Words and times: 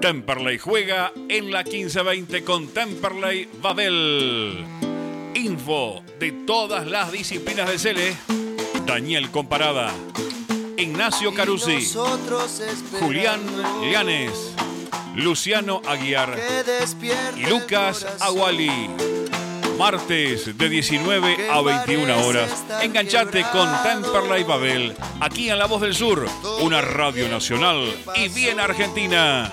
Temperley 0.00 0.58
juega 0.58 1.12
en 1.28 1.50
la 1.50 1.62
1520 1.62 2.44
con 2.44 2.68
Temperley 2.68 3.48
Babel. 3.62 4.64
Info 5.34 6.02
de 6.18 6.32
todas 6.46 6.86
las 6.86 7.12
disciplinas 7.12 7.70
de 7.70 7.78
Cele. 7.78 8.16
Daniel 8.86 9.30
Comparada. 9.30 9.92
Ignacio 10.76 11.32
Carusi. 11.32 11.88
Julián 13.00 13.40
Llanes. 13.90 14.54
Luciano 15.14 15.80
Aguiar. 15.86 16.38
Y 17.36 17.46
Lucas 17.46 18.04
Aguali. 18.20 19.13
Martes 19.78 20.56
de 20.56 20.68
19 20.68 21.50
a 21.50 21.60
21 21.60 22.26
horas. 22.26 22.64
Enganchate 22.82 23.44
con 23.50 23.68
Temperley 23.82 24.44
Babel, 24.44 24.96
aquí 25.20 25.50
en 25.50 25.58
La 25.58 25.66
Voz 25.66 25.80
del 25.80 25.94
Sur, 25.94 26.26
una 26.60 26.80
radio 26.80 27.28
nacional 27.28 27.92
y 28.14 28.28
bien 28.28 28.60
argentina. 28.60 29.52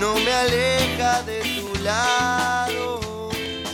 No 0.00 0.14
me 0.16 0.32
aleja 0.32 1.22
de 1.22 1.40
tu 1.40 1.82
lado. 1.82 3.00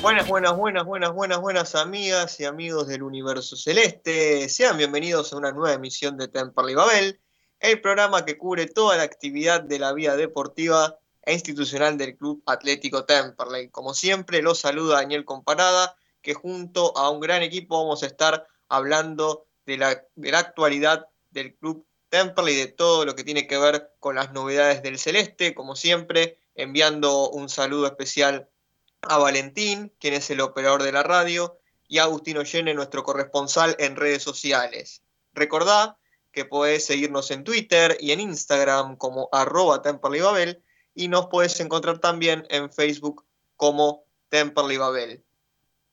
Buenas, 0.02 0.29
buenas, 0.29 0.57
buenas, 0.57 0.84
buenas, 0.84 1.12
buenas, 1.12 1.41
buenas 1.41 1.74
amigas 1.74 2.38
y 2.41 2.45
amigos 2.45 2.88
del 2.88 3.02
universo 3.02 3.57
celeste. 3.57 4.48
Sean 4.48 4.77
bienvenidos 4.77 5.32
a 5.32 5.37
una 5.37 5.52
nueva 5.52 5.74
emisión 5.74 6.19
de 6.19 6.29
Temperley 6.29 6.74
Babel, 6.74 7.21
el 7.60 7.80
programa 7.80 8.24
que 8.24 8.37
cubre 8.37 8.66
toda 8.66 8.98
la 8.98 9.05
actividad 9.05 9.62
de 9.62 9.79
la 9.79 9.93
vida 9.95 10.16
deportiva 10.16 10.98
e 11.23 11.33
institucional 11.33 11.97
del 11.97 12.17
Club 12.17 12.43
Atlético 12.47 13.05
Temperley. 13.05 13.69
Como 13.71 13.95
siempre, 13.95 14.43
los 14.43 14.61
saluda 14.61 14.97
Daniel 14.97 15.25
Comparada, 15.25 15.97
que 16.21 16.35
junto 16.35 16.97
a 16.97 17.11
un 17.11 17.21
gran 17.21 17.43
equipo 17.43 17.79
vamos 17.79 18.03
a 18.03 18.07
estar 18.07 18.47
hablando 18.69 19.47
de 19.66 19.77
la, 19.77 20.05
de 20.15 20.30
la 20.30 20.39
actualidad 20.39 21.07
del 21.30 21.55
Club 21.57 21.87
Temperley, 22.09 22.57
de 22.57 22.66
todo 22.66 23.05
lo 23.05 23.15
que 23.15 23.25
tiene 23.25 23.47
que 23.47 23.59
ver 23.59 23.93
con 24.01 24.16
las 24.16 24.33
novedades 24.33 24.83
del 24.83 24.99
Celeste, 24.99 25.55
como 25.55 25.77
siempre, 25.77 26.39
enviando 26.55 27.30
un 27.30 27.49
saludo 27.49 27.87
especial 27.87 28.49
a 29.02 29.18
Valentín, 29.18 29.93
quien 29.99 30.15
es 30.15 30.30
el 30.30 30.41
operador 30.41 30.83
de 30.83 30.93
la 30.93 31.02
radio, 31.02 31.59
y 31.89 31.99
a 31.99 32.05
Agustín 32.05 32.39
Ollene, 32.39 32.74
nuestro 32.74 33.02
corresponsal 33.02 33.77
en 33.79 33.96
redes 33.96 34.23
sociales. 34.23 35.02
Recordá 35.35 35.99
que 36.33 36.45
podés 36.45 36.87
seguirnos 36.87 37.30
en 37.30 37.45
Twitter 37.45 37.96
y 38.01 38.13
en 38.13 38.21
Instagram 38.21 38.96
como 38.96 39.29
arroba 39.33 39.83
Babel 39.85 40.63
y 40.95 41.09
nos 41.09 41.26
puedes 41.26 41.59
encontrar 41.60 41.98
también 41.98 42.46
en 42.51 42.71
Facebook 42.71 43.24
como 43.57 44.04
Temperley 44.29 44.76
Babel. 44.76 45.24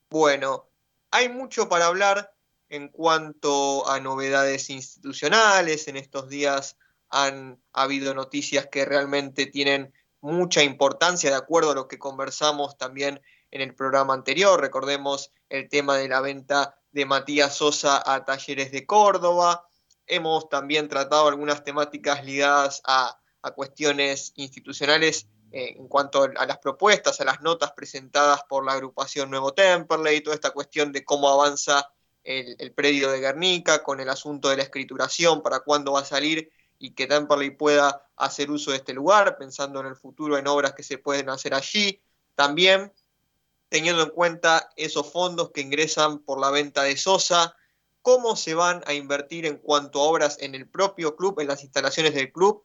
Bueno, 0.09 0.69
hay 1.11 1.29
mucho 1.29 1.69
para 1.69 1.87
hablar 1.87 2.33
en 2.69 2.89
cuanto 2.89 3.87
a 3.87 3.99
novedades 3.99 4.69
institucionales. 4.69 5.87
En 5.87 5.97
estos 5.97 6.29
días 6.29 6.77
han 7.09 7.61
habido 7.73 8.13
noticias 8.13 8.67
que 8.67 8.85
realmente 8.85 9.45
tienen 9.47 9.93
mucha 10.21 10.63
importancia 10.63 11.29
de 11.29 11.35
acuerdo 11.35 11.71
a 11.71 11.75
lo 11.75 11.87
que 11.87 11.99
conversamos 11.99 12.77
también 12.77 13.21
en 13.51 13.61
el 13.61 13.75
programa 13.75 14.13
anterior. 14.13 14.59
Recordemos 14.59 15.31
el 15.49 15.69
tema 15.69 15.97
de 15.97 16.07
la 16.07 16.21
venta 16.21 16.79
de 16.91 17.05
Matías 17.05 17.55
Sosa 17.55 18.01
a 18.05 18.25
Talleres 18.25 18.71
de 18.71 18.85
Córdoba. 18.85 19.67
Hemos 20.05 20.49
también 20.49 20.87
tratado 20.87 21.27
algunas 21.27 21.63
temáticas 21.63 22.25
ligadas 22.25 22.81
a 22.85 23.18
a 23.41 23.51
cuestiones 23.51 24.33
institucionales 24.35 25.27
eh, 25.51 25.75
en 25.77 25.87
cuanto 25.87 26.23
a 26.23 26.45
las 26.45 26.59
propuestas, 26.59 27.19
a 27.21 27.25
las 27.25 27.41
notas 27.41 27.71
presentadas 27.71 28.43
por 28.47 28.65
la 28.65 28.73
agrupación 28.73 29.29
Nuevo 29.29 29.53
Temperley, 29.53 30.21
toda 30.21 30.35
esta 30.35 30.51
cuestión 30.51 30.91
de 30.91 31.03
cómo 31.03 31.29
avanza 31.29 31.91
el, 32.23 32.71
predio 32.73 33.09
de 33.09 33.19
Guernica 33.19 33.81
con 33.81 33.99
el 33.99 34.09
asunto 34.09 34.49
de 34.49 34.57
la 34.57 34.63
escrituración, 34.63 35.41
para 35.41 35.61
cuándo 35.61 35.93
va 35.93 36.01
a 36.01 36.05
salir 36.05 36.51
y 36.77 36.91
que 36.91 37.07
Temperley 37.07 37.51
pueda 37.51 38.07
hacer 38.15 38.51
uso 38.51 38.71
de 38.71 38.77
este 38.77 38.93
lugar, 38.93 39.37
pensando 39.37 39.79
en 39.79 39.87
el 39.87 39.95
futuro 39.95 40.37
en 40.37 40.47
obras 40.47 40.73
que 40.73 40.83
se 40.83 40.97
pueden 40.97 41.29
hacer 41.29 41.53
allí. 41.53 41.99
También 42.35 42.93
teniendo 43.69 44.03
en 44.03 44.09
cuenta 44.09 44.69
esos 44.75 45.11
fondos 45.11 45.51
que 45.51 45.61
ingresan 45.61 46.19
por 46.19 46.39
la 46.39 46.49
venta 46.49 46.83
de 46.83 46.97
Sosa, 46.97 47.55
cómo 48.01 48.35
se 48.35 48.53
van 48.53 48.83
a 48.85 48.93
invertir 48.93 49.45
en 49.45 49.57
cuanto 49.57 49.99
a 49.99 50.03
obras 50.03 50.37
en 50.41 50.55
el 50.55 50.67
propio 50.67 51.15
club, 51.15 51.39
en 51.39 51.47
las 51.47 51.63
instalaciones 51.63 52.13
del 52.15 52.31
club, 52.31 52.63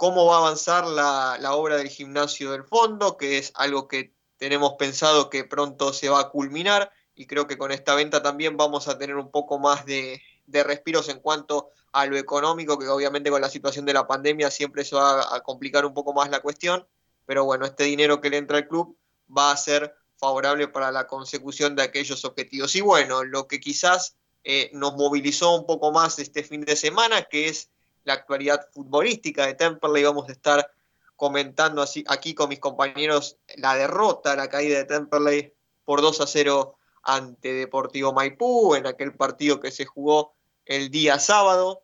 cómo 0.00 0.24
va 0.24 0.36
a 0.36 0.38
avanzar 0.38 0.86
la, 0.86 1.54
obra 1.54 1.76
del 1.76 1.90
gimnasio 1.90 2.52
del 2.52 2.64
fondo, 2.64 3.18
que 3.18 3.36
es 3.36 3.52
algo 3.54 3.86
que 3.86 4.14
tenemos 4.38 4.76
pensado 4.78 5.28
que 5.28 5.44
pronto 5.44 5.92
se 5.92 6.08
va 6.08 6.20
a 6.20 6.28
culminar 6.30 6.90
y 7.14 7.26
creo 7.26 7.46
que 7.46 7.58
con 7.58 7.70
esta 7.70 7.94
venta 7.94 8.22
también 8.22 8.56
vamos 8.56 8.88
a 8.88 8.96
tener 8.96 9.16
un 9.16 9.30
poco 9.30 9.58
más 9.58 9.84
de, 9.84 10.22
respiros 10.46 11.10
en 11.10 11.20
cuanto 11.20 11.68
a 11.92 12.06
lo 12.06 12.16
económico, 12.16 12.78
que 12.78 12.88
obviamente 12.88 13.28
con 13.28 13.42
la 13.42 13.50
situación 13.50 13.84
de 13.84 13.92
la 13.92 14.06
pandemia 14.06 14.50
siempre 14.50 14.86
se 14.86 14.96
va 14.96 15.36
a 15.36 15.40
complicar 15.42 15.84
un 15.84 15.92
poco 15.92 16.14
más 16.14 16.30
la 16.30 16.40
cuestión, 16.40 16.88
pero 17.26 17.44
bueno, 17.44 17.66
este 17.66 17.84
dinero 17.84 18.22
que 18.22 18.30
le 18.30 18.38
entra 18.38 18.56
al 18.56 18.68
club 18.68 18.96
va 19.28 19.52
a 19.52 19.56
ser 19.58 19.94
favorable 20.16 20.66
para 20.68 20.90
la 20.92 21.06
consecución 21.06 21.76
de 21.76 21.82
aquellos 21.82 22.24
objetivos. 22.24 22.74
Y 22.74 22.80
bueno, 22.80 23.22
lo 23.22 23.46
que 23.46 23.60
quizás 23.60 24.16
eh, 24.44 24.70
nos 24.72 24.94
movilizó 24.94 25.54
un 25.54 25.66
poco 25.66 25.92
más 25.92 26.18
este 26.18 26.42
fin 26.42 26.62
de 26.62 26.76
semana, 26.76 27.24
que 27.24 27.48
es 27.48 27.68
la 28.04 28.14
actualidad 28.14 28.68
futbolística 28.72 29.46
de 29.46 29.54
Temperley. 29.54 30.04
Vamos 30.04 30.28
a 30.28 30.32
estar 30.32 30.70
comentando 31.16 31.82
así, 31.82 32.04
aquí 32.08 32.34
con 32.34 32.48
mis 32.48 32.60
compañeros 32.60 33.36
la 33.56 33.74
derrota, 33.76 34.36
la 34.36 34.48
caída 34.48 34.78
de 34.78 34.84
Temperley 34.84 35.52
por 35.84 36.00
2 36.00 36.20
a 36.20 36.26
0 36.26 36.76
ante 37.02 37.52
Deportivo 37.52 38.12
Maipú 38.12 38.74
en 38.74 38.86
aquel 38.86 39.14
partido 39.14 39.60
que 39.60 39.70
se 39.70 39.84
jugó 39.84 40.34
el 40.64 40.90
día 40.90 41.18
sábado 41.18 41.82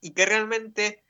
y 0.00 0.10
que 0.10 0.26
realmente 0.26 1.02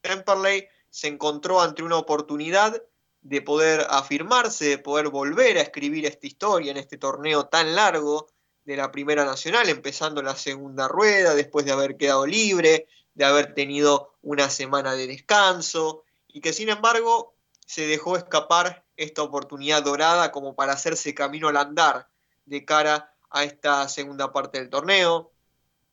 Temperley 0.00 0.68
se 0.90 1.08
encontró 1.08 1.60
ante 1.60 1.82
una 1.82 1.96
oportunidad 1.96 2.82
de 3.22 3.42
poder 3.42 3.86
afirmarse, 3.90 4.66
de 4.66 4.78
poder 4.78 5.08
volver 5.08 5.58
a 5.58 5.62
escribir 5.62 6.06
esta 6.06 6.26
historia 6.26 6.70
en 6.70 6.76
este 6.76 6.96
torneo 6.96 7.46
tan 7.46 7.74
largo 7.74 8.28
de 8.64 8.76
la 8.76 8.90
Primera 8.90 9.24
Nacional, 9.24 9.68
empezando 9.68 10.22
la 10.22 10.36
segunda 10.36 10.88
rueda, 10.88 11.34
después 11.34 11.64
de 11.64 11.72
haber 11.72 11.96
quedado 11.96 12.26
libre, 12.26 12.86
de 13.16 13.24
haber 13.24 13.54
tenido 13.54 14.14
una 14.22 14.48
semana 14.50 14.94
de 14.94 15.06
descanso 15.06 16.04
y 16.28 16.40
que 16.40 16.52
sin 16.52 16.68
embargo 16.68 17.34
se 17.66 17.86
dejó 17.86 18.16
escapar 18.16 18.84
esta 18.96 19.22
oportunidad 19.22 19.82
dorada 19.82 20.30
como 20.30 20.54
para 20.54 20.74
hacerse 20.74 21.14
camino 21.14 21.48
al 21.48 21.56
andar 21.56 22.08
de 22.44 22.64
cara 22.64 23.14
a 23.30 23.44
esta 23.44 23.88
segunda 23.88 24.32
parte 24.32 24.58
del 24.58 24.70
torneo, 24.70 25.32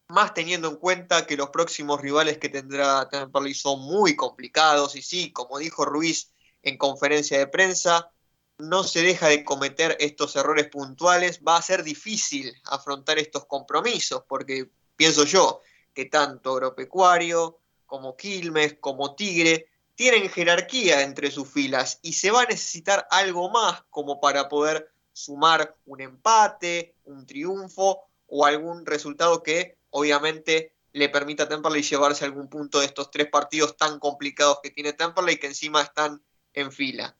más 0.09 0.33
teniendo 0.33 0.67
en 0.67 0.75
cuenta 0.75 1.25
que 1.25 1.37
los 1.37 1.49
próximos 1.49 2.01
rivales 2.01 2.37
que 2.37 2.49
tendrá 2.49 3.07
Temperley 3.09 3.53
son 3.53 3.79
muy 3.79 4.15
complicados 4.17 4.95
y 4.97 5.01
sí, 5.01 5.31
como 5.31 5.57
dijo 5.57 5.85
Ruiz 5.85 6.31
en 6.61 6.77
conferencia 6.77 7.39
de 7.39 7.47
prensa, 7.47 8.11
no 8.57 8.83
se 8.83 9.01
deja 9.01 9.29
de 9.29 9.45
cometer 9.45 9.95
estos 9.99 10.35
errores 10.35 10.67
puntuales, 10.67 11.39
va 11.47 11.55
a 11.55 11.61
ser 11.61 11.83
difícil 11.83 12.53
afrontar 12.65 13.17
estos 13.17 13.45
compromisos, 13.45 14.23
porque 14.27 14.69
pienso 14.95 15.23
yo, 15.23 15.61
que 15.93 16.05
tanto 16.05 16.51
Agropecuario 16.51 17.59
como 17.85 18.17
Quilmes, 18.17 18.75
como 18.79 19.15
Tigre, 19.15 19.67
tienen 19.95 20.29
jerarquía 20.29 21.03
entre 21.03 21.29
sus 21.29 21.47
filas 21.47 21.99
y 22.01 22.13
se 22.13 22.31
va 22.31 22.41
a 22.41 22.45
necesitar 22.45 23.07
algo 23.11 23.49
más 23.49 23.83
como 23.89 24.19
para 24.19 24.49
poder 24.49 24.91
sumar 25.11 25.75
un 25.85 26.01
empate, 26.01 26.95
un 27.05 27.25
triunfo 27.25 28.01
o 28.27 28.45
algún 28.45 28.85
resultado 28.85 29.43
que 29.43 29.77
obviamente 29.91 30.73
le 30.91 31.09
permita 31.09 31.43
a 31.43 31.49
Temperley 31.49 31.83
llevarse 31.83 32.25
algún 32.25 32.49
punto 32.49 32.79
de 32.79 32.87
estos 32.87 33.11
tres 33.11 33.27
partidos 33.27 33.77
tan 33.77 33.99
complicados 33.99 34.59
que 34.61 34.71
tiene 34.71 34.93
Temperley 34.93 35.37
que 35.37 35.47
encima 35.47 35.81
están 35.81 36.23
en 36.53 36.71
fila. 36.71 37.15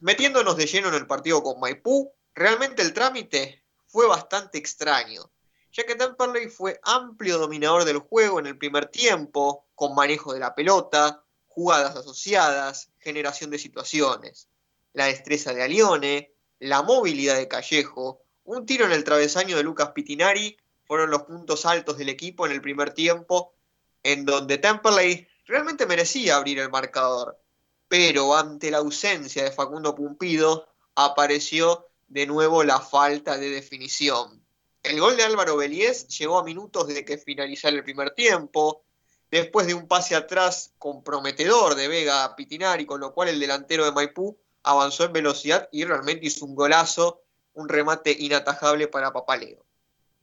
Metiéndonos 0.00 0.56
de 0.56 0.66
lleno 0.66 0.88
en 0.88 0.94
el 0.94 1.06
partido 1.06 1.42
con 1.42 1.60
Maipú, 1.60 2.12
realmente 2.34 2.82
el 2.82 2.92
trámite 2.92 3.62
fue 3.86 4.06
bastante 4.06 4.58
extraño 4.58 5.30
ya 5.76 5.84
que 5.84 5.94
Temperley 5.94 6.48
fue 6.48 6.80
amplio 6.82 7.36
dominador 7.36 7.84
del 7.84 7.98
juego 7.98 8.40
en 8.40 8.46
el 8.46 8.56
primer 8.56 8.86
tiempo, 8.86 9.66
con 9.74 9.94
manejo 9.94 10.32
de 10.32 10.40
la 10.40 10.54
pelota, 10.54 11.22
jugadas 11.48 11.94
asociadas, 11.96 12.90
generación 12.98 13.50
de 13.50 13.58
situaciones. 13.58 14.48
La 14.94 15.06
destreza 15.06 15.52
de 15.52 15.62
Alione, 15.62 16.32
la 16.60 16.82
movilidad 16.82 17.36
de 17.36 17.46
Callejo, 17.46 18.22
un 18.44 18.64
tiro 18.64 18.86
en 18.86 18.92
el 18.92 19.04
travesaño 19.04 19.54
de 19.56 19.64
Lucas 19.64 19.90
Pitinari 19.90 20.56
fueron 20.86 21.10
los 21.10 21.24
puntos 21.24 21.66
altos 21.66 21.98
del 21.98 22.08
equipo 22.08 22.46
en 22.46 22.52
el 22.52 22.62
primer 22.62 22.94
tiempo, 22.94 23.52
en 24.02 24.24
donde 24.24 24.56
Temperley 24.56 25.28
realmente 25.44 25.84
merecía 25.84 26.36
abrir 26.36 26.58
el 26.58 26.70
marcador, 26.70 27.38
pero 27.86 28.34
ante 28.34 28.70
la 28.70 28.78
ausencia 28.78 29.44
de 29.44 29.52
Facundo 29.52 29.94
Pumpido 29.94 30.68
apareció 30.94 31.86
de 32.08 32.26
nuevo 32.26 32.64
la 32.64 32.80
falta 32.80 33.36
de 33.36 33.50
definición. 33.50 34.45
El 34.86 35.00
gol 35.00 35.16
de 35.16 35.24
Álvaro 35.24 35.56
Beliés 35.56 36.06
llegó 36.06 36.38
a 36.38 36.44
minutos 36.44 36.86
de 36.86 37.04
que 37.04 37.18
finalizara 37.18 37.74
el 37.74 37.82
primer 37.82 38.12
tiempo, 38.12 38.84
después 39.32 39.66
de 39.66 39.74
un 39.74 39.88
pase 39.88 40.14
atrás 40.14 40.74
comprometedor 40.78 41.74
de 41.74 41.88
Vega 41.88 42.22
a 42.22 42.36
Pitinari, 42.36 42.86
con 42.86 43.00
lo 43.00 43.12
cual 43.12 43.28
el 43.28 43.40
delantero 43.40 43.84
de 43.84 43.90
Maipú 43.90 44.38
avanzó 44.62 45.02
en 45.02 45.12
velocidad 45.12 45.68
y 45.72 45.84
realmente 45.84 46.26
hizo 46.26 46.44
un 46.44 46.54
golazo, 46.54 47.20
un 47.54 47.68
remate 47.68 48.14
inatajable 48.16 48.86
para 48.86 49.12
Papaleo. 49.12 49.66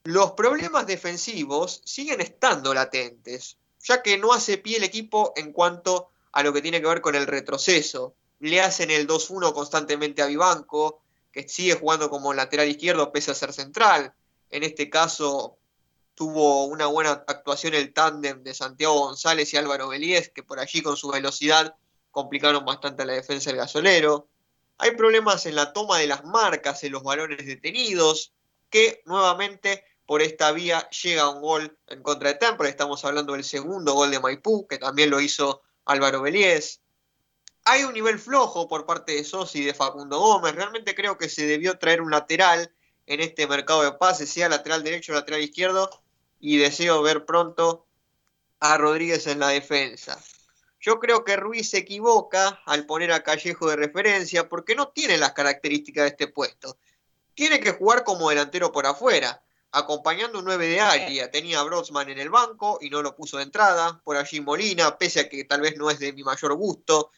Los 0.05 0.31
problemas 0.31 0.87
defensivos 0.87 1.81
siguen 1.83 2.21
estando 2.21 2.73
latentes. 2.73 3.57
ya 3.85 4.01
que 4.01 4.17
no 4.17 4.31
hace 4.31 4.57
pie 4.57 4.77
el 4.77 4.85
equipo 4.85 5.33
en 5.35 5.51
cuanto 5.51 6.07
a 6.31 6.41
lo 6.41 6.53
que 6.53 6.61
tiene 6.61 6.79
que 6.79 6.87
ver 6.87 7.01
con 7.01 7.15
el 7.15 7.27
retroceso. 7.27 8.15
Le 8.39 8.61
hacen 8.61 8.91
el 8.91 9.07
2-1 9.07 9.53
constantemente 9.53 10.21
a 10.21 10.27
Vivanco, 10.27 11.01
que 11.33 11.49
sigue 11.49 11.73
jugando 11.73 12.09
como 12.09 12.33
lateral 12.33 12.69
izquierdo 12.69 13.11
pese 13.11 13.31
a 13.31 13.35
ser 13.35 13.51
central. 13.51 14.13
En 14.53 14.61
este 14.61 14.87
caso 14.87 15.57
tuvo 16.13 16.65
una 16.65 16.85
buena 16.85 17.23
actuación 17.25 17.73
el 17.73 17.91
tándem 17.91 18.43
de 18.43 18.53
Santiago 18.53 18.99
González 18.99 19.51
y 19.51 19.57
Álvaro 19.57 19.87
Belíez, 19.87 20.29
que 20.29 20.43
por 20.43 20.59
allí 20.59 20.83
con 20.83 20.95
su 20.95 21.09
velocidad 21.09 21.75
complicaron 22.11 22.63
bastante 22.63 23.03
la 23.03 23.13
defensa 23.13 23.49
del 23.49 23.57
gasolero. 23.57 24.27
Hay 24.77 24.91
problemas 24.91 25.47
en 25.47 25.55
la 25.55 25.73
toma 25.73 25.97
de 25.97 26.05
las 26.05 26.23
marcas 26.23 26.83
en 26.83 26.91
los 26.91 27.01
balones 27.01 27.43
detenidos, 27.47 28.31
que 28.69 29.01
nuevamente 29.05 29.85
por 30.05 30.21
esta 30.21 30.51
vía 30.51 30.87
llega 30.91 31.29
un 31.29 31.41
gol 31.41 31.75
en 31.87 32.03
contra 32.03 32.29
de 32.29 32.35
Temple. 32.35 32.69
Estamos 32.69 33.03
hablando 33.05 33.33
del 33.33 33.43
segundo 33.43 33.95
gol 33.95 34.11
de 34.11 34.19
Maipú, 34.19 34.67
que 34.67 34.77
también 34.77 35.09
lo 35.09 35.19
hizo 35.19 35.63
Álvaro 35.85 36.21
Belíez. 36.21 36.79
Hay 37.65 37.85
un 37.85 37.93
nivel 37.93 38.19
flojo 38.19 38.67
por 38.67 38.85
parte 38.85 39.13
de 39.13 39.23
Sosi 39.23 39.61
y 39.61 39.65
de 39.65 39.73
Facundo 39.73 40.19
Gómez. 40.19 40.53
Realmente 40.53 40.93
creo 40.93 41.17
que 41.17 41.27
se 41.27 41.47
debió 41.47 41.79
traer 41.79 42.01
un 42.01 42.11
lateral 42.11 42.71
en 43.05 43.19
este 43.19 43.47
mercado 43.47 43.83
de 43.83 43.93
pases, 43.93 44.29
sea 44.29 44.49
lateral 44.49 44.83
derecho 44.83 45.11
o 45.11 45.15
lateral 45.15 45.41
izquierdo, 45.41 45.89
y 46.39 46.57
deseo 46.57 47.01
ver 47.01 47.25
pronto 47.25 47.85
a 48.59 48.77
Rodríguez 48.77 49.27
en 49.27 49.39
la 49.39 49.49
defensa. 49.49 50.21
Yo 50.79 50.99
creo 50.99 51.23
que 51.23 51.37
Ruiz 51.37 51.69
se 51.69 51.77
equivoca 51.77 52.61
al 52.65 52.85
poner 52.85 53.13
a 53.13 53.23
Callejo 53.23 53.69
de 53.69 53.77
referencia 53.77 54.49
porque 54.49 54.75
no 54.75 54.89
tiene 54.89 55.17
las 55.17 55.31
características 55.31 56.03
de 56.03 56.09
este 56.09 56.27
puesto. 56.27 56.77
Tiene 57.33 57.61
que 57.61 57.71
jugar 57.71 58.03
como 58.03 58.29
delantero 58.29 58.73
por 58.73 58.85
afuera, 58.85 59.41
acompañando 59.71 60.39
un 60.39 60.45
9 60.45 60.67
de 60.67 60.81
área. 60.81 61.31
Tenía 61.31 61.61
a 61.61 61.63
Brodsman 61.63 62.09
en 62.09 62.19
el 62.19 62.29
banco 62.29 62.79
y 62.81 62.89
no 62.89 63.01
lo 63.01 63.15
puso 63.15 63.37
de 63.37 63.43
entrada. 63.43 64.01
Por 64.03 64.17
allí 64.17 64.41
Molina, 64.41 64.97
pese 64.97 65.21
a 65.21 65.29
que 65.29 65.45
tal 65.45 65.61
vez 65.61 65.77
no 65.77 65.89
es 65.89 65.99
de 65.99 66.11
mi 66.11 66.23
mayor 66.23 66.53
gusto. 66.55 67.11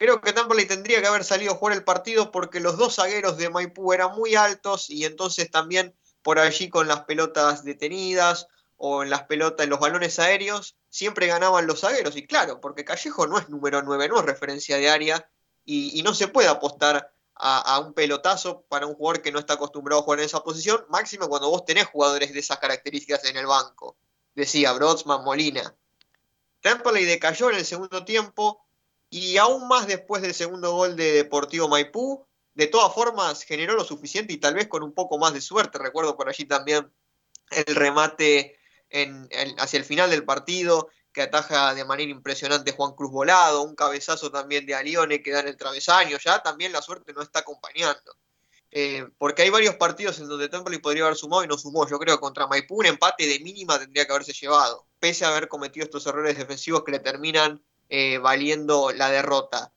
Creo 0.00 0.22
que 0.22 0.32
Temperley 0.32 0.64
tendría 0.64 1.02
que 1.02 1.08
haber 1.08 1.24
salido 1.24 1.52
a 1.52 1.56
jugar 1.56 1.76
el 1.76 1.84
partido 1.84 2.30
porque 2.30 2.58
los 2.58 2.78
dos 2.78 2.94
zagueros 2.94 3.36
de 3.36 3.50
Maipú 3.50 3.92
eran 3.92 4.16
muy 4.16 4.34
altos 4.34 4.88
y 4.88 5.04
entonces 5.04 5.50
también 5.50 5.94
por 6.22 6.38
allí 6.38 6.70
con 6.70 6.88
las 6.88 7.02
pelotas 7.04 7.64
detenidas 7.64 8.46
o 8.78 9.02
en 9.02 9.10
las 9.10 9.24
pelotas, 9.24 9.64
en 9.64 9.68
los 9.68 9.78
balones 9.78 10.18
aéreos, 10.18 10.74
siempre 10.88 11.26
ganaban 11.26 11.66
los 11.66 11.80
zagueros. 11.80 12.16
Y 12.16 12.26
claro, 12.26 12.62
porque 12.62 12.82
Callejo 12.82 13.26
no 13.26 13.36
es 13.36 13.50
número 13.50 13.82
9, 13.82 14.08
no 14.08 14.20
es 14.20 14.24
referencia 14.24 14.78
de 14.78 14.88
área 14.88 15.30
y, 15.66 16.02
no 16.02 16.14
se 16.14 16.28
puede 16.28 16.48
apostar 16.48 17.12
a, 17.34 17.78
un 17.80 17.92
pelotazo 17.92 18.64
para 18.70 18.86
un 18.86 18.94
jugador 18.94 19.20
que 19.20 19.32
no 19.32 19.38
está 19.38 19.52
acostumbrado 19.52 20.00
a 20.00 20.04
jugar 20.04 20.20
en 20.20 20.24
esa 20.24 20.42
posición, 20.42 20.82
máximo 20.88 21.28
cuando 21.28 21.50
vos 21.50 21.66
tenés 21.66 21.84
jugadores 21.84 22.32
de 22.32 22.40
esas 22.40 22.56
características 22.56 23.22
en 23.26 23.36
el 23.36 23.44
banco. 23.44 23.98
Decía 24.34 24.72
Brodsman, 24.72 25.24
Molina. 25.24 25.76
Temperley 26.62 27.04
decayó 27.04 27.50
en 27.50 27.56
el 27.56 27.66
segundo 27.66 28.02
tiempo 28.06 28.64
y 29.10 29.36
aún 29.36 29.66
más 29.66 29.86
después 29.88 30.22
del 30.22 30.34
segundo 30.34 30.72
gol 30.72 30.96
de 30.96 31.12
Deportivo 31.12 31.68
Maipú, 31.68 32.26
de 32.54 32.68
todas 32.68 32.94
formas 32.94 33.42
generó 33.42 33.74
lo 33.74 33.84
suficiente 33.84 34.32
y 34.32 34.38
tal 34.38 34.54
vez 34.54 34.68
con 34.68 34.82
un 34.82 34.94
poco 34.94 35.18
más 35.18 35.34
de 35.34 35.40
suerte. 35.40 35.78
Recuerdo 35.78 36.16
por 36.16 36.28
allí 36.28 36.44
también 36.44 36.92
el 37.50 37.74
remate 37.74 38.56
hacia 39.58 39.78
el 39.78 39.84
final 39.84 40.10
del 40.10 40.24
partido, 40.24 40.88
que 41.12 41.22
ataja 41.22 41.74
de 41.74 41.84
manera 41.84 42.10
impresionante 42.10 42.72
Juan 42.72 42.94
Cruz 42.94 43.10
Volado, 43.10 43.62
un 43.62 43.74
cabezazo 43.74 44.30
también 44.30 44.64
de 44.64 44.74
Alione 44.74 45.22
que 45.22 45.32
da 45.32 45.40
en 45.40 45.48
el 45.48 45.56
travesaño, 45.56 46.18
ya 46.18 46.42
también 46.42 46.72
la 46.72 46.82
suerte 46.82 47.12
no 47.12 47.22
está 47.22 47.40
acompañando. 47.40 48.16
Eh, 48.72 49.04
porque 49.18 49.42
hay 49.42 49.50
varios 49.50 49.74
partidos 49.74 50.20
en 50.20 50.28
donde 50.28 50.48
Temple 50.48 50.78
podría 50.78 51.04
haber 51.04 51.16
sumado 51.16 51.42
y 51.42 51.48
no 51.48 51.58
sumó. 51.58 51.88
Yo 51.88 51.98
creo 51.98 52.14
que 52.14 52.20
contra 52.20 52.46
Maipú 52.46 52.78
un 52.78 52.86
empate 52.86 53.26
de 53.26 53.40
mínima 53.40 53.80
tendría 53.80 54.06
que 54.06 54.12
haberse 54.12 54.32
llevado, 54.32 54.86
pese 55.00 55.24
a 55.24 55.28
haber 55.28 55.48
cometido 55.48 55.84
estos 55.84 56.06
errores 56.06 56.38
defensivos 56.38 56.84
que 56.84 56.92
le 56.92 57.00
terminan 57.00 57.60
eh, 57.90 58.16
valiendo 58.16 58.92
la 58.92 59.10
derrota. 59.10 59.70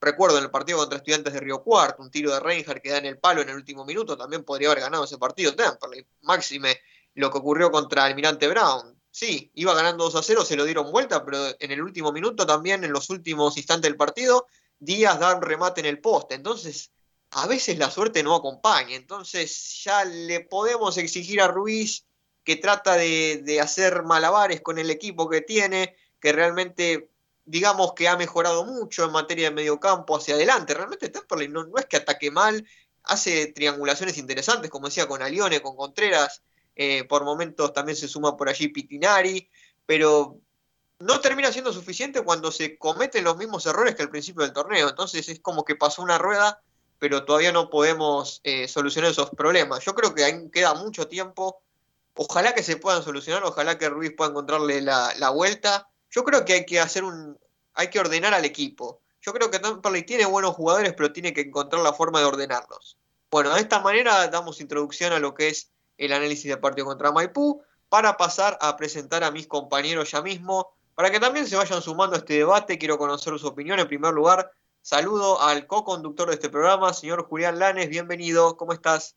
Recuerdo 0.00 0.38
en 0.38 0.44
el 0.44 0.50
partido 0.50 0.78
contra 0.78 0.98
Estudiantes 0.98 1.32
de 1.32 1.40
Río 1.40 1.62
Cuarto, 1.62 2.02
un 2.02 2.10
tiro 2.10 2.32
de 2.32 2.40
Reinhardt 2.40 2.82
que 2.82 2.90
da 2.90 2.98
en 2.98 3.06
el 3.06 3.18
palo 3.18 3.42
en 3.42 3.50
el 3.50 3.56
último 3.56 3.84
minuto, 3.84 4.16
también 4.16 4.42
podría 4.42 4.70
haber 4.70 4.82
ganado 4.82 5.04
ese 5.04 5.18
partido 5.18 5.54
Temple. 5.54 6.06
Máxime 6.22 6.80
lo 7.14 7.30
que 7.30 7.38
ocurrió 7.38 7.70
contra 7.70 8.04
Almirante 8.04 8.48
Brown. 8.48 9.00
Sí, 9.10 9.50
iba 9.54 9.74
ganando 9.74 10.04
2 10.04 10.16
a 10.16 10.22
0, 10.22 10.44
se 10.44 10.56
lo 10.56 10.64
dieron 10.64 10.90
vuelta, 10.90 11.24
pero 11.24 11.38
en 11.58 11.70
el 11.70 11.82
último 11.82 12.12
minuto 12.12 12.46
también, 12.46 12.84
en 12.84 12.92
los 12.92 13.10
últimos 13.10 13.56
instantes 13.56 13.90
del 13.90 13.96
partido, 13.96 14.46
Díaz 14.78 15.18
da 15.18 15.34
un 15.34 15.42
remate 15.42 15.80
en 15.80 15.86
el 15.86 16.00
poste. 16.00 16.34
Entonces, 16.34 16.92
a 17.32 17.46
veces 17.46 17.78
la 17.78 17.90
suerte 17.90 18.22
no 18.22 18.34
acompaña. 18.34 18.96
Entonces, 18.96 19.82
ya 19.84 20.04
le 20.04 20.40
podemos 20.40 20.96
exigir 20.96 21.40
a 21.40 21.48
Ruiz 21.48 22.06
que 22.44 22.56
trata 22.56 22.94
de, 22.94 23.58
hacer 23.60 24.04
malabares 24.04 24.62
con 24.62 24.78
el 24.78 24.90
equipo 24.90 25.28
que 25.28 25.42
tiene, 25.42 25.96
que 26.20 26.32
realmente, 26.32 27.10
digamos 27.48 27.94
que 27.94 28.08
ha 28.08 28.16
mejorado 28.16 28.64
mucho 28.64 29.04
en 29.04 29.12
materia 29.12 29.48
de 29.48 29.54
mediocampo 29.54 30.16
hacia 30.16 30.34
adelante. 30.34 30.74
Realmente 30.74 31.08
Temperley 31.08 31.48
no, 31.48 31.64
no 31.64 31.78
es 31.78 31.86
que 31.86 31.96
ataque 31.96 32.30
mal, 32.30 32.66
hace 33.04 33.48
triangulaciones 33.48 34.18
interesantes, 34.18 34.70
como 34.70 34.86
decía, 34.86 35.08
con 35.08 35.22
Alione, 35.22 35.60
con 35.62 35.76
Contreras 35.76 36.42
eh, 36.80 37.02
por 37.04 37.24
momentos 37.24 37.72
también 37.72 37.96
se 37.96 38.06
suma 38.06 38.36
por 38.36 38.48
allí 38.48 38.68
Pitinari, 38.68 39.50
pero 39.84 40.38
no 41.00 41.20
termina 41.20 41.50
siendo 41.50 41.72
suficiente 41.72 42.22
cuando 42.22 42.52
se 42.52 42.78
cometen 42.78 43.24
los 43.24 43.36
mismos 43.36 43.66
errores 43.66 43.96
que 43.96 44.02
al 44.02 44.10
principio 44.10 44.44
del 44.44 44.52
torneo. 44.52 44.88
Entonces 44.88 45.28
es 45.28 45.40
como 45.40 45.64
que 45.64 45.74
pasó 45.74 46.02
una 46.02 46.18
rueda, 46.18 46.62
pero 47.00 47.24
todavía 47.24 47.50
no 47.50 47.68
podemos 47.68 48.40
eh, 48.44 48.68
solucionar 48.68 49.10
esos 49.10 49.30
problemas. 49.30 49.84
Yo 49.84 49.94
creo 49.96 50.14
que 50.14 50.24
aún 50.24 50.52
queda 50.52 50.74
mucho 50.74 51.08
tiempo. 51.08 51.60
Ojalá 52.14 52.54
que 52.54 52.62
se 52.62 52.76
puedan 52.76 53.02
solucionar, 53.02 53.42
ojalá 53.42 53.76
que 53.76 53.88
Ruiz 53.88 54.14
pueda 54.16 54.30
encontrarle 54.30 54.80
la, 54.80 55.30
vuelta. 55.30 55.88
Yo 56.10 56.24
creo 56.24 56.44
que 56.44 56.54
hay 56.54 56.66
que 56.66 56.80
hacer 56.80 57.04
un. 57.04 57.38
hay 57.74 57.88
que 57.88 58.00
ordenar 58.00 58.34
al 58.34 58.44
equipo. 58.44 59.00
Yo 59.20 59.32
creo 59.32 59.50
que 59.50 59.58
Temperley 59.58 60.04
tiene 60.04 60.26
buenos 60.26 60.54
jugadores, 60.54 60.94
pero 60.94 61.12
tiene 61.12 61.32
que 61.32 61.42
encontrar 61.42 61.82
la 61.82 61.92
forma 61.92 62.20
de 62.20 62.26
ordenarlos. 62.26 62.98
Bueno, 63.30 63.52
de 63.54 63.60
esta 63.60 63.80
manera 63.80 64.28
damos 64.28 64.60
introducción 64.60 65.12
a 65.12 65.18
lo 65.18 65.34
que 65.34 65.48
es 65.48 65.70
el 65.98 66.12
análisis 66.12 66.48
del 66.48 66.60
partido 66.60 66.86
contra 66.86 67.12
Maipú, 67.12 67.62
para 67.88 68.16
pasar 68.16 68.56
a 68.60 68.76
presentar 68.76 69.24
a 69.24 69.30
mis 69.30 69.46
compañeros 69.46 70.10
ya 70.10 70.22
mismo, 70.22 70.72
para 70.94 71.10
que 71.10 71.20
también 71.20 71.46
se 71.46 71.56
vayan 71.56 71.82
sumando 71.82 72.16
a 72.16 72.18
este 72.18 72.34
debate. 72.34 72.78
Quiero 72.78 72.98
conocer 72.98 73.38
su 73.38 73.46
opinión. 73.46 73.78
En 73.78 73.88
primer 73.88 74.14
lugar, 74.14 74.50
saludo 74.82 75.40
al 75.42 75.66
co-conductor 75.66 76.28
de 76.28 76.34
este 76.34 76.48
programa, 76.48 76.92
señor 76.92 77.26
Julián 77.26 77.58
Lanes. 77.58 77.88
Bienvenido, 77.88 78.56
¿cómo 78.56 78.72
estás? 78.72 79.16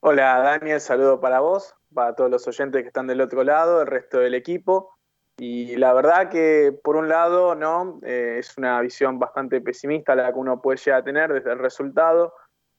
Hola 0.00 0.38
Daniel, 0.40 0.80
saludo 0.82 1.18
para 1.18 1.40
vos, 1.40 1.74
para 1.94 2.14
todos 2.14 2.30
los 2.30 2.46
oyentes 2.46 2.82
que 2.82 2.88
están 2.88 3.06
del 3.06 3.22
otro 3.22 3.42
lado, 3.42 3.80
el 3.80 3.86
resto 3.86 4.18
del 4.18 4.34
equipo. 4.34 4.93
Y 5.36 5.76
la 5.76 5.92
verdad 5.92 6.30
que 6.30 6.72
por 6.82 6.96
un 6.96 7.08
lado 7.08 7.54
no 7.54 7.98
eh, 8.02 8.36
es 8.38 8.56
una 8.56 8.80
visión 8.80 9.18
bastante 9.18 9.60
pesimista 9.60 10.14
la 10.14 10.32
que 10.32 10.38
uno 10.38 10.62
puede 10.62 10.78
llegar 10.78 11.00
a 11.00 11.04
tener 11.04 11.32
desde 11.32 11.52
el 11.52 11.58
resultado, 11.58 12.34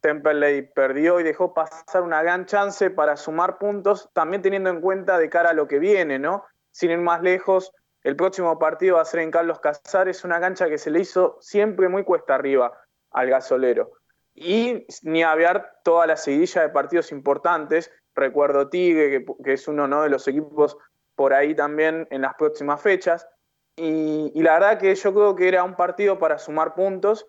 Temperley 0.05 0.61
perdió 0.61 1.19
y 1.19 1.23
dejó 1.23 1.53
pasar 1.53 2.03
una 2.03 2.21
gran 2.21 2.45
chance 2.45 2.91
para 2.91 3.17
sumar 3.17 3.57
puntos, 3.57 4.09
también 4.13 4.43
teniendo 4.43 4.69
en 4.69 4.79
cuenta 4.79 5.17
de 5.17 5.29
cara 5.29 5.49
a 5.49 5.53
lo 5.53 5.67
que 5.67 5.79
viene, 5.79 6.19
¿no? 6.19 6.45
Sin 6.69 6.91
ir 6.91 6.99
más 6.99 7.23
lejos, 7.23 7.73
el 8.03 8.15
próximo 8.15 8.59
partido 8.59 8.97
va 8.97 9.01
a 9.01 9.05
ser 9.05 9.21
en 9.21 9.31
Carlos 9.31 9.59
Casares, 9.59 10.23
una 10.23 10.39
cancha 10.39 10.69
que 10.69 10.77
se 10.77 10.91
le 10.91 10.99
hizo 10.99 11.39
siempre 11.41 11.89
muy 11.89 12.03
cuesta 12.03 12.35
arriba 12.35 12.71
al 13.09 13.29
gasolero. 13.31 13.93
Y 14.35 14.85
ni 15.01 15.23
hablar 15.23 15.79
toda 15.83 16.05
la 16.05 16.17
seguidilla 16.17 16.61
de 16.61 16.69
partidos 16.69 17.11
importantes, 17.11 17.91
recuerdo 18.13 18.69
Tigre, 18.69 19.25
que, 19.43 19.53
es 19.53 19.67
uno 19.67 19.87
¿no? 19.87 20.03
de 20.03 20.09
los 20.09 20.27
equipos 20.27 20.77
por 21.15 21.33
ahí 21.33 21.55
también 21.55 22.07
en 22.11 22.21
las 22.21 22.35
próximas 22.35 22.81
fechas. 22.81 23.27
Y, 23.75 24.31
y, 24.33 24.41
la 24.41 24.53
verdad 24.53 24.79
que 24.79 24.95
yo 24.95 25.13
creo 25.13 25.35
que 25.35 25.47
era 25.47 25.63
un 25.63 25.75
partido 25.75 26.17
para 26.17 26.37
sumar 26.37 26.75
puntos 26.75 27.27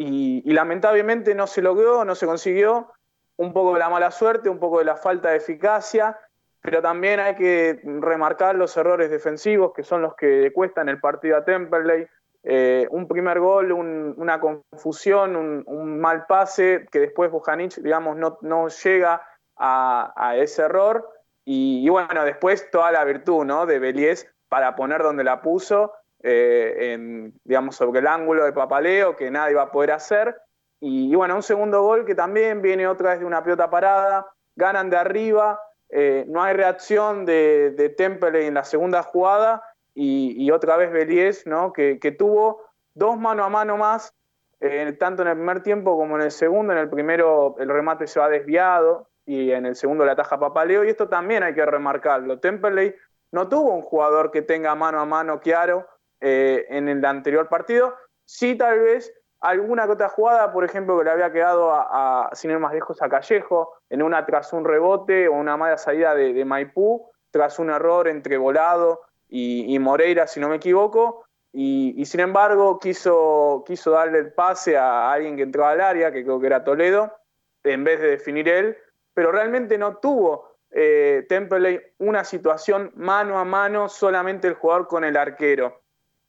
y, 0.00 0.52
lamentablemente 0.52 1.34
no 1.34 1.48
se 1.48 1.60
logró, 1.60 2.04
no 2.04 2.14
se 2.14 2.24
consiguió, 2.24 2.92
un 3.36 3.52
poco 3.52 3.72
de 3.72 3.80
la 3.80 3.88
mala 3.88 4.12
suerte, 4.12 4.48
un 4.48 4.60
poco 4.60 4.78
de 4.78 4.84
la 4.84 4.96
falta 4.96 5.30
de 5.30 5.38
eficacia, 5.38 6.16
pero 6.60 6.80
también 6.80 7.18
hay 7.18 7.34
que 7.34 7.80
remarcar 7.82 8.54
los 8.54 8.76
errores 8.76 9.10
defensivos 9.10 9.72
que 9.74 9.82
son 9.82 10.02
los 10.02 10.14
que 10.14 10.52
cuestan 10.52 10.88
el 10.88 11.00
partido 11.00 11.36
a 11.36 11.44
Temperley. 11.44 12.06
Eh, 12.44 12.86
un 12.92 13.08
primer 13.08 13.40
gol, 13.40 13.72
una 13.72 14.38
confusión, 14.40 15.34
un, 15.34 16.00
mal 16.00 16.26
pase 16.26 16.86
que 16.92 17.00
después 17.00 17.32
Bojanic, 17.32 17.74
digamos, 17.78 18.16
no, 18.16 18.68
llega 18.68 19.20
a, 19.56 20.34
ese 20.36 20.62
error. 20.62 21.10
Y, 21.50 21.88
bueno, 21.88 22.26
después 22.26 22.70
toda 22.70 22.92
la 22.92 23.02
virtud 23.06 23.42
¿no? 23.46 23.64
de 23.64 23.78
Beliés 23.78 24.30
para 24.50 24.76
poner 24.76 25.02
donde 25.02 25.24
la 25.24 25.40
puso 25.40 25.94
eh, 26.22 26.92
en, 26.92 27.32
digamos, 27.42 27.74
sobre 27.74 28.00
el 28.00 28.06
ángulo 28.06 28.44
de 28.44 28.52
papaleo 28.52 29.16
que 29.16 29.30
nadie 29.30 29.54
va 29.54 29.62
a 29.62 29.72
poder 29.72 29.92
hacer. 29.92 30.36
Y, 30.78 31.14
bueno, 31.14 31.36
un 31.36 31.42
segundo 31.42 31.80
gol 31.80 32.04
que 32.04 32.14
también 32.14 32.60
viene 32.60 32.86
otra 32.86 33.12
vez 33.12 33.20
de 33.20 33.24
una 33.24 33.42
pelota 33.42 33.70
parada, 33.70 34.26
ganan 34.56 34.90
de 34.90 34.98
arriba, 34.98 35.58
eh, 35.88 36.26
no 36.28 36.42
hay 36.42 36.52
reacción 36.52 37.24
de, 37.24 37.94
Temple 37.96 38.46
en 38.46 38.52
la 38.52 38.64
segunda 38.64 39.02
jugada 39.02 39.62
y, 39.94 40.50
otra 40.50 40.76
vez 40.76 40.92
Beliés, 40.92 41.46
¿no? 41.46 41.72
que, 41.72 42.14
tuvo 42.18 42.60
dos 42.92 43.18
mano 43.18 43.42
a 43.42 43.48
mano 43.48 43.78
más, 43.78 44.12
eh, 44.60 44.94
tanto 45.00 45.22
en 45.22 45.28
el 45.28 45.36
primer 45.36 45.62
tiempo 45.62 45.96
como 45.96 46.16
en 46.16 46.24
el 46.24 46.30
segundo. 46.30 46.74
En 46.74 46.78
el 46.78 46.90
primero 46.90 47.56
el 47.58 47.70
remate 47.70 48.06
se 48.06 48.20
va 48.20 48.28
desviado 48.28 49.08
y 49.28 49.52
en 49.52 49.66
el 49.66 49.76
segundo 49.76 50.06
la 50.06 50.12
ataja 50.12 50.40
Papaleo 50.40 50.84
y 50.84 50.88
esto 50.88 51.06
también 51.10 51.42
hay 51.42 51.52
que 51.52 51.66
remarcarlo. 51.66 52.40
Temperley 52.40 52.94
no 53.30 53.46
tuvo 53.46 53.74
un 53.74 53.82
jugador 53.82 54.30
que 54.30 54.40
tenga 54.40 54.74
mano 54.74 55.00
a 55.00 55.04
mano 55.04 55.38
Chiaro 55.42 55.86
eh, 56.18 56.64
en 56.70 56.88
el 56.88 57.04
anterior 57.04 57.46
partido. 57.46 57.94
Sí, 58.24 58.56
tal 58.56 58.78
vez 58.78 59.12
alguna 59.40 59.84
que 59.84 59.92
otra 59.92 60.08
jugada, 60.08 60.50
por 60.50 60.64
ejemplo, 60.64 60.96
que 60.96 61.04
le 61.04 61.10
había 61.10 61.30
quedado 61.30 61.70
a, 61.72 62.30
sin 62.32 62.52
ir 62.52 62.58
más 62.58 62.72
lejos 62.72 63.02
a 63.02 63.10
Callejo, 63.10 63.74
en 63.90 64.02
una 64.02 64.24
tras 64.24 64.54
un 64.54 64.64
rebote 64.64 65.28
o 65.28 65.34
una 65.34 65.58
mala 65.58 65.76
salida 65.76 66.14
de, 66.14 66.44
Maipú, 66.46 67.10
tras 67.30 67.58
un 67.58 67.68
error 67.68 68.08
entre 68.08 68.38
Volado 68.38 69.02
y, 69.28 69.78
Moreira, 69.78 70.26
si 70.26 70.40
no 70.40 70.48
me 70.48 70.56
equivoco, 70.56 71.26
y, 71.52 72.02
sin 72.06 72.20
embargo 72.20 72.78
quiso, 72.78 73.62
quiso 73.66 73.90
darle 73.90 74.20
el 74.20 74.32
pase 74.32 74.78
a 74.78 75.12
alguien 75.12 75.36
que 75.36 75.42
entraba 75.42 75.72
al 75.72 75.82
área, 75.82 76.12
que 76.12 76.24
creo 76.24 76.40
que 76.40 76.46
era 76.46 76.64
Toledo, 76.64 77.12
en 77.62 77.84
vez 77.84 78.00
de 78.00 78.08
definir 78.08 78.48
él, 78.48 78.78
pero 79.18 79.32
realmente 79.32 79.76
no 79.78 79.96
tuvo 79.96 80.58
eh, 80.70 81.26
una 81.98 82.22
situación 82.22 82.92
mano 82.94 83.40
a 83.40 83.44
mano 83.44 83.88
solamente 83.88 84.46
el 84.46 84.54
jugador 84.54 84.86
con 84.86 85.02
el 85.02 85.16
arquero. 85.16 85.80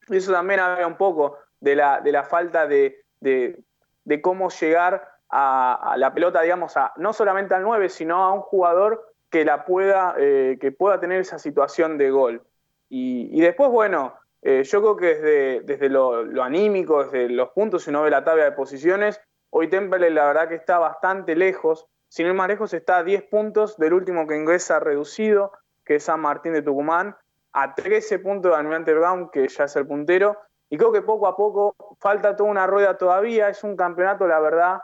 Eso 0.08 0.32
también 0.32 0.60
había 0.60 0.88
un 0.88 0.98
poco 0.98 1.38
de 1.60 1.76
la, 1.76 2.02
de 2.02 2.12
la 2.12 2.24
falta 2.24 2.66
de, 2.66 3.06
de, 3.20 4.22
cómo 4.24 4.50
llegar 4.50 5.08
a, 5.30 5.94
la 6.00 6.12
pelota, 6.16 6.42
digamos, 6.42 6.76
a, 6.78 6.92
no 6.98 7.14
solamente 7.14 7.54
al 7.54 7.62
9, 7.62 7.90
sino 7.90 8.24
a 8.24 8.34
un 8.34 8.42
jugador 8.42 9.14
que, 9.30 9.46
la 9.46 9.66
pueda, 9.66 10.16
eh, 10.18 10.58
que 10.60 10.72
pueda 10.72 11.00
tener 11.00 11.22
esa 11.22 11.38
situación 11.38 12.00
de 12.00 12.10
gol. 12.10 12.42
Y, 12.90 13.40
después, 13.40 13.70
bueno, 13.70 14.16
eh, 14.42 14.64
yo 14.64 14.82
creo 14.82 14.98
que 14.98 15.06
desde, 15.06 15.62
desde 15.62 15.90
lo, 15.90 16.24
anímico, 16.42 17.04
desde 17.04 17.30
los 17.30 17.50
puntos, 17.50 17.84
si 17.84 17.92
uno 17.92 18.02
ve 18.02 18.10
la 18.10 18.24
tabla 18.24 18.46
de 18.46 18.52
posiciones, 18.54 19.22
hoy 19.52 19.68
Temple 19.68 20.10
la 20.10 20.26
verdad 20.26 20.50
que 20.50 20.56
está 20.56 20.80
bastante 20.80 21.36
lejos. 21.36 21.86
Sin 22.10 22.26
ir 22.28 22.34
más 22.34 22.48
lejos, 22.48 22.74
está 22.74 22.98
a 22.98 23.04
10 23.04 23.24
puntos 23.24 23.78
del 23.78 23.94
último 23.94 24.28
que 24.28 24.36
ingresa 24.36 24.80
reducido, 24.80 25.54
que 25.86 25.96
es 25.96 26.04
San 26.04 26.20
Martín 26.20 26.54
de 26.54 26.62
Tucumán, 26.62 27.16
a 27.54 27.76
13 27.76 28.20
puntos 28.20 28.52
de 28.52 28.58
Almirante 28.58 28.94
Brown, 28.94 29.30
que 29.30 29.48
ya 29.48 29.64
es 29.64 29.76
el 29.76 29.88
puntero, 29.88 30.38
y 30.70 30.78
creo 30.78 30.92
que 30.92 31.02
poco 31.02 31.28
a 31.28 31.36
poco 31.36 31.76
falta 32.00 32.36
toda 32.36 32.50
una 32.50 32.68
rueda 32.68 32.98
todavía. 32.98 33.50
Es 33.50 33.64
un 33.64 33.76
campeonato, 33.76 34.28
la 34.28 34.40
verdad, 34.40 34.80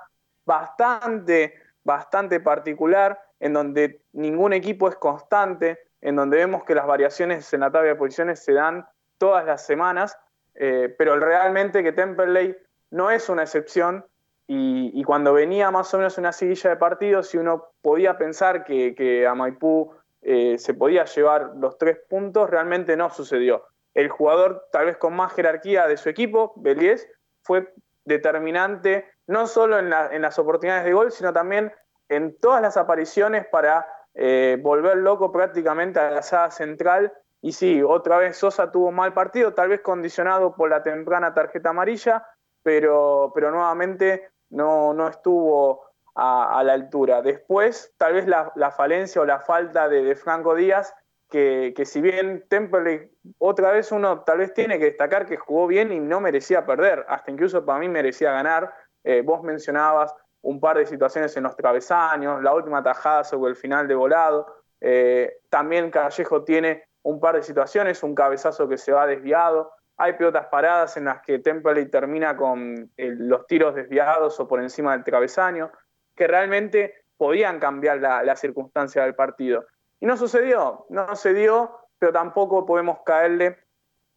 bastante, 0.45 1.53
bastante 1.83 2.39
particular, 2.39 3.19
en 3.39 3.53
donde 3.53 4.01
ningún 4.13 4.53
equipo 4.53 4.87
es 4.87 4.95
constante, 4.95 5.79
en 6.01 6.15
donde 6.15 6.37
vemos 6.37 6.63
que 6.63 6.75
las 6.75 6.87
variaciones 6.87 7.51
en 7.53 7.59
la 7.61 7.71
tabla 7.71 7.89
de 7.89 7.95
posiciones 7.95 8.43
se 8.43 8.53
dan 8.53 8.87
todas 9.17 9.45
las 9.45 9.65
semanas, 9.65 10.17
eh, 10.55 10.93
pero 10.97 11.19
realmente 11.19 11.83
que 11.83 11.91
Temperley 11.91 12.55
no 12.91 13.11
es 13.11 13.29
una 13.29 13.43
excepción. 13.43 14.05
Y, 14.47 15.03
cuando 15.03 15.33
venía 15.33 15.71
más 15.71 15.93
o 15.93 15.97
menos 15.97 16.17
una 16.17 16.31
siguilla 16.31 16.69
de 16.69 16.75
partidos, 16.75 17.29
si 17.29 17.37
uno 17.37 17.69
podía 17.81 18.17
pensar 18.17 18.63
que, 18.63 19.25
a 19.27 19.33
Maipú 19.33 19.91
eh, 20.21 20.57
se 20.57 20.73
podía 20.73 21.05
llevar 21.05 21.53
los 21.55 21.77
tres 21.77 21.99
puntos, 22.07 22.49
realmente 22.49 22.95
no 22.95 23.09
sucedió 23.09 23.65
el 23.95 24.09
jugador 24.09 24.67
tal 24.71 24.85
vez 24.85 24.97
con 24.97 25.15
más 25.15 25.33
jerarquía 25.33 25.87
de 25.87 25.97
su 25.97 26.09
equipo, 26.09 26.53
Beliés, 26.57 27.09
fue 27.43 27.73
determinante 28.03 29.09
no 29.25 29.47
solo 29.47 29.79
en, 29.79 29.89
las 29.89 30.37
oportunidades 30.37 30.85
de 30.85 30.93
gol, 30.93 31.11
sino 31.11 31.33
también 31.33 31.73
en 32.09 32.37
todas 32.37 32.61
las 32.61 32.77
apariciones 32.77 33.47
para 33.47 33.87
eh, 34.13 34.59
volver 34.61 34.97
loco 34.97 35.31
prácticamente 35.31 35.99
a 35.99 36.11
la 36.11 36.21
saga 36.21 36.51
central. 36.51 37.13
Y 37.41 37.53
sí, 37.53 37.81
otra 37.81 38.17
vez 38.17 38.37
Sosa 38.37 38.71
tuvo 38.71 38.89
un 38.89 38.95
mal 38.95 39.13
partido, 39.13 39.53
tal 39.53 39.69
vez 39.69 39.81
condicionado 39.81 40.55
por 40.55 40.69
la 40.69 40.83
temprana 40.83 41.33
tarjeta 41.33 41.69
amarilla, 41.69 42.27
pero, 42.63 43.31
pero 43.33 43.49
nuevamente 43.49 44.29
no, 44.49 44.93
no 44.93 45.07
estuvo 45.07 45.85
a, 46.15 46.61
la 46.63 46.73
altura. 46.73 47.21
Después, 47.21 47.93
tal 47.97 48.13
vez 48.13 48.27
la, 48.27 48.71
falencia 48.71 49.21
o 49.21 49.25
la 49.25 49.39
falta 49.39 49.89
de 49.89 50.15
Franco 50.15 50.55
Díaz 50.55 50.93
que, 51.29 51.85
si 51.85 52.01
bien 52.01 52.45
Temple 52.47 53.11
otra 53.39 53.71
vez 53.71 53.91
uno 53.91 54.21
tal 54.21 54.39
vez 54.39 54.53
tiene 54.53 54.79
que 54.79 54.85
destacar 54.85 55.25
que 55.25 55.37
jugó 55.37 55.67
bien 55.67 55.91
y 55.91 55.99
no 55.99 56.21
merecía 56.21 56.65
perder, 56.65 57.05
hasta 57.09 57.31
incluso 57.31 57.65
para 57.65 57.79
mí 57.79 57.89
merecía 57.89 58.31
ganar. 58.31 58.73
Eh, 59.03 59.21
vos 59.21 59.43
mencionabas 59.43 60.13
un 60.41 60.59
par 60.59 60.77
de 60.77 60.85
situaciones 60.85 61.35
en 61.37 61.43
los 61.43 61.55
travesaños, 61.55 62.41
la 62.41 62.53
última 62.53 62.81
tajada 62.83 63.23
sobre 63.23 63.51
el 63.51 63.55
final 63.55 63.87
de 63.87 63.95
volado. 63.95 64.47
Eh, 64.79 65.39
también 65.49 65.91
Callejo 65.91 66.43
tiene 66.43 66.83
un 67.01 67.19
par 67.19 67.35
de 67.35 67.43
situaciones, 67.43 68.01
un 68.03 68.15
cabezazo 68.15 68.67
que 68.67 68.77
se 68.77 68.91
va 68.91 69.05
desviado. 69.05 69.71
Hay 69.97 70.13
pelotas 70.13 70.47
paradas 70.47 70.97
en 70.97 71.05
las 71.05 71.21
que 71.21 71.39
Temple 71.39 71.85
termina 71.85 72.35
con 72.35 72.91
los 72.97 73.47
tiros 73.47 73.75
desviados 73.75 74.39
o 74.39 74.47
por 74.47 74.61
encima 74.61 74.91
del 74.93 75.03
travesaño, 75.03 75.71
que 76.15 76.27
realmente 76.27 77.05
podían 77.17 77.59
cambiar 77.59 77.99
la 77.99 78.35
circunstancia 78.35 79.03
del 79.03 79.15
partido. 79.15 79.65
Y 79.99 80.05
no 80.05 80.17
sucedió, 80.17 80.85
no 80.89 81.07
sucedió, 81.09 81.79
pero 81.99 82.11
tampoco 82.11 82.65
podemos 82.65 82.99
caerle 83.05 83.57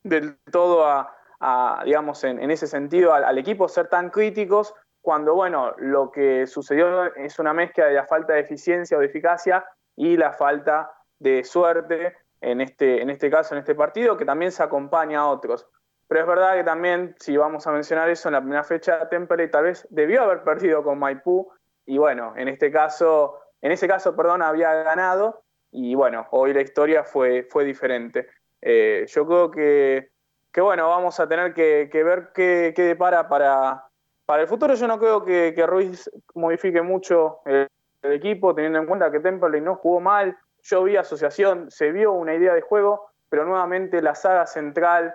del 0.02 0.38
todo 0.50 0.84
a, 0.86 1.82
digamos, 1.84 2.22
en, 2.24 2.50
ese 2.50 2.66
sentido 2.66 3.14
al, 3.14 3.38
equipo 3.38 3.68
ser 3.68 3.88
tan 3.88 4.10
críticos 4.10 4.74
cuando, 5.00 5.34
bueno, 5.34 5.74
lo 5.78 6.10
que 6.10 6.46
sucedió 6.46 7.14
es 7.14 7.38
una 7.38 7.52
mezcla 7.52 7.86
de 7.86 7.94
la 7.94 8.06
falta 8.06 8.34
de 8.34 8.40
eficiencia 8.40 8.96
o 8.96 9.00
de 9.00 9.06
eficacia 9.06 9.64
y 9.96 10.16
la 10.16 10.32
falta 10.32 10.90
de 11.18 11.44
suerte 11.44 12.16
en 12.40 12.60
este, 12.60 13.02
en 13.02 13.10
este 13.10 13.30
caso, 13.30 13.54
en 13.54 13.60
este 13.60 13.74
partido, 13.74 14.16
que 14.16 14.24
también 14.24 14.52
se 14.52 14.62
acompaña 14.62 15.20
a 15.20 15.28
otros. 15.28 15.66
Pero 16.06 16.20
es 16.22 16.26
verdad 16.26 16.54
que 16.54 16.64
también, 16.64 17.14
si 17.18 17.36
vamos 17.36 17.66
a 17.66 17.72
mencionar 17.72 18.08
eso, 18.08 18.28
en 18.28 18.34
la 18.34 18.40
primera 18.40 18.64
fecha 18.64 19.08
Temple 19.08 19.48
tal 19.48 19.64
vez 19.64 19.86
debió 19.90 20.22
haber 20.22 20.42
perdido 20.42 20.82
con 20.82 20.98
Maipú 20.98 21.50
y 21.84 21.98
bueno, 21.98 22.34
en 22.36 22.48
este 22.48 22.70
caso, 22.70 23.38
en 23.60 23.72
ese 23.72 23.88
caso, 23.88 24.14
perdón, 24.16 24.42
había 24.42 24.72
ganado 24.74 25.42
y 25.70 25.94
bueno, 25.94 26.26
hoy 26.30 26.52
la 26.52 26.62
historia 26.62 27.04
fue, 27.04 27.46
fue 27.50 27.64
diferente. 27.64 28.28
Eh, 28.60 29.06
yo 29.08 29.26
creo 29.26 29.50
que, 29.50 30.10
que, 30.52 30.60
bueno, 30.60 30.88
vamos 30.88 31.20
a 31.20 31.28
tener 31.28 31.54
que, 31.54 31.88
ver 31.92 32.30
qué, 32.34 32.72
qué, 32.74 32.82
depara 32.82 33.28
para, 33.28 33.84
para 34.26 34.42
el 34.42 34.48
futuro. 34.48 34.74
Yo 34.74 34.86
no 34.86 34.98
creo 34.98 35.24
que, 35.24 35.54
Ruiz 35.66 36.10
modifique 36.34 36.82
mucho 36.82 37.40
el, 37.44 37.68
equipo, 38.02 38.54
teniendo 38.54 38.78
en 38.78 38.86
cuenta 38.86 39.10
que 39.10 39.20
Temperley 39.20 39.60
no 39.60 39.76
jugó 39.76 40.00
mal. 40.00 40.36
Yo 40.68 40.82
vi 40.82 40.96
asociación, 40.96 41.70
se 41.70 41.92
vio 41.92 42.12
una 42.12 42.34
idea 42.34 42.54
de 42.54 42.60
juego, 42.60 43.10
pero 43.28 43.44
nuevamente 43.44 44.02
la 44.02 44.14
saga 44.14 44.46
central, 44.46 45.14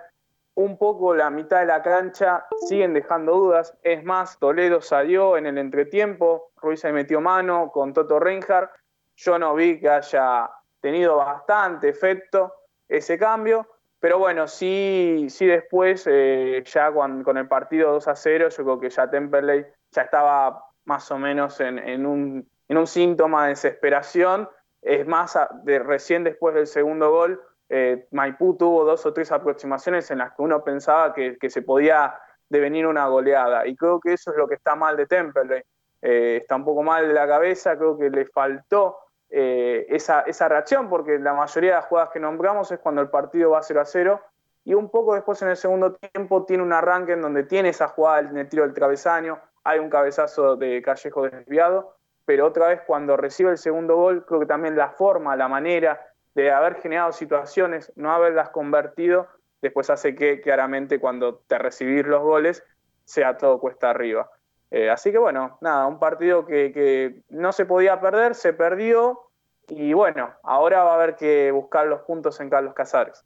un 0.54 0.78
poco 0.78 1.14
la 1.14 1.30
mitad 1.30 1.60
de 1.60 1.66
la 1.66 1.82
cancha, 1.82 2.46
siguen 2.66 2.94
dejando 2.94 3.32
dudas. 3.34 3.76
Es 3.82 4.04
más, 4.04 4.38
Toledo 4.38 4.80
salió 4.80 5.36
en 5.36 5.46
el 5.46 5.58
entretiempo, 5.58 6.50
Ruiz 6.56 6.80
se 6.80 6.92
metió 6.92 7.20
mano 7.20 7.70
con 7.72 7.92
Toto 7.92 8.18
Reinhardt 8.18 8.70
yo 9.16 9.38
no 9.38 9.54
vi 9.54 9.80
que 9.80 9.88
haya 9.88 10.50
tenido 10.80 11.16
bastante 11.16 11.88
efecto 11.88 12.52
ese 12.88 13.18
cambio, 13.18 13.66
pero 14.00 14.18
bueno, 14.18 14.46
sí, 14.46 15.26
sí 15.30 15.46
después, 15.46 16.06
eh, 16.10 16.62
ya 16.66 16.92
con, 16.92 17.36
el 17.36 17.48
partido 17.48 17.92
2 17.92 18.08
a 18.08 18.16
0, 18.16 18.48
yo 18.50 18.64
creo 18.64 18.80
que 18.80 18.90
ya 18.90 19.08
Temperley 19.08 19.64
ya 19.90 20.02
estaba 20.02 20.66
más 20.84 21.10
o 21.10 21.18
menos 21.18 21.60
en, 21.60 22.06
un, 22.06 22.46
síntoma 22.86 23.44
de 23.44 23.50
desesperación. 23.50 24.48
Es 24.84 25.06
más, 25.06 25.38
de, 25.62 25.78
recién 25.78 26.24
después 26.24 26.54
del 26.54 26.66
segundo 26.66 27.10
gol, 27.10 27.42
eh, 27.70 28.06
Maipú 28.10 28.54
tuvo 28.56 28.84
dos 28.84 29.04
o 29.06 29.14
tres 29.14 29.32
aproximaciones 29.32 30.10
en 30.10 30.18
las 30.18 30.32
que 30.34 30.42
uno 30.42 30.62
pensaba 30.62 31.14
que, 31.14 31.38
se 31.48 31.62
podía 31.62 32.14
devenir 32.50 32.86
una 32.86 33.06
goleada. 33.06 33.66
Y 33.66 33.76
creo 33.76 33.98
que 33.98 34.12
eso 34.12 34.30
es 34.30 34.36
lo 34.36 34.46
que 34.46 34.56
está 34.56 34.76
mal 34.76 34.98
de 34.98 35.06
Temperley. 35.06 35.62
Eh, 36.02 36.38
está 36.42 36.56
un 36.56 36.66
poco 36.66 36.82
mal 36.82 37.08
de 37.08 37.14
la 37.14 37.26
cabeza, 37.26 37.78
creo 37.78 37.96
que 37.96 38.10
le 38.10 38.26
faltó 38.26 38.98
eh, 39.30 39.86
esa, 39.88 40.20
esa, 40.20 40.50
reacción, 40.50 40.90
porque 40.90 41.18
la 41.18 41.32
mayoría 41.32 41.70
de 41.70 41.76
las 41.76 41.86
jugadas 41.86 42.10
que 42.10 42.20
nombramos 42.20 42.70
es 42.70 42.78
cuando 42.78 43.00
el 43.00 43.08
partido 43.08 43.52
va 43.52 43.62
0 43.62 43.80
a 43.80 43.84
0, 43.86 44.20
y 44.66 44.74
un 44.74 44.90
poco 44.90 45.14
después 45.14 45.40
en 45.40 45.48
el 45.48 45.56
segundo 45.56 45.94
tiempo 45.94 46.44
tiene 46.44 46.62
un 46.62 46.74
arranque 46.74 47.12
en 47.12 47.22
donde 47.22 47.44
tiene 47.44 47.70
esa 47.70 47.88
jugada 47.88 48.20
en 48.20 48.36
el 48.36 48.48
tiro 48.50 48.64
del 48.64 48.74
travesaño, 48.74 49.40
hay 49.64 49.78
un 49.78 49.88
cabezazo 49.88 50.56
de 50.56 50.82
Callejo 50.82 51.22
desviado, 51.22 51.96
pero 52.24 52.46
otra 52.46 52.68
vez 52.68 52.80
cuando 52.86 53.16
recibe 53.16 53.50
el 53.50 53.58
segundo 53.58 53.96
gol, 53.96 54.24
creo 54.24 54.40
que 54.40 54.46
también 54.46 54.76
la 54.76 54.90
forma, 54.90 55.36
la 55.36 55.48
manera 55.48 56.00
de 56.34 56.50
haber 56.50 56.76
generado 56.76 57.12
situaciones, 57.12 57.92
no 57.96 58.12
haberlas 58.12 58.50
convertido, 58.50 59.28
después 59.62 59.88
hace 59.90 60.14
que 60.14 60.40
claramente 60.40 60.98
cuando 60.98 61.36
te 61.46 61.58
recibís 61.58 62.04
los 62.06 62.22
goles 62.22 62.64
sea 63.04 63.36
todo 63.36 63.60
cuesta 63.60 63.90
arriba. 63.90 64.30
Eh, 64.70 64.90
así 64.90 65.12
que 65.12 65.18
bueno, 65.18 65.58
nada, 65.60 65.86
un 65.86 65.98
partido 65.98 66.46
que, 66.46 67.22
no 67.28 67.52
se 67.52 67.64
podía 67.64 68.00
perder, 68.00 68.34
se 68.34 68.52
perdió 68.52 69.20
y 69.68 69.92
bueno, 69.92 70.34
ahora 70.42 70.82
va 70.82 70.92
a 70.92 70.94
haber 70.94 71.16
que 71.16 71.50
buscar 71.52 71.86
los 71.86 72.02
puntos 72.02 72.40
en 72.40 72.50
Carlos 72.50 72.74
Casares. 72.74 73.24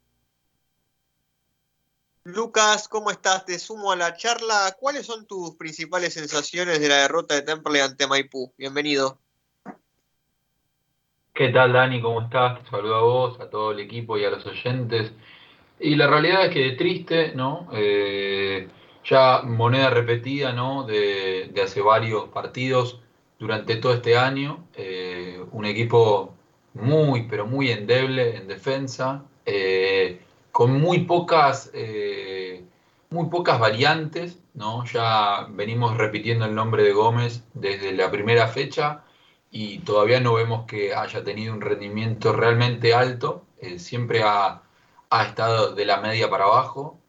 Lucas, 2.35 2.87
¿cómo 2.87 3.11
estás? 3.11 3.45
Te 3.45 3.57
sumo 3.57 3.91
a 3.91 3.95
la 3.95 4.15
charla. 4.15 4.75
¿Cuáles 4.79 5.05
son 5.05 5.25
tus 5.25 5.55
principales 5.55 6.13
sensaciones 6.13 6.79
de 6.79 6.87
la 6.87 6.97
derrota 6.97 7.35
de 7.35 7.41
Temple 7.41 7.81
ante 7.81 8.07
Maipú? 8.07 8.53
Bienvenido. 8.57 9.19
¿Qué 11.33 11.49
tal, 11.49 11.73
Dani? 11.73 12.01
¿Cómo 12.01 12.21
estás? 12.21 12.63
Te 12.63 12.69
saludo 12.69 12.95
a 12.95 13.01
vos, 13.01 13.39
a 13.39 13.49
todo 13.49 13.71
el 13.71 13.79
equipo 13.79 14.17
y 14.17 14.25
a 14.25 14.29
los 14.29 14.45
oyentes. 14.45 15.11
Y 15.79 15.95
la 15.95 16.07
realidad 16.07 16.45
es 16.45 16.53
que 16.53 16.71
triste, 16.71 17.33
¿no? 17.33 17.69
Eh, 17.73 18.67
ya 19.05 19.41
moneda 19.43 19.89
repetida 19.89 20.51
¿no? 20.51 20.83
de, 20.83 21.51
hace 21.63 21.81
varios 21.81 22.29
partidos 22.29 23.01
durante 23.39 23.77
todo 23.77 23.93
este 23.93 24.17
año. 24.17 24.67
Eh, 24.75 25.43
un 25.51 25.65
equipo 25.65 26.35
muy, 26.73 27.23
pero 27.23 27.47
muy 27.47 27.71
endeble 27.71 28.35
en 28.35 28.47
defensa, 28.47 29.23
eh, 29.45 29.98
con 30.59 30.81
muy 30.81 31.05
pocas, 31.05 31.71
eh, 31.73 32.65
muy 33.11 33.29
pocas 33.29 33.61
variantes, 33.61 34.39
¿no? 34.53 34.83
Ya 34.83 35.47
venimos 35.51 35.95
repitiendo 35.95 36.43
el 36.43 36.53
nombre 36.53 36.83
de 36.83 36.91
Gómez 36.91 37.45
desde 37.53 37.93
la 37.93 38.11
primera 38.11 38.45
fecha 38.49 39.05
y 39.51 39.79
todavía 39.79 40.19
no 40.19 40.33
vemos 40.33 40.65
que 40.65 40.93
haya 40.93 41.23
tenido 41.23 41.53
un 41.53 41.61
rendimiento 41.61 42.33
realmente 42.33 42.93
alto, 42.93 43.45
eh, 43.61 43.79
siempre 43.79 44.21
ha, 44.21 44.61
ha, 45.09 45.23
estado 45.23 45.73
de 45.75 45.85
la 45.85 46.01
media 46.01 46.29
para 46.29 46.43
abajo, 46.43 46.99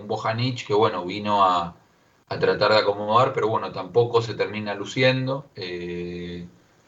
un 0.00 0.08
Bojanic 0.08 0.66
que 0.66 0.72
bueno, 0.72 1.04
vino 1.04 1.44
a, 1.44 1.76
a, 2.30 2.38
tratar 2.38 2.72
de 2.72 2.78
acomodar, 2.78 3.34
pero 3.34 3.48
bueno, 3.48 3.70
tampoco 3.70 4.22
se 4.22 4.32
termina 4.32 4.74
luciendo. 4.74 5.50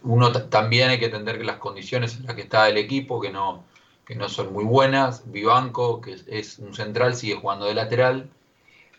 Uno 0.02 0.32
también 0.32 0.88
hay 0.88 0.98
que 0.98 1.06
entender 1.06 1.36
que 1.36 1.44
las 1.44 1.58
condiciones 1.58 2.16
en 2.16 2.24
las 2.24 2.34
que 2.36 2.42
está 2.42 2.70
el 2.70 2.78
equipo, 2.78 3.20
que 3.20 3.30
no, 3.30 3.64
que 4.06 4.14
no 4.14 4.28
son 4.28 4.52
muy 4.52 4.64
buenas, 4.64 5.30
Vivanco, 5.30 6.00
que 6.00 6.16
es, 6.28 6.58
un 6.60 6.74
central, 6.74 7.16
sigue 7.16 7.34
jugando 7.34 7.66
de 7.66 7.74
lateral, 7.74 8.30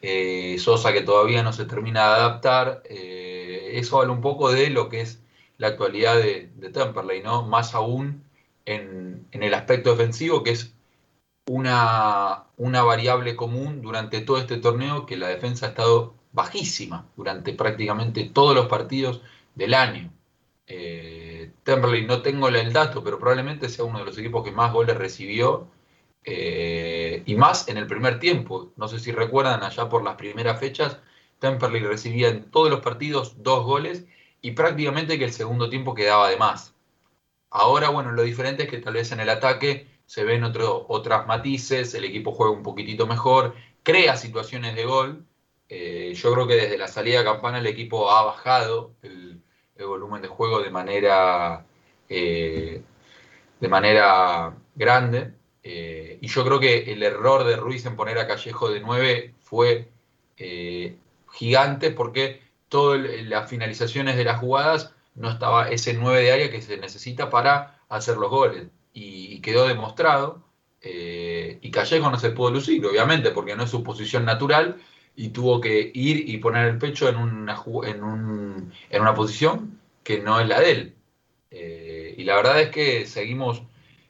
eh, 0.02 0.58
Sosa 0.60 0.94
que 0.94 1.02
todavía 1.02 1.42
no 1.44 1.54
se 1.54 1.66
termina 1.66 2.02
de 2.08 2.16
adaptar, 2.16 2.84
eh, 2.86 3.72
eso 3.74 4.00
habla 4.00 4.14
un 4.14 4.22
poco 4.22 4.52
de 4.52 4.70
lo 4.70 4.90
que 4.90 5.02
es 5.02 5.22
la 5.58 5.68
actualidad 5.68 6.18
de, 6.18 6.50
Temperley, 6.74 7.24
¿no? 7.24 7.44
Más 7.44 7.74
aún 7.74 8.24
en, 8.66 9.26
el 9.32 9.54
aspecto 9.54 9.92
defensivo, 9.92 10.44
que 10.44 10.52
es 10.52 10.74
una, 11.48 12.44
una 12.58 12.84
variable 12.84 13.36
común 13.36 13.82
durante 13.82 14.22
todo 14.22 14.38
este 14.38 14.58
torneo, 14.58 15.06
que 15.06 15.18
la 15.18 15.30
defensa 15.30 15.68
ha 15.68 15.70
estado 15.70 16.16
bajísima 16.34 17.06
durante 17.16 17.54
prácticamente 17.54 18.26
todos 18.26 18.54
los 18.54 18.68
partidos 18.68 19.22
del 19.56 19.74
año. 19.74 20.12
Eh, 20.68 21.27
Temperley 21.68 22.06
no 22.06 22.22
tengo 22.22 22.48
el 22.48 22.72
dato, 22.72 23.04
pero 23.04 23.20
probablemente 23.20 23.68
sea 23.68 23.84
uno 23.84 24.00
de 24.00 24.06
los 24.06 24.18
equipos 24.18 24.42
que 24.42 24.54
más 24.54 24.72
goles 24.72 24.96
recibió 24.96 25.68
eh, 26.24 27.24
y 27.26 27.36
más 27.36 27.68
en 27.68 27.76
el 27.76 27.88
primer 27.88 28.20
tiempo. 28.20 28.72
No 28.78 28.88
sé 28.88 29.00
si 29.00 29.12
recuerdan, 29.12 29.62
allá 29.62 29.90
por 29.90 30.02
las 30.02 30.16
primeras 30.16 30.62
fechas, 30.62 30.98
Temperley 31.40 31.82
recibía 31.82 32.30
en 32.30 32.50
todos 32.52 32.70
los 32.70 32.80
partidos 32.80 33.44
dos 33.44 33.66
goles 33.66 34.06
y 34.42 34.52
prácticamente 34.52 35.20
que 35.20 35.26
el 35.26 35.34
segundo 35.34 35.70
tiempo 35.70 35.94
quedaba 35.94 36.30
de 36.30 36.38
más. 36.38 36.74
Ahora, 37.50 37.90
bueno, 37.90 38.14
lo 38.14 38.22
diferente 38.22 38.64
es 38.64 38.70
que 38.70 38.78
tal 38.78 38.94
vez 38.94 39.12
en 39.12 39.20
el 39.20 39.30
ataque 39.30 39.88
se 40.06 40.24
ven 40.24 40.46
otras 40.46 41.28
matices, 41.28 41.94
el 41.94 42.06
equipo 42.06 42.32
juega 42.32 42.54
un 42.54 42.64
poquitito 42.64 43.08
mejor, 43.08 43.56
crea 43.84 44.16
situaciones 44.16 44.74
de 44.74 44.86
gol. 44.86 45.26
Eh, 45.68 46.14
yo 46.16 46.34
creo 46.34 46.48
que 46.48 46.56
desde 46.56 46.78
la 46.78 46.88
salida 46.88 47.20
de 47.20 47.26
campana 47.26 47.58
el 47.60 47.68
equipo 47.68 48.10
ha 48.10 48.24
bajado 48.24 48.96
el, 49.02 49.42
el 49.78 49.86
volumen 49.86 50.22
de 50.22 50.28
juego 50.28 50.62
de 50.62 50.70
manera, 50.70 51.66
eh, 52.10 52.82
de 53.60 53.68
manera 53.68 54.56
grande. 54.76 55.34
Eh, 55.64 56.18
y 56.22 56.28
yo 56.28 56.46
creo 56.46 56.60
que 56.60 56.92
el 56.92 57.04
error 57.04 57.44
de 57.44 57.58
Ruiz 57.58 57.86
en 57.86 57.96
poner 57.96 58.18
a 58.20 58.28
Callejo 58.28 58.70
de 58.70 58.80
9 58.80 59.34
fue 59.42 59.90
eh, 60.38 60.98
gigante 61.32 61.92
porque 61.92 62.42
todas 62.70 63.02
las 63.26 63.50
finalizaciones 63.50 64.18
de 64.18 64.24
las 64.24 64.40
jugadas 64.40 64.94
no 65.16 65.30
estaba 65.30 65.70
ese 65.70 65.94
9 65.94 66.22
de 66.22 66.32
área 66.32 66.52
que 66.52 66.62
se 66.62 66.78
necesita 66.78 67.30
para 67.30 67.82
hacer 67.90 68.18
los 68.18 68.30
goles. 68.30 68.68
Y, 68.94 69.42
quedó 69.42 69.68
demostrado. 69.68 70.44
y 70.82 71.72
Callejo 71.72 72.10
no 72.10 72.20
se 72.20 72.32
pudo 72.32 72.52
lucir, 72.52 72.86
obviamente, 72.86 73.32
porque 73.32 73.56
no 73.56 73.64
es 73.64 73.70
su 73.70 73.84
posición 73.84 74.26
natural 74.26 74.78
y 75.18 75.30
tuvo 75.30 75.60
que 75.60 75.92
ir 75.96 76.30
y 76.30 76.38
poner 76.38 76.68
el 76.68 76.78
pecho 76.78 77.10
en 77.10 77.18
una, 77.18 77.64
en, 77.86 78.04
un, 78.04 78.72
en 78.90 79.02
una 79.02 79.16
posición 79.16 79.82
que 80.04 80.20
no 80.20 80.40
es 80.40 80.48
la 80.48 80.60
de 80.60 80.72
él. 80.72 80.96
Eh, 81.50 82.14
y 82.18 82.24
la 82.24 82.36
verdad 82.36 82.62
es 82.62 82.70
que 82.70 83.08
seguimos 83.08 83.64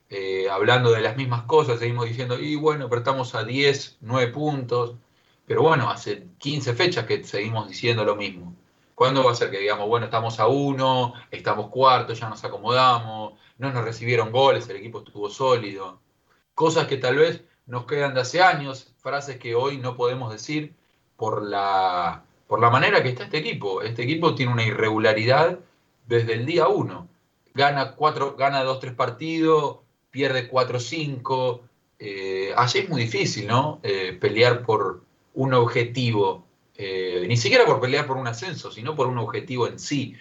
eh, 0.10 0.50
hablando 0.52 0.92
de 0.92 1.00
las 1.02 1.16
mismas 1.16 1.44
cosas, 1.44 1.80
seguimos 1.80 2.08
diciendo, 2.10 2.38
y 2.38 2.58
bueno, 2.58 2.90
pero 2.90 3.00
estamos 3.00 3.36
a 3.36 3.46
10, 3.46 4.00
9 4.02 4.34
puntos, 4.34 4.96
pero 5.46 5.62
bueno, 5.64 5.90
hace 5.90 6.28
15 6.40 6.74
fechas 6.74 7.06
que 7.06 7.24
seguimos 7.24 7.70
diciendo 7.70 8.04
lo 8.04 8.18
mismo. 8.18 8.54
¿Cuándo 8.94 9.24
va 9.24 9.32
a 9.32 9.36
ser 9.36 9.50
que 9.50 9.60
digamos, 9.60 9.88
bueno, 9.88 10.08
estamos 10.08 10.42
a 10.42 10.48
1, 10.48 11.14
estamos 11.32 11.70
cuartos, 11.70 12.20
ya 12.20 12.28
nos 12.28 12.44
acomodamos, 12.44 13.34
no 13.58 13.72
nos 13.72 13.86
recibieron 13.86 14.34
goles, 14.34 14.68
el 14.68 14.76
equipo 14.76 15.00
estuvo 15.00 15.30
sólido? 15.30 16.02
Cosas 16.54 16.88
que 16.88 16.98
tal 16.98 17.16
vez 17.16 17.44
nos 17.66 17.86
quedan 17.86 18.14
de 18.14 18.22
hace 18.22 18.42
años, 18.42 18.94
frases 18.98 19.38
que 19.38 19.56
hoy 19.56 19.78
no 19.78 19.96
podemos 19.96 20.34
decir 20.34 20.76
por 21.18 21.44
la, 21.44 22.24
por 22.48 22.62
la 22.62 22.70
manera 22.70 23.04
que 23.04 23.10
está 23.10 23.26
este 23.26 23.40
equipo. 23.40 23.82
Este 23.82 24.04
equipo 24.04 24.36
tiene 24.36 24.54
una 24.54 24.64
irregularidad 24.64 25.60
desde 26.08 26.34
el 26.34 26.46
día 26.46 26.68
uno. 26.68 27.10
Gana, 27.54 27.96
cuatro, 27.96 28.36
gana 28.36 28.64
dos, 28.64 28.80
tres 28.80 28.94
partidos, 28.94 29.80
pierde 30.12 30.48
cuatro, 30.48 30.80
cinco. 30.80 31.64
Eh, 32.00 32.54
así 32.56 32.80
es 32.80 32.90
muy 32.90 33.02
difícil, 33.02 33.48
¿no? 33.48 33.80
Eh, 33.84 34.16
pelear 34.20 34.64
por 34.64 35.02
un 35.34 35.54
objetivo. 35.54 36.46
Eh, 36.76 37.26
ni 37.28 37.36
siquiera 37.36 37.66
por 37.66 37.82
pelear 37.82 38.06
por 38.06 38.18
un 38.18 38.28
ascenso, 38.28 38.72
sino 38.72 38.96
por 38.96 39.08
un 39.08 39.18
objetivo 39.18 39.68
en 39.68 39.80
sí. 39.80 40.16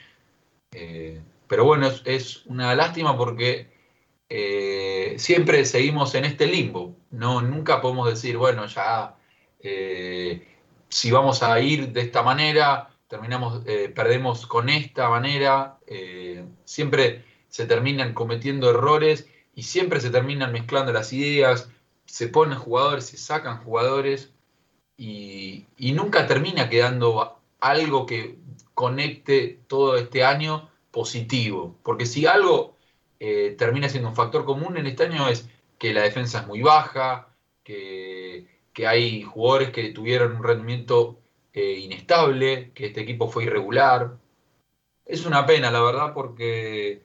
pero 1.49 1.65
bueno, 1.65 1.87
es, 1.87 2.03
es, 2.05 2.47
una 2.47 2.75
lástima 2.75 3.17
porque 3.17 3.69
siempre 5.19 5.65
seguimos 5.65 6.15
en 6.15 6.25
este 6.25 6.47
limbo. 6.47 6.97
¿no? 7.11 7.43
Nunca 7.43 7.81
podemos 7.81 8.09
decir, 8.09 8.37
bueno, 8.39 8.67
ya 8.67 9.15
si 10.89 11.11
vamos 11.11 11.43
a 11.43 11.59
ir 11.61 11.93
de 11.93 12.01
esta 12.01 12.23
manera, 12.23 12.91
terminamos, 13.09 13.63
eh, 13.67 13.93
perdemos 13.95 14.47
con 14.47 14.69
esta 14.69 15.09
manera, 15.09 15.79
eh, 15.87 16.45
siempre 16.65 17.25
se 17.49 17.67
terminan 17.67 18.15
cometiendo 18.15 18.71
errores 18.71 19.29
y 19.55 19.63
siempre 19.63 20.01
se 20.01 20.11
terminan 20.11 20.53
mezclando 20.53 20.93
las 20.93 21.13
ideas, 21.13 21.71
se 22.05 22.29
ponen 22.29 22.59
jugadores, 22.59 23.07
se 23.07 23.17
sacan 23.17 23.63
jugadores 23.65 24.31
y, 24.97 25.67
nunca 25.79 26.27
termina 26.27 26.69
quedando 26.69 27.39
algo 27.61 28.07
que 28.07 28.39
conecte 28.75 29.61
todo 29.67 29.97
este 29.97 30.25
año 30.25 30.71
positivo, 30.91 31.77
porque 31.83 32.07
si 32.07 32.27
algo 32.27 32.77
eh, 33.21 33.55
termina 33.59 33.89
siendo 33.89 34.11
un 34.11 34.17
factor 34.17 34.45
común 34.45 34.77
en 34.77 34.87
este 34.87 35.05
año 35.05 35.29
es 35.29 35.49
que 35.79 35.95
la 35.95 36.03
defensa 36.03 36.41
es 36.41 36.47
muy 36.47 36.63
baja, 36.63 37.29
que 37.65 38.16
que 38.77 38.87
hay 38.87 39.23
jugadores 39.23 39.71
que 39.71 39.89
tuvieron 39.89 40.37
un 40.37 40.45
rendimiento 40.45 41.19
eh, 41.55 41.79
inestable, 41.79 42.73
que 42.75 42.87
este 42.89 43.01
equipo 43.01 43.31
fue 43.31 43.45
irregular. 43.45 44.19
Es 45.07 45.25
una 45.25 45.47
pena, 45.47 45.71
la 45.71 45.81
verdad, 45.81 46.13
porque 46.13 47.01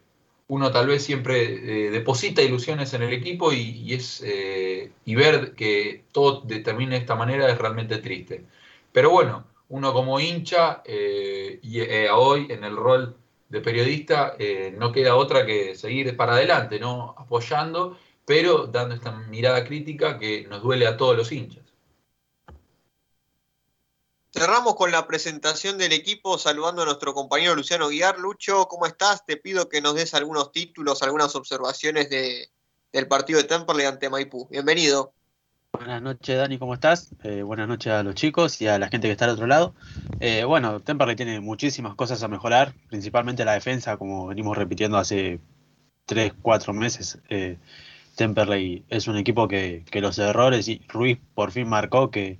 uno 0.49 0.69
tal 0.73 0.88
vez 0.88 1.01
siempre 1.01 1.88
eh, 1.88 1.91
deposita 1.91 2.41
ilusiones 2.41 2.93
en 2.93 3.03
el 3.03 3.13
equipo 3.13 3.53
y, 3.53 3.93
es, 3.93 4.21
eh, 4.25 4.91
y 5.05 5.15
ver 5.15 5.55
que 5.55 6.03
todo 6.12 6.45
termine 6.45 6.95
de 6.95 7.01
esta 7.01 7.15
manera 7.15 7.49
es 7.49 7.57
realmente 7.57 7.99
triste. 7.99 8.43
Pero 8.91 9.10
bueno, 9.10 9.45
uno 9.69 9.93
como 9.93 10.19
hincha 10.19 10.84
y 10.86 11.79
hoy 12.12 12.47
en 12.49 12.65
el 12.65 12.75
rol 12.75 13.15
de 13.47 13.62
periodista 13.62 14.36
no 14.77 14.91
queda 14.91 15.15
otra 15.15 15.45
que 15.45 15.75
seguir 15.75 16.17
para 16.17 16.34
adelante, 16.34 16.81
¿no? 16.81 17.15
apoyando 17.17 17.97
pero 18.25 18.67
dando 18.67 18.95
esta 18.95 19.12
mirada 19.12 19.63
crítica 19.63 20.17
que 20.17 20.47
nos 20.47 20.62
duele 20.62 20.88
a 20.88 20.97
todos 20.97 21.17
los 21.17 21.31
hinchas. 21.31 21.63
Cerramos 24.34 24.75
con 24.75 24.91
la 24.91 25.07
presentación 25.07 25.77
del 25.77 25.91
equipo 25.91 26.38
saludando 26.38 26.84
a 26.84 26.86
nuestro 26.86 27.13
compañero 27.13 27.53
Luciano 27.53 27.89
Guiar. 27.89 28.17
Lucho, 28.17 28.67
¿cómo 28.69 28.86
estás? 28.86 29.25
Te 29.25 29.36
pido 29.36 29.67
que 29.67 29.81
nos 29.81 29.95
des 29.95 30.13
algunos 30.13 30.53
títulos, 30.53 31.03
algunas 31.03 31.36
observaciones 31.36 32.10
de, 32.10 32.49
del 32.93 33.07
partido 33.07 33.39
de 33.39 33.45
Temperley 33.45 33.86
ante 33.86 34.10
Maipú. 34.10 34.47
Bienvenido. 34.49 35.13
Buenas 35.73 36.01
noches, 36.01 36.38
Dani, 36.38 36.57
¿cómo 36.57 36.73
estás? 36.73 37.13
Eh, 37.23 37.43
buenas 37.43 37.67
noches 37.67 37.91
a 37.91 38.03
los 38.03 38.15
chicos 38.15 38.62
y 38.62 38.67
a 38.67 38.77
la 38.77 38.89
gente 38.89 39.07
que 39.07 39.13
está 39.13 39.25
al 39.25 39.31
otro 39.31 39.47
lado. 39.47 39.73
Eh, 40.19 40.43
bueno, 40.43 40.79
Temperley 40.79 41.15
tiene 41.15 41.39
muchísimas 41.39 41.95
cosas 41.95 42.23
a 42.23 42.27
mejorar, 42.27 42.73
principalmente 42.89 43.45
la 43.45 43.53
defensa, 43.53 43.97
como 43.97 44.27
venimos 44.27 44.57
repitiendo 44.57 44.97
hace 44.97 45.39
3, 46.05 46.34
4 46.41 46.73
meses. 46.73 47.19
Eh, 47.29 47.57
Temperley 48.15 48.86
es 48.89 49.08
un 49.08 49.17
equipo 49.17 49.47
que, 49.47 49.84
que 49.89 50.02
los 50.02 50.19
errores, 50.19 50.67
y 50.67 50.82
Ruiz 50.88 51.19
por 51.34 51.52
fin 51.52 51.67
marcó 51.67 52.12
que 52.12 52.39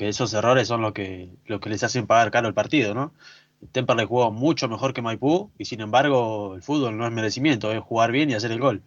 que 0.00 0.08
esos 0.08 0.32
errores 0.32 0.66
son 0.66 0.80
lo 0.80 0.94
que, 0.94 1.28
que 1.44 1.68
les 1.68 1.82
hacen 1.84 2.06
pagar 2.06 2.30
caro 2.30 2.48
el 2.48 2.54
partido, 2.54 2.94
¿no? 2.94 3.12
Temperley 3.72 4.06
jugó 4.06 4.30
mucho 4.32 4.66
mejor 4.66 4.94
que 4.94 5.02
Maipú 5.02 5.50
y 5.58 5.66
sin 5.66 5.82
embargo 5.82 6.54
el 6.54 6.62
fútbol 6.62 6.96
no 6.96 7.06
es 7.06 7.12
merecimiento, 7.12 7.70
es 7.70 7.80
jugar 7.80 8.10
bien 8.10 8.30
y 8.30 8.34
hacer 8.34 8.50
el 8.50 8.60
gol. 8.60 8.82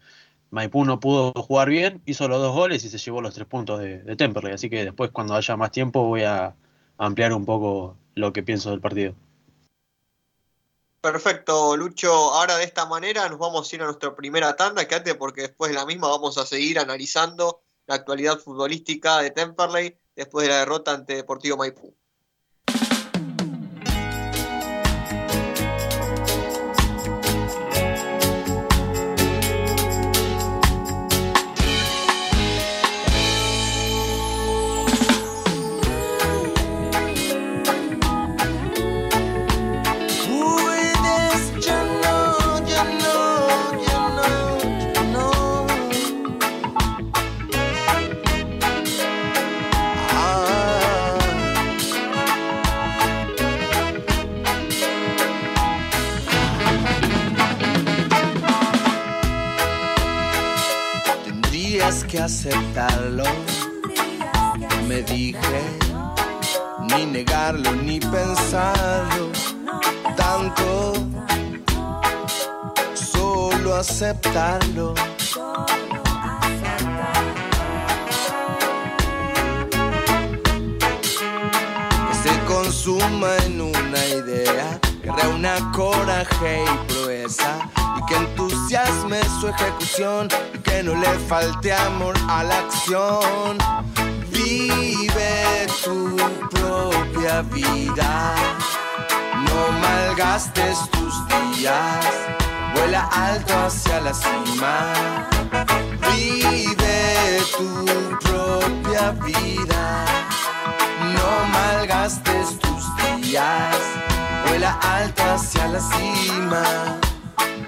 Maipú 0.50 0.86
no 0.86 1.00
pudo 1.00 1.32
jugar 1.34 1.70
bien, 1.70 2.02
hizo 2.08 2.28
los 2.28 2.42
dos 2.42 2.56
goles 2.56 2.84
y 2.84 2.90
se 2.90 2.98
llevó 2.98 3.22
los 3.22 3.36
tres 3.36 3.48
puntos 3.48 3.80
de, 3.80 4.02
de 4.02 4.16
Temperley, 4.16 4.54
así 4.54 4.72
que 4.72 4.86
después 4.86 5.12
cuando 5.12 5.36
haya 5.36 5.56
más 5.56 5.72
tiempo 5.72 6.04
voy 6.04 6.24
a 6.24 6.56
ampliar 6.98 7.34
un 7.34 7.46
poco 7.46 7.96
lo 8.16 8.34
que 8.34 8.42
pienso 8.42 8.72
del 8.72 8.82
partido. 8.82 9.14
Perfecto, 11.04 11.76
Lucho. 11.76 12.14
Ahora 12.14 12.56
de 12.56 12.64
esta 12.64 12.86
manera 12.86 13.28
nos 13.28 13.38
vamos 13.38 13.70
a 13.70 13.76
ir 13.76 13.82
a 13.82 13.86
nuestra 13.88 14.16
primera 14.16 14.56
tanda, 14.56 14.88
quédate 14.88 15.16
porque 15.16 15.42
después 15.42 15.70
de 15.70 15.76
la 15.76 15.86
misma 15.86 16.08
vamos 16.08 16.38
a 16.38 16.46
seguir 16.46 16.80
analizando 16.80 17.62
la 17.88 17.96
actualidad 17.96 18.40
futbolística 18.40 19.20
de 19.20 19.32
Temperley 19.32 20.00
después 20.16 20.48
de 20.48 20.54
la 20.54 20.60
derrota 20.60 20.94
ante 20.94 21.18
Deportivo 21.18 21.58
Maipú. 21.58 21.94
Aceptarlo. 62.24 63.26
Me 64.88 65.02
dije, 65.02 65.62
ni 66.90 67.06
negarlo, 67.06 67.72
ni 67.72 68.00
pensarlo 68.00 69.30
tanto, 70.16 70.94
solo 72.94 73.76
aceptarlo. 73.76 74.94
Que 82.08 82.16
se 82.24 82.40
consuma 82.46 83.36
en 83.46 83.62
una 83.62 84.06
idea, 84.06 84.80
que 85.02 85.12
reúna 85.12 85.72
coraje 85.74 86.64
y 86.64 86.94
proeza 86.94 87.73
que 88.08 88.16
entusiasme 88.16 89.22
su 89.40 89.48
ejecución 89.48 90.28
que 90.64 90.84
no 90.84 90.96
le 90.96 91.20
falte 91.28 91.74
amor 91.74 92.16
a 92.28 92.44
la 92.44 92.60
acción. 92.60 93.58
Vive 94.32 95.68
tu 95.84 96.16
propia 96.50 97.42
vida, 97.44 98.36
no 99.46 99.80
malgastes 99.80 100.80
tus 100.92 101.14
días, 101.28 102.06
vuela 102.76 103.10
alto 103.12 103.54
hacia 103.66 104.02
la 104.02 104.14
cima. 104.14 104.94
Vive 106.12 107.42
tu 107.58 107.86
propia 108.20 109.12
vida, 109.26 110.06
no 111.16 111.46
malgastes 111.52 112.60
tus 112.60 112.84
días, 113.22 113.76
vuela 114.48 114.72
alto 114.82 115.24
hacia 115.24 115.68
la 115.68 115.80
cima. 115.80 117.03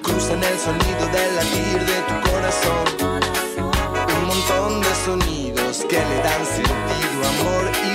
Cruza 0.05 0.33
en 0.33 0.43
el 0.43 0.59
sonido 0.59 1.07
del 1.07 1.35
latir 1.35 1.79
de 1.83 1.99
tu 2.07 2.29
corazón. 2.29 2.85
Un 4.07 4.27
montón 4.27 4.81
de 4.81 4.95
sonidos 5.03 5.83
que 5.89 5.97
le 5.97 6.17
dan 6.21 6.45
sentido, 6.45 7.17
amor 7.39 7.71
y 7.83 7.94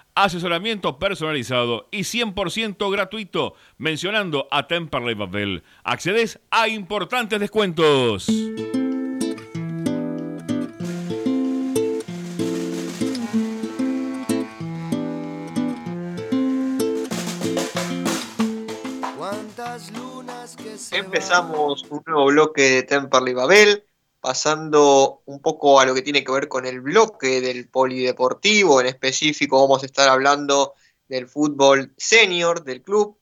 Asesoramiento 0.15 0.99
personalizado 0.99 1.87
y 1.91 2.01
100% 2.01 2.91
gratuito. 2.91 3.55
Mencionando 3.77 4.47
a 4.51 4.67
Temperley 4.67 5.15
Babel. 5.15 5.63
Accedes 5.83 6.39
a 6.51 6.67
importantes 6.67 7.39
descuentos. 7.39 8.27
Empezamos 20.91 21.85
un 21.89 22.03
nuevo 22.05 22.25
bloque 22.25 22.61
de 22.61 22.83
Temperley 22.83 23.33
Babel, 23.33 23.85
pasando 24.21 25.23
un 25.25 25.41
poco 25.41 25.79
a 25.79 25.85
lo 25.85 25.93
que 25.95 26.03
tiene 26.03 26.23
que 26.23 26.31
ver 26.31 26.47
con 26.47 26.65
el 26.65 26.79
bloque 26.79 27.41
del 27.41 27.67
polideportivo. 27.67 28.79
En 28.79 28.87
específico, 28.87 29.59
vamos 29.59 29.83
a 29.83 29.87
estar 29.87 30.07
hablando 30.07 30.75
del 31.09 31.27
fútbol 31.27 31.93
senior 31.97 32.63
del 32.63 32.83
club, 32.83 33.17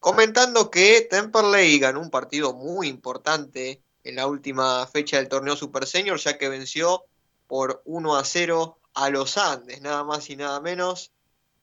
comentando 0.00 0.70
que 0.70 1.06
Temperley 1.08 1.78
ganó 1.78 2.00
un 2.00 2.10
partido 2.10 2.54
muy 2.54 2.88
importante 2.88 3.84
en 4.02 4.16
la 4.16 4.26
última 4.26 4.86
fecha 4.86 5.18
del 5.18 5.28
torneo 5.28 5.54
Super 5.54 5.86
Senior, 5.86 6.18
ya 6.18 6.38
que 6.38 6.48
venció 6.48 7.04
por 7.46 7.82
1 7.84 8.16
a 8.16 8.24
0 8.24 8.80
a 8.94 9.10
los 9.10 9.36
Andes, 9.36 9.82
nada 9.82 10.02
más 10.02 10.30
y 10.30 10.36
nada 10.36 10.60
menos, 10.60 11.12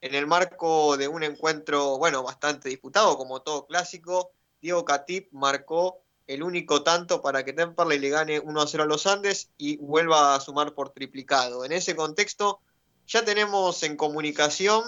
en 0.00 0.14
el 0.14 0.26
marco 0.26 0.96
de 0.96 1.08
un 1.08 1.24
encuentro, 1.24 1.98
bueno, 1.98 2.22
bastante 2.22 2.68
disputado, 2.68 3.16
como 3.16 3.42
todo 3.42 3.66
clásico. 3.66 4.30
Diego 4.60 4.84
Catip 4.84 5.32
marcó 5.32 6.05
el 6.26 6.42
único 6.42 6.82
tanto 6.82 7.22
para 7.22 7.44
que 7.44 7.52
Temperley 7.52 7.98
le 7.98 8.08
gane 8.08 8.40
1 8.40 8.60
a 8.60 8.66
0 8.66 8.82
a 8.82 8.86
los 8.86 9.06
Andes 9.06 9.50
y 9.58 9.76
vuelva 9.78 10.34
a 10.34 10.40
sumar 10.40 10.72
por 10.74 10.90
triplicado. 10.90 11.64
En 11.64 11.72
ese 11.72 11.94
contexto, 11.94 12.60
ya 13.06 13.24
tenemos 13.24 13.82
en 13.82 13.96
comunicación 13.96 14.82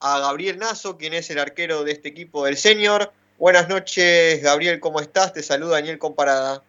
a 0.00 0.20
Gabriel 0.20 0.58
Nazo, 0.58 0.96
quien 0.96 1.14
es 1.14 1.30
el 1.30 1.38
arquero 1.38 1.82
de 1.82 1.92
este 1.92 2.08
equipo 2.08 2.44
del 2.44 2.56
Senior. 2.56 3.12
Buenas 3.38 3.68
noches, 3.68 4.42
Gabriel, 4.42 4.78
¿cómo 4.78 5.00
estás? 5.00 5.32
Te 5.32 5.42
saluda 5.42 5.76
Daniel 5.76 5.98
Comparada. 5.98 6.62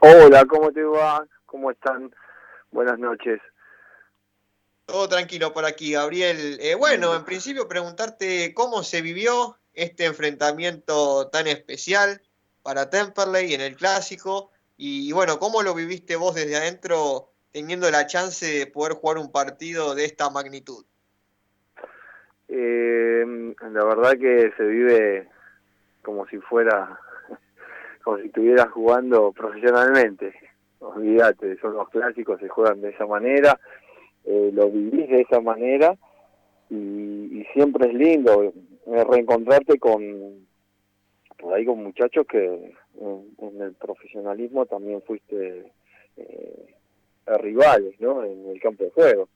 Hola, 0.00 0.44
¿cómo 0.44 0.70
te 0.70 0.82
va? 0.82 1.26
¿Cómo 1.46 1.70
están? 1.70 2.14
Buenas 2.70 2.98
noches. 2.98 3.40
Todo 4.84 5.08
tranquilo 5.08 5.52
por 5.52 5.64
aquí, 5.64 5.92
Gabriel. 5.92 6.58
Eh, 6.60 6.74
bueno, 6.74 7.14
en 7.14 7.24
principio 7.24 7.68
preguntarte 7.68 8.54
cómo 8.54 8.82
se 8.82 9.02
vivió 9.02 9.58
este 9.78 10.06
enfrentamiento 10.06 11.28
tan 11.28 11.46
especial 11.46 12.20
para 12.62 12.90
Temperley 12.90 13.54
en 13.54 13.60
el 13.60 13.76
clásico. 13.76 14.50
Y, 14.76 15.12
bueno, 15.12 15.38
¿cómo 15.38 15.62
lo 15.62 15.74
viviste 15.74 16.16
vos 16.16 16.34
desde 16.34 16.56
adentro 16.56 17.30
teniendo 17.52 17.90
la 17.90 18.06
chance 18.06 18.44
de 18.46 18.66
poder 18.66 18.94
jugar 18.94 19.18
un 19.18 19.32
partido 19.32 19.94
de 19.94 20.04
esta 20.04 20.30
magnitud? 20.30 20.84
Eh, 22.48 23.54
la 23.60 23.84
verdad 23.84 24.12
que 24.12 24.52
se 24.56 24.62
vive 24.64 25.28
como 26.02 26.26
si 26.26 26.38
fuera, 26.38 26.98
como 28.04 28.18
si 28.18 28.26
estuvieras 28.26 28.68
jugando 28.70 29.32
profesionalmente. 29.32 30.34
Olvídate, 30.80 31.58
son 31.60 31.74
los 31.74 31.88
clásicos, 31.88 32.40
se 32.40 32.48
juegan 32.48 32.80
de 32.80 32.90
esa 32.90 33.06
manera, 33.06 33.58
eh, 34.24 34.50
lo 34.52 34.70
vivís 34.70 35.08
de 35.08 35.20
esa 35.22 35.40
manera 35.40 35.96
y, 36.70 37.44
siempre 37.52 37.88
es 37.88 37.94
lindo 37.94 38.52
reencontrarte 38.86 39.78
con, 39.78 40.46
por 41.38 41.54
ahí 41.54 41.64
con 41.64 41.82
muchachos 41.82 42.26
que 42.26 42.74
en, 43.00 43.60
el 43.60 43.74
profesionalismo 43.74 44.66
también 44.66 45.02
fuiste 45.02 45.72
eh, 46.16 46.66
rivales, 47.40 48.00
¿no? 48.00 48.24
En 48.24 48.48
el 48.48 48.60
campo 48.60 48.84
de 48.84 48.90
juego. 48.90 49.28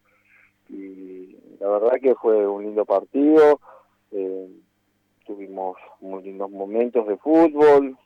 Y 0.69 1.37
la 1.61 1.69
verdad 1.69 2.01
que 2.01 2.15
fue 2.15 2.47
un 2.47 2.65
lindo 2.65 2.85
partido, 2.85 3.61
eh, 4.11 4.49
tuvimos 5.27 5.77
muy 6.01 6.23
lindos 6.23 6.51
momentos 6.51 7.07
de 7.07 7.17
fútbol, 7.19 7.97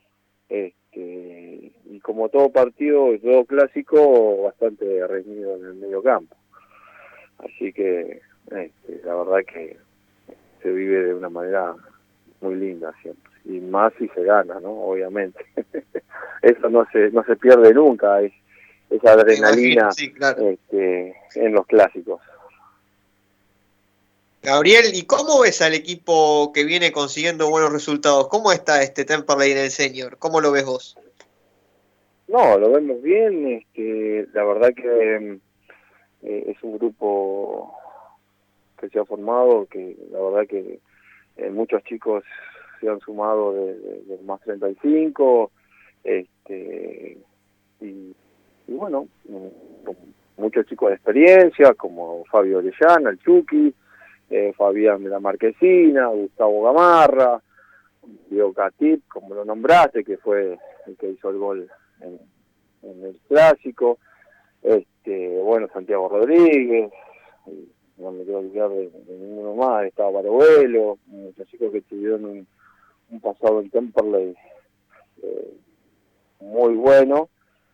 este, 0.49 1.71
y 1.85 1.99
como 2.01 2.29
todo 2.29 2.49
partido, 2.49 3.17
todo 3.19 3.45
clásico, 3.45 4.43
bastante 4.43 5.05
reñido 5.07 5.55
en 5.55 5.65
el 5.65 5.73
medio 5.75 6.01
campo. 6.01 6.35
Así 7.39 7.71
que 7.71 8.21
este, 8.51 9.01
la 9.03 9.15
verdad 9.15 9.45
que 9.45 9.77
se 10.61 10.71
vive 10.71 11.03
de 11.03 11.13
una 11.13 11.29
manera 11.29 11.75
muy 12.41 12.55
linda 12.55 12.93
siempre 13.01 13.31
y 13.45 13.59
más 13.59 13.93
si 13.97 14.07
se 14.09 14.23
gana 14.23 14.59
no 14.59 14.71
obviamente 14.71 15.45
eso 16.41 16.69
no 16.69 16.85
se 16.91 17.11
no 17.11 17.23
se 17.23 17.35
pierde 17.35 17.73
nunca 17.73 18.21
es 18.21 18.33
esa 18.89 19.13
adrenalina 19.13 19.89
este, 19.89 21.15
en 21.35 21.53
los 21.53 21.65
clásicos 21.65 22.21
Gabriel, 24.47 24.85
¿y 24.93 25.03
cómo 25.03 25.41
ves 25.41 25.61
al 25.61 25.73
equipo 25.73 26.53
que 26.53 26.63
viene 26.63 26.93
consiguiendo 26.93 27.49
buenos 27.49 27.73
resultados? 27.73 28.29
¿Cómo 28.29 28.53
está 28.53 28.81
este 28.81 29.03
Temperley 29.03 29.51
en 29.51 29.57
el 29.57 29.71
senior? 29.71 30.17
¿Cómo 30.19 30.39
lo 30.39 30.53
ves 30.53 30.63
vos? 30.63 30.97
No, 32.29 32.57
lo 32.57 32.71
vemos 32.71 33.01
bien. 33.01 33.47
Este, 33.47 34.25
la 34.33 34.45
verdad 34.45 34.73
que 34.73 35.39
eh, 36.23 36.43
es 36.47 36.63
un 36.63 36.77
grupo 36.77 37.73
que 38.79 38.89
se 38.89 38.99
ha 38.99 39.05
formado, 39.05 39.65
que 39.65 39.97
la 40.11 40.19
verdad 40.19 40.47
que 40.47 40.79
eh, 41.37 41.49
muchos 41.49 41.83
chicos 41.83 42.23
se 42.79 42.89
han 42.89 42.99
sumado 42.99 43.53
de, 43.53 43.75
de, 43.75 44.19
más 44.23 44.39
35, 44.41 45.51
este, 46.03 47.17
y, 47.81 48.13
bueno, 48.67 49.07
mm, 49.27 50.41
muchos 50.41 50.65
chicos 50.67 50.89
de 50.89 50.95
experiencia, 50.95 51.73
como 51.73 52.23
Fabio 52.25 52.59
Orellana, 52.59 53.09
el 53.09 53.19
Chucky, 53.19 53.73
eh, 54.29 54.53
Fabián 54.55 55.03
de 55.03 55.09
la 55.09 55.19
Marquesina, 55.19 56.07
Gustavo 56.07 56.63
Gamarra, 56.63 57.41
Diego 58.29 58.53
Catip, 58.53 59.07
como 59.07 59.33
lo 59.33 59.45
nombraste, 59.45 60.03
que 60.03 60.17
fue 60.17 60.57
el 60.85 60.97
que 60.97 61.09
hizo 61.09 61.29
el 61.29 61.37
gol 61.37 61.69
en, 62.01 62.19
en 62.83 63.03
el 63.05 63.19
clásico, 63.27 63.97
este, 64.61 65.39
bueno, 65.39 65.67
Santiago 65.73 66.09
Rodríguez, 66.09 66.91
no 67.97 68.11
me 68.11 68.23
quiero 68.23 68.39
olvidar 68.39 68.69
de, 68.69 68.91
ninguno 69.07 69.55
más, 69.55 69.85
estaba 69.85 70.11
Barobuelo, 70.11 70.97
muchos 71.07 71.47
chicos 71.47 71.71
que 71.71 71.81
tuvieron 71.81 72.25
un, 72.25 72.47
un 73.09 73.21
pasado 73.21 73.59
en 73.61 73.69
Temperley 73.69 74.35
eh, 75.23 75.53
muy 76.39 76.75
bueno 76.75 77.29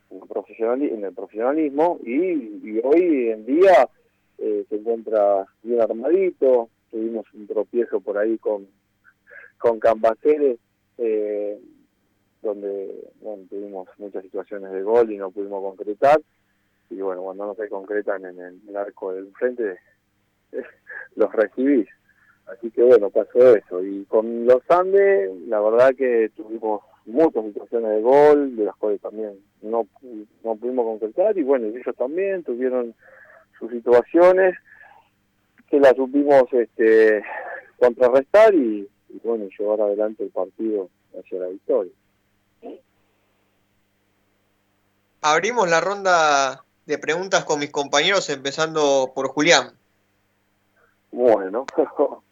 en 0.09 0.81
el, 0.81 0.91
en 0.91 1.05
el 1.05 1.13
profesionalismo 1.13 1.99
y, 2.03 2.79
hoy 2.83 3.29
en 3.29 3.45
día 3.45 3.89
eh, 4.37 4.65
se 4.69 4.75
encuentra 4.75 5.45
bien 5.61 5.81
armadito, 5.81 6.69
tuvimos 6.91 7.25
un 7.33 7.47
tropiezo 7.47 7.99
por 7.99 8.17
ahí 8.17 8.37
con, 8.37 8.67
con 9.57 9.79
Cambaceres, 9.79 10.59
eh, 10.97 11.59
donde 12.41 13.09
bueno, 13.21 13.43
tuvimos 13.49 13.87
muchas 13.97 14.23
situaciones 14.23 14.71
de 14.71 14.83
gol 14.83 15.11
y 15.11 15.17
no 15.17 15.31
pudimos 15.31 15.61
concretar, 15.61 16.21
y 16.89 16.95
bueno, 16.95 17.23
cuando 17.23 17.47
no 17.47 17.55
se 17.55 17.69
concretan 17.69 18.25
en 18.25 18.61
el 18.67 18.77
arco 18.77 19.13
del 19.13 19.31
frente, 19.33 19.79
los 21.15 21.31
recibís. 21.33 21.87
Así 22.45 22.71
que 22.71 22.83
bueno, 22.83 23.09
pasó 23.09 23.55
eso. 23.55 23.83
Y 23.83 24.05
con 24.05 24.45
los 24.45 24.61
Andes, 24.69 25.31
la 25.47 25.59
verdad 25.59 25.95
que 25.95 26.29
tuvimos 26.35 26.81
muchas 27.05 27.45
situaciones 27.45 27.91
de 27.91 28.01
gol, 28.01 28.55
de 28.55 28.65
las 28.65 28.75
cuales 28.75 29.01
también 29.01 29.39
no, 29.61 29.87
no 30.43 30.55
pudimos 30.55 30.85
concretar, 30.85 31.37
y 31.37 31.43
bueno, 31.43 31.67
ellos 31.67 31.95
también 31.97 32.43
tuvieron 32.43 32.93
sus 33.59 33.71
situaciones 33.71 34.55
que 35.69 35.79
las 35.79 35.95
supimos 35.95 36.43
este, 36.51 37.23
contrarrestar 37.77 38.53
y, 38.53 38.87
y 39.09 39.19
bueno, 39.23 39.47
llevar 39.57 39.81
adelante 39.81 40.23
el 40.23 40.29
partido 40.29 40.89
hacia 41.17 41.39
la 41.39 41.47
victoria. 41.47 41.91
Abrimos 45.21 45.69
la 45.69 45.79
ronda 45.79 46.65
de 46.85 46.97
preguntas 46.97 47.45
con 47.45 47.59
mis 47.59 47.71
compañeros, 47.71 48.29
empezando 48.29 49.13
por 49.15 49.29
Julián. 49.29 49.71
Bueno. 51.13 51.67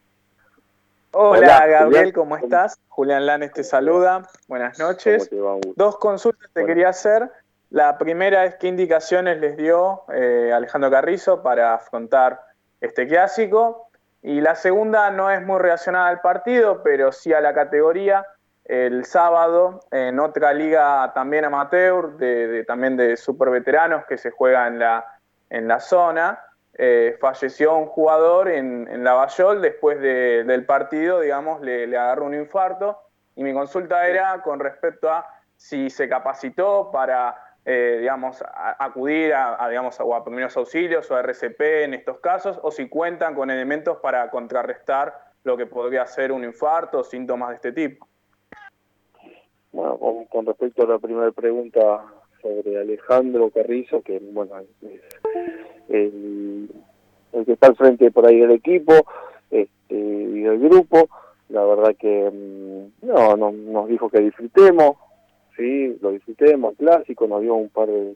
Hola, 1.13 1.67
Gabriel, 1.67 2.13
¿cómo 2.13 2.35
estás? 2.35 2.79
Julián 2.89 3.27
Lanes 3.27 3.53
te 3.53 3.63
saluda. 3.63 4.27
Buenas 4.47 4.79
noches. 4.79 5.29
Dos 5.75 5.97
consultas 5.97 6.49
te 6.51 6.65
quería 6.65 6.89
hacer. 6.89 7.29
La 7.69 7.99
primera 7.99 8.43
es 8.45 8.55
qué 8.55 8.67
indicaciones 8.67 9.39
les 9.39 9.55
dio 9.55 10.01
eh, 10.11 10.51
Alejandro 10.53 10.89
Carrizo 10.89 11.43
para 11.43 11.75
afrontar 11.75 12.41
este 12.79 13.07
clásico. 13.07 13.87
Y 14.23 14.41
la 14.41 14.55
segunda 14.55 15.11
no 15.11 15.29
es 15.29 15.45
muy 15.45 15.59
relacionada 15.59 16.07
al 16.07 16.21
partido, 16.21 16.81
pero 16.81 17.11
sí 17.11 17.33
a 17.33 17.41
la 17.41 17.53
categoría. 17.53 18.25
El 18.65 19.05
sábado, 19.05 19.81
en 19.91 20.19
otra 20.19 20.53
liga 20.53 21.11
también 21.13 21.45
amateur, 21.45 22.17
de, 22.17 22.63
también 22.65 22.97
de 22.97 23.15
superveteranos 23.15 24.05
que 24.05 24.17
se 24.17 24.31
juega 24.31 24.67
en 24.67 24.79
la, 24.79 25.05
en 25.51 25.67
la 25.67 25.79
zona, 25.79 26.39
eh, 26.77 27.17
falleció 27.19 27.75
un 27.75 27.87
jugador 27.87 28.47
en, 28.49 28.87
en 28.87 29.03
Lavallol 29.03 29.61
después 29.61 29.99
del 29.99 30.65
partido, 30.65 31.19
digamos, 31.19 31.61
le, 31.61 31.85
agarró 31.97 32.25
un 32.25 32.33
infarto 32.33 32.97
y 33.35 33.43
mi 33.43 33.53
consulta 33.53 34.07
era 34.07 34.41
con 34.41 34.59
respecto 34.59 35.09
a 35.09 35.25
si 35.55 35.89
se 35.89 36.07
capacitó 36.07 36.89
para, 36.91 37.35
eh, 37.65 37.97
digamos, 37.99 38.43
acudir 38.79 39.33
a, 39.33 39.67
digamos, 39.69 39.99
a 39.99 40.23
primeros 40.23 40.55
auxilios 40.57 41.11
o 41.11 41.15
a 41.15 41.19
RCP 41.19 41.61
en 41.83 41.93
estos 41.93 42.19
casos 42.19 42.59
o 42.63 42.71
si 42.71 42.87
cuentan 42.89 43.35
con 43.35 43.51
elementos 43.51 43.97
para 43.97 44.29
contrarrestar 44.29 45.13
lo 45.43 45.57
que 45.57 45.65
podría 45.65 46.05
ser 46.05 46.31
un 46.31 46.43
infarto 46.43 46.99
o 46.99 47.03
síntomas 47.03 47.49
de 47.49 47.55
este 47.55 47.71
tipo. 47.73 48.07
Bueno, 49.71 49.99
con, 50.29 50.45
respecto 50.45 50.83
a 50.83 50.87
la 50.87 50.99
primera 50.99 51.31
pregunta 51.31 52.05
sobre 52.41 52.79
Alejandro 52.79 53.49
Carrizo, 53.49 54.01
que 54.01 54.19
bueno, 54.19 54.57
es 54.59 55.20
el, 55.89 56.69
que 57.45 57.53
está 57.53 57.67
al 57.67 57.75
frente 57.75 58.11
por 58.11 58.25
ahí 58.25 58.39
del 58.39 58.51
equipo 58.51 58.93
este, 59.49 59.95
y 59.95 60.41
del 60.41 60.59
grupo. 60.59 61.09
La 61.49 61.65
verdad 61.65 61.95
que 61.99 62.29
mm, 62.31 63.07
no, 63.07 63.35
no, 63.35 63.51
nos 63.51 63.87
dijo 63.89 64.09
que 64.09 64.21
disfrutemos, 64.21 64.97
sí, 65.57 65.97
lo 66.01 66.11
disfrutemos, 66.11 66.75
clásico, 66.77 67.27
nos 67.27 67.41
dio 67.41 67.55
un 67.55 67.69
par 67.69 67.89
de, 67.89 68.15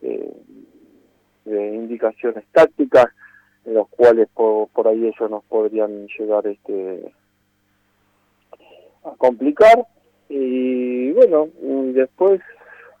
de, 0.00 1.74
indicaciones 1.74 2.44
tácticas 2.52 3.06
en 3.64 3.74
los 3.74 3.88
cuales 3.88 4.28
por, 4.32 4.68
por, 4.68 4.86
ahí 4.86 5.06
ellos 5.06 5.30
nos 5.30 5.42
podrían 5.44 6.06
llegar 6.18 6.46
este 6.46 7.12
a 9.04 9.10
complicar 9.16 9.86
y 10.28 11.10
bueno 11.12 11.48
después 11.94 12.40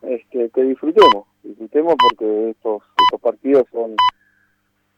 este 0.02 0.50
que 0.50 0.62
disfrutemos 0.62 1.26
disfrutemos 1.48 1.94
porque 1.98 2.50
estos, 2.50 2.82
estos 3.04 3.20
partidos 3.20 3.64
son, 3.72 3.96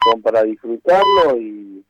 son 0.03 0.21
para 0.21 0.43
disfrutarlo 0.43 1.37
y, 1.37 1.83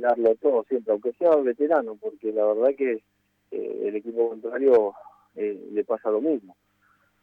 darlo 0.00 0.34
todo 0.34 0.64
siempre, 0.68 0.92
aunque 0.92 1.14
sea 1.14 1.34
veterano, 1.36 1.96
porque 1.98 2.30
la 2.30 2.44
verdad 2.44 2.74
que 2.76 3.02
eh, 3.50 3.82
el 3.86 3.96
equipo 3.96 4.28
contrario 4.28 4.92
eh, 5.34 5.68
le 5.72 5.82
pasa 5.82 6.10
lo 6.10 6.20
mismo. 6.20 6.54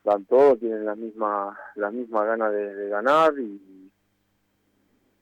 Dan 0.03 0.25
todo, 0.25 0.55
tienen 0.55 0.83
la 0.85 0.95
misma, 0.95 1.55
la 1.75 1.91
misma 1.91 2.25
gana 2.25 2.49
de, 2.49 2.89
ganar 2.89 3.33
y 3.37 3.91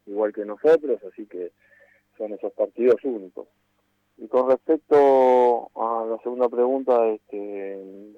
igual 0.05 0.31
que 0.31 0.45
nosotros, 0.45 1.03
así 1.03 1.25
que 1.25 1.51
son 2.17 2.31
esos 2.31 2.53
partidos 2.53 3.03
únicos. 3.03 3.49
Y 4.17 4.27
con 4.29 4.49
respecto 4.49 5.69
a 5.75 6.05
la 6.05 6.17
segunda 6.23 6.47
pregunta, 6.47 7.07
este, 7.09 8.13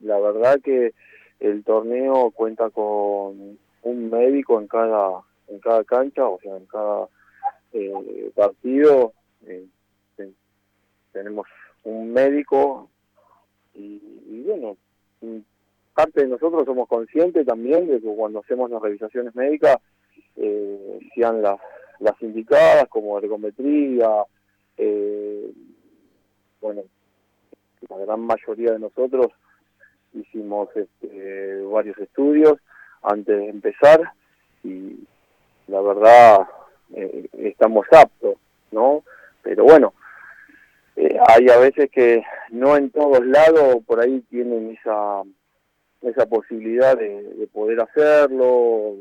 la 0.00 0.20
verdad 0.20 0.60
que 0.62 0.94
el 1.40 1.64
torneo 1.64 2.30
cuenta 2.30 2.70
con 2.70 3.58
un 3.82 4.10
médico 4.10 4.60
en 4.60 4.66
cada 4.66 5.20
en 5.48 5.58
cada 5.60 5.84
cancha, 5.84 6.26
o 6.26 6.38
sea, 6.40 6.56
en 6.56 6.66
cada 6.66 7.08
eh, 7.72 8.30
partido 8.34 9.12
eh, 9.46 9.66
tenemos 11.12 11.46
un 11.84 12.12
médico 12.12 12.88
y, 13.74 14.00
y 14.26 14.42
bueno, 14.46 14.76
parte 15.94 16.22
de 16.22 16.28
nosotros 16.28 16.64
somos 16.64 16.88
conscientes 16.88 17.46
también 17.46 17.86
de 17.86 18.00
que 18.00 18.14
cuando 18.14 18.40
hacemos 18.40 18.70
las 18.70 18.82
revisaciones 18.82 19.34
médicas 19.34 19.78
eh, 20.36 20.98
sean 21.14 21.40
las, 21.40 21.60
las 22.00 22.20
indicadas 22.20 22.88
como 22.88 23.18
ergometría, 23.18 24.08
eh, 24.76 25.52
bueno, 26.60 26.82
la 27.88 27.98
gran 27.98 28.20
mayoría 28.20 28.72
de 28.72 28.80
nosotros 28.80 29.28
hicimos 30.14 30.68
este, 30.74 31.62
varios 31.62 31.98
estudios 31.98 32.58
antes 33.02 33.36
de 33.36 33.48
empezar 33.48 34.00
y 34.62 35.06
la 35.68 35.80
verdad 35.80 36.48
eh, 36.94 37.28
estamos 37.32 37.86
aptos, 37.92 38.36
¿no? 38.70 39.02
Pero 39.42 39.64
bueno, 39.64 39.92
eh, 40.96 41.18
hay 41.28 41.48
a 41.48 41.58
veces 41.58 41.90
que 41.90 42.24
no 42.50 42.76
en 42.76 42.90
todos 42.90 43.24
lados 43.26 43.78
por 43.86 44.00
ahí 44.00 44.20
tienen 44.30 44.76
esa 44.78 45.22
esa 46.02 46.26
posibilidad 46.26 46.98
de, 46.98 47.48
poder 47.52 47.80
hacerlo 47.80 48.96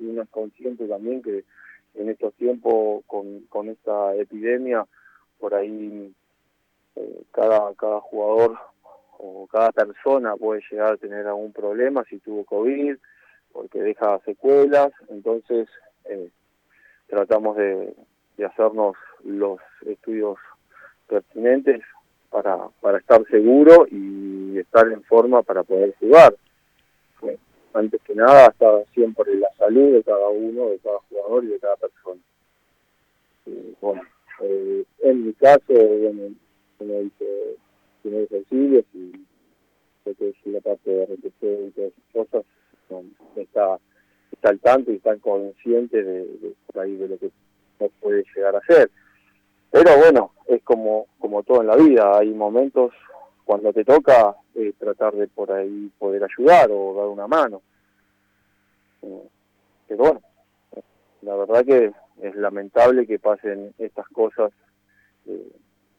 y 0.00 0.06
uno 0.06 0.22
es 0.22 0.28
consciente 0.30 0.86
también 0.86 1.22
que 1.22 1.44
en 1.94 2.08
estos 2.08 2.32
tiempos 2.34 3.04
con, 3.06 3.40
con 3.48 3.68
esta 3.68 4.14
epidemia 4.14 4.86
por 5.38 5.54
ahí 5.54 6.14
eh, 6.94 7.22
cada 7.32 7.74
cada 7.74 8.00
jugador 8.00 8.58
o 9.18 9.46
cada 9.46 9.72
persona 9.72 10.36
puede 10.36 10.62
llegar 10.70 10.92
a 10.92 10.96
tener 10.96 11.26
algún 11.26 11.52
problema 11.52 12.04
si 12.04 12.18
tuvo 12.18 12.44
COVID 12.44 12.96
porque 13.52 13.80
deja 13.80 14.18
secuelas 14.24 14.92
entonces 15.08 15.68
eh, 16.04 16.30
tratamos 17.08 17.56
de, 17.56 17.94
hacernos 18.44 18.96
los 19.24 19.58
estudios 19.86 20.36
pertinentes 21.08 21.80
para, 22.30 22.68
para 22.80 22.98
estar 22.98 23.24
seguro 23.28 23.86
y 23.90 24.58
estar 24.58 24.86
en 24.92 25.02
forma 25.04 25.42
para 25.42 25.62
poder 25.62 25.94
jugar. 25.98 26.34
antes 27.72 28.00
que 28.02 28.14
nada, 28.14 28.46
está 28.46 28.84
siempre 28.92 29.34
la 29.36 29.48
salud 29.56 29.94
de 29.94 30.02
cada 30.02 30.28
uno, 30.28 30.68
de 30.68 30.78
cada 30.78 30.98
jugador 31.08 31.44
y 31.44 31.48
de 31.48 31.58
cada 31.58 31.76
persona. 31.76 32.20
bueno, 33.80 34.02
eh, 34.40 34.84
en 35.02 35.26
mi 35.26 35.32
caso, 35.34 35.72
bueno, 35.74 36.34
como 36.78 37.00
dice 37.00 37.56
tiene 38.06 38.22
ejercicios 38.22 38.84
y 38.94 39.12
sé 40.04 40.14
que 40.14 40.28
es 40.28 40.36
la 40.44 40.60
parte 40.60 40.90
de 40.90 41.06
RTC 41.06 41.42
y 41.42 41.70
todas 41.72 41.92
esas 41.92 42.12
cosas, 42.12 42.44
está, 43.34 43.78
está 44.30 44.48
al 44.50 44.60
tanto 44.60 44.92
y 44.92 44.96
está 44.96 45.16
consciente 45.16 46.02
de, 46.04 46.24
de, 46.24 46.96
de 46.96 47.08
lo 47.08 47.18
que 47.18 47.30
no 47.80 47.88
puede 48.00 48.24
llegar 48.34 48.54
a 48.54 48.60
ser. 48.60 48.90
Pero 49.72 49.96
bueno, 49.98 50.32
es 50.46 50.62
como, 50.62 51.06
como 51.18 51.42
todo 51.42 51.62
en 51.62 51.66
la 51.66 51.76
vida, 51.76 52.16
hay 52.18 52.32
momentos 52.32 52.92
cuando 53.44 53.72
te 53.72 53.84
toca 53.84 54.36
eh, 54.54 54.72
tratar 54.78 55.14
de 55.14 55.26
por 55.26 55.50
ahí 55.50 55.90
poder 55.98 56.22
ayudar 56.22 56.70
o 56.70 56.94
dar 56.94 57.08
una 57.08 57.26
mano. 57.26 57.60
Eh, 59.02 59.28
pero 59.88 60.04
bueno, 60.04 60.22
la 61.22 61.34
verdad 61.34 61.64
que 61.64 61.92
es 62.22 62.36
lamentable 62.36 63.06
que 63.06 63.18
pasen 63.18 63.74
estas 63.78 64.06
cosas 64.08 64.52
eh, 65.26 65.50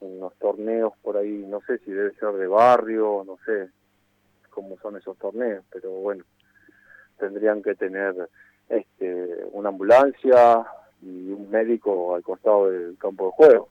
en 0.01 0.19
los 0.19 0.33
torneos 0.36 0.93
por 1.01 1.17
ahí, 1.17 1.45
no 1.47 1.62
sé 1.62 1.79
si 1.79 1.91
debe 1.91 2.13
ser 2.15 2.33
de 2.33 2.47
barrio, 2.47 3.23
no 3.25 3.38
sé 3.45 3.69
cómo 4.49 4.77
son 4.79 4.97
esos 4.97 5.17
torneos, 5.17 5.63
pero 5.71 5.91
bueno, 5.91 6.23
tendrían 7.19 7.62
que 7.62 7.75
tener 7.75 8.29
este, 8.69 9.45
una 9.51 9.69
ambulancia, 9.69 10.65
y 11.01 11.31
un 11.31 11.49
médico 11.49 12.15
al 12.15 12.23
costado 12.23 12.69
del 12.69 12.97
campo 12.97 13.25
de 13.25 13.31
juego. 13.31 13.69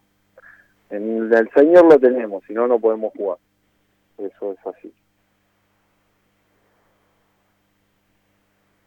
En 0.91 1.33
el 1.33 1.51
señor 1.53 1.85
lo 1.87 1.99
tenemos, 1.99 2.45
si 2.47 2.53
no, 2.53 2.67
no 2.67 2.79
podemos 2.79 3.12
jugar. 3.15 3.39
Eso 4.19 4.53
es 4.53 4.67
así. 4.67 4.93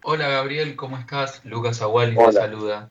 Hola 0.03 0.29
Gabriel, 0.29 0.75
¿cómo 0.75 0.97
estás? 0.97 1.43
Lucas 1.45 1.81
Aguali 1.81 2.15
te 2.15 2.31
saluda. 2.31 2.89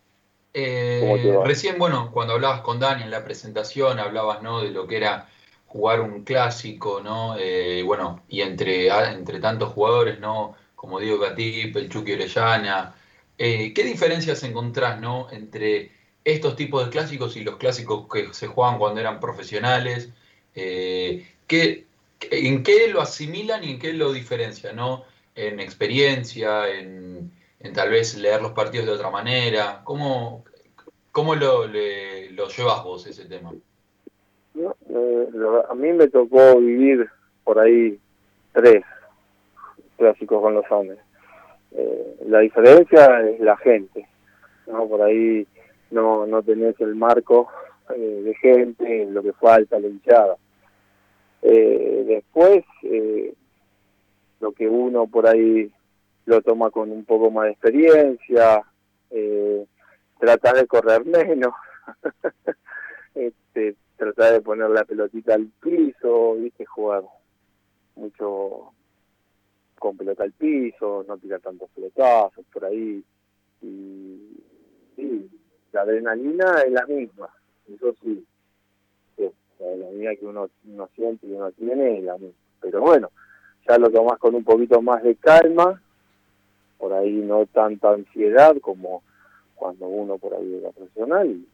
Recién, 1.44 1.78
bueno, 1.78 2.10
cuando 2.12 2.34
hablabas 2.34 2.60
con 2.60 2.80
Dani 2.80 3.02
en 3.02 3.10
la 3.10 3.24
presentación, 3.24 3.98
hablabas 3.98 4.42
¿no? 4.42 4.62
de 4.62 4.70
lo 4.70 4.86
que 4.86 4.96
era 4.96 5.28
jugar 5.66 6.00
un 6.00 6.24
clásico, 6.24 7.00
¿no? 7.02 7.36
Eh, 7.38 7.82
bueno, 7.84 8.22
y 8.28 8.40
entre, 8.40 8.88
entre 8.88 9.38
tantos 9.40 9.72
jugadores, 9.72 10.18
¿no? 10.18 10.56
Como 10.74 10.98
Diego 10.98 11.18
Gatip, 11.18 11.76
el 11.76 11.88
Chucky 11.88 12.12
Orellana, 12.12 12.94
eh, 13.38 13.72
¿Qué 13.72 13.84
diferencias 13.84 14.42
encontrás 14.42 15.00
¿no? 15.00 15.28
entre 15.30 15.92
estos 16.24 16.56
tipos 16.56 16.84
de 16.84 16.90
clásicos 16.90 17.36
y 17.36 17.44
los 17.44 17.56
clásicos 17.56 18.06
que 18.12 18.34
se 18.34 18.48
juegan 18.48 18.78
cuando 18.78 19.00
eran 19.00 19.20
profesionales? 19.20 20.10
Eh, 20.56 21.24
¿qué, 21.46 21.86
¿En 22.20 22.64
qué 22.64 22.88
lo 22.88 23.00
asimilan 23.00 23.62
y 23.62 23.70
en 23.72 23.78
qué 23.78 23.92
lo 23.92 24.12
diferencian? 24.12 24.74
¿no? 24.74 25.04
En 25.36 25.60
experiencia, 25.60 26.68
en, 26.68 27.32
tal 27.74 27.90
vez 27.90 28.16
leer 28.16 28.42
los 28.42 28.52
partidos 28.52 28.86
de 28.86 28.92
otra 28.92 29.10
manera. 29.10 29.82
¿Cómo, 29.84 30.44
cómo 31.18 31.35
lo, 31.35 31.66
lo 31.66 32.48
llevas 32.48 32.85
vos 32.85 33.04
ese 33.09 33.24
tema? 33.24 33.52
Eh, 34.54 35.28
a 35.68 35.74
mí 35.74 35.92
me 35.92 36.07
tocó 36.07 36.61
vivir 36.61 37.09
por 37.42 37.59
ahí 37.59 37.98
tres 38.52 38.85
clásicos 39.96 40.40
con 40.40 40.54
los 40.54 40.64
Andes. 40.70 41.00
Eh, 41.72 42.18
la 42.26 42.38
diferencia 42.38 43.20
es 43.28 43.40
la 43.40 43.57
gente, 43.57 44.07
¿no? 44.68 44.87
Por 44.87 45.02
ahí 45.02 45.44
no, 45.90 46.24
no 46.24 46.40
tenés 46.44 46.81
el 46.81 46.94
marco 46.94 47.48
eh, 47.96 48.22
de 48.24 48.35
gente, 48.37 49.07
lo 49.11 49.20
que 49.20 49.33
falta, 49.33 49.81
la 49.81 49.88
hinchada. 49.88 50.37
Eh, 51.42 52.04
después, 52.07 52.64
eh, 52.85 53.35
lo 54.38 54.52
que 54.52 54.68
uno 54.68 55.09
por 55.09 55.26
ahí 55.26 55.68
lo 56.26 56.42
toma 56.42 56.70
con 56.70 56.92
un 56.92 57.04
poco 57.04 57.33
más 57.33 57.46
de 57.46 57.50
experiencia, 57.50 58.62
eh, 59.11 59.66
trata 60.18 60.52
de 60.52 60.66
correr 60.66 61.04
menos, 61.04 61.54
este, 63.14 63.76
tratar 63.96 64.33
de 64.33 64.40
poner 64.40 64.70
la 64.70 64.85
pelotita 64.85 65.35
al 65.35 65.46
piso, 65.61 66.35
viste, 66.35 66.64
jugar 66.64 67.04
mucho 67.96 68.72
con 69.78 69.96
pelota 69.96 70.24
al 70.24 70.33
piso, 70.33 71.04
no 71.07 71.16
tira 71.18 71.38
tantos 71.38 71.70
pelotazos 71.70 72.44
por 72.52 72.64
ahí. 72.64 73.02
Y 73.62 74.38
la 75.72 75.83
adrenalina 75.83 76.62
es 76.66 76.72
la 76.72 76.87
misma, 76.87 77.28
eso 77.72 77.94
sí. 78.02 78.24
la 79.16 79.66
adrenalina 79.66 80.16
que 80.16 80.26
uno, 80.26 80.48
uno 80.66 80.88
siente 80.94 81.26
y 81.26 81.33
uno 81.33 81.50
tiene 81.52 81.98
es 81.98 82.04
la 82.04 82.14
misma. 82.18 82.38
Pero 82.61 82.81
bueno, 82.81 83.11
ya 83.68 83.78
lo 83.78 83.90
tomás 83.90 84.18
con 84.18 84.35
un 84.35 84.44
poquito 84.44 84.81
más 84.81 85.02
de 85.02 85.14
calma, 85.16 85.81
por 86.78 86.92
ahí 86.92 87.12
no 87.12 87.46
tanta 87.46 87.92
ansiedad 87.92 88.57
como 88.61 89.02
cuando 89.58 89.86
uno 89.86 90.18
por 90.18 90.34
ahí 90.34 90.54
era 90.54 90.70
profesional 90.70 91.28
y 91.28 91.46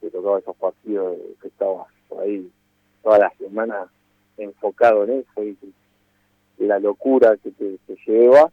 te 0.00 0.10
tocaba 0.10 0.38
esos 0.38 0.56
partidos 0.56 1.16
que 1.40 1.48
estabas 1.48 1.86
por 2.08 2.20
ahí 2.22 2.50
toda 3.02 3.18
la 3.18 3.32
semana 3.38 3.86
enfocado 4.36 5.04
en 5.04 5.20
eso 5.20 5.42
y 5.42 5.56
la 6.58 6.78
locura 6.78 7.36
que 7.42 7.50
te, 7.50 7.78
lleva. 8.06 8.50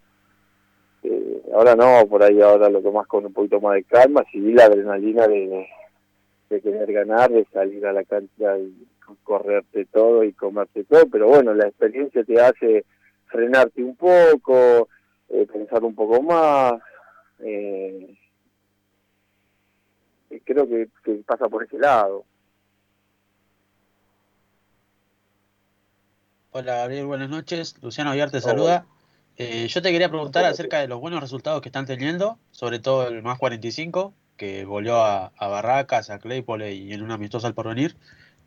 Eh, 1.03 1.41
ahora 1.53 1.75
no, 1.75 2.07
por 2.07 2.23
ahí 2.23 2.41
ahora 2.41 2.69
lo 2.69 2.81
tomas 2.81 3.07
con 3.07 3.25
un 3.25 3.33
poquito 3.33 3.61
más 3.61 3.75
de 3.75 3.83
calma, 3.83 4.23
si 4.31 4.39
la 4.39 4.65
adrenalina 4.65 5.27
de, 5.27 5.67
de 6.49 6.61
querer 6.61 6.91
ganar, 6.91 7.31
de 7.31 7.45
salir 7.53 7.85
a 7.85 7.93
la 7.93 8.03
cancha 8.03 8.57
y 8.57 8.73
correrte 9.23 9.85
todo 9.85 10.23
y 10.23 10.33
comerte 10.33 10.83
todo, 10.83 11.05
pero 11.07 11.27
bueno, 11.27 11.53
la 11.53 11.67
experiencia 11.67 12.23
te 12.23 12.41
hace 12.41 12.85
frenarte 13.27 13.83
un 13.83 13.95
poco, 13.95 14.87
eh, 15.29 15.47
pensar 15.51 15.83
un 15.83 15.95
poco 15.95 16.21
más. 16.21 16.73
Eh, 17.39 18.17
creo 20.45 20.67
que, 20.67 20.89
que 21.03 21.13
pasa 21.25 21.47
por 21.47 21.63
ese 21.63 21.77
lado. 21.77 22.25
Hola 26.51 26.77
Gabriel, 26.77 27.05
buenas 27.05 27.29
noches. 27.29 27.75
Luciano 27.83 28.09
Aguiar 28.09 28.31
te 28.31 28.41
saluda. 28.41 28.87
Eh, 29.37 29.67
yo 29.67 29.81
te 29.83 29.91
quería 29.91 30.09
preguntar 30.09 30.43
acerca 30.45 30.79
de 30.79 30.87
los 30.87 30.99
buenos 30.99 31.21
resultados 31.21 31.61
que 31.61 31.69
están 31.69 31.85
teniendo, 31.85 32.39
sobre 32.49 32.79
todo 32.79 33.07
el 33.07 33.21
más 33.21 33.37
45, 33.37 34.11
que 34.35 34.65
volvió 34.65 35.03
a, 35.03 35.31
Barracas, 35.39 36.09
a 36.09 36.17
Claypole 36.17 36.73
y 36.73 36.93
en 36.93 37.03
un 37.03 37.11
amistoso 37.11 37.45
al 37.45 37.53
porvenir. 37.53 37.95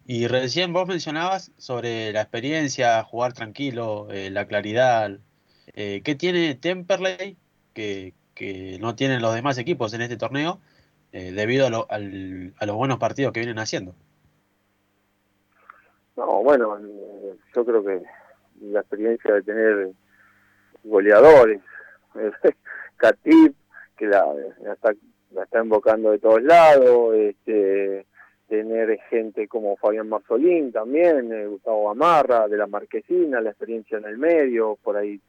Y 0.06 0.26
recién 0.26 0.72
vos 0.72 0.88
mencionabas 0.88 1.52
sobre 1.56 2.12
la 2.12 2.22
experiencia, 2.22 3.04
jugar 3.04 3.32
tranquilo, 3.32 4.08
eh, 4.10 4.30
la 4.30 4.46
claridad. 4.46 5.18
Eh, 5.74 6.00
¿Qué 6.04 6.16
tiene 6.16 6.56
Temperley 6.56 7.36
que, 7.74 8.14
que, 8.34 8.78
no 8.80 8.96
tienen 8.96 9.22
los 9.22 9.34
demás 9.36 9.56
equipos 9.58 9.94
en 9.94 10.02
este 10.02 10.16
torneo 10.16 10.60
debido 11.12 11.66
a, 11.66 11.86
a 11.88 12.66
los 12.66 12.76
buenos 12.76 12.98
partidos 12.98 13.32
que 13.32 13.40
vienen 13.40 13.58
haciendo? 13.58 13.94
No, 16.16 16.42
bueno, 16.42 16.78
yo 17.54 17.64
creo 17.64 17.84
que 17.84 18.02
la 18.60 18.80
experiencia 18.80 19.34
de 19.34 19.42
tener 19.42 19.90
goleadores, 20.84 21.60
Catip, 22.96 23.54
que 23.96 24.06
la, 24.06 24.26
está, 24.72 24.92
la 25.32 25.44
está 25.44 25.62
invocando 25.62 26.10
de 26.10 26.18
todos 26.18 26.42
lados, 26.42 27.14
este, 27.14 28.06
tener 28.48 28.98
gente 29.08 29.48
como 29.48 29.76
Fabián 29.76 30.08
Marzolín 30.08 30.72
también, 30.72 31.32
eh, 31.32 31.46
Gustavo 31.46 31.88
Gamarra, 31.88 32.48
de 32.48 32.56
la 32.56 32.66
Marquesina, 32.66 33.40
la 33.40 33.50
experiencia 33.50 33.98
en 33.98 34.04
el 34.04 34.18
medio, 34.18 34.76
por 34.82 34.96
ahí 34.96 35.20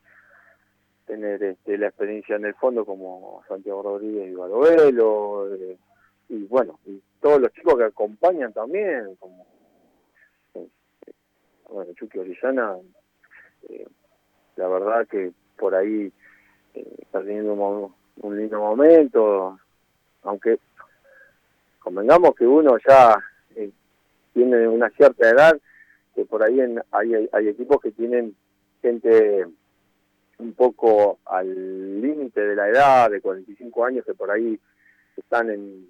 tener 1.06 1.42
este, 1.44 1.78
la 1.78 1.88
experiencia 1.88 2.36
en 2.36 2.46
el 2.46 2.54
fondo 2.56 2.86
como 2.86 3.44
Santiago 3.48 3.84
Rodríguez 3.84 4.32
y 4.32 4.36
Barovelo, 4.36 5.54
eh, 5.54 5.78
y 6.30 6.44
bueno, 6.46 6.80
y 6.86 7.02
todos 7.20 7.42
los 7.42 7.52
chicos 7.54 7.78
que 7.78 7.84
acompañan 7.86 8.54
también, 8.54 9.16
como 9.20 9.46
eh, 10.56 10.68
bueno, 11.70 11.94
Chucky 11.94 12.20
Orellana, 12.20 12.78
la 14.56 14.68
verdad 14.68 15.08
que 15.08 15.32
por 15.58 15.76
ahí 15.76 16.12
está 16.74 17.22
teniendo 17.22 17.54
un, 17.54 18.38
lindo 18.38 18.60
momento, 18.60 19.60
aunque 20.24 20.60
convengamos 21.80 22.36
que 22.36 22.46
uno 22.46 22.78
ya 22.88 23.18
eh, 23.56 23.72
tiene 24.34 24.68
una 24.68 24.90
cierta 24.92 25.30
edad, 25.30 25.60
que 26.16 26.26
por 26.26 26.44
ahí 26.44 26.60
hay, 26.92 27.30
hay 27.32 27.48
equipos 27.48 27.82
que 27.82 27.92
tienen 27.92 28.36
gente 28.82 29.48
un 30.42 30.54
poco 30.54 31.20
al 31.26 32.02
límite 32.02 32.42
de 32.42 32.56
la 32.56 32.70
edad, 32.70 33.10
de 33.10 33.22
45 33.22 33.86
años, 33.86 34.06
que 34.06 34.14
por 34.14 34.32
ahí 34.32 34.60
están 35.16 35.50
en, 35.50 35.88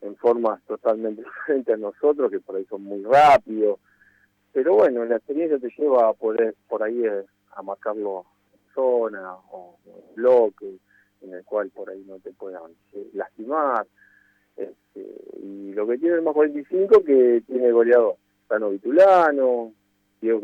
en 0.00 0.16
formas 0.16 0.62
totalmente 0.64 1.22
diferentes 1.46 1.74
a 1.74 1.78
nosotros, 1.78 2.30
que 2.30 2.40
por 2.40 2.56
ahí 2.56 2.64
son 2.66 2.82
muy 2.82 3.02
rápidos. 3.02 3.78
Pero 4.52 4.74
bueno, 4.74 5.04
la 5.04 5.16
experiencia 5.16 5.58
te 5.58 5.72
lleva 5.78 6.08
a 6.08 6.12
poder 6.12 6.54
por 6.68 6.82
ahí 6.82 7.04
eh, 7.04 7.24
a 7.54 7.62
marcarlo 7.62 8.26
en 8.52 8.74
zona 8.74 9.34
o 9.50 9.78
en 9.86 10.14
bloque, 10.16 10.76
en 11.22 11.32
el 11.32 11.44
cual 11.44 11.70
por 11.70 11.88
ahí 11.88 12.04
no 12.06 12.18
te 12.18 12.32
puedan 12.32 12.72
eh, 12.92 13.08
lastimar. 13.14 13.86
Este, 14.56 15.06
y 15.42 15.72
lo 15.72 15.86
que 15.86 15.96
tiene 15.96 16.16
el 16.16 16.22
más 16.22 16.34
45 16.34 17.02
que 17.04 17.42
tiene 17.46 17.72
goleador, 17.72 18.16
Tano 18.48 18.70
Vitulano, 18.70 19.72
Diego 20.20 20.40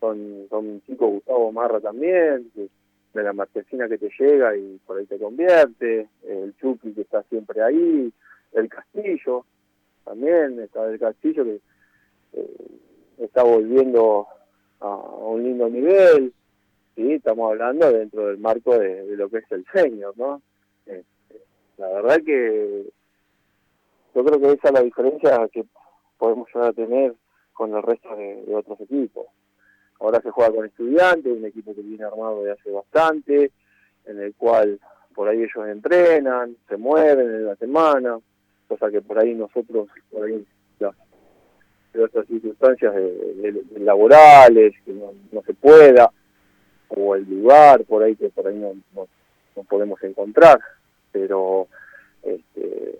Son, 0.00 0.46
son 0.50 0.82
chicos 0.86 1.10
Gustavo 1.10 1.52
Marra 1.52 1.80
también, 1.80 2.50
de 2.54 3.22
la 3.22 3.32
marquesina 3.32 3.88
que 3.88 3.98
te 3.98 4.10
llega 4.18 4.56
y 4.56 4.78
por 4.86 4.98
ahí 4.98 5.06
te 5.06 5.18
convierte, 5.18 6.08
el 6.24 6.54
Chucky 6.56 6.92
que 6.92 7.00
está 7.02 7.22
siempre 7.24 7.62
ahí, 7.62 8.12
el 8.52 8.68
Castillo, 8.68 9.44
también 10.04 10.60
está 10.60 10.86
el 10.86 10.98
Castillo 10.98 11.44
que 11.44 11.60
eh, 12.34 12.66
está 13.18 13.42
volviendo 13.42 14.26
a, 14.80 14.96
un 14.96 15.42
lindo 15.42 15.68
nivel, 15.68 16.32
y 16.96 17.12
estamos 17.12 17.50
hablando 17.50 17.92
dentro 17.92 18.26
del 18.26 18.38
marco 18.38 18.78
de, 18.78 19.16
lo 19.16 19.28
que 19.28 19.38
es 19.38 19.52
el 19.52 19.64
senior, 19.72 20.14
¿no? 20.16 20.40
Este, 20.86 21.42
la 21.76 21.88
verdad 21.88 22.20
que 22.24 22.86
yo 24.14 24.24
creo 24.24 24.40
que 24.40 24.52
esa 24.52 24.68
es 24.68 24.74
la 24.74 24.82
diferencia 24.82 25.48
que 25.52 25.64
podemos 26.16 26.48
llegar 26.48 26.70
a 26.70 26.72
tener 26.72 27.14
con 27.52 27.74
el 27.74 27.82
resto 27.82 28.16
de, 28.16 28.54
otros 28.54 28.80
equipos. 28.80 29.26
Ahora 30.00 30.20
se 30.20 30.30
juega 30.30 30.54
con 30.54 30.66
estudiantes, 30.66 31.32
un 31.32 31.44
equipo 31.44 31.74
que 31.74 31.82
viene 31.82 32.04
armado 32.04 32.42
de 32.42 32.52
hace 32.52 32.70
bastante, 32.70 33.50
en 34.04 34.20
el 34.20 34.34
cual 34.34 34.78
por 35.14 35.28
ahí 35.28 35.38
ellos 35.38 35.66
entrenan, 35.68 36.56
se 36.68 36.76
mueven 36.76 37.26
en 37.26 37.46
la 37.46 37.56
semana, 37.56 38.18
cosa 38.68 38.90
que 38.90 39.00
por 39.00 39.18
ahí 39.18 39.34
nosotros, 39.34 39.88
por 40.10 40.24
ahí 40.24 40.46
las, 40.78 40.94
circunstancias 42.26 42.94
de, 42.94 43.64
laborales, 43.78 44.74
que 44.84 44.92
no, 44.92 45.42
se 45.42 45.54
pueda, 45.54 46.10
o 46.88 47.14
el 47.14 47.24
lugar 47.28 47.84
por 47.84 48.02
ahí 48.02 48.14
que 48.16 48.28
por 48.28 48.46
ahí 48.46 48.56
no, 48.56 48.74
no 48.94 49.62
podemos 49.64 50.02
encontrar 50.02 50.60
pero 51.16 51.66
este, 52.22 52.98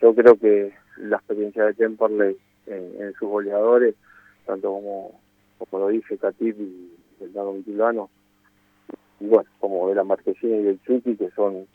yo 0.00 0.14
creo 0.14 0.36
que 0.36 0.74
la 0.98 1.16
experiencia 1.16 1.64
de 1.64 1.72
Temperley 1.72 2.36
en, 2.66 3.14
sus 3.18 3.28
goleadores, 3.28 3.94
tanto 4.44 4.68
como, 4.68 5.20
como 5.70 5.84
lo 5.84 5.88
dice 5.88 6.18
Catip 6.18 6.58
y 6.58 6.92
el 7.20 7.32
Dano 7.32 8.10
y 9.22 9.26
bueno, 9.26 9.48
como 9.60 9.88
de 9.88 9.94
la 9.94 10.02
Marquesina 10.02 10.56
y 10.56 10.62
del 10.64 10.82
Chucky, 10.82 11.16
que 11.16 11.30
son 11.30 11.68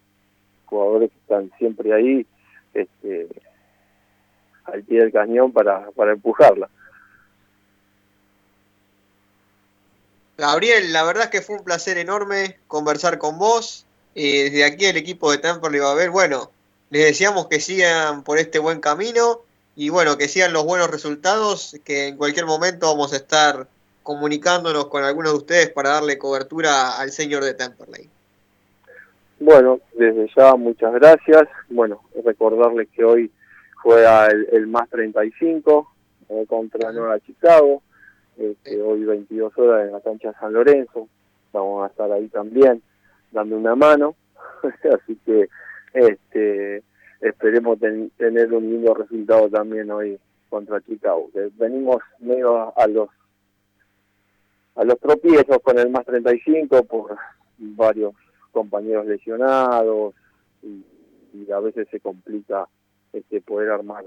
jugadores 0.66 1.10
que 1.12 1.18
están 1.20 1.50
siempre 1.58 1.94
ahí, 1.94 2.26
este, 2.74 3.30
al 4.66 4.84
pie 4.84 5.00
del 5.00 5.14
cañón 5.14 5.54
para, 5.54 5.90
para 5.92 6.12
empujarla. 6.12 6.70
Gabriel, 10.38 10.92
la 10.92 11.04
verdad 11.04 11.24
es 11.26 11.30
que 11.30 11.42
fue 11.42 11.56
un 11.56 11.64
placer 11.64 11.98
enorme 11.98 12.58
conversar 12.68 13.18
con 13.18 13.40
vos. 13.40 13.86
Y 14.14 14.44
desde 14.44 14.66
aquí 14.66 14.86
el 14.86 14.98
equipo 14.98 15.32
de 15.32 15.38
Temperley 15.38 15.80
va 15.80 15.92
a 15.92 15.96
ver, 15.96 16.10
bueno, 16.10 16.52
les 16.90 17.06
deseamos 17.06 17.48
que 17.48 17.60
sigan 17.60 18.24
por 18.24 18.40
este 18.40 18.60
buen 18.60 18.82
camino 18.82 19.42
y 19.76 19.90
bueno, 19.90 20.18
que 20.18 20.28
sigan 20.28 20.54
los 20.54 20.66
buenos 20.66 20.90
resultados, 20.90 21.80
que 21.86 22.08
en 22.08 22.18
cualquier 22.18 22.46
momento 22.46 22.88
vamos 22.88 23.14
a 23.14 23.18
estar 23.18 23.68
comunicándonos 24.08 24.88
con 24.88 25.04
algunos 25.04 25.34
de 25.34 25.38
ustedes 25.38 25.70
para 25.70 25.90
darle 25.90 26.18
cobertura 26.18 26.98
al 26.98 27.12
señor 27.12 27.44
de 27.44 27.54
Temperley. 27.54 28.10
Bueno, 29.38 29.82
desde 29.98 30.30
ya 30.34 30.56
muchas 30.56 30.94
gracias. 30.94 31.44
Bueno, 31.68 32.00
recordarles 32.24 32.88
que 32.96 33.04
hoy 33.04 33.30
juega 33.84 34.28
el, 34.28 34.66
más 34.68 34.90
35 34.92 35.92
eh, 36.30 36.46
contra 36.48 36.94
Nueva 36.94 37.20
Chicago, 37.20 37.84
este, 38.38 38.82
hoy 38.82 39.04
22 39.04 39.58
horas 39.58 39.88
en 39.88 39.92
la 39.92 40.00
cancha 40.00 40.32
San 40.40 40.54
Lorenzo. 40.54 41.10
Vamos 41.52 41.84
a 41.84 41.88
estar 41.88 42.10
ahí 42.10 42.30
también 42.30 42.82
dando 43.34 43.58
una 43.58 43.76
mano, 43.76 44.16
así 44.64 45.18
que 45.26 45.50
este 45.92 46.82
esperemos 47.20 47.78
tener 48.16 48.54
un 48.54 48.70
lindo 48.70 48.94
resultado 48.94 49.50
también 49.50 49.92
hoy 49.92 50.18
contra 50.50 50.80
Chicago. 50.80 51.30
venimos 51.58 51.98
medio 52.20 52.74
a 52.80 52.88
los 52.88 53.10
a 54.78 54.84
los 54.84 55.00
tropiezos 55.00 55.58
con 55.64 55.80
el 55.80 55.90
más 55.90 56.06
35 56.06 56.84
por 56.84 57.18
varios 57.58 58.14
compañeros 58.52 59.08
lesionados 59.08 60.14
y, 60.64 60.84
a 61.54 61.60
veces 61.60 61.88
se 61.92 62.00
complica 62.00 62.68
este 63.14 63.42
poder 63.42 63.70
armar 63.70 64.04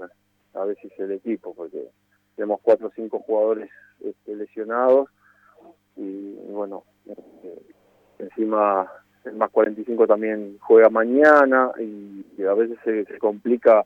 a 0.53 0.65
veces 0.65 0.91
el 0.99 1.11
equipo 1.13 1.53
porque 1.55 1.89
tenemos 2.35 2.59
cuatro 2.61 2.87
o 2.87 2.91
cinco 2.93 3.19
jugadores 3.19 3.69
este, 4.03 4.35
lesionados 4.35 5.09
y 5.95 6.35
bueno 6.49 6.83
este, 7.05 7.61
encima 8.19 8.91
el 9.23 9.35
más 9.35 9.49
45 9.49 10.07
también 10.07 10.57
juega 10.59 10.89
mañana 10.89 11.71
y, 11.79 12.43
a 12.43 12.53
veces 12.53 12.77
se, 12.83 13.17
complica 13.17 13.85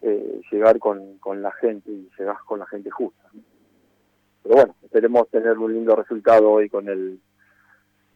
eh, 0.00 0.40
llegar 0.50 0.78
con, 0.78 1.18
con, 1.18 1.40
la 1.40 1.52
gente 1.52 1.90
y 1.90 2.10
llegar 2.18 2.36
con 2.46 2.58
la 2.58 2.66
gente 2.66 2.90
justa. 2.90 3.30
Pero 4.42 4.54
bueno, 4.56 4.76
esperemos 4.82 5.28
tener 5.30 5.58
un 5.58 5.72
lindo 5.72 5.94
resultado 5.94 6.50
hoy 6.50 6.68
con 6.68 6.88
el 6.88 7.20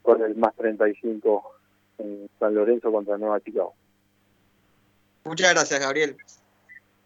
con 0.03 0.23
el 0.23 0.37
más 0.37 0.55
35 0.55 1.53
en 1.99 2.31
San 2.39 2.55
Lorenzo 2.55 2.93
contra 2.93 3.19
Nueva 3.19 3.41
Chicago. 3.41 3.75
Muchas 5.25 5.53
gracias, 5.53 5.81
Gabriel. 5.81 6.17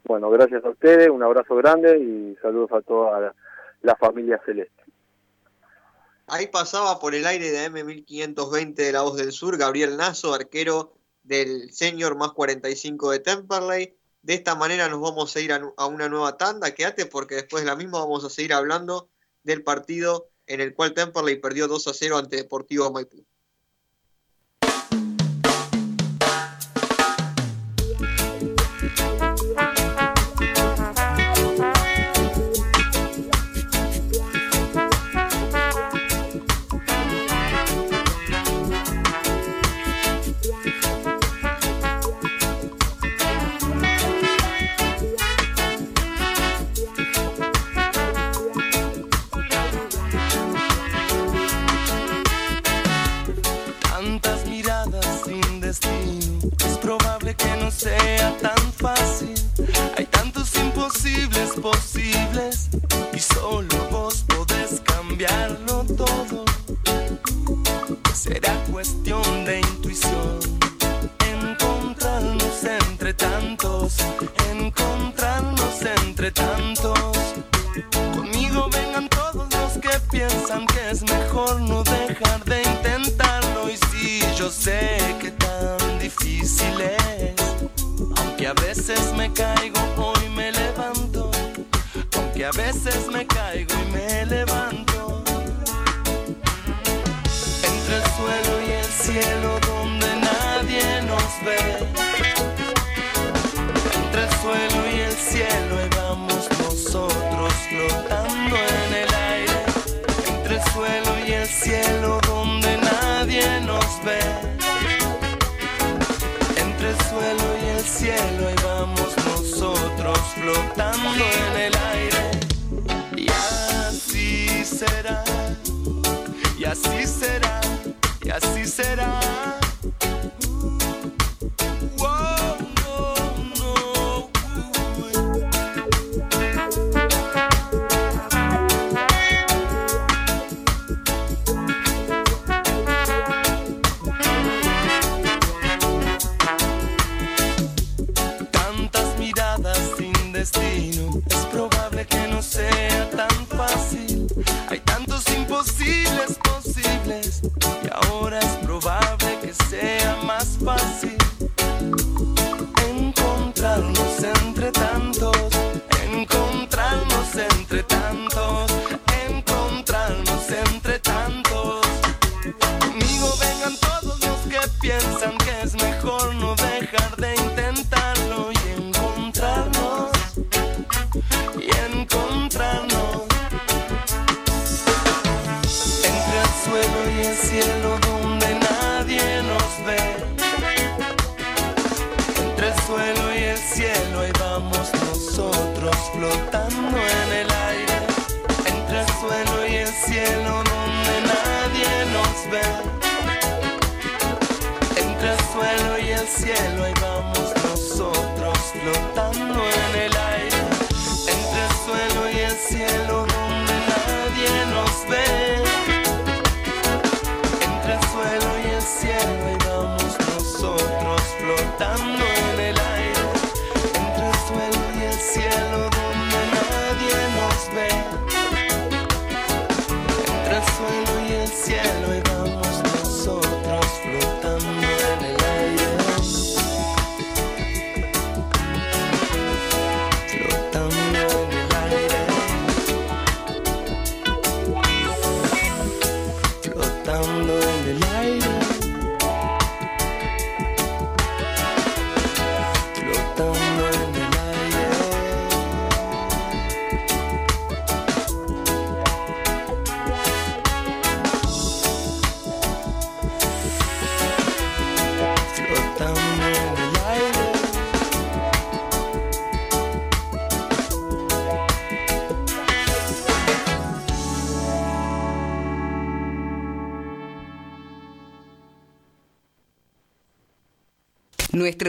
Bueno, 0.05 0.29
gracias 0.31 0.65
a 0.65 0.69
ustedes, 0.69 1.09
un 1.09 1.23
abrazo 1.23 1.55
grande 1.57 1.99
y 1.99 2.37
saludos 2.43 2.73
a 2.73 2.83
toda 2.83 3.35
la 3.83 3.97
familia 3.97 4.41
celeste. 4.45 4.83
Ahí 6.27 6.47
pasaba 6.47 6.99
por 7.01 7.15
el 7.15 7.27
aire 7.27 7.51
de 7.51 7.71
M1520 7.71 8.75
de 8.75 8.93
La 8.93 9.03
Voz 9.03 9.17
del 9.17 9.33
Sur, 9.33 9.57
Gabriel 9.57 9.97
Nazo, 9.97 10.33
arquero 10.35 10.93
del 11.23 11.73
Senior 11.73 12.17
más 12.17 12.33
45 12.33 13.11
de 13.11 13.19
Temperley. 13.21 13.97
De 14.23 14.35
esta 14.35 14.55
manera 14.55 14.89
nos 14.89 15.01
vamos 15.01 15.35
a 15.35 15.41
ir 15.41 15.53
a, 15.53 15.87
una 15.87 16.09
nueva 16.09 16.37
tanda. 16.37 16.75
Quédate 16.75 17.07
porque 17.07 17.37
después 17.37 17.63
de 17.63 17.69
la 17.69 17.77
misma 17.77 18.01
vamos 18.01 18.25
a 18.25 18.31
seguir 18.31 18.53
hablando 18.53 19.11
del 19.43 19.63
partido 19.63 20.31
en 20.47 20.61
el 20.61 20.75
cual 20.75 20.95
Temperley 20.95 21.41
perdió 21.41 21.69
2 21.69 21.89
a 21.89 21.95
0 21.95 22.19
ante 22.19 22.37
Deportivo 22.37 22.91
Maipú. 22.93 23.25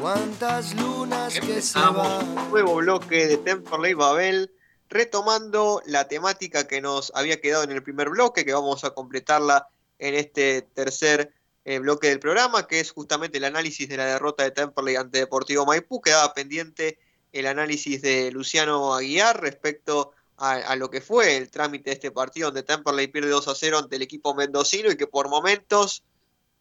Cuántas 0.00 0.74
lunas 0.76 1.38
que 1.38 1.60
se 1.60 1.78
van. 1.78 2.48
nuevo 2.50 2.76
bloque 2.76 3.26
de 3.26 3.36
Temperley 3.36 3.92
Babel, 3.92 4.50
retomando 4.88 5.82
la 5.84 6.08
temática 6.08 6.66
que 6.66 6.80
nos 6.80 7.12
había 7.14 7.38
quedado 7.42 7.64
en 7.64 7.72
el 7.72 7.82
primer 7.82 8.08
bloque, 8.08 8.46
que 8.46 8.54
vamos 8.54 8.82
a 8.84 8.94
completarla 8.94 9.68
en 9.98 10.14
este 10.14 10.62
tercer 10.62 11.32
eh, 11.64 11.78
bloque 11.78 12.08
del 12.08 12.20
programa, 12.20 12.66
que 12.66 12.80
es 12.80 12.92
justamente 12.92 13.38
el 13.38 13.44
análisis 13.44 13.88
de 13.88 13.96
la 13.96 14.06
derrota 14.06 14.44
de 14.44 14.50
Temperley 14.52 14.96
ante 14.96 15.18
Deportivo 15.18 15.66
Maipú. 15.66 16.00
Quedaba 16.00 16.32
pendiente 16.32 16.98
el 17.32 17.46
análisis 17.46 18.02
de 18.02 18.30
Luciano 18.30 18.94
Aguiar 18.94 19.40
respecto 19.40 20.12
a, 20.38 20.76
lo 20.76 20.90
que 20.90 21.00
fue 21.00 21.36
el 21.38 21.50
trámite 21.50 21.90
de 21.90 21.94
este 21.94 22.10
partido, 22.10 22.48
donde 22.48 22.62
Temperley 22.62 23.08
pierde 23.08 23.30
2 23.30 23.48
a 23.48 23.54
0 23.54 23.78
ante 23.78 23.96
el 23.96 24.02
equipo 24.02 24.34
mendocino 24.34 24.90
y 24.90 24.96
que 24.96 25.06
por 25.06 25.28
momentos 25.28 26.04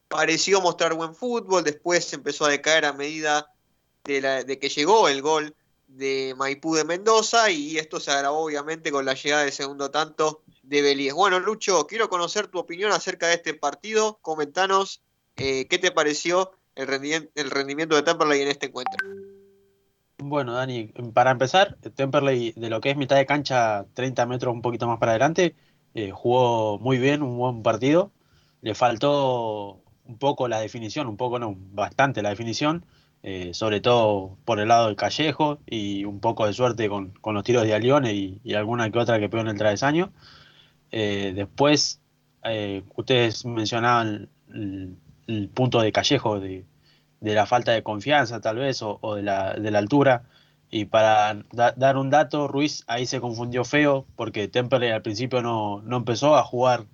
pareció 0.08 0.62
mostrar 0.62 0.94
buen 0.94 1.14
fútbol, 1.14 1.64
después 1.64 2.12
empezó 2.14 2.46
a 2.46 2.50
decaer 2.50 2.86
a 2.86 2.94
medida 2.94 3.52
de, 4.06 4.22
la- 4.22 4.44
de 4.44 4.60
que 4.60 4.70
llegó 4.70 5.10
el 5.10 5.22
gol 5.22 5.56
de 5.88 6.34
Maipú 6.38 6.76
de 6.76 6.84
Mendoza 6.86 7.50
y 7.52 7.78
esto 7.78 8.00
se 8.00 8.12
agravó 8.12 8.46
obviamente 8.46 8.92
con 8.92 9.06
la 9.06 9.14
llegada 9.14 9.44
del 9.44 9.52
segundo 9.52 9.92
tanto 9.92 10.42
de 10.68 10.82
Belíes. 10.82 11.14
Bueno, 11.14 11.40
Lucho, 11.40 11.88
quiero 11.88 12.10
conocer 12.10 12.48
tu 12.48 12.60
opinión 12.60 12.92
acerca 12.92 13.28
de 13.28 13.36
este 13.36 13.54
partido. 13.54 14.20
Comentanos 14.22 15.02
eh, 15.38 15.68
qué 15.68 15.78
te 15.78 15.92
pareció 15.92 16.52
el 16.76 16.88
rendimiento, 16.88 17.96
de 17.96 18.04
Temperley 18.04 18.42
en 18.42 18.48
este 18.50 18.68
encuentro. 18.68 18.98
Bueno, 20.18 20.54
Dani, 20.54 20.94
para 21.14 21.32
empezar, 21.32 21.78
Temperley, 21.96 22.54
de 22.56 22.70
lo 22.70 22.82
que 22.82 22.92
es 22.92 22.98
mitad 22.98 23.16
de 23.16 23.26
cancha, 23.26 23.86
30 23.94 24.26
metros 24.26 24.54
un 24.54 24.62
poquito 24.62 24.88
más 24.88 25.00
para 25.00 25.12
adelante, 25.14 25.56
eh, 25.94 26.12
jugó 26.12 26.80
muy 26.80 26.98
bien, 26.98 27.22
un 27.22 27.38
buen 27.38 27.64
partido. 27.64 28.12
Le 28.62 28.76
faltó 28.76 29.82
un 30.06 30.18
poco 30.18 30.48
la 30.48 30.60
definición, 30.60 31.08
un 31.08 31.18
poco 31.18 31.40
no, 31.40 31.56
bastante 31.58 32.22
la 32.22 32.30
definición, 32.30 32.86
eh, 33.24 33.54
sobre 33.54 33.82
todo 33.82 34.38
por 34.46 34.60
el 34.60 34.68
lado 34.68 34.88
del 34.88 34.96
Callejo 34.96 35.60
y 35.66 36.06
un 36.06 36.20
poco 36.20 36.46
de 36.46 36.54
suerte 36.54 36.90
con, 36.90 37.14
los 37.24 37.44
tiros 37.44 37.64
de 37.64 37.74
Alione 37.74 38.14
y, 38.14 38.54
alguna 38.54 38.90
que 38.92 39.00
otra 39.00 39.20
que 39.20 39.30
pegó 39.30 39.42
en 39.42 39.50
el 39.50 39.58
travesaño. 39.58 40.12
Eh, 40.98 41.34
después, 41.36 42.00
ustedes 42.96 43.44
mencionaban 43.46 44.30
el, 45.28 45.50
punto 45.50 45.82
de 45.82 45.92
Callejo, 45.92 46.40
de, 46.40 46.66
la 47.20 47.46
falta 47.46 47.74
de 47.74 47.84
confianza 47.84 48.40
tal 48.40 48.58
vez, 48.60 48.82
o, 48.82 49.16
de, 49.16 49.22
la, 49.22 49.78
altura. 49.78 50.24
Y 50.72 50.86
para 50.86 51.44
dar 51.54 51.98
un 51.98 52.10
dato, 52.10 52.48
Ruiz 52.48 52.86
ahí 52.88 53.06
se 53.08 53.20
confundió 53.20 53.66
feo 53.66 54.06
porque 54.16 54.48
Temple 54.48 54.94
al 54.94 55.02
principio 55.02 55.42
no, 55.42 55.82
no 55.82 55.98
empezó 55.98 56.38
a 56.38 56.44
jugar 56.44 56.86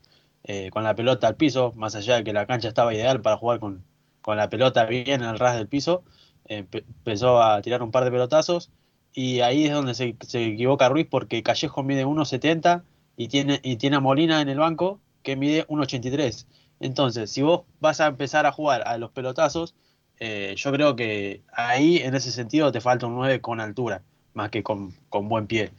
eh, 0.46 0.72
con 0.72 0.84
la 0.84 0.96
pelota 0.96 1.28
al 1.28 1.36
piso, 1.36 1.72
más 1.76 1.94
allá 1.94 2.16
de 2.16 2.24
que 2.24 2.34
la 2.34 2.48
cancha 2.48 2.70
estaba 2.70 2.96
ideal 2.96 3.22
para 3.22 3.38
jugar 3.38 3.60
con, 3.60 3.84
con 4.24 4.36
la 4.36 4.50
pelota 4.50 4.86
bien 4.86 5.22
en 5.22 5.30
el 5.30 5.38
ras 5.38 5.56
del 5.56 5.68
piso. 5.68 6.04
empezó 6.46 7.42
a 7.44 7.62
tirar 7.62 7.84
un 7.84 7.92
par 7.92 8.04
de 8.04 8.12
pelotazos 8.12 8.72
y 9.14 9.42
ahí 9.42 9.66
es 9.68 9.74
donde 9.74 9.94
se, 9.94 10.16
se 10.22 10.44
equivoca 10.44 10.90
Ruiz 10.90 11.08
porque 11.08 11.44
Callejo 11.44 11.84
mide 11.84 12.06
1,70 12.06 12.84
y 13.18 13.28
tiene, 13.28 13.60
y 13.64 13.78
tiene 13.78 13.98
a 13.98 14.00
Molina 14.00 14.42
en 14.42 14.50
el 14.50 14.60
banco 14.60 15.00
que 15.24 15.36
mide 15.36 15.68
1,83. 15.68 16.46
Entonces, 16.80 17.30
si 17.32 17.42
vos 17.42 17.64
vas 17.80 18.02
a 18.02 18.08
empezar 18.08 18.46
a 18.46 18.52
jugar 18.52 18.84
a 18.88 18.98
los 18.98 19.12
pelotazos, 19.12 19.76
eh, 20.20 20.54
yo 20.58 20.72
creo 20.72 20.96
que 20.96 21.42
ahí 21.54 21.98
en 21.98 22.16
ese 22.16 22.32
sentido 22.32 22.72
te 22.72 22.82
falta 22.82 23.08
un 23.08 23.16
9 23.16 23.42
con 23.42 23.60
altura, 23.60 24.04
más 24.34 24.50
que 24.50 24.64
con, 24.64 24.94
buen 25.10 25.48
pie. 25.48 25.72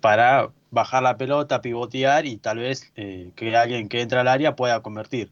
para 0.00 0.50
bajar 0.72 1.02
la 1.02 1.16
pelota, 1.18 1.60
pivotear 1.60 2.26
y 2.26 2.38
tal 2.38 2.58
vez 2.58 2.92
eh, 2.96 3.30
que 3.36 3.54
alguien 3.56 3.88
que 3.88 4.00
entra 4.00 4.22
al 4.22 4.28
área 4.28 4.56
pueda 4.56 4.80
convertir. 4.82 5.30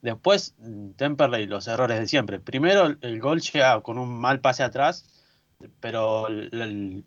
Después, 0.00 0.54
Temperley, 0.96 1.46
los 1.46 1.66
errores 1.66 1.98
de 1.98 2.06
siempre. 2.06 2.38
Primero, 2.38 2.96
el 3.00 3.20
gol 3.20 3.40
llega 3.40 3.80
con 3.80 3.98
un 3.98 4.08
mal 4.08 4.40
pase 4.40 4.62
atrás, 4.62 5.04
pero 5.80 6.28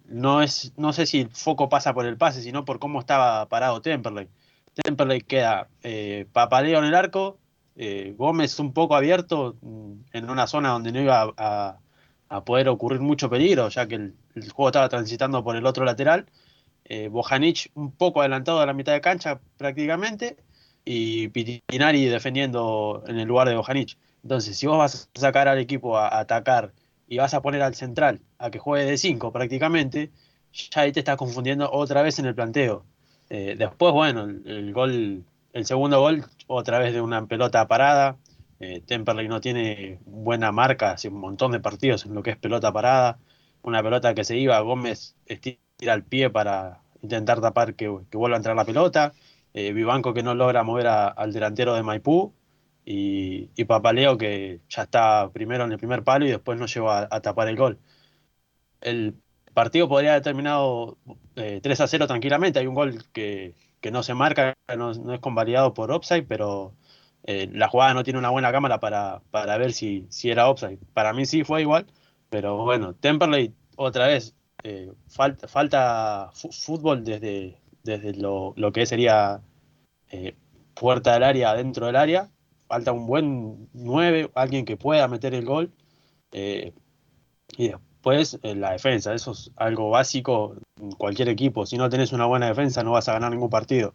no, 0.05 0.41
es, 0.41 0.73
no 0.77 0.93
sé 0.93 1.05
si 1.05 1.21
el 1.21 1.29
foco 1.29 1.69
pasa 1.69 1.93
por 1.93 2.05
el 2.05 2.17
pase, 2.17 2.41
sino 2.41 2.65
por 2.65 2.79
cómo 2.79 2.99
estaba 2.99 3.47
parado 3.47 3.81
Temperley. 3.81 4.29
Temperley 4.73 5.21
queda 5.21 5.69
eh, 5.83 6.27
Papaleo 6.31 6.79
en 6.79 6.85
el 6.85 6.95
arco, 6.95 7.37
eh, 7.75 8.13
Gómez 8.17 8.59
un 8.59 8.73
poco 8.73 8.95
abierto 8.95 9.55
mm, 9.61 9.93
en 10.13 10.29
una 10.29 10.47
zona 10.47 10.69
donde 10.69 10.91
no 10.91 11.01
iba 11.01 11.33
a, 11.37 11.79
poder 12.45 12.69
ocurrir 12.69 12.99
mucho 13.01 13.29
peligro, 13.29 13.69
ya 13.69 13.87
que 13.87 13.95
el, 13.95 14.15
juego 14.53 14.69
estaba 14.69 14.89
transitando 14.89 15.43
por 15.43 15.55
el 15.55 15.65
otro 15.65 15.83
lateral. 15.85 16.27
Eh, 16.85 17.07
Bojanic 17.07 17.71
un 17.75 17.91
poco 17.91 18.21
adelantado 18.21 18.61
a 18.61 18.65
la 18.65 18.73
mitad 18.73 18.93
de 18.93 19.01
cancha 19.01 19.39
prácticamente 19.57 20.37
y 20.85 21.27
Pitinari 21.29 22.05
defendiendo 22.05 23.03
en 23.07 23.19
el 23.19 23.27
lugar 23.27 23.47
de 23.49 23.55
Bojanic. 23.55 23.97
Entonces, 24.23 24.57
si 24.57 24.67
vos 24.67 24.77
vas 24.77 25.09
a 25.15 25.19
sacar 25.19 25.47
al 25.47 25.59
equipo 25.59 25.97
a, 25.97 26.19
atacar 26.19 26.73
y 27.09 27.17
vas 27.17 27.33
a 27.33 27.41
poner 27.41 27.63
al 27.63 27.75
central 27.75 28.21
a 28.37 28.51
que 28.51 28.59
juegue 28.59 28.85
de 28.85 28.97
5 28.97 29.33
prácticamente, 29.33 30.11
ya 30.53 30.81
ahí 30.81 30.91
te 30.91 30.99
estás 30.99 31.17
confundiendo 31.17 31.69
otra 31.71 32.03
vez 32.03 32.19
en 32.19 32.25
el 32.25 32.35
planteo. 32.35 32.85
Eh, 33.29 33.55
después, 33.57 33.93
bueno, 33.93 34.23
el, 34.23 34.73
gol, 34.73 35.23
el 35.53 35.65
segundo 35.65 35.99
gol, 35.99 36.25
otra 36.47 36.79
vez 36.79 36.93
de 36.93 37.01
una 37.01 37.25
pelota 37.25 37.67
parada. 37.67 38.17
Eh, 38.59 38.81
Temperley 38.85 39.27
no 39.27 39.41
tiene 39.41 39.99
buena 40.05 40.51
marca, 40.51 40.91
hace 40.91 41.07
un 41.09 41.19
montón 41.19 41.51
de 41.51 41.59
partidos 41.59 42.05
en 42.05 42.13
lo 42.13 42.21
que 42.21 42.31
es 42.31 42.37
pelota 42.37 42.71
parada. 42.71 43.17
Una 43.63 43.81
pelota 43.81 44.13
que 44.13 44.23
se 44.23 44.37
iba, 44.37 44.59
Gómez 44.59 45.15
estira 45.25 45.59
el 45.79 46.03
pie 46.03 46.29
para 46.29 46.81
intentar 47.01 47.41
tapar 47.41 47.73
que, 47.73 47.87
vuelva 47.87 48.35
a 48.35 48.39
entrar 48.39 48.55
la 48.55 48.65
pelota. 48.65 49.13
Eh, 49.53 49.73
Vivanco 49.73 50.13
que 50.13 50.23
no 50.23 50.35
logra 50.35 50.63
mover 50.63 50.87
al 50.87 51.33
delantero 51.33 51.73
de 51.73 51.83
Maipú. 51.83 52.33
Y, 52.85 53.63
Papaleo 53.65 54.17
que 54.17 54.61
ya 54.69 54.83
está 54.83 55.29
primero 55.31 55.63
en 55.65 55.71
el 55.71 55.77
primer 55.77 56.03
palo 56.03 56.25
y 56.25 56.29
después 56.31 56.57
no 56.59 56.65
llegó 56.65 56.91
a, 56.91 57.07
tapar 57.21 57.47
el 57.47 57.55
gol. 57.55 57.79
El 58.81 59.15
partido 59.53 59.89
podría 59.89 60.11
haber 60.11 60.23
terminado 60.23 60.97
3 61.35 61.79
eh, 61.79 61.83
a 61.83 61.87
0 61.87 62.07
tranquilamente. 62.07 62.59
Hay 62.59 62.67
un 62.67 62.75
gol 62.75 63.03
que, 63.13 63.55
no 63.91 64.03
se 64.03 64.13
marca, 64.13 64.55
no, 64.77 64.91
es 64.91 65.19
convalidado 65.19 65.73
por 65.73 65.91
offside, 65.91 66.25
pero 66.27 66.73
eh, 67.23 67.49
la 67.53 67.67
jugada 67.69 67.93
no 67.93 68.03
tiene 68.03 68.19
una 68.19 68.29
buena 68.29 68.51
cámara 68.51 68.79
para, 68.79 69.21
ver 69.57 69.73
si, 69.73 70.07
si 70.09 70.31
era 70.31 70.49
offside. 70.49 70.79
Para 70.93 71.13
mí 71.13 71.25
sí 71.25 71.43
fue 71.43 71.61
igual, 71.61 71.85
pero 72.29 72.57
bueno, 72.65 72.95
Temperley 72.95 73.53
otra 73.75 74.07
vez, 74.07 74.35
eh, 74.63 74.91
falta, 75.07 75.47
falta 75.47 76.31
fútbol 76.33 77.03
desde, 77.03 77.61
desde 77.83 78.13
lo, 78.15 78.55
que 78.73 78.85
sería 78.85 79.41
puerta 80.73 81.13
del 81.13 81.23
área, 81.23 81.53
dentro 81.53 81.85
del 81.87 81.95
área. 81.95 82.31
Falta 82.69 82.93
un 82.93 83.07
buen 83.07 83.67
9, 83.73 84.31
alguien 84.35 84.63
que 84.63 84.77
pueda 84.77 85.07
meter 85.09 85.33
el 85.33 85.45
gol. 85.45 85.73
y 87.57 87.67
después 87.67 88.39
pues 88.41 88.55
la 88.55 88.71
defensa, 88.71 89.13
eso 89.13 89.31
es 89.31 89.51
algo 89.57 89.89
básico 89.89 90.55
en 90.79 90.91
cualquier 90.91 91.29
equipo. 91.29 91.65
Si 91.65 91.77
no 91.77 91.89
tenés 91.89 92.13
una 92.13 92.25
buena 92.25 92.47
defensa 92.47 92.83
no 92.83 92.91
vas 92.91 93.09
a 93.09 93.13
ganar 93.13 93.31
ningún 93.31 93.49
partido. 93.49 93.93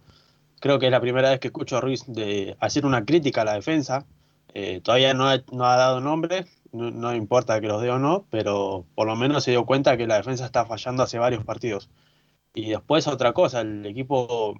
Creo 0.61 0.79
que 0.79 0.87
es 0.87 0.93
la 0.93 1.01
primera 1.01 1.31
vez 1.31 1.41
que 1.41 1.49
escucho 1.49 1.77
a 1.77 1.81
Ruiz 1.81 2.05
de 2.07 2.57
hacer 2.61 2.87
una 2.87 3.05
crítica 3.05 3.43
a 3.43 3.45
la 3.45 3.55
defensa. 3.55 4.07
Eh, 4.55 4.81
todavía 4.83 5.15
no 5.15 5.29
ha, 5.29 5.39
no 5.53 5.65
ha, 5.67 5.77
dado 5.77 6.01
nombre, 6.01 6.47
no, 6.73 7.15
importa 7.15 7.61
que 7.61 7.69
los 7.69 7.83
dé 7.83 7.91
o 7.91 7.99
no, 7.99 8.27
pero 8.31 8.87
por 8.95 9.07
lo 9.07 9.17
menos 9.17 9.45
se 9.45 9.53
dio 9.53 9.67
cuenta 9.67 9.97
que 9.97 10.07
la 10.07 10.17
defensa 10.17 10.45
está 10.45 10.67
fallando 10.67 11.03
hace 11.03 11.19
varios 11.19 11.45
partidos. 11.45 11.91
Y 12.55 12.71
después 12.71 13.07
otra 13.09 13.33
cosa, 13.33 13.63
el 13.63 13.85
equipo 13.87 14.55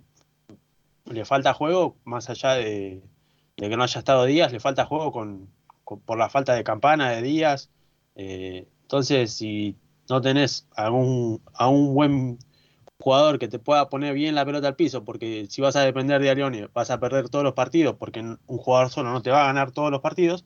le 1.07 1.25
falta 1.25 1.55
juego, 1.55 1.97
más 2.05 2.31
allá 2.31 2.55
de, 2.55 3.03
que 3.57 3.77
no 3.77 3.85
haya 3.85 3.99
estado 3.99 4.25
Díaz, 4.25 4.53
le 4.53 4.61
falta 4.61 4.87
juego 4.87 5.13
con, 5.13 5.49
por 5.85 6.19
la 6.19 6.29
falta 6.29 6.55
de 6.55 6.65
campana 6.65 7.11
de 7.11 7.23
Díaz. 7.23 7.71
Eh, 8.17 8.69
entonces, 8.83 9.33
si 9.33 9.77
no 10.09 10.21
tenés 10.21 10.67
a 10.77 10.91
un, 10.91 11.43
a 11.55 11.69
un 11.69 11.95
buen 11.95 12.39
jugador 12.99 13.39
que 13.39 13.49
te 13.49 13.59
pueda 13.59 13.89
poner 13.89 14.15
bien 14.15 14.35
la 14.35 14.45
pelota 14.45 14.69
al 14.69 14.77
piso, 14.77 15.05
porque 15.05 15.47
si 15.51 15.61
vas 15.61 15.77
a 15.77 15.83
depender 15.83 16.23
de 16.23 16.31
Arione 16.31 16.69
vas 16.73 16.91
a 16.91 17.01
perder 17.01 17.29
todos 17.29 17.45
los 17.45 17.55
partidos, 17.55 17.97
porque 17.97 18.21
un 18.21 18.59
jugador 18.59 18.91
solo 18.91 19.13
no 19.13 19.23
te 19.23 19.31
va 19.31 19.45
a 19.45 19.47
ganar 19.47 19.73
todos 19.73 19.91
los 19.91 20.01
partidos, 20.01 20.45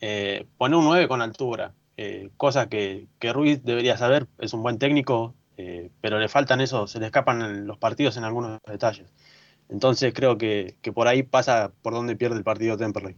eh, 0.00 0.46
pone 0.58 0.76
un 0.76 0.84
9 0.84 1.08
con 1.08 1.22
altura, 1.22 1.74
eh, 1.96 2.30
cosa 2.36 2.68
que, 2.68 3.08
Ruiz 3.20 3.64
debería 3.64 3.96
saber, 3.96 4.26
es 4.38 4.52
un 4.52 4.62
buen 4.62 4.78
técnico, 4.78 5.34
eh, 5.56 5.90
pero 6.00 6.18
le 6.18 6.28
faltan 6.28 6.60
eso, 6.60 6.86
se 6.86 7.00
le 7.00 7.06
escapan 7.06 7.66
los 7.66 7.78
partidos 7.78 8.16
en 8.16 8.24
algunos 8.24 8.60
detalles. 8.66 9.10
Entonces 9.68 10.12
creo 10.14 10.38
que, 10.38 10.76
que 10.82 10.92
por 10.92 11.08
ahí 11.08 11.22
pasa 11.22 11.72
por 11.82 11.92
donde 11.92 12.16
pierde 12.16 12.36
el 12.36 12.44
partido 12.44 12.76
Temperley. 12.76 13.16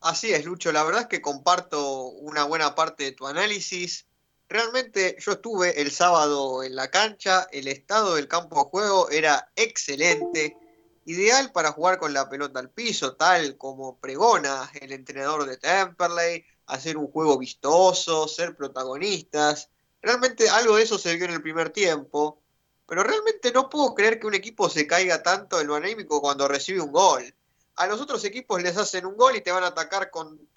Así 0.00 0.32
es, 0.32 0.44
Lucho. 0.44 0.72
La 0.72 0.82
verdad 0.82 1.02
es 1.02 1.06
que 1.06 1.22
comparto 1.22 2.06
una 2.06 2.42
buena 2.44 2.74
parte 2.74 3.04
de 3.04 3.12
tu 3.12 3.26
análisis. 3.28 4.06
Realmente 4.48 5.16
yo 5.20 5.32
estuve 5.32 5.80
el 5.80 5.92
sábado 5.92 6.64
en 6.64 6.74
la 6.74 6.90
cancha, 6.90 7.46
el 7.52 7.68
estado 7.68 8.16
del 8.16 8.26
campo 8.26 8.56
de 8.56 8.70
juego 8.70 9.10
era 9.10 9.50
excelente, 9.54 10.56
ideal 11.04 11.52
para 11.52 11.72
jugar 11.72 11.98
con 11.98 12.12
la 12.12 12.28
pelota 12.28 12.58
al 12.58 12.70
piso, 12.70 13.14
tal 13.14 13.56
como 13.56 13.98
pregona 13.98 14.70
el 14.80 14.92
entrenador 14.92 15.46
de 15.46 15.56
Temperley, 15.56 16.44
hacer 16.66 16.96
un 16.96 17.06
juego 17.06 17.38
vistoso, 17.38 18.26
ser 18.26 18.56
protagonistas. 18.56 19.70
Realmente 20.02 20.50
algo 20.50 20.76
de 20.76 20.82
eso 20.82 20.98
se 20.98 21.14
vio 21.14 21.26
en 21.26 21.34
el 21.34 21.42
primer 21.42 21.70
tiempo, 21.70 22.41
pero 22.86 23.02
realmente 23.02 23.52
no 23.52 23.68
puedo 23.68 23.94
creer 23.94 24.20
que 24.20 24.26
un 24.26 24.34
equipo 24.34 24.68
se 24.68 24.86
caiga 24.86 25.22
tanto 25.22 25.60
en 25.60 25.66
lo 25.66 25.74
anémico 25.74 26.20
cuando 26.20 26.48
recibe 26.48 26.80
un 26.80 26.92
gol 26.92 27.34
a 27.76 27.86
los 27.86 28.00
otros 28.00 28.24
equipos 28.24 28.62
les 28.62 28.76
hacen 28.76 29.06
un 29.06 29.16
gol 29.16 29.36
y 29.36 29.40
te 29.40 29.52
van 29.52 29.64
a 29.64 29.68
atacar 29.68 30.10
con, 30.10 30.48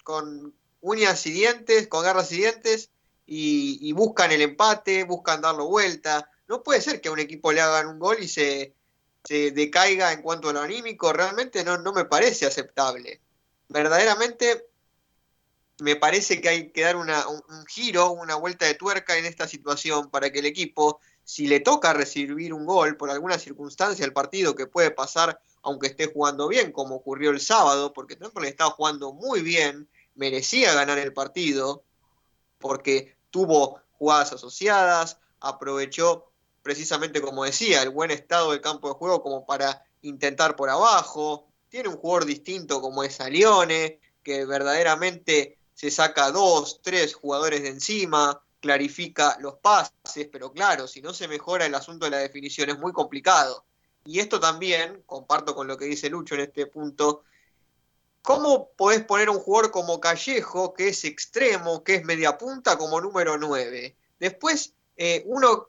uñas 0.80 1.26
y 1.26 1.30
dientes, 1.32 1.88
con 1.88 2.04
garras 2.04 2.30
y 2.32 2.36
dientes, 2.36 2.90
y, 3.26 3.92
buscan 3.92 4.30
el 4.30 4.42
empate, 4.42 5.04
buscan 5.04 5.40
darlo 5.40 5.66
vuelta. 5.66 6.30
No 6.46 6.62
puede 6.62 6.80
ser 6.80 7.00
que 7.00 7.08
a 7.08 7.12
un 7.12 7.18
equipo 7.18 7.52
le 7.52 7.60
hagan 7.60 7.88
un 7.88 7.98
gol 7.98 8.18
y 8.20 8.28
se, 8.28 8.74
decaiga 9.28 10.12
en 10.12 10.22
cuanto 10.22 10.50
a 10.50 10.52
lo 10.52 10.60
anímico, 10.60 11.12
realmente 11.12 11.64
no, 11.64 11.78
no 11.78 11.92
me 11.92 12.04
parece 12.04 12.46
aceptable. 12.46 13.20
Verdaderamente 13.68 14.68
me 15.80 15.96
parece 15.96 16.40
que 16.40 16.48
hay 16.48 16.70
que 16.70 16.82
dar 16.82 16.96
una, 16.96 17.26
un, 17.26 17.42
un, 17.48 17.66
giro, 17.66 18.12
una 18.12 18.36
vuelta 18.36 18.66
de 18.66 18.74
tuerca 18.74 19.16
en 19.16 19.26
esta 19.26 19.48
situación 19.48 20.10
para 20.10 20.30
que 20.30 20.38
el 20.38 20.46
equipo, 20.46 21.00
si 21.26 21.48
le 21.48 21.58
toca 21.58 21.92
recibir 21.92 22.54
un 22.54 22.64
gol 22.64 22.96
por 22.96 23.10
alguna 23.10 23.36
circunstancia 23.36 24.04
del 24.04 24.12
partido 24.12 24.54
que 24.54 24.68
puede 24.68 24.92
pasar 24.92 25.40
aunque 25.62 25.88
esté 25.88 26.06
jugando 26.06 26.46
bien, 26.46 26.70
como 26.70 26.94
ocurrió 26.94 27.30
el 27.30 27.40
sábado, 27.40 27.92
porque 27.92 28.16
le 28.40 28.48
estaba 28.48 28.70
jugando 28.70 29.12
muy 29.12 29.40
bien, 29.40 29.88
merecía 30.14 30.72
ganar 30.72 30.98
el 30.98 31.12
partido, 31.12 31.82
porque 32.60 33.16
tuvo 33.30 33.80
jugadas 33.98 34.32
asociadas, 34.32 35.18
aprovechó 35.40 36.30
precisamente 36.62 37.20
como 37.20 37.42
decía, 37.42 37.82
el 37.82 37.90
buen 37.90 38.12
estado 38.12 38.52
del 38.52 38.60
campo 38.60 38.86
de 38.86 38.94
juego 38.94 39.24
como 39.24 39.44
para 39.44 39.84
intentar 40.02 40.54
por 40.54 40.70
abajo, 40.70 41.48
tiene 41.68 41.88
un 41.88 41.96
jugador 41.96 42.26
distinto 42.26 42.80
como 42.80 43.02
es 43.02 43.20
Alione, 43.20 43.98
que 44.22 44.44
verdaderamente 44.44 45.58
se 45.74 45.90
saca 45.90 46.30
dos, 46.30 46.80
tres 46.80 47.12
jugadores 47.16 47.62
de 47.62 47.70
encima, 47.70 48.40
clarifica 48.66 49.36
los 49.38 49.54
pases, 49.58 50.28
pero 50.32 50.50
claro, 50.50 50.88
si 50.88 51.00
no 51.00 51.14
se 51.14 51.28
mejora 51.28 51.66
el 51.66 51.74
asunto 51.76 52.06
de 52.06 52.10
la 52.10 52.18
definición 52.18 52.68
es 52.68 52.78
muy 52.80 52.92
complicado. 52.92 53.64
Y 54.04 54.18
esto 54.18 54.40
también, 54.40 55.04
comparto 55.06 55.54
con 55.54 55.68
lo 55.68 55.76
que 55.76 55.84
dice 55.84 56.10
Lucho 56.10 56.34
en 56.34 56.40
este 56.40 56.66
punto, 56.66 57.22
¿cómo 58.22 58.70
podés 58.76 59.04
poner 59.04 59.30
un 59.30 59.38
jugador 59.38 59.70
como 59.70 60.00
Callejo, 60.00 60.74
que 60.74 60.88
es 60.88 61.04
extremo, 61.04 61.84
que 61.84 61.94
es 61.94 62.04
media 62.04 62.36
punta, 62.36 62.76
como 62.76 63.00
número 63.00 63.38
9? 63.38 63.96
Después, 64.18 64.74
eh, 64.96 65.22
uno 65.26 65.68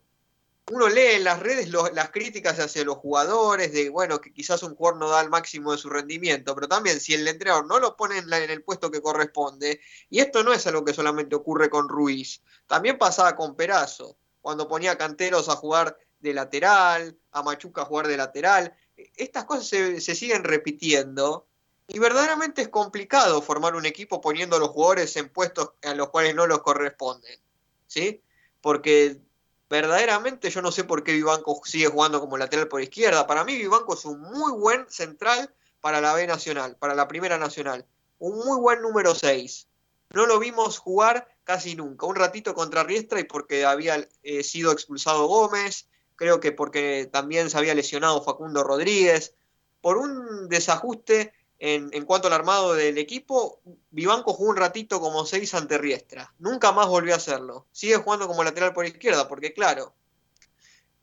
uno 0.72 0.90
lee 0.90 1.16
en 1.16 1.24
las 1.24 1.40
redes 1.40 1.70
las 1.70 2.12
críticas 2.12 2.60
hacia 2.60 2.84
los 2.84 2.98
jugadores, 2.98 3.72
de 3.72 3.90
bueno, 3.90 4.20
que 4.20 4.34
quizás 4.34 4.64
un 4.64 4.76
jugador 4.76 5.00
no 5.00 5.10
da 5.10 5.22
el 5.22 5.30
máximo 5.30 5.72
de 5.72 5.78
su 5.78 5.90
rendimiento, 5.90 6.54
pero 6.56 6.68
también 6.68 7.00
si 7.00 7.14
el 7.14 7.28
entrenador 7.28 7.66
no 7.68 7.80
lo 7.80 7.96
pone 7.96 8.18
en, 8.18 8.32
el 8.34 8.64
puesto 8.64 8.92
que 8.92 9.02
corresponde, 9.02 9.80
y 10.10 10.20
esto 10.20 10.44
no 10.44 10.52
es 10.52 10.68
algo 10.68 10.84
que 10.84 10.94
solamente 10.94 11.36
ocurre 11.36 11.70
con 11.70 11.88
Ruiz, 11.88 12.42
también 12.68 12.98
pasaba 12.98 13.36
con 13.36 13.56
Perazo, 13.56 14.18
cuando 14.42 14.68
ponía 14.68 14.92
a 14.92 14.98
Canteros 14.98 15.48
a 15.48 15.56
jugar 15.56 15.98
de 16.20 16.34
lateral, 16.34 17.18
a 17.32 17.44
Machuca 17.44 17.84
a 17.84 17.86
jugar 17.86 18.08
de 18.08 18.18
lateral, 18.18 18.76
estas 19.16 19.46
cosas 19.46 19.68
se, 19.68 20.02
se 20.02 20.16
siguen 20.16 20.44
repitiendo. 20.44 21.48
Y 21.90 22.00
verdaderamente 22.00 22.62
es 22.62 22.68
complicado 22.68 23.42
formar 23.42 23.76
un 23.76 23.86
equipo 23.86 24.20
poniendo 24.20 24.58
a 24.58 24.60
los 24.60 24.70
jugadores 24.70 25.16
en 25.16 25.30
puestos 25.30 25.72
a 25.84 25.94
los 25.94 26.10
cuales 26.10 26.36
no 26.36 26.46
los 26.46 26.62
corresponden. 26.62 27.40
¿Sí? 27.88 28.22
Porque 28.60 29.22
verdaderamente 29.70 30.50
yo 30.50 30.62
no 30.62 30.72
sé 30.72 30.84
por 30.84 31.04
qué 31.04 31.14
Vivanco 31.14 31.62
sigue 31.66 31.88
jugando 31.88 32.20
como 32.20 32.38
lateral 32.38 32.68
por 32.68 32.82
izquierda. 32.82 33.28
Para 33.28 33.44
mí 33.44 33.56
Vivanco 33.56 33.94
es 33.94 34.06
un 34.06 34.20
muy 34.20 34.52
buen 34.54 34.90
central 34.90 35.54
para 35.82 36.02
la 36.02 36.14
B 36.14 36.28
Nacional, 36.28 36.76
para 36.78 36.96
la 36.96 37.08
Primera 37.08 37.38
Nacional. 37.38 37.86
Un 38.20 38.38
muy 38.46 38.60
buen 38.60 38.82
número 38.82 39.14
6. 39.14 39.68
No 40.12 40.26
lo 40.26 40.40
vimos 40.40 40.78
jugar 40.78 41.28
casi 41.44 41.76
nunca. 41.76 42.06
Un 42.06 42.16
ratito 42.16 42.54
contra 42.54 42.84
Riestra 42.84 43.20
y 43.20 43.26
porque 43.26 43.66
había 43.66 44.08
eh, 44.24 44.44
sido 44.44 44.72
expulsado 44.72 45.28
Gómez. 45.28 45.88
Creo 46.16 46.40
que 46.40 46.52
porque 46.52 47.10
también 47.12 47.50
se 47.50 47.58
había 47.58 47.76
lesionado 47.76 48.24
Facundo 48.24 48.64
Rodríguez. 48.64 49.36
Por 49.82 49.98
un 49.98 50.50
desajuste 50.50 51.34
en, 51.60 52.06
cuanto 52.06 52.28
al 52.28 52.34
armado 52.34 52.74
del 52.74 52.98
equipo, 52.98 53.60
Vivanco 53.90 54.34
jugó 54.34 54.50
un 54.50 54.58
ratito 54.58 55.00
como 55.00 55.26
seis 55.26 55.54
ante 55.54 55.78
Riestra. 55.78 56.34
Nunca 56.40 56.72
más 56.72 56.88
volvió 56.88 57.14
a 57.14 57.18
hacerlo. 57.18 57.66
Sigue 57.72 57.98
jugando 57.98 58.28
como 58.28 58.44
lateral 58.44 58.74
por 58.74 58.86
izquierda, 58.86 59.28
porque 59.28 59.54
claro, 59.54 59.94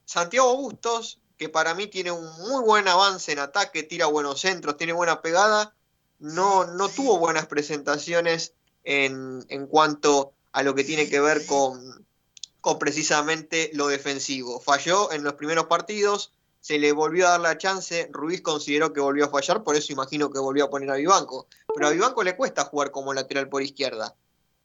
Santiago 0.05 0.57
Bustos, 0.57 1.21
que 1.37 1.49
para 1.49 1.75
mí 1.75 1.89
tiene 1.89 2.13
un 2.13 2.25
muy 2.39 2.63
buen 2.63 2.87
avance 2.87 3.33
en 3.33 3.41
ataque, 3.41 3.83
tira 3.83 4.07
buenos 4.07 4.41
centros, 4.41 4.77
tiene 4.77 4.93
buena 4.93 5.23
pegada, 5.23 5.75
no, 6.21 6.65
no 6.67 6.89
tuvo 6.89 7.19
buenas 7.19 7.47
presentaciones 7.47 8.55
en, 8.85 9.45
en 9.49 9.67
cuanto 9.67 10.35
a 10.53 10.63
lo 10.63 10.75
que 10.75 10.85
tiene 10.85 11.09
que 11.09 11.21
ver 11.21 11.45
con, 11.47 12.07
con 12.61 12.79
precisamente 12.79 13.71
lo 13.75 13.89
defensivo. 13.89 14.61
Falló 14.61 15.11
en 15.11 15.25
los 15.25 15.35
primeros 15.35 15.67
partidos, 15.67 16.33
se 16.65 16.79
le 16.79 16.93
volvió 16.93 17.27
a 17.27 17.33
dar 17.33 17.41
la 17.41 17.59
chance, 17.59 18.09
Ruiz 18.11 18.41
consideró 18.41 18.95
que 18.95 19.01
volvió 19.03 19.27
a 19.27 19.29
fallar, 19.29 19.62
por 19.62 19.77
eso 19.77 19.93
imagino 19.93 20.31
que 20.31 20.39
volvió 20.39 20.65
a 20.65 20.71
poner 20.71 20.91
a 20.91 20.95
Vivanco. 20.95 21.47
Pero 21.75 21.89
a 21.89 21.91
Vivanco 21.91 22.25
le 22.25 22.39
cuesta 22.39 22.65
jugar 22.65 22.91
como 22.91 23.12
lateral 23.12 23.51
por 23.51 23.62
izquierda. 23.62 24.17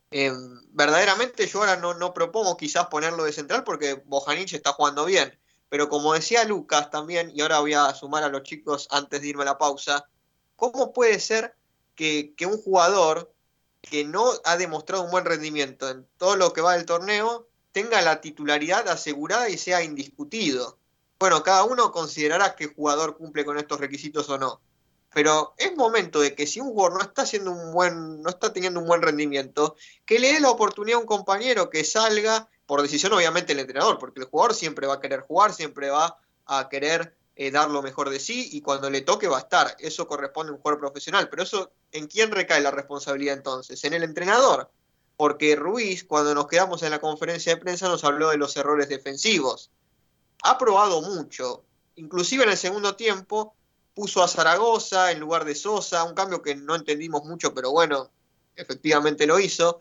Em, 0.09 0.61
verdaderamente 0.69 1.45
yo 1.45 1.59
ahora 1.59 1.75
no, 1.75 2.13
propongo 2.13 2.55
quizás 2.55 2.87
ponerlo 2.87 3.25
de 3.25 3.33
central 3.33 3.65
porque 3.65 4.01
Bojanic 4.05 4.53
está 4.53 4.71
jugando 4.71 5.03
bien. 5.03 5.37
Pero 5.67 5.89
como 5.89 6.13
decía 6.13 6.45
Lucas 6.45 6.89
también, 6.89 7.33
y 7.35 7.41
ahora 7.41 7.59
voy 7.59 7.73
a 7.73 7.93
sumar 7.93 8.23
a 8.23 8.29
los 8.29 8.43
chicos 8.43 8.87
antes 8.91 9.19
de 9.19 9.27
irme 9.27 9.41
a 9.41 9.47
la 9.47 9.57
pausa, 9.57 10.07
¿cómo 10.55 10.93
puede 10.93 11.19
ser 11.19 11.53
que, 11.95 12.33
que 12.37 12.45
un 12.45 12.61
jugador 12.61 13.33
que 13.81 14.05
no 14.05 14.31
ha 14.45 14.55
demostrado 14.55 15.03
un 15.03 15.11
buen 15.11 15.25
rendimiento 15.25 15.89
en 15.89 16.07
todo 16.15 16.37
lo 16.37 16.53
que 16.53 16.61
va 16.61 16.77
del 16.77 16.85
torneo 16.85 17.49
tenga 17.73 18.01
la 18.01 18.21
titularidad 18.21 18.87
asegurada 18.87 19.49
y 19.49 19.57
sea 19.57 19.83
indiscutido? 19.83 20.78
Bueno, 21.19 21.43
cada 21.43 21.65
uno 21.65 21.91
considerará 21.91 22.55
qué 22.55 22.67
jugador 22.67 23.17
cumple 23.17 23.43
con 23.43 23.57
estos 23.57 23.79
requisitos 23.79 24.29
o 24.29 24.37
no. 24.37 24.61
Pero 25.13 25.53
es 25.57 25.75
momento 25.75 26.21
de 26.21 26.33
que 26.33 26.47
si 26.47 26.61
un 26.61 26.69
jugador 26.69 26.97
no 26.97 27.01
está 27.03 27.23
haciendo 27.23 27.51
un 27.51 27.73
buen, 27.73 28.21
no 28.21 28.29
está 28.29 28.53
teniendo 28.53 28.79
un 28.79 28.87
buen 28.87 29.01
rendimiento, 29.01 29.75
que 30.05 30.19
le 30.19 30.33
dé 30.33 30.39
la 30.39 30.49
oportunidad 30.49 30.97
a 30.97 31.01
un 31.01 31.07
compañero 31.07 31.69
que 31.69 31.83
salga, 31.83 32.47
por 32.65 32.81
decisión 32.81 33.11
obviamente 33.11 33.51
el 33.51 33.59
entrenador, 33.59 33.97
porque 33.97 34.21
el 34.21 34.27
jugador 34.27 34.53
siempre 34.53 34.87
va 34.87 34.95
a 34.95 35.01
querer 35.01 35.21
jugar, 35.21 35.53
siempre 35.53 35.89
va 35.89 36.17
a 36.45 36.69
querer 36.69 37.17
eh, 37.35 37.51
dar 37.51 37.69
lo 37.69 37.81
mejor 37.81 38.09
de 38.11 38.19
sí 38.19 38.49
y 38.53 38.61
cuando 38.61 38.89
le 38.89 39.01
toque 39.01 39.27
va 39.27 39.37
a 39.37 39.41
estar. 39.41 39.75
Eso 39.79 40.07
corresponde 40.07 40.51
a 40.51 40.55
un 40.55 40.61
jugador 40.61 40.79
profesional. 40.79 41.27
Pero 41.29 41.43
eso, 41.43 41.71
¿en 41.91 42.07
quién 42.07 42.31
recae 42.31 42.61
la 42.61 42.71
responsabilidad 42.71 43.35
entonces? 43.35 43.83
En 43.83 43.93
el 43.93 44.03
entrenador. 44.03 44.69
Porque 45.17 45.57
Ruiz, 45.57 46.05
cuando 46.05 46.33
nos 46.33 46.47
quedamos 46.47 46.81
en 46.83 46.91
la 46.91 47.01
conferencia 47.01 47.55
de 47.55 47.61
prensa, 47.61 47.89
nos 47.89 48.05
habló 48.05 48.29
de 48.29 48.37
los 48.37 48.55
errores 48.55 48.87
defensivos 48.87 49.69
ha 50.43 50.57
probado 50.57 51.01
mucho. 51.01 51.63
Inclusive 51.95 52.43
en 52.43 52.51
el 52.51 52.57
segundo 52.57 52.95
tiempo 52.95 53.55
puso 53.93 54.23
a 54.23 54.27
Zaragoza 54.27 55.11
en 55.11 55.19
lugar 55.19 55.45
de 55.45 55.55
Sosa, 55.55 56.03
un 56.03 56.13
cambio 56.13 56.41
que 56.41 56.55
no 56.55 56.75
entendimos 56.75 57.25
mucho, 57.25 57.53
pero 57.53 57.71
bueno, 57.71 58.11
efectivamente 58.55 59.27
lo 59.27 59.39
hizo. 59.39 59.79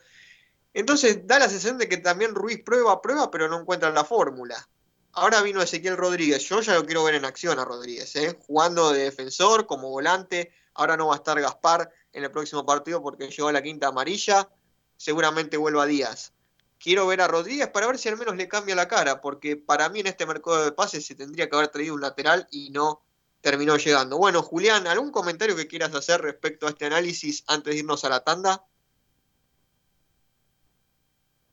Entonces 0.74 1.26
da 1.26 1.38
la 1.38 1.48
sensación 1.48 1.78
de 1.78 1.88
que 1.88 1.98
también 1.98 2.34
Ruiz 2.34 2.62
prueba, 2.64 3.00
prueba, 3.00 3.30
pero 3.30 3.48
no 3.48 3.60
encuentra 3.60 3.90
la 3.90 4.04
fórmula. 4.04 4.68
Ahora 5.12 5.42
vino 5.42 5.62
Ezequiel 5.62 5.96
Rodríguez, 5.96 6.48
yo 6.48 6.60
ya 6.60 6.74
lo 6.74 6.84
quiero 6.84 7.04
ver 7.04 7.14
en 7.14 7.24
acción 7.24 7.58
a 7.58 7.64
Rodríguez, 7.64 8.14
¿eh? 8.16 8.38
jugando 8.46 8.92
de 8.92 9.04
defensor, 9.04 9.66
como 9.66 9.88
volante. 9.88 10.52
Ahora 10.74 10.96
no 10.96 11.08
va 11.08 11.14
a 11.14 11.16
estar 11.16 11.40
Gaspar 11.40 11.90
en 12.12 12.24
el 12.24 12.30
próximo 12.30 12.64
partido 12.64 13.02
porque 13.02 13.28
llegó 13.28 13.48
a 13.48 13.52
la 13.52 13.62
quinta 13.62 13.88
amarilla. 13.88 14.48
Seguramente 14.96 15.56
vuelva 15.56 15.86
Díaz 15.86 16.32
quiero 16.78 17.06
ver 17.06 17.20
a 17.20 17.28
Rodríguez 17.28 17.68
para 17.68 17.86
ver 17.86 17.98
si 17.98 18.08
al 18.08 18.16
menos 18.16 18.36
le 18.36 18.48
cambia 18.48 18.74
la 18.74 18.88
cara, 18.88 19.20
porque 19.20 19.56
para 19.56 19.88
mí 19.88 20.00
en 20.00 20.06
este 20.06 20.26
mercado 20.26 20.64
de 20.64 20.72
pases 20.72 21.06
se 21.06 21.14
tendría 21.14 21.48
que 21.48 21.56
haber 21.56 21.68
traído 21.68 21.94
un 21.94 22.00
lateral 22.00 22.46
y 22.50 22.70
no 22.70 23.02
terminó 23.40 23.76
llegando. 23.76 24.18
Bueno, 24.18 24.42
Julián, 24.42 24.86
¿algún 24.86 25.10
comentario 25.10 25.56
que 25.56 25.66
quieras 25.66 25.94
hacer 25.94 26.20
respecto 26.20 26.66
a 26.66 26.70
este 26.70 26.86
análisis 26.86 27.44
antes 27.46 27.74
de 27.74 27.80
irnos 27.80 28.04
a 28.04 28.08
la 28.08 28.20
tanda? 28.20 28.64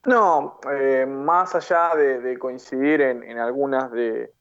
No, 0.06 0.60
eh, 0.72 1.06
más 1.08 1.56
allá 1.56 1.96
de, 1.96 2.38
coincidir 2.38 3.02
en, 3.02 3.40
algunas 3.40 3.92
de, 3.92 4.32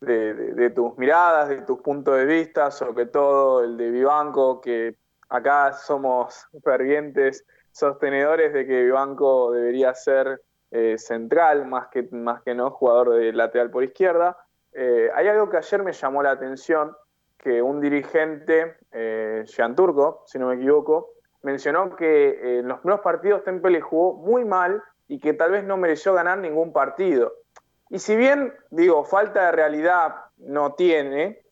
de, 0.00 0.70
tus 0.70 0.98
miradas, 0.98 1.48
de 1.48 1.62
tus 1.62 1.80
puntos 1.80 2.16
de 2.16 2.24
vista, 2.24 2.72
sobre 2.72 3.06
todo 3.06 3.62
el 3.62 3.76
de 3.76 3.90
Vivanco, 3.90 4.60
que 4.60 4.96
acá 5.28 5.72
somos 5.72 6.46
fervientes 6.64 7.44
sostenedores 7.72 8.52
de 8.52 8.66
que 8.66 8.84
Vivanco 8.84 9.50
debería 9.50 9.94
ser 9.94 10.40
eh, 10.70 10.96
central 10.98 11.66
más 11.66 11.88
que, 11.88 12.08
más 12.12 12.42
que 12.42 12.54
no 12.54 12.70
jugador 12.70 13.10
de 13.10 13.32
lateral 13.32 13.70
por 13.70 13.82
izquierda. 13.84 14.38
Eh, 14.72 15.10
hay 15.14 15.28
algo 15.28 15.50
que 15.50 15.56
ayer 15.56 15.82
me 15.82 15.92
llamó 15.92 16.22
la 16.22 16.30
atención, 16.30 16.94
que 17.36 17.60
un 17.60 17.80
dirigente, 17.80 18.76
eh, 18.92 19.42
Jean 19.46 19.74
Turco, 19.74 20.22
si 20.26 20.38
no 20.38 20.46
me 20.48 20.54
equivoco, 20.54 21.10
mencionó 21.42 21.96
que 21.96 22.60
en 22.60 22.68
los 22.68 22.78
primeros 22.78 23.00
partidos 23.00 23.42
Temple 23.42 23.80
jugó 23.80 24.14
muy 24.14 24.44
mal 24.44 24.82
y 25.08 25.18
que 25.18 25.34
tal 25.34 25.50
vez 25.50 25.64
no 25.64 25.76
mereció 25.76 26.14
ganar 26.14 26.38
ningún 26.38 26.72
partido. 26.72 27.34
Y 27.90 27.98
si 27.98 28.16
bien, 28.16 28.54
digo, 28.70 29.04
falta 29.04 29.46
de 29.46 29.52
realidad 29.52 30.14
no 30.38 30.74
tiene, 30.74 31.42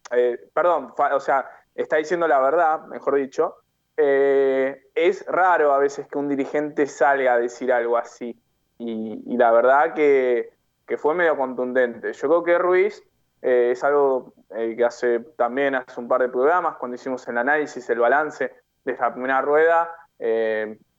perdón, 0.54 0.94
o 0.96 1.20
sea, 1.20 1.50
está 1.74 1.96
diciendo 1.96 2.26
la 2.26 2.40
verdad, 2.40 2.86
mejor 2.86 3.16
dicho, 3.16 3.56
eh, 3.96 4.82
es 4.94 5.26
raro 5.26 5.72
a 5.72 5.78
veces 5.78 6.06
que 6.08 6.18
un 6.18 6.28
dirigente 6.28 6.86
salga 6.86 7.34
a 7.34 7.38
decir 7.38 7.72
algo 7.72 7.96
así. 7.96 8.38
Y, 8.78 9.36
la 9.36 9.50
verdad 9.52 9.94
que, 9.94 10.52
fue 10.96 11.14
medio 11.14 11.36
contundente. 11.36 12.12
Yo 12.12 12.28
creo 12.28 12.42
que 12.42 12.58
Ruiz 12.58 13.02
eh, 13.42 13.70
es 13.72 13.84
algo 13.84 14.32
eh, 14.50 14.74
que 14.76 14.84
hace 14.84 15.20
también 15.36 15.74
hace 15.74 16.00
un 16.00 16.08
par 16.08 16.22
de 16.22 16.28
programas, 16.28 16.76
cuando 16.76 16.96
hicimos 16.96 17.28
el 17.28 17.38
análisis, 17.38 17.88
el 17.90 18.00
balance 18.00 18.52
de 18.84 18.92
esta 18.92 19.12
primera 19.12 19.40
rueda, 19.42 19.94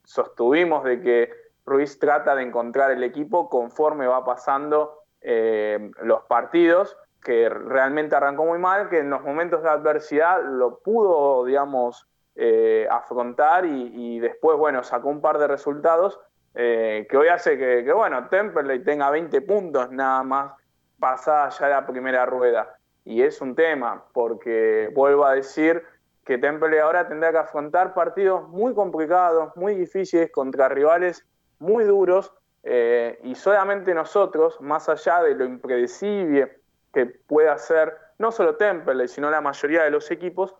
sostuvimos 0.03 0.83
de 0.83 1.01
que 1.01 1.33
Ruiz 1.65 1.99
trata 1.99 2.35
de 2.35 2.43
encontrar 2.43 2.91
el 2.91 3.03
equipo 3.03 3.49
conforme 3.49 4.07
va 4.07 4.23
pasando 4.23 5.03
los 5.21 6.23
partidos, 6.23 6.97
que 7.23 7.49
realmente 7.49 8.15
arrancó 8.15 8.45
muy 8.45 8.59
mal, 8.59 8.89
que 8.89 8.99
en 8.99 9.09
los 9.09 9.23
momentos 9.23 9.61
de 9.63 9.69
adversidad 9.69 10.43
lo 10.43 10.79
pudo, 10.79 11.45
digamos, 11.45 12.07
eh, 12.35 12.87
afrontar 12.89 13.65
y, 13.65 14.19
después, 14.19 14.57
bueno, 14.57 14.83
sacó 14.83 15.09
un 15.09 15.21
par 15.21 15.37
de 15.37 15.47
resultados 15.47 16.19
eh, 16.55 17.07
que 17.09 17.17
hoy 17.17 17.27
hace 17.27 17.57
que, 17.57 17.91
bueno, 17.93 18.27
Temperley 18.29 18.83
tenga 18.83 19.09
20 19.09 19.41
puntos 19.41 19.91
nada 19.91 20.23
más 20.23 20.53
pasada 20.99 21.49
ya 21.49 21.67
la 21.67 21.85
primera 21.85 22.25
rueda. 22.25 22.75
Y 23.03 23.23
es 23.23 23.41
un 23.41 23.55
tema, 23.55 24.05
porque 24.13 24.91
vuelvo 24.93 25.25
a 25.25 25.33
decir 25.33 25.83
que 26.23 26.37
Temperley 26.37 26.79
ahora 26.79 27.07
tendrá 27.07 27.31
que 27.31 27.39
afrontar 27.39 27.93
partidos 27.93 28.47
muy 28.49 28.73
complicados, 28.73 29.55
muy 29.55 29.75
difíciles 29.75 30.31
contra 30.31 30.69
rivales 30.69 31.25
muy 31.61 31.83
duros 31.83 32.33
eh, 32.63 33.19
y 33.23 33.35
solamente 33.35 33.93
nosotros, 33.93 34.59
más 34.61 34.89
allá 34.89 35.21
de 35.23 35.35
lo 35.35 35.45
impredecible 35.45 36.59
que 36.93 37.05
pueda 37.05 37.57
ser 37.57 37.97
no 38.17 38.31
solo 38.31 38.55
Temperley, 38.55 39.07
sino 39.07 39.31
la 39.31 39.41
mayoría 39.41 39.83
de 39.83 39.91
los 39.91 40.11
equipos, 40.11 40.55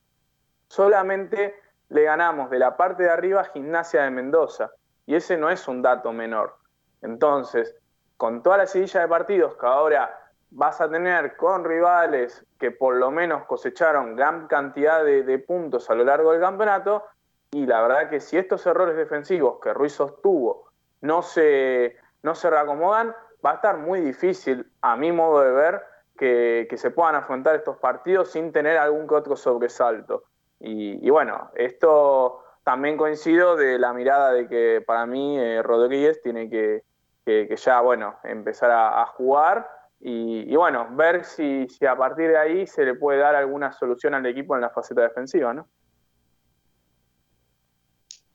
solamente 0.72 1.54
le 1.90 2.04
ganamos 2.04 2.50
de 2.50 2.58
la 2.58 2.78
parte 2.78 3.04
de 3.04 3.10
arriba 3.10 3.42
a 3.42 3.46
Gimnasia 3.46 4.04
de 4.04 4.12
Mendoza. 4.12 4.72
Y 5.06 5.16
ese 5.16 5.36
no 5.36 5.50
es 5.50 5.68
un 5.68 5.82
dato 5.82 6.14
menor. 6.14 6.56
Entonces, 7.02 7.76
con 8.16 8.42
toda 8.42 8.60
la 8.60 8.68
silla 8.68 9.02
de 9.02 9.08
partidos 9.10 9.58
que 9.58 9.66
ahora 9.66 10.18
vas 10.52 10.80
a 10.80 10.90
tener 10.90 11.36
con 11.36 11.66
rivales 11.66 12.46
que 12.58 12.72
por 12.72 12.96
lo 12.96 13.12
menos 13.12 13.44
cosecharon 13.46 14.16
gran 14.16 14.48
cantidad 14.48 15.04
de, 15.04 15.40
puntos 15.40 15.90
a 15.90 15.96
lo 15.96 16.06
largo 16.06 16.32
del 16.32 16.40
campeonato, 16.40 17.04
y 17.52 17.66
la 17.66 17.82
verdad 17.82 18.10
que 18.10 18.22
si 18.22 18.38
estos 18.38 18.66
errores 18.66 18.96
defensivos 18.96 19.60
que 19.62 19.74
Ruiz 19.74 19.94
sostuvo 19.94 20.70
no 21.02 21.22
se, 21.22 21.98
no 22.24 22.34
se 22.34 22.50
reacomodan, 22.50 23.14
va 23.46 23.52
a 23.52 23.56
estar 23.56 23.78
muy 23.78 24.00
difícil, 24.00 24.72
a 24.82 24.96
mi 24.96 25.12
modo 25.12 25.42
de 25.42 25.52
ver, 25.52 25.84
que, 26.18 26.78
se 26.78 26.92
puedan 26.92 27.16
afrontar 27.16 27.56
estos 27.56 27.78
partidos 27.78 28.32
sin 28.32 28.54
tener 28.54 28.78
algún 28.78 29.08
que 29.08 29.16
otro 29.16 29.36
sobresalto. 29.36 30.24
Y, 30.64 31.10
bueno, 31.10 31.50
esto 31.56 32.44
también 32.64 32.96
coincido 32.98 33.56
de 33.56 33.80
la 33.80 33.94
mirada 33.94 34.32
de 34.32 34.48
que 34.48 34.84
para 34.86 35.06
mí 35.06 35.40
eh, 35.40 35.64
Rodríguez 35.64 36.22
tiene 36.22 36.50
que, 36.50 36.84
ya, 37.26 37.82
bueno, 37.82 38.18
empezar 38.24 38.70
a, 38.72 39.06
jugar 39.08 39.68
y, 40.00 40.56
bueno, 40.56 40.88
ver 40.92 41.26
si, 41.26 41.68
si, 41.68 41.86
a 41.86 41.96
partir 41.96 42.30
de 42.30 42.38
ahí 42.38 42.68
se 42.68 42.86
le 42.86 42.96
puede 42.96 43.20
dar 43.20 43.36
alguna 43.36 43.72
solución 43.72 44.14
al 44.14 44.26
equipo 44.26 44.56
en 44.56 44.62
la 44.62 44.70
faceta 44.70 45.02
defensiva, 45.02 45.54
¿no? 45.54 45.68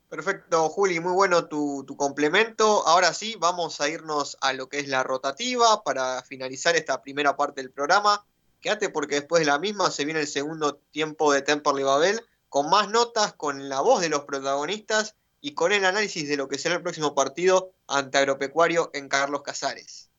Perfecto, 0.09 0.69
Juli, 0.69 1.01
muy 1.01 1.11
bueno 1.11 1.47
tu, 1.49 1.85
complemento. 1.97 2.87
Ahora 2.87 3.13
sí, 3.13 3.35
vamos 3.39 3.81
a 3.81 3.89
irnos 3.89 4.37
a 4.39 4.53
lo 4.53 4.69
que 4.69 4.79
es 4.79 4.87
la 4.87 5.03
rotativa 5.03 5.83
para 5.83 6.23
finalizar 6.23 6.77
esta 6.77 7.01
primera 7.01 7.35
parte 7.35 7.61
del 7.61 7.71
programa. 7.71 8.25
Quédate 8.61 8.89
porque 8.89 9.15
después 9.15 9.41
de 9.41 9.45
la 9.45 9.59
misma 9.59 9.91
se 9.91 10.05
viene 10.05 10.21
el 10.21 10.27
segundo 10.27 10.75
tiempo 10.91 11.31
de 11.31 11.41
Temperley 11.41 11.83
Babel 11.83 12.21
con 12.49 12.69
más 12.69 12.89
notas, 12.89 13.33
con 13.33 13.69
la 13.69 13.81
voz 13.81 14.01
de 14.01 14.09
los 14.09 14.23
protagonistas 14.23 15.15
y 15.41 15.53
con 15.53 15.71
el 15.71 15.85
análisis 15.85 16.27
de 16.27 16.37
lo 16.37 16.47
que 16.47 16.57
será 16.57 16.75
el 16.75 16.81
próximo 16.81 17.13
partido 17.13 17.73
ante 17.87 18.17
Agropecuario 18.17 18.89
en 18.93 19.09
Carlos 19.09 19.43
Casares. 19.43 20.09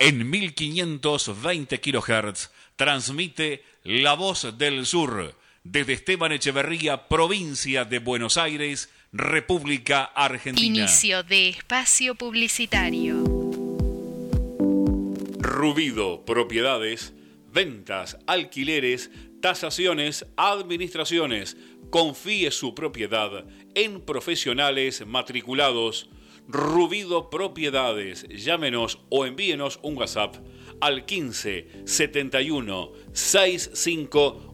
En 0.00 0.28
1520 0.28 1.80
kHz 1.80 2.50
transmite 2.76 3.64
La 3.84 4.14
Voz 4.14 4.58
del 4.58 4.84
Sur 4.84 5.36
desde 5.64 5.92
Esteban 5.92 6.32
Echeverría, 6.32 7.08
provincia 7.08 7.84
de 7.84 8.00
Buenos 8.00 8.36
Aires, 8.36 8.88
República 9.14 10.04
Argentina. 10.04 10.64
Inicio 10.64 11.22
de 11.22 11.50
espacio 11.50 12.14
publicitario. 12.14 13.22
Rubido 15.38 16.24
Propiedades, 16.24 17.12
ventas, 17.52 18.16
alquileres, 18.26 19.10
tasaciones, 19.42 20.24
administraciones. 20.38 21.58
Confíe 21.90 22.50
su 22.50 22.74
propiedad 22.74 23.44
en 23.74 24.00
profesionales 24.00 25.06
matriculados 25.06 26.08
Rubido 26.48 27.28
Propiedades. 27.28 28.26
Llámenos 28.30 28.98
o 29.10 29.26
envíenos 29.26 29.78
un 29.82 29.98
WhatsApp 29.98 30.36
al 30.80 31.04
15 31.04 31.68
71 31.84 32.92
65 33.12 34.51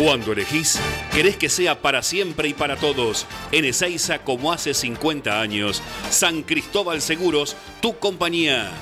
Cuando 0.00 0.32
elegís, 0.32 0.80
querés 1.12 1.36
que 1.36 1.48
sea 1.48 1.80
para 1.80 2.02
siempre 2.02 2.48
y 2.48 2.54
para 2.54 2.76
todos. 2.76 3.28
En 3.52 3.64
Ezeiza, 3.64 4.24
como 4.24 4.50
hace 4.50 4.74
50 4.74 5.40
años. 5.40 5.80
San 6.10 6.42
Cristóbal 6.42 7.00
Seguros, 7.00 7.56
tu 7.80 8.00
compañía. 8.00 8.72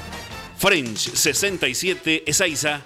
French 0.56 1.12
67 1.12 2.24
Ezeiza 2.26 2.82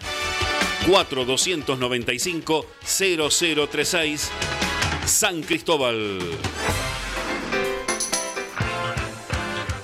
4295 0.87 2.67
0036 2.85 4.31
San 5.07 5.43
Cristóbal. 5.43 6.21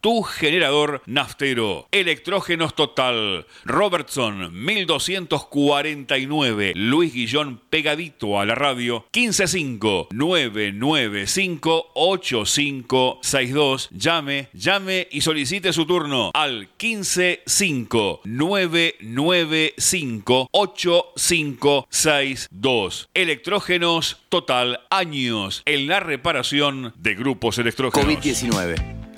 tu 0.00 0.22
generador 0.22 1.02
naftero. 1.06 1.88
Electrógenos 1.90 2.74
Total. 2.74 3.46
Robertson 3.64 4.64
1249. 4.64 6.72
Luis 6.74 7.12
Guillón 7.12 7.60
pegadito 7.70 8.40
a 8.40 8.46
la 8.46 8.54
radio. 8.54 9.04
155 9.12 10.08
995 10.12 11.90
8562. 11.94 13.90
Llame, 13.92 14.48
llame 14.52 15.08
y 15.10 15.20
solicite 15.20 15.72
su 15.72 15.86
turno 15.86 16.30
al 16.34 16.68
155 16.78 18.20
995 18.24 20.48
8562. 20.52 23.08
Electrógenos 23.14 24.18
Total. 24.28 24.80
Años 24.90 25.62
en 25.64 25.86
la 25.86 26.00
reparación 26.00 26.92
de 26.96 27.14
grupos 27.14 27.58
electrógenos. 27.58 28.06
COVID-19 28.06 28.99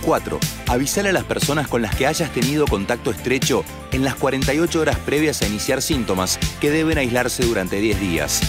4. 0.00 0.38
Avisar 0.68 1.06
a 1.06 1.12
las 1.12 1.24
personas 1.24 1.68
con 1.68 1.82
las 1.82 1.94
que 1.94 2.06
hayas 2.06 2.32
tenido 2.32 2.66
contacto 2.66 3.10
estrecho 3.10 3.64
en 3.92 4.04
las 4.04 4.14
48 4.16 4.80
horas 4.80 4.98
previas 4.98 5.42
a 5.42 5.46
iniciar 5.46 5.82
síntomas 5.82 6.38
que 6.60 6.70
deben 6.70 6.98
aislarse 6.98 7.44
durante 7.44 7.80
10 7.80 8.00
días. 8.00 8.40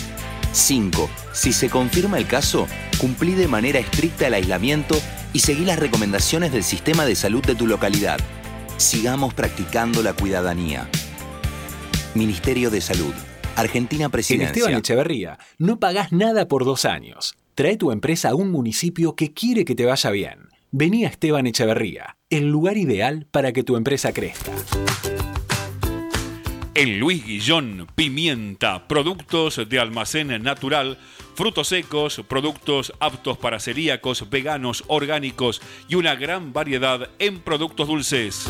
5. 0.54 1.10
Si 1.34 1.54
se 1.54 1.70
confirma 1.70 2.18
el 2.18 2.28
caso, 2.28 2.68
cumplí 2.98 3.34
de 3.36 3.48
manera 3.48 3.80
estricta 3.80 4.28
el 4.28 4.34
aislamiento 4.34 5.00
y 5.34 5.40
seguí 5.40 5.64
las 5.64 5.80
recomendaciones 5.80 6.52
del 6.52 6.64
sistema 6.64 7.06
de 7.06 7.16
salud 7.16 7.44
de 7.44 7.56
tu 7.56 7.68
localidad. 7.68 8.20
Sigamos 8.78 9.34
practicando 9.34 10.04
la 10.04 10.14
cuidadanía. 10.14 10.90
Ministerio 12.16 12.70
de 12.70 12.82
Salud. 12.82 13.14
Argentina 13.56 14.10
Presidencia. 14.10 14.50
En 14.50 14.56
Esteban 14.56 14.80
Echeverría, 14.80 15.40
no 15.58 15.80
pagás 15.80 16.12
nada 16.12 16.48
por 16.48 16.66
dos 16.66 16.86
años. 16.86 17.36
Trae 17.56 17.78
tu 17.78 17.92
empresa 17.92 18.30
a 18.30 18.36
un 18.36 18.52
municipio 18.52 19.16
que 19.16 19.34
quiere 19.34 19.66
que 19.66 19.76
te 19.76 19.86
vaya 19.86 20.10
bien. 20.10 20.51
Vení 20.74 21.04
a 21.04 21.10
Esteban 21.10 21.48
Echeverría, 21.48 22.16
el 22.30 22.48
lugar 22.50 22.78
ideal 22.78 23.28
para 23.30 23.52
que 23.52 23.62
tu 23.62 23.76
empresa 23.76 24.14
crezca. 24.14 24.54
En 26.76 26.98
Luis 26.98 27.26
Guillón, 27.26 27.88
pimienta, 27.94 28.88
productos 28.88 29.68
de 29.68 29.80
almacén 29.80 30.42
natural, 30.42 30.98
frutos 31.36 31.68
secos, 31.68 32.22
productos 32.26 32.94
aptos 33.02 33.38
para 33.38 33.60
celíacos, 33.60 34.30
veganos, 34.30 34.86
orgánicos 34.88 35.62
y 35.90 35.96
una 35.96 36.16
gran 36.16 36.54
variedad 36.54 37.10
en 37.20 37.42
productos 37.42 37.90
dulces. 37.90 38.50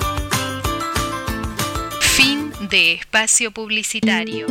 De 2.71 2.93
espacio 2.93 3.51
publicitario. 3.51 4.47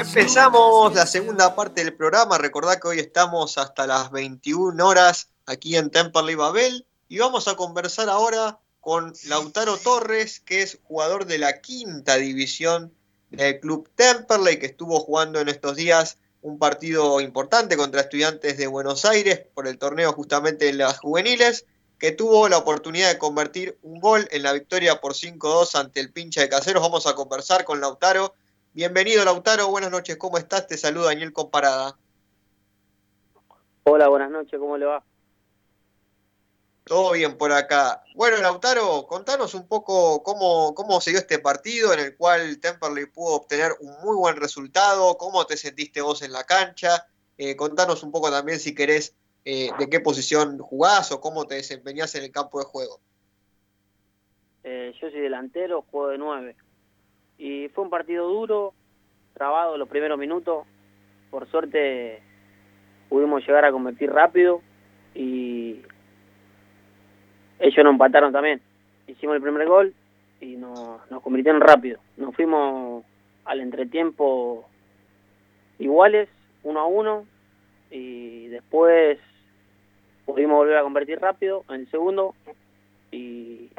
Empezamos 0.00 0.94
la 0.96 1.06
segunda 1.06 1.54
parte 1.54 1.84
del 1.84 1.94
programa. 1.94 2.38
Recordad 2.38 2.80
que 2.80 2.88
hoy 2.88 2.98
estamos 2.98 3.56
hasta 3.56 3.86
las 3.86 4.10
21 4.10 4.84
horas 4.84 5.28
aquí 5.46 5.76
en 5.76 5.90
Temperley 5.90 6.34
Babel 6.34 6.84
y 7.08 7.18
vamos 7.18 7.46
a 7.46 7.54
conversar 7.54 8.08
ahora 8.08 8.58
con 8.80 9.12
Lautaro 9.26 9.76
Torres, 9.76 10.40
que 10.40 10.62
es 10.62 10.80
jugador 10.82 11.26
de 11.26 11.38
la 11.38 11.60
quinta 11.60 12.16
división 12.16 12.92
del 13.30 13.60
club 13.60 13.88
Temperley, 13.94 14.58
que 14.58 14.66
estuvo 14.66 14.98
jugando 14.98 15.38
en 15.38 15.48
estos 15.48 15.76
días 15.76 16.18
un 16.42 16.58
partido 16.58 17.20
importante 17.20 17.76
contra 17.76 18.02
estudiantes 18.02 18.58
de 18.58 18.66
Buenos 18.66 19.04
Aires 19.04 19.42
por 19.54 19.66
el 19.66 19.78
torneo 19.78 20.12
justamente 20.12 20.68
en 20.68 20.78
las 20.78 20.98
juveniles, 20.98 21.66
que 21.98 22.10
tuvo 22.10 22.48
la 22.48 22.58
oportunidad 22.58 23.12
de 23.12 23.18
convertir 23.18 23.78
un 23.82 24.00
gol 24.00 24.28
en 24.32 24.42
la 24.42 24.52
victoria 24.52 25.00
por 25.00 25.14
5-2 25.14 25.76
ante 25.76 26.00
el 26.00 26.12
pincha 26.12 26.40
de 26.40 26.48
Caseros. 26.48 26.82
Vamos 26.82 27.06
a 27.06 27.14
conversar 27.14 27.64
con 27.64 27.80
Lautaro. 27.80 28.34
Bienvenido 28.72 29.24
Lautaro, 29.24 29.68
buenas 29.68 29.92
noches, 29.92 30.16
¿cómo 30.16 30.36
estás? 30.36 30.66
Te 30.66 30.76
saluda 30.76 31.06
Daniel 31.06 31.32
Comparada. 31.32 31.96
Hola, 33.84 34.08
buenas 34.08 34.30
noches, 34.30 34.58
¿cómo 34.58 34.76
le 34.76 34.86
va? 34.86 35.04
Todo 36.84 37.12
bien 37.12 37.38
por 37.38 37.52
acá. 37.52 38.02
Bueno, 38.14 38.38
Lautaro, 38.38 39.06
contanos 39.06 39.54
un 39.54 39.68
poco 39.68 40.22
cómo, 40.22 40.74
cómo 40.74 41.00
se 41.00 41.10
dio 41.10 41.20
este 41.20 41.38
partido 41.38 41.92
en 41.92 42.00
el 42.00 42.16
cual 42.16 42.58
Temperley 42.58 43.06
pudo 43.06 43.36
obtener 43.36 43.72
un 43.80 43.92
muy 44.02 44.16
buen 44.16 44.36
resultado, 44.36 45.16
cómo 45.16 45.46
te 45.46 45.56
sentiste 45.56 46.00
vos 46.00 46.22
en 46.22 46.32
la 46.32 46.44
cancha. 46.44 47.06
Eh, 47.38 47.54
contanos 47.56 48.02
un 48.02 48.10
poco 48.10 48.30
también, 48.30 48.58
si 48.58 48.74
querés, 48.74 49.14
eh, 49.44 49.70
de 49.78 49.88
qué 49.88 50.00
posición 50.00 50.58
jugás 50.58 51.12
o 51.12 51.20
cómo 51.20 51.46
te 51.46 51.54
desempeñás 51.54 52.14
en 52.16 52.24
el 52.24 52.32
campo 52.32 52.58
de 52.58 52.64
juego. 52.64 53.00
Eh, 54.64 54.92
yo 55.00 55.10
soy 55.10 55.20
delantero, 55.20 55.82
juego 55.90 56.08
de 56.08 56.18
nueve. 56.18 56.56
Y 57.38 57.68
fue 57.68 57.84
un 57.84 57.90
partido 57.90 58.28
duro, 58.28 58.74
trabado 59.34 59.76
los 59.76 59.88
primeros 59.88 60.18
minutos. 60.18 60.66
Por 61.30 61.50
suerte 61.50 62.22
pudimos 63.08 63.46
llegar 63.46 63.64
a 63.64 63.72
convertir 63.72 64.10
rápido 64.10 64.62
y 65.14 65.82
ellos 67.62 67.84
nos 67.84 67.92
empataron 67.92 68.32
también. 68.32 68.60
Hicimos 69.06 69.36
el 69.36 69.42
primer 69.42 69.66
gol 69.66 69.94
y 70.40 70.56
nos, 70.56 71.08
nos 71.10 71.22
convirtieron 71.22 71.60
rápido. 71.60 72.00
Nos 72.16 72.34
fuimos 72.34 73.04
al 73.44 73.60
entretiempo 73.60 74.68
iguales, 75.78 76.28
uno 76.64 76.80
a 76.80 76.86
uno, 76.86 77.26
y 77.90 78.48
después 78.48 79.18
pudimos 80.24 80.56
volver 80.56 80.76
a 80.76 80.82
convertir 80.82 81.20
rápido 81.20 81.64
en 81.68 81.82
el 81.82 81.90
segundo 81.90 82.34
y, 83.10 83.70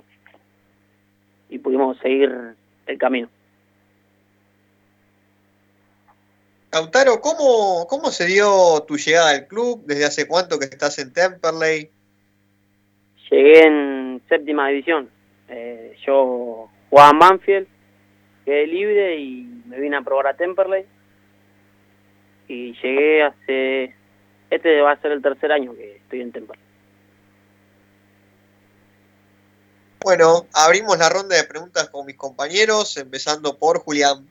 y 1.50 1.60
pudimos 1.60 1.98
seguir 2.00 2.56
el 2.86 2.98
camino. 2.98 3.30
Lautaro, 6.72 7.22
¿cómo, 7.22 7.86
¿cómo 7.88 8.12
se 8.12 8.26
dio 8.26 8.82
tu 8.88 8.98
llegada 8.98 9.32
al 9.32 9.48
club? 9.48 9.84
¿Desde 9.86 10.06
hace 10.06 10.28
cuánto 10.28 10.58
que 10.58 10.66
estás 10.66 10.98
en 11.00 11.14
Temperley? 11.14 11.92
Llegué 13.34 13.66
en 13.66 14.22
séptima 14.30 14.68
división. 14.68 15.10
Eh, 15.48 15.98
yo 16.06 16.70
jugaba 16.92 17.10
en 17.10 17.18
Banfield, 17.20 17.68
quedé 18.46 18.68
libre 18.68 19.18
y 19.18 19.64
me 19.66 19.80
vine 19.80 19.98
a 19.98 20.04
probar 20.04 20.28
a 20.28 20.38
Temperley. 20.38 20.86
Y 22.48 22.74
llegué 22.80 23.24
hace... 23.24 23.96
Este 24.52 24.82
va 24.82 24.92
a 24.92 25.02
ser 25.02 25.14
el 25.14 25.24
tercer 25.24 25.52
año 25.52 25.74
que 25.74 25.96
estoy 25.96 26.22
en 26.22 26.32
Temperley. 26.32 26.64
Bueno, 30.04 30.46
abrimos 30.54 31.00
la 31.00 31.10
ronda 31.10 31.36
de 31.36 31.44
preguntas 31.46 31.90
con 31.90 32.06
mis 32.06 32.18
compañeros, 32.18 32.98
empezando 32.98 33.58
por 33.58 33.80
Julián. 33.80 34.28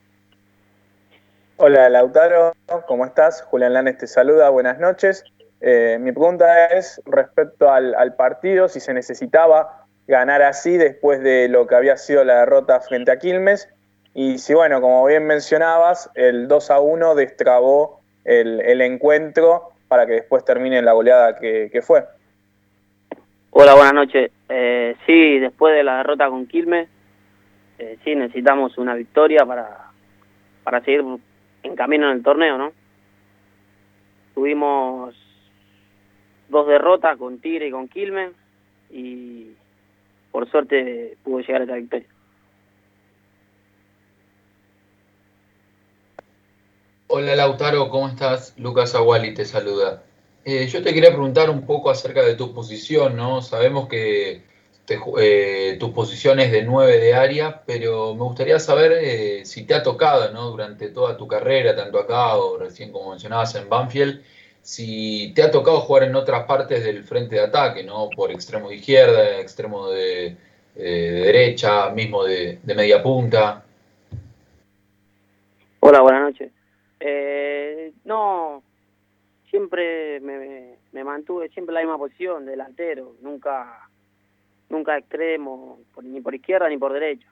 Hola 1.56 1.88
Lautaro, 1.88 2.52
¿cómo 2.86 3.04
estás? 3.04 3.42
Julián 3.42 3.72
Lanes 3.72 3.98
te 3.98 4.06
saluda, 4.06 4.48
buenas 4.50 4.78
noches. 4.78 5.24
Eh, 5.64 5.96
mi 6.00 6.10
pregunta 6.10 6.66
es 6.66 7.00
respecto 7.06 7.70
al, 7.70 8.16
partido, 8.16 8.68
si 8.68 8.80
se 8.80 8.92
necesitaba 8.92 9.86
ganar 10.08 10.42
así 10.42 10.76
después 10.76 11.22
de 11.22 11.48
lo 11.48 11.68
que 11.68 11.76
había 11.76 11.96
sido 11.96 12.24
la 12.24 12.40
derrota 12.40 12.80
frente 12.80 13.12
a 13.12 13.18
Quilmes, 13.18 13.68
y 14.12 14.38
si, 14.38 14.54
bueno, 14.54 14.80
como 14.80 15.06
bien 15.06 15.24
mencionabas, 15.24 16.10
el 16.16 16.48
2 16.48 16.70
a 16.72 16.80
1 16.80 17.14
destrabó 17.14 18.00
el, 18.24 18.80
encuentro 18.80 19.70
para 19.86 20.04
que 20.04 20.14
después 20.14 20.44
termine 20.44 20.82
la 20.82 20.92
goleada 20.92 21.38
que, 21.38 21.70
que 21.72 21.80
fue. 21.80 22.04
Hola, 23.52 23.74
buenas 23.74 23.94
noches. 23.94 24.32
Eh, 24.48 24.96
sí, 25.06 25.38
después 25.38 25.74
de 25.74 25.84
la 25.84 25.98
derrota 25.98 26.28
con 26.28 26.46
Quilmes, 26.46 26.88
eh, 27.78 27.98
sí 28.02 28.16
necesitamos 28.16 28.76
una 28.78 28.94
victoria 28.94 29.46
para, 29.46 29.90
para 30.64 30.80
seguir 30.80 31.04
en 31.62 31.76
camino 31.76 32.10
en 32.10 32.16
el 32.16 32.22
torneo, 32.22 32.58
¿no? 32.58 32.72
Tuvimos 34.34 35.14
dos 36.52 36.68
derrotas 36.68 37.18
con 37.18 37.38
Tigre 37.40 37.68
y 37.68 37.70
con 37.72 37.88
Quilmes 37.88 38.30
y 38.90 39.52
por 40.30 40.48
suerte 40.50 41.16
pudo 41.24 41.40
llegar 41.40 41.62
a 41.62 41.64
esta 41.64 41.76
victoria. 41.76 42.06
Hola 47.08 47.34
Lautaro, 47.36 47.88
¿cómo 47.88 48.08
estás? 48.08 48.54
Lucas 48.58 48.94
Aguali 48.94 49.34
te 49.34 49.44
saluda. 49.44 50.02
Eh, 50.44 50.66
yo 50.66 50.82
te 50.82 50.92
quería 50.92 51.10
preguntar 51.10 51.50
un 51.50 51.66
poco 51.66 51.90
acerca 51.90 52.22
de 52.22 52.34
tu 52.34 52.52
posición, 52.54 53.16
¿no? 53.16 53.42
Sabemos 53.42 53.88
que 53.88 54.42
te, 54.84 54.98
eh, 55.20 55.76
tu 55.78 55.92
posición 55.92 56.40
es 56.40 56.50
de 56.52 56.62
9 56.62 56.98
de 56.98 57.14
área, 57.14 57.62
pero 57.64 58.14
me 58.14 58.22
gustaría 58.24 58.58
saber 58.58 58.92
eh, 58.92 59.44
si 59.44 59.64
te 59.64 59.74
ha 59.74 59.82
tocado, 59.82 60.32
¿no? 60.32 60.50
Durante 60.50 60.88
toda 60.88 61.16
tu 61.16 61.28
carrera, 61.28 61.76
tanto 61.76 61.98
acá 61.98 62.36
o 62.36 62.58
recién 62.58 62.92
como 62.92 63.10
mencionabas 63.10 63.54
en 63.54 63.68
Banfield, 63.68 64.22
si 64.62 65.32
te 65.34 65.42
ha 65.42 65.50
tocado 65.50 65.80
jugar 65.80 66.04
en 66.04 66.14
otras 66.14 66.46
partes 66.46 66.84
del 66.84 67.02
frente 67.02 67.34
de 67.34 67.42
ataque, 67.42 67.82
¿no? 67.82 68.08
Por 68.10 68.30
extremo 68.30 68.68
de 68.68 68.76
izquierda, 68.76 69.40
extremo 69.40 69.88
de, 69.90 70.26
eh, 70.26 70.36
de 70.76 71.20
derecha, 71.20 71.90
mismo 71.90 72.24
de, 72.24 72.60
de, 72.62 72.74
media 72.74 73.02
punta. 73.02 73.64
Hola, 75.80 76.00
buenas 76.00 76.22
noches. 76.22 76.52
Eh, 77.00 77.92
no, 78.04 78.62
siempre 79.50 80.20
me, 80.20 80.76
me, 80.92 81.04
mantuve 81.04 81.48
siempre 81.48 81.72
en 81.72 81.74
la 81.74 81.80
misma 81.80 81.98
posición, 81.98 82.46
delantero, 82.46 83.16
nunca 83.20 83.88
nunca 84.68 84.96
extremo, 84.96 85.80
ni 86.02 86.20
por 86.20 86.34
izquierda 86.34 86.68
ni 86.68 86.78
por 86.78 86.92
derecha. 86.92 87.26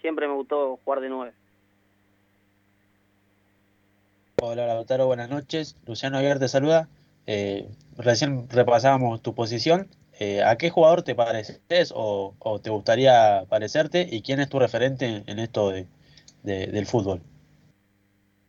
Siempre 0.00 0.28
me 0.28 0.34
gustó 0.34 0.78
jugar 0.84 1.00
de 1.00 1.08
nueve. 1.08 1.32
Hola 4.48 4.64
Lautaro, 4.64 5.06
buenas 5.06 5.28
noches. 5.28 5.76
Luciano 5.88 6.18
Aguiar 6.18 6.38
te 6.38 6.46
saluda. 6.46 6.86
Eh, 7.26 7.66
recién 7.98 8.48
repasábamos 8.48 9.20
tu 9.20 9.34
posición. 9.34 9.88
Eh, 10.20 10.40
¿A 10.44 10.56
qué 10.56 10.70
jugador 10.70 11.02
te 11.02 11.16
pareces 11.16 11.92
o, 11.92 12.32
te 12.62 12.70
gustaría 12.70 13.42
parecerte 13.48 14.06
y 14.08 14.22
quién 14.22 14.38
es 14.38 14.48
tu 14.48 14.60
referente 14.60 15.24
en 15.26 15.38
esto 15.40 15.70
de, 15.70 15.86
de, 16.44 16.68
del 16.68 16.86
fútbol? 16.86 17.22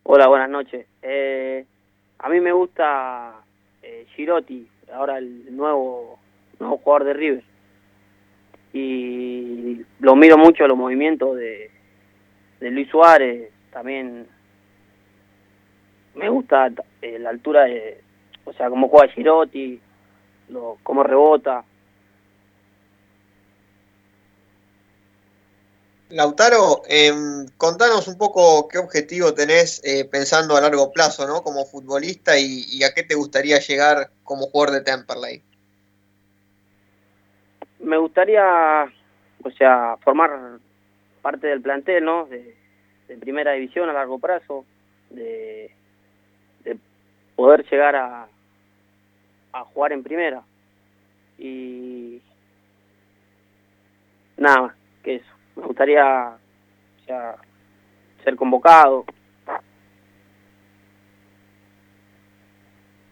Hola, 0.04 0.28
buenas 0.28 0.52
noches. 0.52 0.86
Eh, 1.02 1.66
a 2.20 2.30
mí 2.30 2.42
me 2.42 2.52
gusta 2.52 3.34
eh, 3.82 4.06
Girotti, 4.16 4.70
ahora 4.94 5.18
el 5.18 5.48
nuevo, 5.58 6.20
nuevo 6.60 6.78
jugador 6.78 7.06
de 7.06 7.14
River. 7.16 7.44
Y 8.72 9.82
lo 10.00 10.16
miro 10.16 10.38
mucho 10.38 10.68
los 10.68 10.78
movimientos 10.78 11.36
de 11.38 11.72
Luis 12.60 12.88
Suárez, 12.88 13.52
también 13.72 14.28
me 16.18 16.30
gusta 16.30 16.72
eh, 17.02 17.20
la 17.20 17.30
altura 17.30 17.66
de, 17.66 18.02
o 18.46 18.54
sea, 18.54 18.70
cómo 18.70 18.90
juega 18.90 19.14
Girotti, 19.14 19.80
lo, 20.50 20.78
cómo 20.84 21.04
rebota. 21.04 21.64
Lautaro, 26.10 26.84
em, 26.88 27.48
contanos 27.58 28.08
un 28.08 28.18
poco 28.18 28.68
qué 28.70 28.78
objetivo 28.78 29.34
tenés 29.34 29.82
eh, 29.84 30.06
pensando 30.06 30.56
a 30.56 30.62
largo 30.62 30.92
plazo, 30.92 31.28
¿no? 31.28 31.42
Como 31.42 31.66
futbolista 31.66 32.40
y, 32.40 32.64
y, 32.70 32.84
a 32.84 32.94
qué 32.94 33.04
te 33.04 33.16
gustaría 33.16 33.60
llegar 33.60 34.10
como 34.24 34.48
jugador 34.48 34.76
de 34.76 34.82
Temperley. 34.82 35.44
Me 37.80 37.98
gustaría, 37.98 38.86
o 39.44 39.52
sea, 39.52 39.98
formar 39.98 40.60
parte 41.22 41.48
del 41.48 41.62
plantel, 41.62 42.06
¿no? 42.06 42.26
De, 42.26 42.56
de 43.10 43.18
primera 43.18 43.52
división 43.52 43.90
a 43.90 43.94
largo 43.94 44.18
plazo, 44.18 44.66
de 45.10 45.77
poder 47.38 47.64
llegar 47.70 47.96
a, 47.96 48.28
a 49.54 49.64
jugar 49.64 49.94
en 49.94 50.04
primera. 50.04 50.44
Y 51.38 52.20
nada 54.36 54.62
más 54.62 54.76
que 55.04 55.16
eso. 55.16 55.32
Me 55.56 55.64
gustaría 55.64 56.30
o 56.30 57.06
sea, 57.06 57.36
ser 58.24 58.36
convocado. 58.36 59.06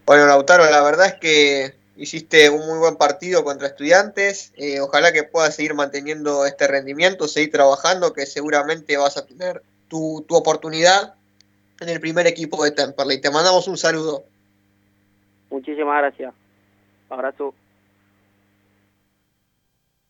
Bueno, 0.04 0.26
Lautaro, 0.26 0.68
la 0.70 0.82
verdad 0.82 1.06
es 1.06 1.14
que 1.14 1.74
hiciste 1.96 2.50
un 2.50 2.66
muy 2.66 2.78
buen 2.78 2.96
partido 2.96 3.44
contra 3.44 3.68
estudiantes. 3.68 4.52
Eh, 4.56 4.80
ojalá 4.80 5.12
que 5.12 5.22
puedas 5.22 5.54
seguir 5.54 5.74
manteniendo 5.74 6.46
este 6.46 6.66
rendimiento, 6.66 7.28
seguir 7.28 7.52
trabajando, 7.52 8.12
que 8.12 8.26
seguramente 8.26 8.96
vas 8.96 9.16
a 9.16 9.24
tener 9.24 9.62
tu, 9.88 10.24
tu 10.28 10.34
oportunidad 10.34 11.15
en 11.80 11.88
el 11.88 12.00
primer 12.00 12.26
equipo 12.26 12.62
de 12.64 12.70
Temperley. 12.70 13.20
Te 13.20 13.30
mandamos 13.30 13.68
un 13.68 13.76
saludo. 13.76 14.24
Muchísimas 15.50 15.98
gracias. 15.98 16.34
Abrazo. 17.08 17.54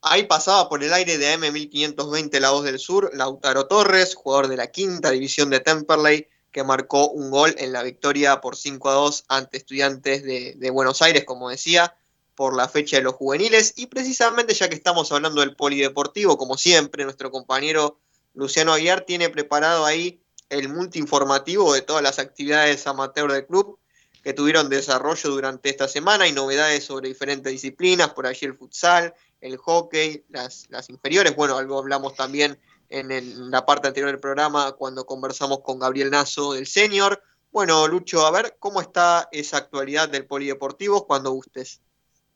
Ahí 0.01 0.23
pasaba 0.23 0.69
por 0.69 0.83
el 0.83 0.93
aire 0.93 1.17
de 1.17 1.35
AM1520 1.35 2.39
La 2.39 2.51
Voz 2.51 2.63
del 2.63 2.79
Sur, 2.79 3.11
Lautaro 3.13 3.67
Torres, 3.67 4.15
jugador 4.15 4.47
de 4.47 4.57
la 4.57 4.67
quinta 4.67 5.11
división 5.11 5.49
de 5.49 5.59
Temperley, 5.59 6.27
que 6.51 6.63
marcó 6.63 7.09
un 7.09 7.29
gol 7.29 7.53
en 7.57 7.73
la 7.73 7.83
victoria 7.83 8.39
por 8.39 8.55
5 8.55 8.89
a 8.89 8.93
2 8.93 9.25
ante 9.27 9.57
estudiantes 9.57 10.23
de, 10.23 10.53
de 10.55 10.69
Buenos 10.69 11.01
Aires, 11.01 11.25
como 11.25 11.49
decía, 11.49 11.95
por 12.35 12.55
la 12.55 12.69
fecha 12.69 12.97
de 12.97 13.03
los 13.03 13.15
juveniles. 13.15 13.73
Y 13.75 13.87
precisamente 13.87 14.53
ya 14.53 14.69
que 14.69 14.75
estamos 14.75 15.11
hablando 15.11 15.41
del 15.41 15.55
polideportivo, 15.55 16.37
como 16.37 16.57
siempre, 16.57 17.03
nuestro 17.03 17.29
compañero 17.31 17.97
Luciano 18.33 18.73
Aguiar 18.73 19.01
tiene 19.01 19.29
preparado 19.29 19.85
ahí 19.85 20.21
el 20.49 20.69
multiinformativo 20.69 21.73
de 21.73 21.81
todas 21.81 22.03
las 22.03 22.19
actividades 22.19 22.87
amateur 22.87 23.31
del 23.31 23.45
club 23.45 23.79
que 24.23 24.33
tuvieron 24.33 24.69
desarrollo 24.69 25.29
durante 25.29 25.69
esta 25.69 25.87
semana 25.87 26.27
y 26.27 26.33
novedades 26.33 26.83
sobre 26.83 27.07
diferentes 27.07 27.51
disciplinas, 27.51 28.09
por 28.09 28.27
allí 28.27 28.45
el 28.45 28.55
futsal, 28.55 29.13
el 29.39 29.57
hockey, 29.57 30.25
las, 30.29 30.67
las 30.69 30.89
inferiores. 30.89 31.35
Bueno, 31.35 31.57
algo 31.57 31.79
hablamos 31.79 32.15
también 32.15 32.57
en, 32.89 33.51
la 33.51 33.65
parte 33.65 33.87
anterior 33.87 34.11
del 34.11 34.19
programa 34.19 34.73
cuando 34.73 35.05
conversamos 35.05 35.59
con 35.59 35.79
Gabriel 35.79 36.11
Nazo 36.11 36.53
del 36.53 36.67
senior. 36.67 37.21
Bueno, 37.51 37.87
Lucho, 37.87 38.25
a 38.25 38.31
ver 38.31 38.57
cómo 38.59 38.81
está 38.81 39.29
esa 39.31 39.57
actualidad 39.57 40.09
del 40.09 40.25
polideportivo 40.25 41.07
cuando 41.07 41.31
gustes. 41.31 41.81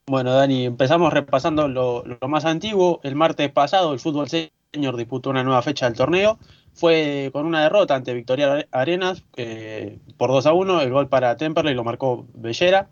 Bueno, 0.06 0.34
Dani, 0.34 0.66
empezamos 0.66 1.12
repasando 1.12 1.68
lo, 1.68 2.04
lo 2.04 2.28
más 2.28 2.44
antiguo. 2.44 3.00
El 3.02 3.14
martes 3.14 3.52
pasado 3.52 3.92
el 3.92 4.00
fútbol 4.00 4.28
senior 4.28 4.50
disputó 4.72 5.30
una 5.30 5.44
nueva 5.44 5.62
fecha 5.62 5.86
del 5.86 5.96
torneo. 5.96 6.38
Fue 6.74 7.30
con 7.32 7.44
una 7.46 7.62
derrota 7.62 7.94
ante 7.94 8.14
Victoria 8.14 8.66
Arenas 8.70 9.22
por 10.16 10.30
2 10.30 10.46
a 10.46 10.52
1. 10.52 10.80
El 10.80 10.90
gol 10.90 11.08
para 11.08 11.36
Temperley 11.36 11.74
lo 11.74 11.84
marcó 11.84 12.26
Bellera. 12.34 12.88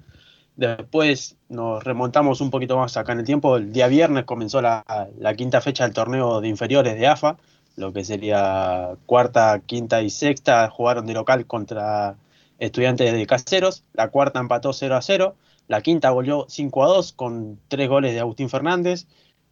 Después 0.57 1.39
nos 1.49 1.83
remontamos 1.83 2.43
un 2.43 2.51
poquito 2.51 2.77
más 2.77 2.97
acá 2.97 3.13
en 3.13 3.21
el 3.21 3.25
tiempo. 3.25 3.57
El 3.57 3.73
día 3.73 3.89
viernes 3.89 4.25
comenzó 4.25 4.61
la, 4.61 4.85
la, 5.19 5.35
quinta 5.35 5.63
fecha 5.63 5.85
del 5.85 5.95
torneo 5.95 6.43
de 6.43 6.49
inferiores 6.49 6.99
de 6.99 7.07
AFA, 7.07 7.39
lo 7.77 7.95
que 7.95 8.05
sería 8.05 8.91
cuarta, 9.07 9.61
quinta 9.65 10.03
y 10.03 10.11
sexta. 10.11 10.69
Jugaron 10.69 11.07
de 11.07 11.15
local 11.15 11.47
contra 11.47 12.17
estudiantes 12.59 13.11
de 13.13 13.27
caseros. 13.27 13.85
La 13.95 14.09
cuarta 14.09 14.39
empató 14.39 14.75
0 14.75 14.97
a 14.97 15.03
0. 15.03 15.35
La 15.71 15.81
quinta 15.83 16.11
goleó 16.11 16.47
5 16.49 16.85
a 16.85 16.89
2 16.89 17.13
con 17.13 17.59
tres 17.69 17.89
goles 17.89 18.13
de 18.13 18.19
Agustín 18.19 18.51
Fernández, 18.51 19.07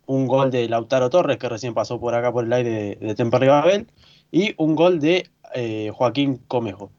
un 0.08 0.26
gol 0.26 0.50
de 0.50 0.68
Lautaro 0.68 1.10
Torres, 1.10 1.36
que 1.36 1.48
recién 1.48 1.74
pasó 1.74 2.00
por 2.00 2.14
acá 2.14 2.32
por 2.32 2.44
el 2.44 2.52
aire 2.52 2.96
de, 2.98 3.14
de 3.14 3.86
y 4.32 4.54
un 4.56 4.74
gol 4.74 5.00
de 5.00 5.30
eh, 5.54 5.92
Joaquín 5.94 6.38
Comejo. 6.48 6.90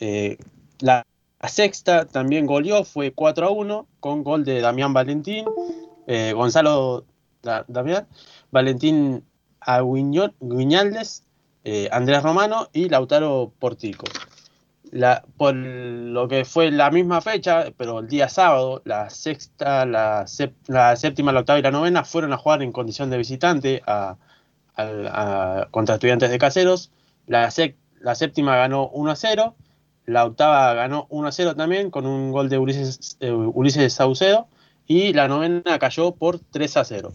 Eh, 0.00 0.38
la 0.80 1.04
sexta 1.46 2.06
también 2.06 2.46
goleó, 2.46 2.84
fue 2.84 3.12
4 3.12 3.46
a 3.46 3.50
1, 3.50 3.86
con 4.00 4.24
gol 4.24 4.44
de 4.44 4.62
Damián 4.62 4.94
Valentín, 4.94 5.44
eh, 6.06 6.32
Gonzalo 6.32 7.04
da, 7.42 7.66
Damián, 7.68 8.08
Valentín 8.50 9.22
Aguiñaldes, 9.60 11.24
Andrés 11.92 12.22
Romano 12.22 12.68
y 12.72 12.88
Lautaro 12.88 13.52
Portico. 13.58 14.06
Por 15.36 15.54
lo 15.54 16.26
que 16.26 16.44
fue 16.44 16.70
la 16.70 16.90
misma 16.90 17.20
fecha, 17.20 17.66
pero 17.76 18.00
el 18.00 18.08
día 18.08 18.28
sábado, 18.28 18.82
la 18.84 19.08
sexta, 19.08 19.86
la, 19.86 20.26
séptima, 20.26 21.32
la 21.32 21.40
octava 21.40 21.58
y 21.58 21.62
la 21.62 21.70
novena 21.70 22.04
fueron 22.04 22.32
a 22.32 22.36
jugar 22.36 22.62
en 22.62 22.72
condición 22.72 23.08
de 23.10 23.18
visitante 23.18 23.82
a, 23.86 24.16
contra 25.70 25.94
estudiantes 25.94 26.30
de 26.30 26.38
caseros. 26.38 26.90
La 27.26 27.50
séptima 27.50 28.56
ganó 28.56 28.88
1 28.88 29.10
a 29.10 29.16
0 29.16 29.54
la 30.10 30.24
octava 30.24 30.74
ganó 30.74 31.06
1 31.10 31.28
a 31.28 31.32
0 31.32 31.54
también 31.54 31.90
con 31.90 32.04
un 32.04 32.32
gol 32.32 32.48
de 32.48 32.58
Ulises, 32.58 33.16
eh, 33.20 33.30
Ulises 33.30 33.92
Saucedo. 33.92 34.48
Y 34.86 35.12
la 35.12 35.28
novena 35.28 35.78
cayó 35.78 36.12
por 36.16 36.40
3 36.40 36.76
a 36.78 36.84
0. 36.84 37.12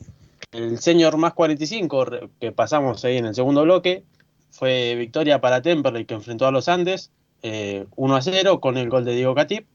El 0.53 0.79
señor 0.79 1.17
más 1.17 1.33
45 1.33 2.05
que 2.39 2.53
pasamos 2.53 3.03
ahí 3.03 3.17
en 3.17 3.25
el 3.25 3.35
segundo 3.35 3.63
bloque 3.63 4.05
fue 4.49 4.95
victoria 4.95 5.41
para 5.41 5.61
Temperley 5.61 6.05
que 6.05 6.13
enfrentó 6.13 6.47
a 6.47 6.51
los 6.51 6.69
Andes 6.69 7.11
eh, 7.41 7.85
1 7.95 8.15
a 8.15 8.21
0 8.21 8.59
con 8.59 8.77
el 8.77 8.89
gol 8.89 9.05
de 9.05 9.13
Diego 9.13 9.35
Catip. 9.35 9.67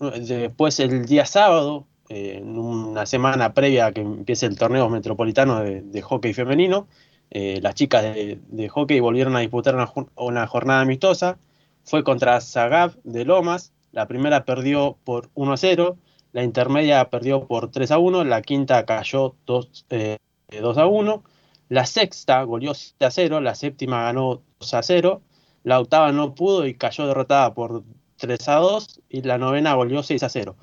Después 0.00 0.80
el 0.80 1.04
día 1.04 1.26
sábado, 1.26 1.86
eh, 2.08 2.38
en 2.38 2.58
una 2.58 3.04
semana 3.06 3.52
previa 3.52 3.86
a 3.86 3.92
que 3.92 4.00
empiece 4.00 4.46
el 4.46 4.56
torneo 4.58 4.88
metropolitano 4.88 5.60
de, 5.60 6.02
hockey 6.02 6.32
femenino, 6.32 6.88
eh, 7.30 7.60
las 7.62 7.74
chicas 7.74 8.02
de, 8.02 8.68
hockey 8.68 8.98
volvieron 9.00 9.36
a 9.36 9.40
disputar 9.40 9.76
una, 10.16 10.46
jornada 10.46 10.80
amistosa. 10.80 11.38
Fue 11.84 12.02
contra 12.02 12.40
Zagab 12.40 12.96
de 13.04 13.24
Lomas. 13.24 13.72
La 13.92 14.06
primera 14.08 14.44
perdió 14.44 14.96
por 15.04 15.30
1 15.34 15.52
a 15.52 15.56
0, 15.56 15.98
la 16.32 16.42
intermedia 16.44 17.10
perdió 17.10 17.46
por 17.46 17.70
3 17.70 17.90
a 17.90 17.98
1, 17.98 18.24
la 18.24 18.42
quinta 18.42 18.84
cayó 18.86 19.34
2, 19.46 19.86
eh, 19.90 20.18
2 20.48 20.78
a 20.78 20.86
1, 20.86 21.24
la 21.68 21.86
sexta 21.86 22.42
goleó 22.42 22.74
7 22.74 23.04
a 23.04 23.10
0, 23.10 23.40
la 23.40 23.54
séptima 23.54 24.02
ganó 24.02 24.42
2 24.60 24.74
a 24.74 24.82
0, 24.82 25.22
la 25.62 25.78
octava 25.80 26.12
no 26.12 26.34
pudo 26.34 26.66
y 26.66 26.74
cayó 26.74 27.06
derrotada 27.06 27.54
por 27.54 27.82
3 28.16 28.48
a 28.48 28.54
2 28.56 29.00
y 29.08 29.22
la 29.22 29.38
novena 29.38 29.74
goleó 29.74 30.02
6 30.02 30.22
a 30.22 30.28
0. 30.28 30.56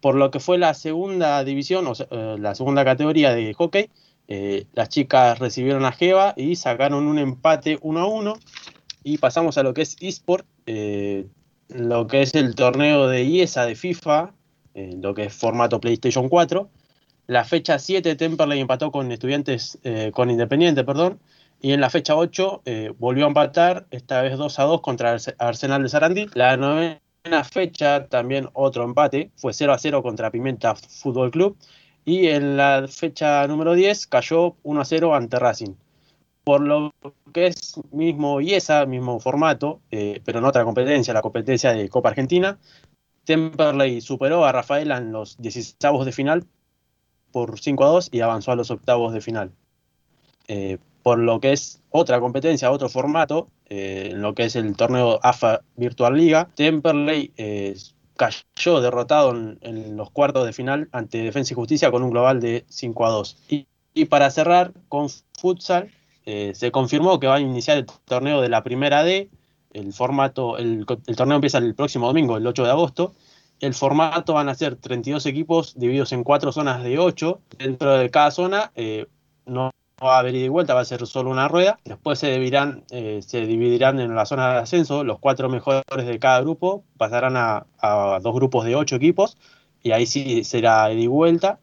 Por 0.00 0.16
lo 0.16 0.30
que 0.30 0.40
fue 0.40 0.58
la 0.58 0.74
segunda 0.74 1.44
división, 1.44 1.86
o 1.86 1.94
sea, 1.94 2.06
eh, 2.10 2.36
la 2.38 2.54
segunda 2.54 2.84
categoría 2.84 3.32
de 3.34 3.54
hockey, 3.54 3.88
eh, 4.28 4.66
las 4.72 4.88
chicas 4.88 5.38
recibieron 5.38 5.84
a 5.84 5.92
Jeva 5.92 6.34
y 6.36 6.56
sacaron 6.56 7.06
un 7.06 7.18
empate 7.18 7.78
1 7.82 8.00
a 8.00 8.06
1 8.06 8.34
y 9.04 9.18
pasamos 9.18 9.58
a 9.58 9.62
lo 9.62 9.74
que 9.74 9.82
es 9.82 9.96
eSport, 10.00 10.46
eh, 10.66 11.26
lo 11.68 12.06
que 12.06 12.22
es 12.22 12.34
el 12.34 12.54
torneo 12.54 13.06
de 13.08 13.24
IESA 13.24 13.66
de 13.66 13.74
FIFA, 13.74 14.32
lo 14.74 15.14
que 15.14 15.24
es 15.24 15.34
formato 15.34 15.80
PlayStation 15.80 16.28
4. 16.28 16.68
La 17.26 17.44
fecha 17.44 17.78
7 17.78 18.16
Temperley 18.16 18.60
empató 18.60 18.90
con 18.90 19.12
estudiantes, 19.12 19.78
con 20.12 20.30
Independiente, 20.30 20.84
perdón, 20.84 21.20
y 21.62 21.72
en 21.72 21.80
la 21.80 21.88
fecha 21.88 22.16
8 22.16 22.62
eh, 22.66 22.92
volvió 22.98 23.24
a 23.24 23.28
empatar, 23.28 23.86
esta 23.90 24.20
vez 24.20 24.36
2 24.36 24.58
a 24.58 24.62
2 24.64 24.80
contra 24.82 25.16
Arsenal 25.38 25.82
de 25.82 25.88
Sarandí. 25.88 26.26
La 26.34 26.56
novena 26.56 27.00
fecha 27.50 28.08
también 28.08 28.50
otro 28.52 28.84
empate, 28.84 29.30
fue 29.36 29.54
0 29.54 29.72
a 29.72 29.78
0 29.78 30.02
contra 30.02 30.30
Pimenta 30.30 30.74
Fútbol 30.74 31.30
Club. 31.30 31.56
Y 32.04 32.26
en 32.28 32.56
la 32.56 32.86
fecha 32.88 33.46
número 33.46 33.74
10 33.74 34.08
cayó 34.08 34.56
1 34.64 34.80
a 34.80 34.84
0 34.84 35.14
ante 35.14 35.38
Racing 35.38 35.74
por 36.44 36.60
lo 36.60 36.92
que 37.32 37.46
es 37.46 37.80
mismo 37.92 38.40
IESA, 38.40 38.86
mismo 38.86 39.20
formato, 39.20 39.80
eh, 39.90 40.20
pero 40.24 40.40
en 40.40 40.44
otra 40.44 40.64
competencia, 40.64 41.14
la 41.14 41.22
competencia 41.22 41.72
de 41.72 41.88
Copa 41.88 42.10
Argentina, 42.10 42.58
Temperley 43.24 44.00
superó 44.00 44.44
a 44.44 44.52
Rafaela 44.52 44.98
en 44.98 45.12
los 45.12 45.40
16 45.40 46.04
de 46.04 46.12
final 46.12 46.46
por 47.30 47.60
5 47.60 47.84
a 47.84 47.88
2 47.88 48.08
y 48.12 48.20
avanzó 48.20 48.52
a 48.52 48.56
los 48.56 48.70
octavos 48.70 49.12
de 49.14 49.20
final. 49.20 49.52
Eh, 50.48 50.78
por 51.02 51.18
lo 51.18 51.40
que 51.40 51.52
es 51.52 51.80
otra 51.90 52.20
competencia, 52.20 52.70
otro 52.70 52.88
formato, 52.88 53.48
eh, 53.68 54.10
en 54.12 54.22
lo 54.22 54.34
que 54.34 54.44
es 54.44 54.56
el 54.56 54.76
torneo 54.76 55.18
AFA 55.22 55.60
Virtual 55.76 56.16
Liga, 56.16 56.48
Temperley 56.54 57.32
eh, 57.36 57.76
cayó 58.16 58.80
derrotado 58.80 59.30
en, 59.30 59.96
los 59.96 60.10
cuartos 60.10 60.46
de 60.46 60.52
final 60.52 60.88
ante 60.92 61.18
Defensa 61.18 61.54
y 61.54 61.56
Justicia 61.56 61.90
con 61.90 62.02
un 62.02 62.10
global 62.10 62.40
de 62.40 62.64
5 62.68 63.06
a 63.06 63.10
2. 63.10 63.38
Y, 63.48 63.66
y 63.94 64.04
para 64.06 64.30
cerrar 64.30 64.72
con 64.88 65.08
futsal, 65.38 65.90
eh, 66.24 66.52
se 66.54 66.70
confirmó 66.70 67.18
que 67.18 67.26
va 67.26 67.36
a 67.36 67.40
iniciar 67.40 67.78
el 67.78 67.86
torneo 68.04 68.40
de 68.40 68.48
la 68.48 68.62
primera 68.62 69.02
D. 69.02 69.28
El 69.72 69.92
formato, 69.92 70.58
el, 70.58 70.86
torneo 70.86 71.36
empieza 71.36 71.58
el 71.58 71.74
próximo 71.74 72.06
domingo, 72.06 72.36
el 72.36 72.46
8 72.46 72.64
de 72.64 72.70
agosto. 72.70 73.14
El 73.58 73.74
formato 73.74 74.34
van 74.34 74.48
a 74.48 74.54
ser 74.54 74.76
32 74.76 75.24
equipos 75.26 75.78
divididos 75.78 76.12
en 76.12 76.24
cuatro 76.24 76.52
zonas 76.52 76.82
de 76.82 76.98
8. 76.98 77.40
Dentro 77.58 77.96
de 77.96 78.10
cada 78.10 78.30
zona 78.30 78.72
no 79.46 79.70
va 80.04 80.16
a 80.16 80.18
haber 80.20 80.34
ida 80.34 80.46
y 80.46 80.48
vuelta, 80.48 80.74
va 80.74 80.80
a 80.80 80.84
ser 80.84 81.06
solo 81.06 81.30
una 81.30 81.48
rueda. 81.48 81.78
Después 81.84 82.18
se 82.18 82.30
dividirán, 82.32 82.84
eh, 82.90 83.20
se 83.22 83.46
dividirán 83.46 84.00
en 84.00 84.14
la 84.14 84.26
zona 84.26 84.52
de 84.54 84.58
ascenso, 84.60 85.04
los 85.04 85.18
cuatro 85.18 85.48
mejores 85.48 85.84
de 86.06 86.18
cada 86.18 86.40
grupo 86.40 86.84
pasarán 86.96 87.36
a, 87.36 87.66
a 87.78 88.20
dos 88.22 88.34
grupos 88.34 88.64
de 88.64 88.76
ocho 88.76 88.96
equipos 88.96 89.38
y 89.82 89.92
ahí 89.92 90.06
sí 90.06 90.44
será 90.44 90.92
ida 90.92 91.00
y 91.00 91.06
vuelta. 91.06 91.60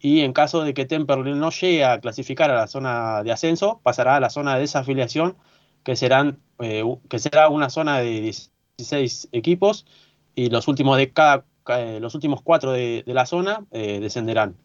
Y 0.00 0.20
en 0.20 0.32
caso 0.34 0.62
de 0.62 0.74
que 0.74 0.84
Temperley 0.86 1.34
no 1.34 1.50
llegue 1.50 1.84
a 1.84 2.00
clasificar 2.00 2.50
a 2.50 2.54
la 2.56 2.66
zona 2.66 3.22
de 3.22 3.32
ascenso, 3.32 3.80
pasará 3.82 4.16
a 4.16 4.20
la 4.20 4.30
zona 4.30 4.54
de 4.54 4.60
desafiliación, 4.60 5.36
que, 5.82 5.96
serán, 5.96 6.40
eh, 6.60 6.84
que 7.08 7.18
será 7.18 7.48
una 7.48 7.70
zona 7.70 7.98
de 8.00 8.20
16 8.20 9.28
equipos 9.32 9.86
y 10.34 10.50
los 10.50 10.68
últimos 10.68 10.98
de 10.98 11.12
cada 11.12 11.46
eh, 11.68 11.98
los 12.00 12.14
últimos 12.14 12.42
cuatro 12.42 12.72
de, 12.72 13.02
de 13.06 13.14
la 13.14 13.26
zona 13.26 13.64
eh, 13.70 14.00
descenderán. 14.00 14.56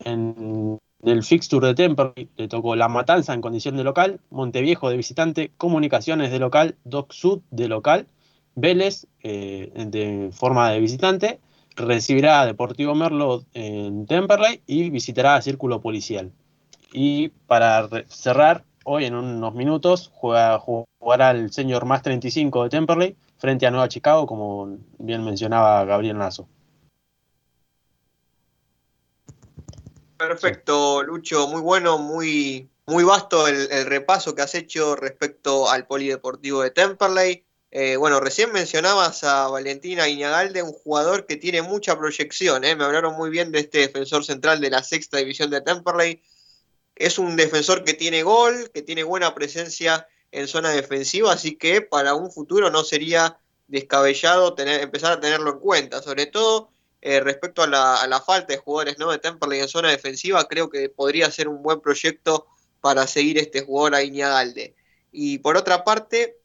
En 0.00 0.78
el 1.02 1.22
fixture 1.22 1.68
de 1.68 1.74
Temperley 1.74 2.28
le 2.36 2.48
tocó 2.48 2.74
La 2.74 2.88
Matanza 2.88 3.32
en 3.32 3.40
condición 3.40 3.76
de 3.76 3.84
local, 3.84 4.20
Monteviejo 4.30 4.90
de 4.90 4.96
visitante, 4.96 5.52
Comunicaciones 5.56 6.30
de 6.30 6.38
local, 6.38 6.76
Doc 6.84 7.12
Sud 7.12 7.40
de 7.50 7.68
local, 7.68 8.06
Vélez 8.54 9.06
eh, 9.22 9.70
de 9.74 10.30
forma 10.32 10.70
de 10.70 10.80
visitante, 10.80 11.40
recibirá 11.76 12.40
a 12.40 12.46
Deportivo 12.46 12.94
Merlo 12.94 13.44
en 13.54 14.06
Temperley 14.06 14.62
y 14.66 14.90
visitará 14.90 15.36
a 15.36 15.42
Círculo 15.42 15.80
Policial. 15.80 16.32
Y 16.92 17.28
para 17.46 17.88
cerrar, 18.08 18.64
hoy 18.84 19.04
en 19.04 19.14
unos 19.14 19.54
minutos 19.54 20.10
juega, 20.14 20.58
jugará 20.58 21.30
el 21.30 21.52
señor 21.52 21.84
más 21.84 22.02
35 22.02 22.64
de 22.64 22.70
Temperley 22.70 23.16
frente 23.36 23.66
a 23.66 23.70
Nueva 23.70 23.88
Chicago, 23.88 24.26
como 24.26 24.78
bien 24.98 25.24
mencionaba 25.24 25.84
Gabriel 25.84 26.18
Lazo. 26.18 26.48
Perfecto, 30.18 31.04
Lucho, 31.04 31.46
muy 31.46 31.60
bueno, 31.60 31.96
muy, 31.96 32.68
muy 32.86 33.04
vasto 33.04 33.46
el, 33.46 33.86
repaso 33.86 34.34
que 34.34 34.42
has 34.42 34.56
hecho 34.56 34.96
respecto 34.96 35.70
al 35.70 35.86
polideportivo 35.86 36.62
de 36.62 36.72
Temperley. 36.72 37.44
Eh, 37.70 37.96
bueno, 37.96 38.18
recién 38.18 38.50
mencionabas 38.50 39.22
a 39.22 39.46
Valentina 39.46 40.08
Iñagalde, 40.08 40.64
un 40.64 40.72
jugador 40.72 41.24
que 41.24 41.36
tiene 41.36 41.62
mucha 41.62 41.96
proyección. 41.96 42.64
¿eh? 42.64 42.74
Me 42.74 42.82
hablaron 42.82 43.14
muy 43.14 43.30
bien 43.30 43.52
de 43.52 43.60
este 43.60 43.78
defensor 43.78 44.24
central 44.24 44.60
de 44.60 44.70
la 44.70 44.82
sexta 44.82 45.18
división 45.18 45.50
de 45.50 45.60
Temperley. 45.60 46.20
Es 46.96 47.20
un 47.20 47.36
defensor 47.36 47.84
que 47.84 47.94
tiene 47.94 48.24
gol, 48.24 48.72
que 48.74 48.82
tiene 48.82 49.04
buena 49.04 49.36
presencia 49.36 50.08
en 50.32 50.48
zona 50.48 50.70
defensiva, 50.70 51.32
así 51.32 51.54
que 51.54 51.80
para 51.80 52.14
un 52.14 52.32
futuro 52.32 52.70
no 52.70 52.82
sería 52.82 53.38
descabellado 53.68 54.54
tener, 54.54 54.80
empezar 54.80 55.12
a 55.12 55.20
tenerlo 55.20 55.52
en 55.52 55.58
cuenta, 55.60 56.02
sobre 56.02 56.26
todo 56.26 56.70
eh, 57.00 57.20
respecto 57.20 57.62
a 57.62 57.66
la, 57.66 57.96
a 57.96 58.06
la, 58.06 58.20
falta 58.20 58.52
de 58.52 58.58
jugadores 58.58 58.98
¿no? 58.98 59.10
de 59.10 59.18
Temperley 59.18 59.60
en 59.60 59.68
zona 59.68 59.90
defensiva, 59.90 60.44
creo 60.48 60.68
que 60.68 60.88
podría 60.88 61.30
ser 61.30 61.48
un 61.48 61.62
buen 61.62 61.80
proyecto 61.80 62.46
para 62.80 63.06
seguir 63.06 63.38
este 63.38 63.62
jugador 63.62 63.94
a 63.94 64.02
Iñagalde. 64.02 64.74
Y 65.12 65.38
por 65.38 65.56
otra 65.56 65.84
parte, 65.84 66.38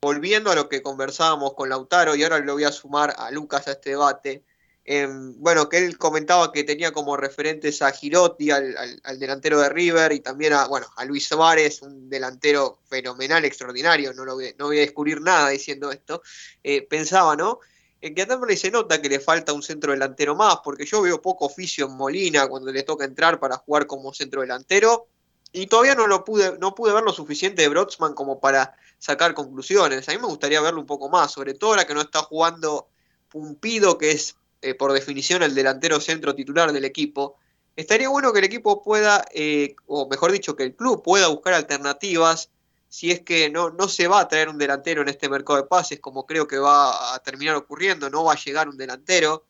volviendo 0.00 0.50
a 0.50 0.54
lo 0.54 0.68
que 0.68 0.82
conversábamos 0.82 1.54
con 1.54 1.68
Lautaro, 1.68 2.14
y 2.14 2.22
ahora 2.22 2.38
lo 2.38 2.54
voy 2.54 2.64
a 2.64 2.72
sumar 2.72 3.14
a 3.18 3.30
Lucas 3.30 3.66
a 3.68 3.72
este 3.72 3.90
debate, 3.90 4.44
eh, 4.88 5.08
bueno, 5.10 5.68
que 5.68 5.78
él 5.78 5.98
comentaba 5.98 6.52
que 6.52 6.62
tenía 6.62 6.92
como 6.92 7.16
referentes 7.16 7.82
a 7.82 7.90
Girotti, 7.90 8.52
al, 8.52 9.00
al, 9.02 9.18
delantero 9.18 9.60
de 9.60 9.68
River, 9.68 10.12
y 10.12 10.20
también 10.20 10.52
a, 10.52 10.68
bueno, 10.68 10.86
a 10.96 11.04
Luis 11.04 11.26
Suárez, 11.26 11.82
un 11.82 12.08
delantero 12.08 12.78
fenomenal, 12.88 13.44
extraordinario, 13.44 14.12
no, 14.12 14.24
lo 14.24 14.36
voy 14.36 14.78
a 14.78 14.80
descubrir 14.80 15.20
nada 15.20 15.48
diciendo 15.48 15.90
esto, 15.90 16.22
eh, 16.62 16.82
pensaba, 16.82 17.34
¿no? 17.34 17.58
En 18.06 18.14
que 18.14 18.22
a 18.22 18.26
Temperley 18.26 18.56
se 18.56 18.70
nota 18.70 19.02
que 19.02 19.08
le 19.08 19.18
falta 19.18 19.52
un 19.52 19.64
centro 19.64 19.90
delantero 19.90 20.36
más, 20.36 20.58
porque 20.62 20.86
yo 20.86 21.02
veo 21.02 21.20
poco 21.20 21.46
oficio 21.46 21.86
en 21.86 21.96
Molina 21.96 22.46
cuando 22.46 22.70
le 22.70 22.84
toca 22.84 23.04
entrar 23.04 23.40
para 23.40 23.56
jugar 23.56 23.88
como 23.88 24.14
centro 24.14 24.42
delantero, 24.42 25.08
y 25.50 25.66
todavía 25.66 25.96
no 25.96 26.06
lo 26.06 26.24
pude, 26.24 26.56
no 26.60 26.72
pude 26.72 26.92
ver 26.92 27.02
lo 27.02 27.12
suficiente 27.12 27.62
de 27.62 27.68
Brotsman 27.68 28.14
como 28.14 28.38
para 28.38 28.76
sacar 28.98 29.34
conclusiones. 29.34 30.08
A 30.08 30.12
mí 30.12 30.18
me 30.18 30.28
gustaría 30.28 30.60
verlo 30.60 30.80
un 30.80 30.86
poco 30.86 31.08
más, 31.08 31.32
sobre 31.32 31.54
todo 31.54 31.70
ahora 31.70 31.84
que 31.84 31.94
no 31.94 32.00
está 32.00 32.22
jugando 32.22 32.86
Pumpido, 33.28 33.98
que 33.98 34.12
es 34.12 34.36
eh, 34.62 34.74
por 34.74 34.92
definición 34.92 35.42
el 35.42 35.56
delantero 35.56 35.98
centro 35.98 36.32
titular 36.32 36.72
del 36.72 36.84
equipo. 36.84 37.38
Estaría 37.74 38.08
bueno 38.08 38.32
que 38.32 38.38
el 38.38 38.44
equipo 38.44 38.84
pueda, 38.84 39.24
eh, 39.34 39.74
o 39.86 40.08
mejor 40.08 40.30
dicho, 40.30 40.54
que 40.54 40.62
el 40.62 40.76
club 40.76 41.02
pueda 41.02 41.26
buscar 41.26 41.54
alternativas 41.54 42.50
si 42.88 43.10
es 43.10 43.20
que 43.20 43.50
no, 43.50 43.70
no 43.70 43.88
se 43.88 44.08
va 44.08 44.20
a 44.20 44.28
traer 44.28 44.48
un 44.48 44.58
delantero 44.58 45.02
en 45.02 45.08
este 45.08 45.28
mercado 45.28 45.60
de 45.60 45.68
pases, 45.68 46.00
como 46.00 46.26
creo 46.26 46.46
que 46.46 46.58
va 46.58 47.14
a 47.14 47.18
terminar 47.20 47.56
ocurriendo, 47.56 48.08
no 48.10 48.24
va 48.24 48.32
a 48.34 48.42
llegar 48.42 48.68
un 48.68 48.76
delantero. 48.76 49.44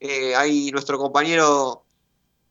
Eh, 0.00 0.34
ahí 0.34 0.70
nuestro 0.70 0.98
compañero 0.98 1.84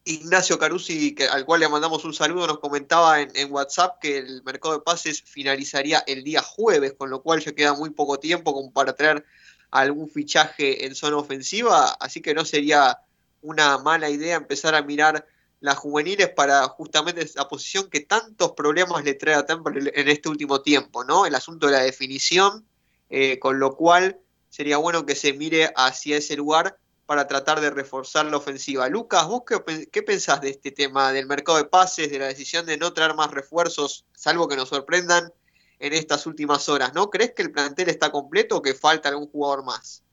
Ignacio 0.08 0.58
Carusi, 0.58 1.14
que, 1.14 1.28
al 1.28 1.46
cual 1.46 1.60
le 1.60 1.70
mandamos 1.70 2.06
un 2.06 2.14
saludo, 2.14 2.48
nos 2.48 2.60
comentaba 2.60 3.20
en, 3.20 3.52
WhatsApp 3.52 4.00
que 4.00 4.18
el 4.18 4.42
mercado 4.44 4.76
de 4.76 4.82
pases 4.82 5.22
finalizaría 5.22 6.04
el 6.08 6.24
día 6.24 6.42
jueves, 6.42 6.94
con 6.94 7.10
lo 7.10 7.22
cual 7.22 7.42
ya 7.42 7.54
queda 7.54 7.74
muy 7.74 7.90
poco 7.90 8.18
tiempo 8.18 8.72
para 8.72 8.94
traer 8.94 9.26
algún 9.70 10.10
fichaje 10.10 10.86
en 10.86 10.96
zona 10.96 11.18
ofensiva, 11.18 11.90
así 12.00 12.22
que 12.22 12.34
no 12.34 12.46
sería 12.46 13.00
una 13.42 13.78
mala 13.80 14.10
idea 14.10 14.38
empezar 14.38 14.76
a 14.76 14.82
mirar 14.82 15.28
las 15.60 15.78
juveniles 15.78 16.30
para 16.30 16.68
justamente 16.68 17.24
esa 17.24 17.48
posición 17.48 17.90
que 17.90 18.02
tantos 18.02 18.52
problemas 18.52 19.04
le 19.04 19.16
trae 19.16 19.36
a 19.36 19.46
Temple 19.46 19.92
en 19.94 20.08
este 20.08 20.30
último 20.30 20.62
tiempo, 20.62 21.04
¿no? 21.04 21.26
El 21.26 21.36
asunto 21.36 21.68
de 21.68 21.74
la 21.74 21.80
definición, 21.80 22.68
eh, 23.10 23.40
con 23.40 23.60
lo 23.60 23.76
cual 23.76 24.20
sería 24.50 24.78
bueno 24.78 25.06
que 25.06 25.16
se 25.16 25.34
mire 25.34 25.72
hacia 25.76 26.18
ese 26.18 26.36
lugar 26.36 26.78
para 27.06 27.28
tratar 27.28 27.62
de 27.62 27.70
reforzar 27.70 28.26
la 28.26 28.38
ofensiva. 28.38 28.88
Lucas, 28.90 29.26
¿vos 29.28 29.44
qué, 29.48 29.88
qué, 29.92 30.04
pensás 30.04 30.42
de 30.42 30.50
este 30.50 30.72
tema 30.72 31.14
del 31.14 31.26
mercado 31.26 31.58
de 31.58 31.66
pases, 31.66 32.12
de 32.12 32.20
la 32.20 32.28
decisión 32.28 32.66
de 32.66 32.78
no 32.78 32.94
traer 32.94 33.16
más 33.16 33.32
refuerzos, 33.32 34.06
salvo 34.14 34.48
que 34.48 34.58
nos 34.58 34.70
sorprendan 34.70 35.32
en 35.80 35.94
estas 35.94 36.26
últimas 36.28 36.68
horas? 36.70 36.94
¿No 36.94 37.10
crees 37.10 37.34
que 37.34 37.44
el 37.44 37.52
plantel 37.52 37.90
está 37.90 38.12
completo 38.12 38.58
o 38.58 38.62
que 38.62 38.74
falta 38.74 39.10
algún 39.10 39.30
jugador 39.30 39.64
más? 39.64 40.04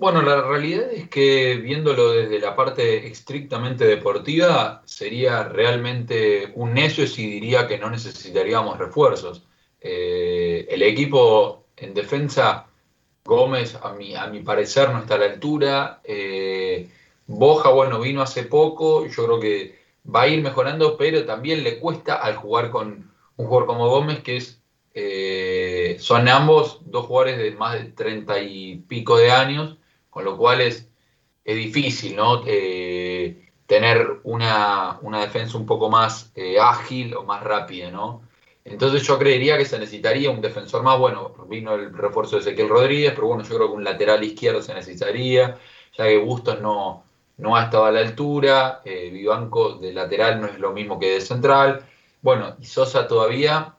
Bueno, 0.00 0.22
la 0.22 0.42
realidad 0.42 0.92
es 0.92 1.08
que 1.08 1.56
viéndolo 1.56 2.12
desde 2.12 2.38
la 2.38 2.54
parte 2.54 3.08
estrictamente 3.08 3.84
deportiva, 3.84 4.80
sería 4.84 5.42
realmente 5.42 6.52
un 6.54 6.72
necio 6.72 7.04
si 7.04 7.28
diría 7.28 7.66
que 7.66 7.78
no 7.78 7.90
necesitaríamos 7.90 8.78
refuerzos. 8.78 9.42
Eh, 9.80 10.68
el 10.70 10.82
equipo 10.82 11.64
en 11.76 11.94
defensa, 11.94 12.68
Gómez, 13.24 13.76
a 13.82 13.92
mi, 13.92 14.14
a 14.14 14.28
mi 14.28 14.40
parecer, 14.42 14.88
no 14.90 15.00
está 15.00 15.16
a 15.16 15.18
la 15.18 15.26
altura. 15.26 16.00
Eh, 16.04 16.88
Boja, 17.26 17.70
bueno, 17.70 17.98
vino 18.00 18.22
hace 18.22 18.44
poco, 18.44 19.04
yo 19.08 19.24
creo 19.26 19.40
que 19.40 19.78
va 20.06 20.22
a 20.22 20.28
ir 20.28 20.40
mejorando, 20.42 20.96
pero 20.96 21.26
también 21.26 21.64
le 21.64 21.80
cuesta 21.80 22.14
al 22.14 22.36
jugar 22.36 22.70
con 22.70 23.10
un 23.36 23.46
jugador 23.46 23.66
como 23.66 23.88
Gómez, 23.88 24.20
que 24.20 24.36
es, 24.36 24.62
eh, 24.94 25.96
son 25.98 26.28
ambos 26.28 26.82
dos 26.86 27.06
jugadores 27.06 27.38
de 27.38 27.50
más 27.50 27.74
de 27.74 27.90
treinta 27.90 28.40
y 28.40 28.76
pico 28.88 29.16
de 29.16 29.32
años 29.32 29.78
con 30.10 30.24
lo 30.24 30.36
cual 30.36 30.60
es, 30.60 30.88
es 31.44 31.56
difícil, 31.56 32.16
¿no? 32.16 32.42
Eh, 32.46 33.50
tener 33.66 34.20
una, 34.24 34.98
una, 35.02 35.20
defensa 35.20 35.58
un 35.58 35.66
poco 35.66 35.90
más 35.90 36.32
eh, 36.34 36.58
ágil 36.58 37.14
o 37.14 37.24
más 37.24 37.42
rápida, 37.42 37.90
¿no? 37.90 38.22
Entonces 38.64 39.02
yo 39.02 39.18
creería 39.18 39.56
que 39.56 39.64
se 39.64 39.78
necesitaría 39.78 40.30
un 40.30 40.40
defensor 40.40 40.82
más, 40.82 40.98
bueno, 40.98 41.34
vino 41.48 41.74
el 41.74 41.92
refuerzo 41.96 42.36
de 42.36 42.42
Ezequiel 42.42 42.68
Rodríguez, 42.68 43.12
pero 43.14 43.28
bueno, 43.28 43.42
yo 43.44 43.56
creo 43.56 43.68
que 43.68 43.76
un 43.76 43.84
lateral 43.84 44.22
izquierdo 44.24 44.62
se 44.62 44.74
necesitaría, 44.74 45.58
ya 45.96 46.04
que 46.04 46.18
Bustos 46.18 46.60
no, 46.60 47.04
no 47.38 47.56
ha 47.56 47.64
estado 47.64 47.86
a 47.86 47.92
la 47.92 48.00
altura, 48.00 48.82
eh, 48.84 49.10
Vivanco 49.10 49.74
de 49.76 49.92
lateral 49.92 50.40
no 50.40 50.46
es 50.46 50.58
lo 50.58 50.72
mismo 50.72 50.98
que 50.98 51.12
de 51.12 51.20
central, 51.20 51.86
bueno, 52.20 52.56
y 52.60 52.64
Sosa 52.66 53.06
todavía, 53.06 53.76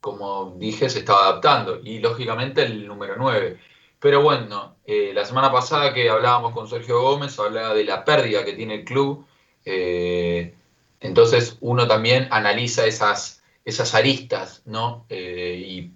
como 0.00 0.54
dije, 0.58 0.90
se 0.90 1.00
estaba 1.00 1.28
adaptando, 1.28 1.80
y 1.82 2.00
lógicamente 2.00 2.62
el 2.62 2.86
número 2.86 3.14
9. 3.16 3.58
Pero 4.02 4.20
bueno, 4.20 4.78
eh, 4.84 5.12
la 5.14 5.24
semana 5.24 5.52
pasada 5.52 5.94
que 5.94 6.10
hablábamos 6.10 6.52
con 6.52 6.68
Sergio 6.68 7.00
Gómez, 7.00 7.38
hablaba 7.38 7.72
de 7.72 7.84
la 7.84 8.04
pérdida 8.04 8.44
que 8.44 8.54
tiene 8.54 8.74
el 8.74 8.84
club. 8.84 9.24
Eh, 9.64 10.56
entonces 10.98 11.56
uno 11.60 11.86
también 11.86 12.26
analiza 12.32 12.84
esas, 12.84 13.44
esas 13.64 13.94
aristas, 13.94 14.62
¿no? 14.66 15.06
Eh, 15.08 15.92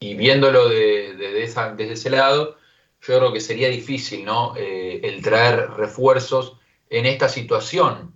y, 0.00 0.14
viéndolo 0.14 0.68
de, 0.68 1.14
de, 1.14 1.42
esa, 1.42 1.74
desde 1.74 1.94
ese 1.94 2.10
lado, 2.10 2.58
yo 3.00 3.18
creo 3.18 3.32
que 3.32 3.40
sería 3.40 3.70
difícil, 3.70 4.26
¿no? 4.26 4.54
El 4.54 5.22
traer 5.22 5.70
refuerzos 5.70 6.58
en 6.90 7.06
esta 7.06 7.28
situación. 7.28 8.14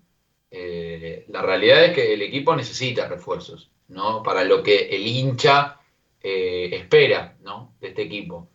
la 0.50 1.42
realidad 1.42 1.86
es 1.86 1.94
que 1.94 2.12
el 2.12 2.22
equipo 2.22 2.54
necesita 2.54 3.08
refuerzos, 3.08 3.70
¿no? 3.88 4.22
Para 4.22 4.44
lo 4.44 4.62
que 4.62 4.88
el 4.90 5.06
hincha 5.06 5.80
espera, 6.22 7.36
¿no? 7.42 7.74
De 7.80 7.88
este 7.88 8.02
equipo 8.02 8.49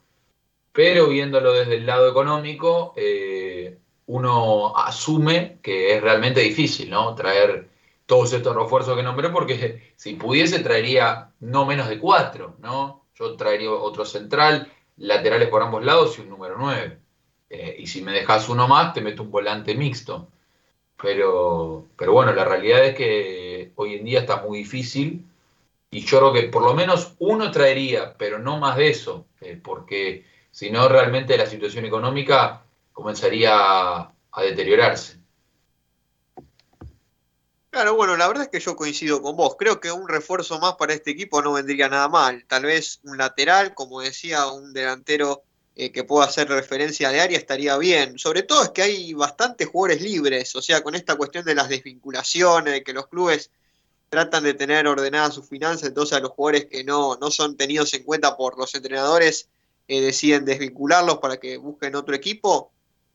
pero 0.75 1.07
viéndolo 1.07 1.53
desde 1.53 1.77
el 1.77 1.85
lado 1.85 2.09
económico, 2.09 2.93
eh, 2.97 3.77
uno 4.07 4.77
asume 4.77 5.59
que 5.63 5.95
es 5.95 6.01
realmente 6.01 6.41
difícil, 6.41 6.89
¿no? 6.89 7.15
Traer 7.15 7.69
todos 8.05 8.33
estos 8.33 8.53
refuerzos 8.53 8.97
que 8.97 9.01
nombré, 9.01 9.29
porque 9.29 9.93
si 9.95 10.15
pudiese 10.15 10.59
traería 10.59 11.31
no 11.39 11.65
menos 11.65 11.87
de 11.87 11.97
cuatro, 11.97 12.57
¿no? 12.59 13.05
Yo 13.17 13.37
traería 13.37 13.71
otro 13.71 14.03
central, 14.03 14.69
laterales 14.97 15.47
por 15.47 15.63
ambos 15.63 15.85
lados 15.85 16.19
y 16.19 16.23
un 16.23 16.29
número 16.29 16.55
nueve. 16.59 16.99
Eh, 17.49 17.77
y 17.79 17.87
si 17.87 18.01
me 18.01 18.11
dejas 18.11 18.49
uno 18.49 18.67
más, 18.67 18.93
te 18.93 18.99
meto 18.99 19.23
un 19.23 19.31
volante 19.31 19.75
mixto. 19.75 20.27
Pero, 21.01 21.85
pero 21.95 22.11
bueno, 22.11 22.33
la 22.33 22.43
realidad 22.43 22.83
es 22.83 22.95
que 22.95 23.71
hoy 23.75 23.95
en 23.95 24.03
día 24.03 24.19
está 24.19 24.41
muy 24.41 24.57
difícil 24.59 25.25
y 25.89 26.01
yo 26.01 26.19
creo 26.19 26.33
que 26.33 26.43
por 26.49 26.63
lo 26.63 26.73
menos 26.73 27.13
uno 27.19 27.49
traería, 27.51 28.17
pero 28.17 28.39
no 28.39 28.59
más 28.59 28.75
de 28.75 28.89
eso, 28.89 29.27
eh, 29.39 29.57
porque 29.61 30.34
si 30.55 30.71
no 30.71 30.87
realmente 30.87 31.37
la 31.37 31.47
situación 31.47 31.83
económica 31.83 32.63
comenzaría 32.93 33.51
a, 33.57 34.13
deteriorarse. 34.41 35.19
Claro, 37.69 37.95
bueno, 37.95 38.15
la 38.15 38.25
verdad 38.29 38.43
es 38.43 38.49
que 38.49 38.61
yo 38.61 38.77
coincido 38.77 39.21
con 39.21 39.35
vos. 39.35 39.57
Creo 39.59 39.81
que 39.81 39.91
un 39.91 40.07
refuerzo 40.07 40.57
más 40.61 40.75
para 40.75 40.93
este 40.93 41.11
equipo 41.11 41.41
no 41.41 41.51
vendría 41.51 41.89
nada 41.89 42.07
mal. 42.07 42.45
Tal 42.47 42.63
vez 42.63 43.01
un 43.03 43.17
lateral, 43.17 43.73
como 43.73 43.99
decía, 43.99 44.47
un 44.47 44.71
delantero 44.71 45.43
eh, 45.75 45.91
que 45.91 46.05
pueda 46.05 46.25
hacer 46.25 46.47
referencia 46.47 47.09
de 47.09 47.19
área 47.19 47.37
estaría 47.37 47.77
bien. 47.77 48.17
Sobre 48.17 48.43
todo 48.43 48.63
es 48.63 48.69
que 48.69 48.83
hay 48.83 49.13
bastantes 49.13 49.67
jugadores 49.67 50.01
libres, 50.01 50.55
o 50.55 50.61
sea, 50.61 50.81
con 50.81 50.95
esta 50.95 51.15
cuestión 51.15 51.43
de 51.43 51.55
las 51.55 51.67
desvinculaciones, 51.67 52.75
de 52.75 52.83
que 52.85 52.93
los 52.93 53.07
clubes 53.07 53.51
tratan 54.07 54.45
de 54.45 54.53
tener 54.53 54.87
ordenadas 54.87 55.33
sus 55.33 55.49
finanzas, 55.49 55.89
entonces 55.89 56.17
a 56.17 56.21
los 56.21 56.31
jugadores 56.31 56.67
que 56.67 56.85
no, 56.85 57.17
no 57.17 57.29
son 57.29 57.57
tenidos 57.57 57.93
en 57.93 58.03
cuenta 58.03 58.37
por 58.37 58.57
los 58.57 58.73
entrenadores 58.73 59.49
eh, 59.87 60.01
deciden 60.01 60.45
desvincularlos 60.45 61.19
para 61.19 61.37
que 61.37 61.57
busquen 61.57 61.95
otro 61.95 62.15
equipo. 62.15 62.71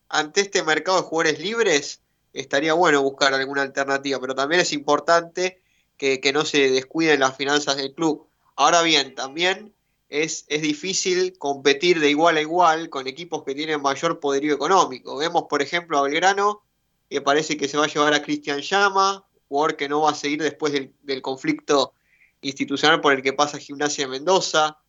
Ante 0.09 0.41
este 0.41 0.63
mercado 0.63 1.01
de 1.01 1.07
jugadores 1.07 1.39
libres, 1.39 2.01
estaría 2.33 2.73
bueno 2.73 3.01
buscar 3.01 3.33
alguna 3.33 3.61
alternativa, 3.61 4.19
pero 4.19 4.35
también 4.35 4.61
es 4.61 4.73
importante 4.73 5.61
que, 5.97 6.31
no 6.33 6.45
se 6.45 6.71
descuiden 6.71 7.19
las 7.19 7.37
finanzas 7.37 7.77
del 7.77 7.93
club. 7.93 8.27
Ahora 8.55 8.81
bien, 8.81 9.13
también 9.13 9.73
es, 10.09 10.45
es, 10.47 10.61
difícil 10.61 11.37
competir 11.37 11.99
de 11.99 12.09
igual 12.09 12.37
a 12.37 12.41
igual 12.41 12.89
con 12.89 13.07
equipos 13.07 13.43
que 13.43 13.53
tienen 13.53 13.81
mayor 13.81 14.19
poderío 14.19 14.55
económico. 14.55 15.17
Vemos, 15.17 15.43
por 15.49 15.61
ejemplo, 15.61 15.99
a 15.99 16.01
Belgrano, 16.01 16.63
que 17.09 17.21
parece 17.21 17.55
que 17.55 17.67
se 17.67 17.77
va 17.77 17.85
a 17.85 17.87
llevar 17.87 18.13
a 18.15 18.23
Cristian 18.23 18.61
Llama, 18.61 19.25
jugador 19.47 19.75
que 19.75 19.89
no 19.89 20.01
va 20.01 20.11
a 20.11 20.15
seguir 20.15 20.41
después 20.41 20.73
del, 20.73 20.91
del 21.03 21.21
conflicto 21.21 21.93
institucional 22.41 22.99
por 22.99 23.13
el 23.13 23.21
que 23.21 23.33
pasa 23.33 23.59
Gimnasia 23.59 24.05
de 24.05 24.11
Mendoza. 24.11 24.80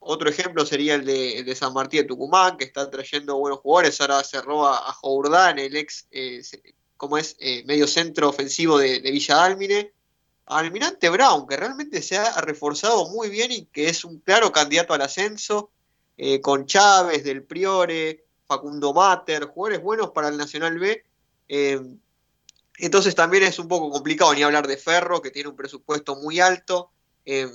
Otro 0.00 0.28
ejemplo 0.28 0.66
sería 0.66 0.94
el 0.94 1.04
de, 1.04 1.54
San 1.54 1.72
Martín 1.72 2.02
de 2.02 2.08
Tucumán, 2.08 2.56
que 2.56 2.64
está 2.64 2.90
trayendo 2.90 3.36
buenos 3.36 3.60
jugadores. 3.60 4.00
Ahora 4.00 4.24
se 4.24 4.40
roba 4.40 4.76
a 4.76 4.92
Jourdán, 4.92 5.58
el 5.58 5.76
ex, 5.76 6.06
eh, 6.10 6.42
como 6.96 7.18
es, 7.18 7.36
eh, 7.38 7.62
medio 7.66 7.86
centro 7.86 8.28
ofensivo 8.28 8.78
de, 8.78 9.00
Villa 9.00 9.36
Dálmine 9.36 9.92
Almirante 10.46 11.08
Brown, 11.10 11.46
que 11.46 11.56
realmente 11.56 12.02
se 12.02 12.18
ha 12.18 12.40
reforzado 12.40 13.08
muy 13.10 13.28
bien 13.28 13.52
y 13.52 13.66
que 13.66 13.88
es 13.88 14.04
un 14.04 14.18
claro 14.18 14.50
candidato 14.50 14.94
al 14.94 15.02
ascenso, 15.02 15.70
eh, 16.16 16.40
con 16.40 16.66
Chávez, 16.66 17.22
Del 17.22 17.44
Priore, 17.44 18.24
Facundo 18.46 18.92
Mater, 18.92 19.44
jugadores 19.44 19.82
buenos 19.82 20.10
para 20.10 20.28
el 20.28 20.36
Nacional 20.36 20.78
B. 20.78 21.04
Eh, 21.48 21.80
entonces 22.78 23.14
también 23.14 23.44
es 23.44 23.58
un 23.58 23.68
poco 23.68 23.90
complicado 23.90 24.34
ni 24.34 24.42
hablar 24.42 24.66
de 24.66 24.76
Ferro, 24.76 25.22
que 25.22 25.30
tiene 25.30 25.48
un 25.48 25.56
presupuesto 25.56 26.16
muy 26.16 26.40
alto, 26.40 26.90
eh, 27.24 27.48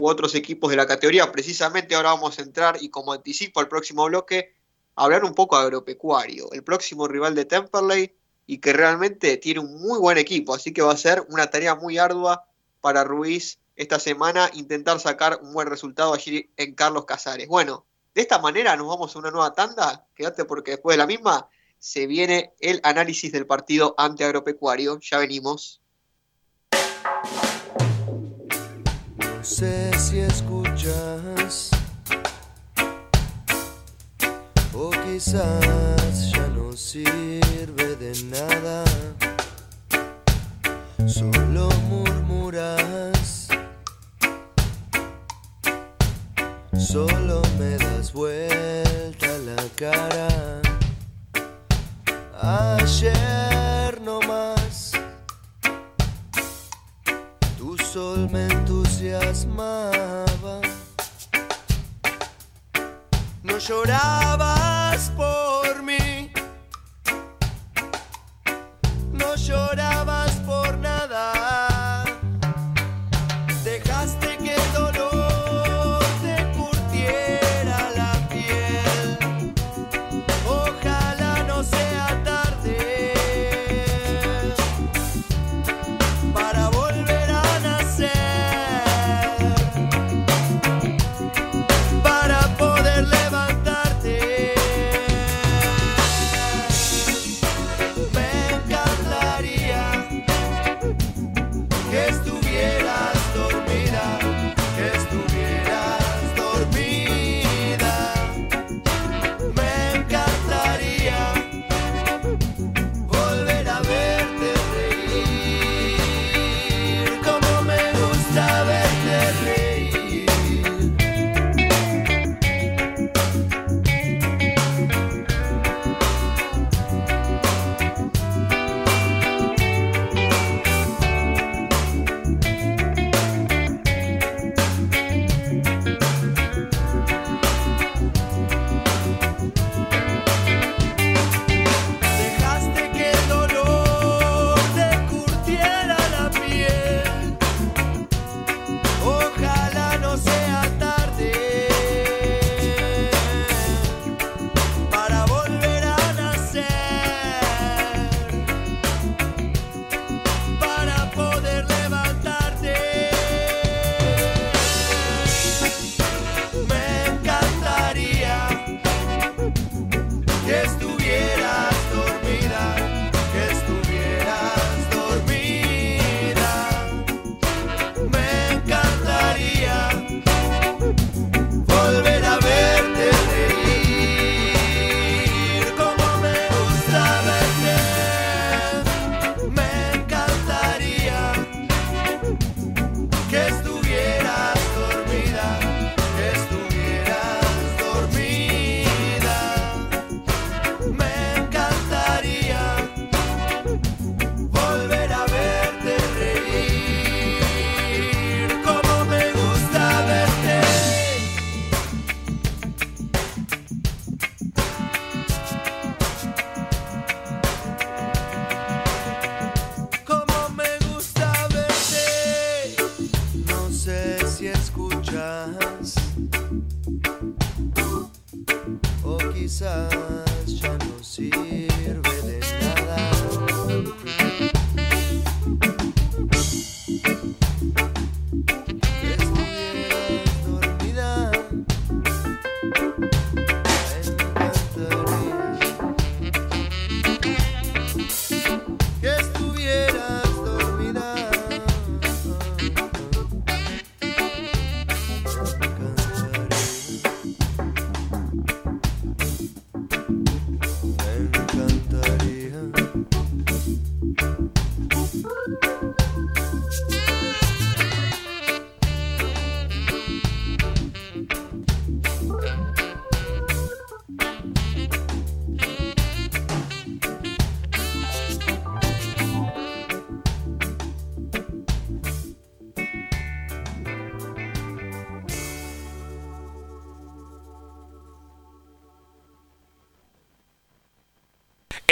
u 0.00 0.08
otros 0.08 0.34
equipos 0.34 0.70
de 0.70 0.76
la 0.76 0.86
categoría. 0.86 1.30
Precisamente 1.32 1.94
ahora 1.94 2.10
vamos 2.12 2.38
a 2.38 2.42
entrar, 2.42 2.78
y 2.80 2.88
como 2.88 3.12
anticipo 3.12 3.60
al 3.60 3.68
próximo 3.68 4.04
bloque, 4.06 4.54
hablar 4.94 5.24
un 5.24 5.34
poco 5.34 5.56
agropecuario. 5.56 6.50
El 6.52 6.62
próximo 6.62 7.08
rival 7.08 7.34
de 7.34 7.44
Temperley 7.44 8.14
y 8.46 8.58
que 8.58 8.72
realmente 8.72 9.36
tiene 9.36 9.60
un 9.60 9.80
muy 9.80 9.98
buen 9.98 10.16
equipo, 10.16 10.54
así 10.54 10.72
que 10.72 10.82
va 10.82 10.92
a 10.92 10.96
ser 10.96 11.26
una 11.28 11.50
tarea 11.50 11.74
muy 11.74 11.98
ardua 11.98 12.46
para 12.80 13.04
Ruiz 13.04 13.58
esta 13.76 13.98
semana 13.98 14.50
intentar 14.54 14.98
sacar 15.00 15.40
un 15.42 15.52
buen 15.52 15.68
resultado 15.68 16.14
allí 16.14 16.50
en 16.56 16.74
Carlos 16.74 17.04
Casares. 17.04 17.46
Bueno, 17.46 17.84
de 18.14 18.22
esta 18.22 18.38
manera 18.38 18.74
nos 18.76 18.88
vamos 18.88 19.14
a 19.14 19.18
una 19.18 19.30
nueva 19.30 19.52
tanda, 19.52 20.06
quédate 20.14 20.44
porque 20.44 20.72
después 20.72 20.94
de 20.94 20.98
la 20.98 21.06
misma 21.06 21.48
se 21.78 22.06
viene 22.06 22.54
el 22.60 22.80
análisis 22.82 23.30
del 23.30 23.46
partido 23.46 23.94
ante 23.98 24.24
Agropecuario, 24.24 24.98
ya 25.00 25.18
venimos. 25.18 25.80
Sé 29.48 29.90
si 29.98 30.18
escuchas. 30.20 31.70
O 34.74 34.90
quizás 34.90 36.30
ya 36.30 36.46
no 36.48 36.72
sirve 36.72 37.96
de 37.96 38.12
nada, 38.24 38.84
solo 41.06 41.68
murmuras, 41.88 43.48
solo 46.78 47.42
me 47.58 47.76
das 47.78 48.12
vuelta 48.12 49.26
la 49.38 49.62
cara. 49.74 50.28
Ayer 52.40 54.00
no 54.02 54.20
más, 54.20 54.92
tu 57.58 57.76
sol 57.78 58.28
me 58.30 58.57
entusiasmaba, 59.18 60.60
no 63.42 63.58
llorabas 63.58 65.10
por 65.16 65.47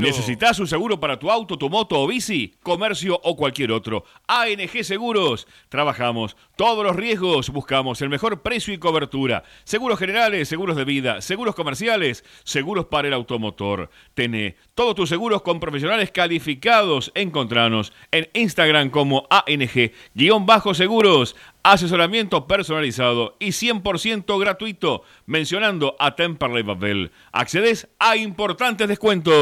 ¿Necesitas 0.00 0.58
un 0.58 0.66
seguro 0.66 0.98
para 0.98 1.18
tu 1.18 1.30
auto, 1.30 1.58
tu 1.58 1.68
moto 1.68 2.00
o 2.00 2.06
bici? 2.06 2.54
Comercio 2.62 3.20
o 3.22 3.36
cualquier 3.36 3.72
otro. 3.72 4.04
ANG 4.26 4.82
Seguros. 4.82 5.46
Trabajamos 5.68 6.34
todos 6.56 6.82
los 6.82 6.96
riesgos. 6.96 7.50
Buscamos 7.50 8.00
el 8.00 8.08
mejor 8.08 8.40
precio 8.40 8.72
y 8.72 8.78
cobertura. 8.78 9.44
Seguros 9.64 9.98
generales, 9.98 10.48
seguros 10.48 10.76
de 10.76 10.86
vida, 10.86 11.20
seguros 11.20 11.54
comerciales, 11.54 12.24
seguros 12.42 12.86
para 12.86 13.08
el 13.08 13.14
automotor. 13.14 13.90
Tené 14.14 14.56
todos 14.74 14.94
tus 14.94 15.10
seguros 15.10 15.42
con 15.42 15.60
profesionales 15.60 16.10
calificados. 16.10 17.12
Encontranos 17.14 17.92
en 18.12 18.30
Instagram 18.32 18.88
como 18.88 19.28
ANG-seguros. 19.28 21.36
Asesoramiento 21.62 22.46
personalizado 22.46 23.36
y 23.38 23.48
100% 23.48 24.38
gratuito. 24.38 25.02
Mencionando 25.26 25.96
a 25.98 26.14
Temperley 26.14 26.62
Babel. 26.62 27.10
Accedes 27.32 27.88
a 27.98 28.16
importantes 28.16 28.88
descuentos. 28.88 29.33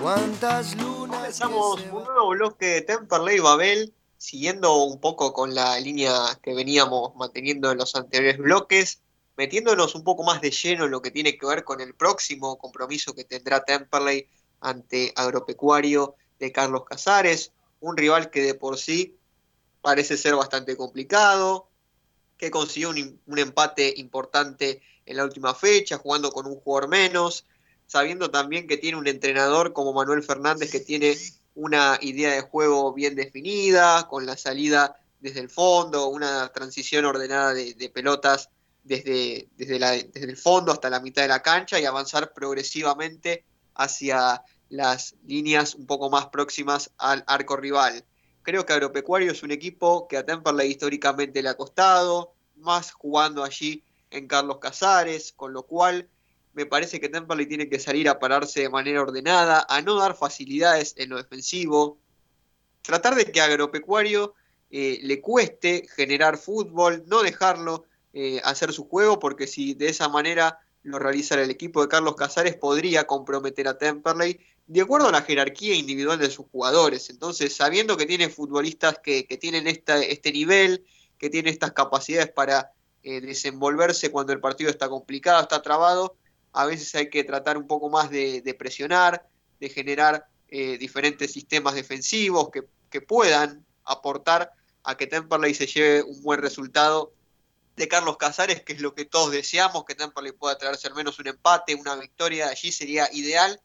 ¿Cuántas 0.00 0.76
lunas? 0.76 1.18
Comenzamos 1.18 1.80
un 1.90 2.04
nuevo 2.04 2.28
bloque 2.28 2.66
de 2.66 2.82
Temperley 2.82 3.40
Babel, 3.40 3.92
siguiendo 4.18 4.84
un 4.84 5.00
poco 5.00 5.32
con 5.32 5.52
la 5.52 5.80
línea 5.80 6.38
que 6.40 6.54
veníamos 6.54 7.16
manteniendo 7.16 7.72
en 7.72 7.78
los 7.78 7.96
anteriores 7.96 8.38
bloques, 8.38 9.02
metiéndonos 9.36 9.96
un 9.96 10.04
poco 10.04 10.22
más 10.22 10.40
de 10.40 10.52
lleno 10.52 10.84
en 10.84 10.92
lo 10.92 11.02
que 11.02 11.10
tiene 11.10 11.36
que 11.36 11.46
ver 11.46 11.64
con 11.64 11.80
el 11.80 11.94
próximo 11.94 12.56
compromiso 12.56 13.16
que 13.16 13.24
tendrá 13.24 13.64
Temperley 13.64 14.28
ante 14.60 15.12
Agropecuario 15.16 16.14
de 16.38 16.52
Carlos 16.52 16.84
Casares, 16.84 17.52
un 17.80 17.96
rival 17.96 18.30
que 18.30 18.42
de 18.42 18.54
por 18.54 18.78
sí 18.78 19.18
parece 19.80 20.16
ser 20.16 20.34
bastante 20.34 20.76
complicado, 20.76 21.68
que 22.36 22.50
consiguió 22.50 22.90
un, 22.90 23.38
empate 23.38 23.92
importante 23.96 24.82
en 25.04 25.16
la 25.16 25.24
última 25.24 25.54
fecha, 25.54 25.98
jugando 25.98 26.30
con 26.30 26.46
un 26.46 26.56
jugador 26.56 26.88
menos, 26.88 27.46
sabiendo 27.86 28.30
también 28.30 28.66
que 28.66 28.76
tiene 28.76 28.98
un 28.98 29.06
entrenador 29.06 29.72
como 29.72 29.92
Manuel 29.92 30.22
Fernández 30.22 30.70
que 30.70 30.80
tiene 30.80 31.16
una 31.54 31.98
idea 32.00 32.32
de 32.32 32.40
juego 32.42 32.92
bien 32.92 33.14
definida, 33.14 34.06
con 34.08 34.24
la 34.24 34.36
salida 34.36 34.96
desde 35.18 35.40
el 35.40 35.50
fondo, 35.50 36.08
una 36.08 36.50
transición 36.52 37.04
ordenada 37.04 37.52
de, 37.52 37.90
pelotas 37.92 38.48
desde, 38.84 39.48
desde 39.56 40.10
el 40.14 40.36
fondo 40.36 40.72
hasta 40.72 40.88
la 40.88 41.00
mitad 41.00 41.22
de 41.22 41.28
la 41.28 41.42
cancha 41.42 41.78
y 41.78 41.84
avanzar 41.84 42.32
progresivamente 42.32 43.44
hacia 43.74 44.42
las 44.70 45.14
líneas 45.26 45.74
un 45.74 45.86
poco 45.86 46.08
más 46.08 46.26
próximas 46.28 46.90
al 46.96 47.22
arco 47.26 47.56
rival. 47.56 48.04
Creo 48.42 48.64
que 48.64 48.72
Agropecuario 48.72 49.32
es 49.32 49.42
un 49.42 49.50
equipo 49.50 50.08
que 50.08 50.16
a 50.16 50.24
Temperley 50.24 50.70
históricamente 50.70 51.42
le 51.42 51.50
ha 51.50 51.56
costado, 51.56 52.32
más 52.56 52.92
jugando 52.92 53.44
allí 53.44 53.84
en 54.10 54.26
Carlos 54.26 54.58
Casares, 54.58 55.32
con 55.32 55.52
lo 55.52 55.64
cual 55.64 56.08
me 56.54 56.66
parece 56.66 57.00
que 57.00 57.08
Temperley 57.08 57.46
tiene 57.46 57.68
que 57.68 57.78
salir 57.78 58.08
a 58.08 58.18
pararse 58.18 58.60
de 58.60 58.70
manera 58.70 59.02
ordenada, 59.02 59.66
a 59.68 59.82
no 59.82 59.96
dar 59.96 60.16
facilidades 60.16 60.94
en 60.96 61.10
lo 61.10 61.16
defensivo, 61.16 61.98
tratar 62.82 63.14
de 63.14 63.30
que 63.30 63.40
Agropecuario 63.40 64.34
eh, 64.70 65.00
le 65.02 65.20
cueste 65.20 65.86
generar 65.94 66.38
fútbol, 66.38 67.04
no 67.06 67.22
dejarlo 67.22 67.84
eh, 68.12 68.40
hacer 68.44 68.72
su 68.72 68.88
juego, 68.88 69.18
porque 69.18 69.46
si 69.46 69.74
de 69.74 69.88
esa 69.88 70.08
manera 70.08 70.58
lo 70.82 70.98
realizara 70.98 71.42
el 71.42 71.50
equipo 71.50 71.82
de 71.82 71.88
Carlos 71.88 72.16
Casares, 72.16 72.56
podría 72.56 73.06
comprometer 73.06 73.68
a 73.68 73.78
Temperley 73.78 74.40
de 74.70 74.82
acuerdo 74.82 75.08
a 75.08 75.12
la 75.12 75.22
jerarquía 75.22 75.74
individual 75.74 76.20
de 76.20 76.30
sus 76.30 76.46
jugadores. 76.46 77.10
Entonces, 77.10 77.56
sabiendo 77.56 77.96
que 77.96 78.06
tiene 78.06 78.28
futbolistas 78.28 79.00
que, 79.02 79.26
que 79.26 79.36
tienen 79.36 79.66
esta, 79.66 80.00
este 80.00 80.30
nivel, 80.30 80.86
que 81.18 81.28
tienen 81.28 81.52
estas 81.52 81.72
capacidades 81.72 82.30
para 82.30 82.70
eh, 83.02 83.20
desenvolverse 83.20 84.12
cuando 84.12 84.32
el 84.32 84.38
partido 84.38 84.70
está 84.70 84.88
complicado, 84.88 85.42
está 85.42 85.60
trabado, 85.60 86.14
a 86.52 86.66
veces 86.66 86.94
hay 86.94 87.10
que 87.10 87.24
tratar 87.24 87.58
un 87.58 87.66
poco 87.66 87.90
más 87.90 88.10
de, 88.10 88.42
de 88.42 88.54
presionar, 88.54 89.28
de 89.58 89.70
generar 89.70 90.28
eh, 90.46 90.78
diferentes 90.78 91.32
sistemas 91.32 91.74
defensivos 91.74 92.50
que, 92.50 92.62
que, 92.90 93.00
puedan 93.00 93.66
aportar 93.84 94.52
a 94.84 94.96
que 94.96 95.08
Temperley 95.08 95.52
se 95.52 95.66
lleve 95.66 96.04
un 96.04 96.22
buen 96.22 96.40
resultado 96.40 97.12
de 97.74 97.88
Carlos 97.88 98.18
Casares, 98.18 98.62
que 98.62 98.74
es 98.74 98.80
lo 98.80 98.94
que 98.94 99.04
todos 99.04 99.32
deseamos, 99.32 99.84
que 99.84 99.96
Temperley 99.96 100.30
pueda 100.30 100.56
traerse 100.56 100.86
al 100.86 100.94
menos 100.94 101.18
un 101.18 101.26
empate, 101.26 101.74
una 101.74 101.96
victoria, 101.96 102.50
allí 102.50 102.70
sería 102.70 103.08
ideal, 103.12 103.60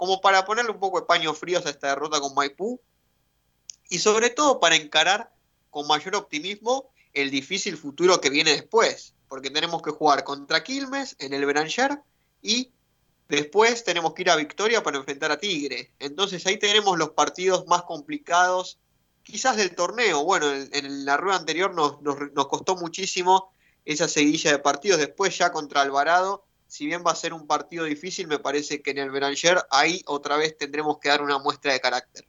como 0.00 0.22
para 0.22 0.46
ponerle 0.46 0.70
un 0.70 0.80
poco 0.80 0.98
de 0.98 1.04
paños 1.04 1.36
fríos 1.36 1.66
a 1.66 1.68
esta 1.68 1.88
derrota 1.88 2.20
con 2.20 2.34
Maipú, 2.34 2.80
y 3.90 3.98
sobre 3.98 4.30
todo 4.30 4.58
para 4.58 4.74
encarar 4.74 5.30
con 5.68 5.86
mayor 5.86 6.16
optimismo 6.16 6.90
el 7.12 7.30
difícil 7.30 7.76
futuro 7.76 8.18
que 8.18 8.30
viene 8.30 8.52
después, 8.52 9.12
porque 9.28 9.50
tenemos 9.50 9.82
que 9.82 9.90
jugar 9.90 10.24
contra 10.24 10.64
Quilmes 10.64 11.16
en 11.18 11.34
el 11.34 11.44
Beranger 11.44 12.00
y 12.40 12.72
después 13.28 13.84
tenemos 13.84 14.14
que 14.14 14.22
ir 14.22 14.30
a 14.30 14.36
Victoria 14.36 14.82
para 14.82 14.96
enfrentar 14.96 15.32
a 15.32 15.38
Tigre. 15.38 15.92
Entonces 15.98 16.46
ahí 16.46 16.56
tenemos 16.56 16.96
los 16.96 17.10
partidos 17.10 17.66
más 17.66 17.82
complicados, 17.82 18.78
quizás 19.22 19.58
del 19.58 19.74
torneo. 19.74 20.24
Bueno, 20.24 20.50
en, 20.50 21.04
la 21.04 21.18
rueda 21.18 21.36
anterior 21.36 21.74
nos, 21.74 22.00
nos, 22.00 22.16
nos, 22.32 22.48
costó 22.48 22.74
muchísimo 22.74 23.52
esa 23.84 24.08
seguidilla 24.08 24.52
de 24.52 24.60
partidos. 24.60 24.98
Después 24.98 25.36
ya 25.36 25.52
contra 25.52 25.82
Alvarado, 25.82 26.46
si 26.70 26.86
bien 26.86 27.02
va 27.04 27.10
a 27.10 27.16
ser 27.16 27.34
un 27.34 27.48
partido 27.48 27.84
difícil, 27.84 28.28
me 28.28 28.38
parece 28.38 28.80
que 28.80 28.92
en 28.92 28.98
el 28.98 29.10
Beranger 29.10 29.66
ahí 29.70 30.04
otra 30.06 30.36
vez 30.36 30.56
tendremos 30.56 31.00
que 31.00 31.08
dar 31.08 31.20
una 31.20 31.36
muestra 31.36 31.72
de 31.72 31.80
carácter. 31.80 32.24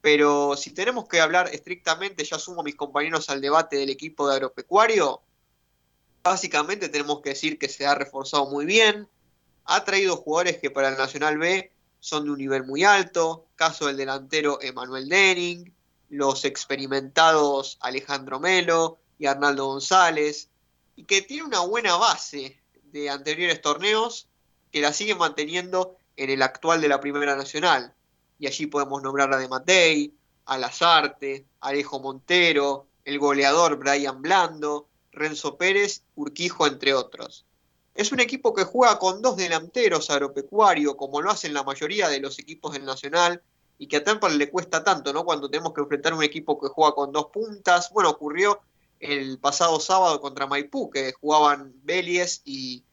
Pero 0.00 0.56
si 0.56 0.72
tenemos 0.72 1.06
que 1.06 1.20
hablar 1.20 1.48
estrictamente, 1.54 2.24
ya 2.24 2.40
sumo 2.40 2.62
a 2.62 2.64
mis 2.64 2.74
compañeros 2.74 3.30
al 3.30 3.40
debate 3.40 3.76
del 3.76 3.90
equipo 3.90 4.28
de 4.28 4.34
agropecuario, 4.34 5.22
básicamente 6.24 6.88
tenemos 6.88 7.20
que 7.20 7.30
decir 7.30 7.56
que 7.56 7.68
se 7.68 7.86
ha 7.86 7.94
reforzado 7.94 8.50
muy 8.50 8.66
bien, 8.66 9.08
ha 9.66 9.84
traído 9.84 10.16
jugadores 10.16 10.58
que 10.58 10.72
para 10.72 10.88
el 10.88 10.96
Nacional 10.96 11.38
B 11.38 11.70
son 12.00 12.24
de 12.24 12.32
un 12.32 12.38
nivel 12.38 12.64
muy 12.64 12.82
alto, 12.82 13.46
caso 13.54 13.86
del 13.86 13.96
delantero 13.96 14.60
Emanuel 14.60 15.08
Denning, 15.08 15.72
los 16.08 16.44
experimentados 16.44 17.78
Alejandro 17.80 18.40
Melo 18.40 18.98
y 19.20 19.26
Arnaldo 19.26 19.66
González, 19.66 20.48
y 20.96 21.04
que 21.04 21.22
tiene 21.22 21.44
una 21.44 21.60
buena 21.60 21.94
base 21.96 22.60
de 22.92 23.10
anteriores 23.10 23.60
torneos 23.60 24.28
que 24.70 24.80
la 24.80 24.92
sigue 24.92 25.14
manteniendo 25.14 25.96
en 26.16 26.30
el 26.30 26.42
actual 26.42 26.80
de 26.80 26.88
la 26.88 27.00
Primera 27.00 27.36
Nacional. 27.36 27.94
Y 28.38 28.46
allí 28.46 28.66
podemos 28.66 29.02
nombrar 29.02 29.32
a 29.32 29.38
De 29.38 29.48
Matei, 29.48 30.14
a 30.46 30.58
Lazarte, 30.58 31.46
Alejo 31.60 32.00
Montero, 32.00 32.86
el 33.04 33.18
goleador 33.18 33.76
Brian 33.76 34.22
Blando, 34.22 34.88
Renzo 35.12 35.56
Pérez, 35.56 36.02
Urquijo, 36.14 36.66
entre 36.66 36.94
otros. 36.94 37.44
Es 37.94 38.12
un 38.12 38.20
equipo 38.20 38.54
que 38.54 38.64
juega 38.64 38.98
con 38.98 39.20
dos 39.20 39.36
delanteros 39.36 40.10
agropecuario, 40.10 40.96
como 40.96 41.20
lo 41.20 41.30
hacen 41.30 41.52
la 41.52 41.62
mayoría 41.62 42.08
de 42.08 42.20
los 42.20 42.38
equipos 42.38 42.72
del 42.72 42.84
Nacional, 42.84 43.42
y 43.78 43.86
que 43.86 43.98
a 43.98 44.04
Temple 44.04 44.36
le 44.36 44.48
cuesta 44.48 44.82
tanto, 44.84 45.12
¿no? 45.12 45.24
Cuando 45.24 45.50
tenemos 45.50 45.74
que 45.74 45.82
enfrentar 45.82 46.14
un 46.14 46.22
equipo 46.22 46.58
que 46.58 46.68
juega 46.68 46.94
con 46.94 47.12
dos 47.12 47.26
puntas. 47.26 47.90
Bueno, 47.90 48.10
ocurrió 48.10 48.60
el 49.02 49.38
pasado 49.40 49.80
sábado 49.80 50.20
contra 50.20 50.46
Maipú, 50.46 50.88
que 50.88 51.12
jugaban 51.12 51.74
Belies 51.82 52.40
y, 52.44 52.84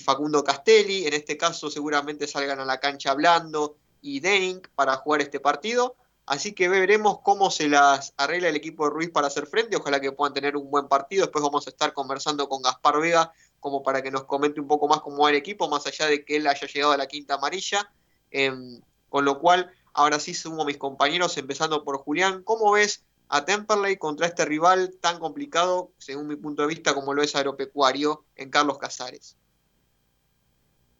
Facundo 0.00 0.42
Castelli. 0.42 1.06
En 1.06 1.14
este 1.14 1.36
caso 1.36 1.70
seguramente 1.70 2.26
salgan 2.26 2.58
a 2.58 2.64
la 2.64 2.80
cancha 2.80 3.12
hablando 3.12 3.76
y 4.02 4.20
Denning 4.20 4.62
para 4.74 4.96
jugar 4.96 5.20
este 5.20 5.40
partido. 5.40 5.94
Así 6.26 6.54
que 6.54 6.68
veremos 6.68 7.20
cómo 7.20 7.50
se 7.50 7.68
las 7.68 8.14
arregla 8.16 8.48
el 8.48 8.56
equipo 8.56 8.84
de 8.84 8.90
Ruiz 8.90 9.10
para 9.10 9.28
hacer 9.28 9.46
frente. 9.46 9.76
Ojalá 9.76 10.00
que 10.00 10.10
puedan 10.10 10.34
tener 10.34 10.56
un 10.56 10.70
buen 10.70 10.88
partido. 10.88 11.26
Después 11.26 11.42
vamos 11.44 11.66
a 11.66 11.70
estar 11.70 11.92
conversando 11.92 12.48
con 12.48 12.62
Gaspar 12.62 12.98
Vega 12.98 13.32
como 13.60 13.82
para 13.82 14.02
que 14.02 14.10
nos 14.10 14.24
comente 14.24 14.60
un 14.60 14.66
poco 14.66 14.88
más 14.88 15.00
cómo 15.02 15.22
va 15.22 15.30
el 15.30 15.36
equipo, 15.36 15.68
más 15.68 15.86
allá 15.86 16.06
de 16.06 16.24
que 16.24 16.36
él 16.36 16.46
haya 16.46 16.66
llegado 16.66 16.92
a 16.92 16.96
la 16.96 17.06
quinta 17.06 17.34
amarilla. 17.34 17.90
Em, 18.30 18.80
con 19.08 19.24
lo 19.24 19.38
cual, 19.38 19.70
ahora 19.92 20.18
sí 20.18 20.34
sumo 20.34 20.62
a 20.62 20.66
mis 20.66 20.78
compañeros, 20.78 21.36
empezando 21.36 21.84
por 21.84 21.98
Julián. 21.98 22.42
¿Cómo 22.42 22.72
ves 22.72 23.04
a 23.28 23.44
Temperley 23.44 23.96
contra 23.96 24.26
este 24.26 24.44
rival 24.44 24.94
tan 25.00 25.18
complicado, 25.18 25.90
según 25.98 26.26
mi 26.26 26.36
punto 26.36 26.62
de 26.62 26.68
vista, 26.68 26.94
como 26.94 27.14
lo 27.14 27.22
es 27.22 27.34
Agropecuario 27.34 28.24
en 28.36 28.50
Carlos 28.50 28.78
Casares? 28.78 29.36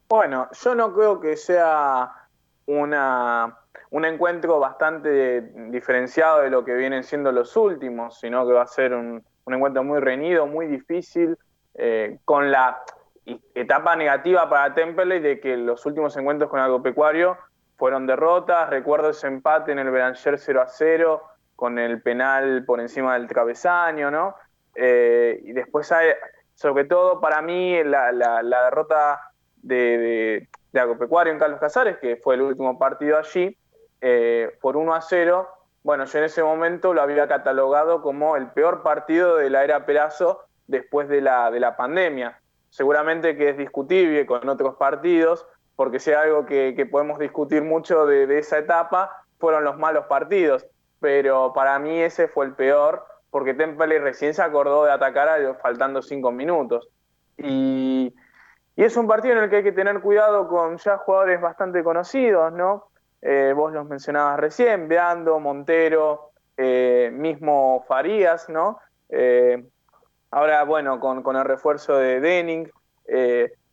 Bueno, 0.07 0.49
yo 0.51 0.75
no 0.75 0.93
creo 0.93 1.19
que 1.19 1.37
sea 1.37 2.11
una 2.67 3.57
un 3.91 4.05
encuentro 4.05 4.59
bastante 4.59 5.41
diferenciado 5.69 6.41
de 6.41 6.49
lo 6.49 6.65
que 6.65 6.73
vienen 6.73 7.03
siendo 7.03 7.31
los 7.31 7.55
últimos, 7.55 8.19
sino 8.19 8.45
que 8.45 8.53
va 8.53 8.63
a 8.63 8.67
ser 8.67 8.93
un, 8.93 9.23
encuentro 9.47 9.83
muy 9.83 9.99
reñido, 9.99 10.47
muy 10.47 10.67
difícil, 10.67 11.37
eh, 11.75 12.19
con 12.25 12.51
la 12.51 12.81
etapa 13.53 13.95
negativa 13.95 14.49
para 14.49 14.73
Temperley 14.73 15.19
de 15.19 15.39
que 15.39 15.55
los 15.57 15.85
últimos 15.85 16.15
encuentros 16.17 16.49
con 16.49 16.59
Agropecuario 16.59 17.37
fueron 17.77 18.05
derrotas. 18.05 18.69
Recuerdo 18.69 19.11
ese 19.11 19.27
empate 19.27 19.71
en 19.71 19.79
el 19.79 19.89
Belanger 19.91 20.39
0 20.39 20.61
a 20.61 20.67
0 20.67 21.23
con 21.55 21.79
el 21.79 22.01
penal 22.01 22.63
por 22.65 22.79
encima 22.79 23.13
del 23.13 23.27
travesaño, 23.27 24.11
¿no? 24.11 24.35
Eh, 24.75 25.39
y 25.43 25.53
después 25.53 25.91
hay, 25.91 26.09
sobre 26.53 26.85
todo 26.85 27.21
para 27.21 27.41
mí, 27.41 27.83
la, 27.83 28.11
derrota 28.43 29.31
de, 29.57 30.47
de 30.71 30.79
Agropecuario 30.79 31.31
en 31.31 31.39
Carlos 31.39 31.59
Casares, 31.59 31.97
que 31.97 32.17
fue 32.17 32.35
el 32.35 32.41
último 32.41 32.77
partido 32.77 33.17
allí, 33.17 33.57
eh, 34.01 34.55
por 34.61 34.77
1 34.77 34.93
a 34.93 35.01
0, 35.01 35.47
bueno, 35.83 36.05
yo 36.05 36.19
en 36.19 36.25
ese 36.25 36.43
momento 36.43 36.93
lo 36.93 37.01
había 37.01 37.27
catalogado 37.27 38.01
como 38.01 38.35
el 38.35 38.51
peor 38.51 38.83
partido 38.83 39.37
de 39.37 39.49
la 39.49 39.63
era 39.63 39.85
Perazo 39.85 40.41
después 40.67 41.07
de 41.07 41.21
la, 41.21 41.49
de 41.51 41.59
la 41.59 41.77
pandemia. 41.77 42.39
Seguramente 42.69 43.37
que 43.37 43.49
es 43.49 43.57
discutible 43.57 44.25
con 44.25 44.49
otros 44.49 44.75
partidos, 44.75 45.47
porque 45.75 45.99
si 45.99 46.11
hay 46.11 46.27
algo 46.27 46.45
que, 46.45 46.87
podemos 46.91 47.19
discutir 47.19 47.63
mucho 47.63 48.05
de, 48.05 48.37
esa 48.37 48.57
etapa, 48.57 49.25
fueron 49.39 49.63
los 49.63 49.77
malos 49.77 50.05
partidos. 50.07 50.65
Pero 50.99 51.53
para 51.53 51.77
mí 51.79 51.99
ese 51.99 52.27
fue 52.27 52.45
el 52.45 52.53
peor, 52.53 53.05
porque 53.29 53.53
Temple 53.53 53.99
recién 53.99 54.33
se 54.33 54.41
acordó 54.41 54.85
de 54.85 54.91
atacar 54.91 55.29
a 55.29 55.55
faltando 55.55 56.01
cinco 56.01 56.31
minutos. 56.31 56.89
Y, 57.37 58.13
y 58.75 58.83
es 58.83 58.97
un 58.97 59.07
partido 59.07 59.35
en 59.37 59.43
el 59.43 59.49
que 59.49 59.57
hay 59.57 59.63
que 59.63 59.71
tener 59.71 60.01
cuidado 60.01 60.47
con 60.47 60.77
ya 60.77 60.97
jugadores 60.97 61.39
bastante 61.41 61.83
conocidos, 61.83 62.51
¿no? 62.53 62.89
Eh, 63.21 63.53
vos 63.55 63.73
los 63.73 63.87
mencionabas 63.87 64.39
recién, 64.39 64.87
Beando, 64.87 65.39
Montero, 65.39 66.31
eh, 66.57 67.09
mismo 67.11 67.83
Farías, 67.87 68.49
¿no? 68.49 68.79
Eh, 69.09 69.65
ahora, 70.29 70.63
bueno, 70.63 70.99
con, 70.99 71.35
el 71.35 71.43
refuerzo 71.43 71.97
de 71.97 72.19
Denning. 72.19 72.69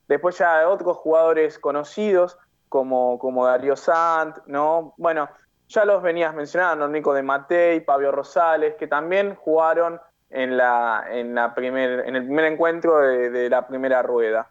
después 0.08 0.38
ya 0.38 0.68
otros 0.68 0.96
jugadores 0.96 1.58
conocidos 1.58 2.38
como, 2.68 3.18
como 3.18 3.44
Darío 3.46 3.76
Sant, 3.76 4.38
¿no? 4.46 4.94
Bueno, 4.96 5.28
ya 5.72 5.84
los 5.84 6.02
venías 6.02 6.34
mencionando, 6.34 6.88
Nico 6.88 7.14
de 7.14 7.22
Matei, 7.22 7.80
Pablo 7.80 8.12
Rosales, 8.12 8.74
que 8.76 8.86
también 8.86 9.34
jugaron 9.34 10.00
en, 10.30 10.56
la, 10.56 11.04
en, 11.10 11.36
el 11.36 11.52
primer 11.52 12.44
encuentro 12.44 12.98
de, 12.98 13.50
la 13.50 13.66
primera 13.66 14.02
rueda. 14.02 14.50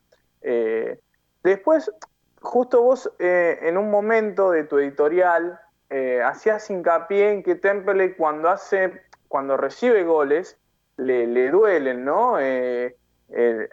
después, 1.44 1.92
justo 2.42 2.82
vos 2.82 3.12
eh, 3.20 3.60
en 3.62 3.78
un 3.78 3.90
momento 3.90 4.52
de 4.52 4.64
tu 4.64 4.80
editorial 4.80 5.60
eh, 5.90 6.22
hacías 6.24 6.70
hincapié 6.70 7.32
en 7.32 7.44
que 7.44 7.56
Temple 7.56 8.16
cuando 8.16 8.50
hace, 8.50 9.04
cuando 9.28 9.58
recibe 9.58 10.04
goles, 10.04 10.58
le, 10.98 11.50
duelen, 11.50 12.06
¿no? 12.06 12.40
Eh, 12.40 12.96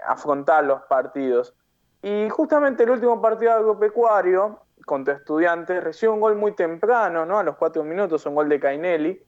afrontar 0.07 0.65
los 0.65 0.83
partidos. 0.83 1.55
Y 2.03 2.29
justamente 2.29 2.85
el 2.85 2.91
último 2.91 3.20
partido 3.20 3.53
agropecuario 3.53 4.61
contra 4.89 5.15
estudiantes 5.15 5.85
recibe 5.85 6.10
un 6.10 6.20
gol 6.20 6.35
muy 6.35 6.52
temprano, 6.52 7.27
¿no? 7.27 7.39
A 7.39 7.44
los 7.44 7.56
cuatro 7.56 7.85
minutos, 7.85 8.24
un 8.27 8.35
gol 8.35 8.48
de 8.48 8.59
Cainelli. 8.59 9.23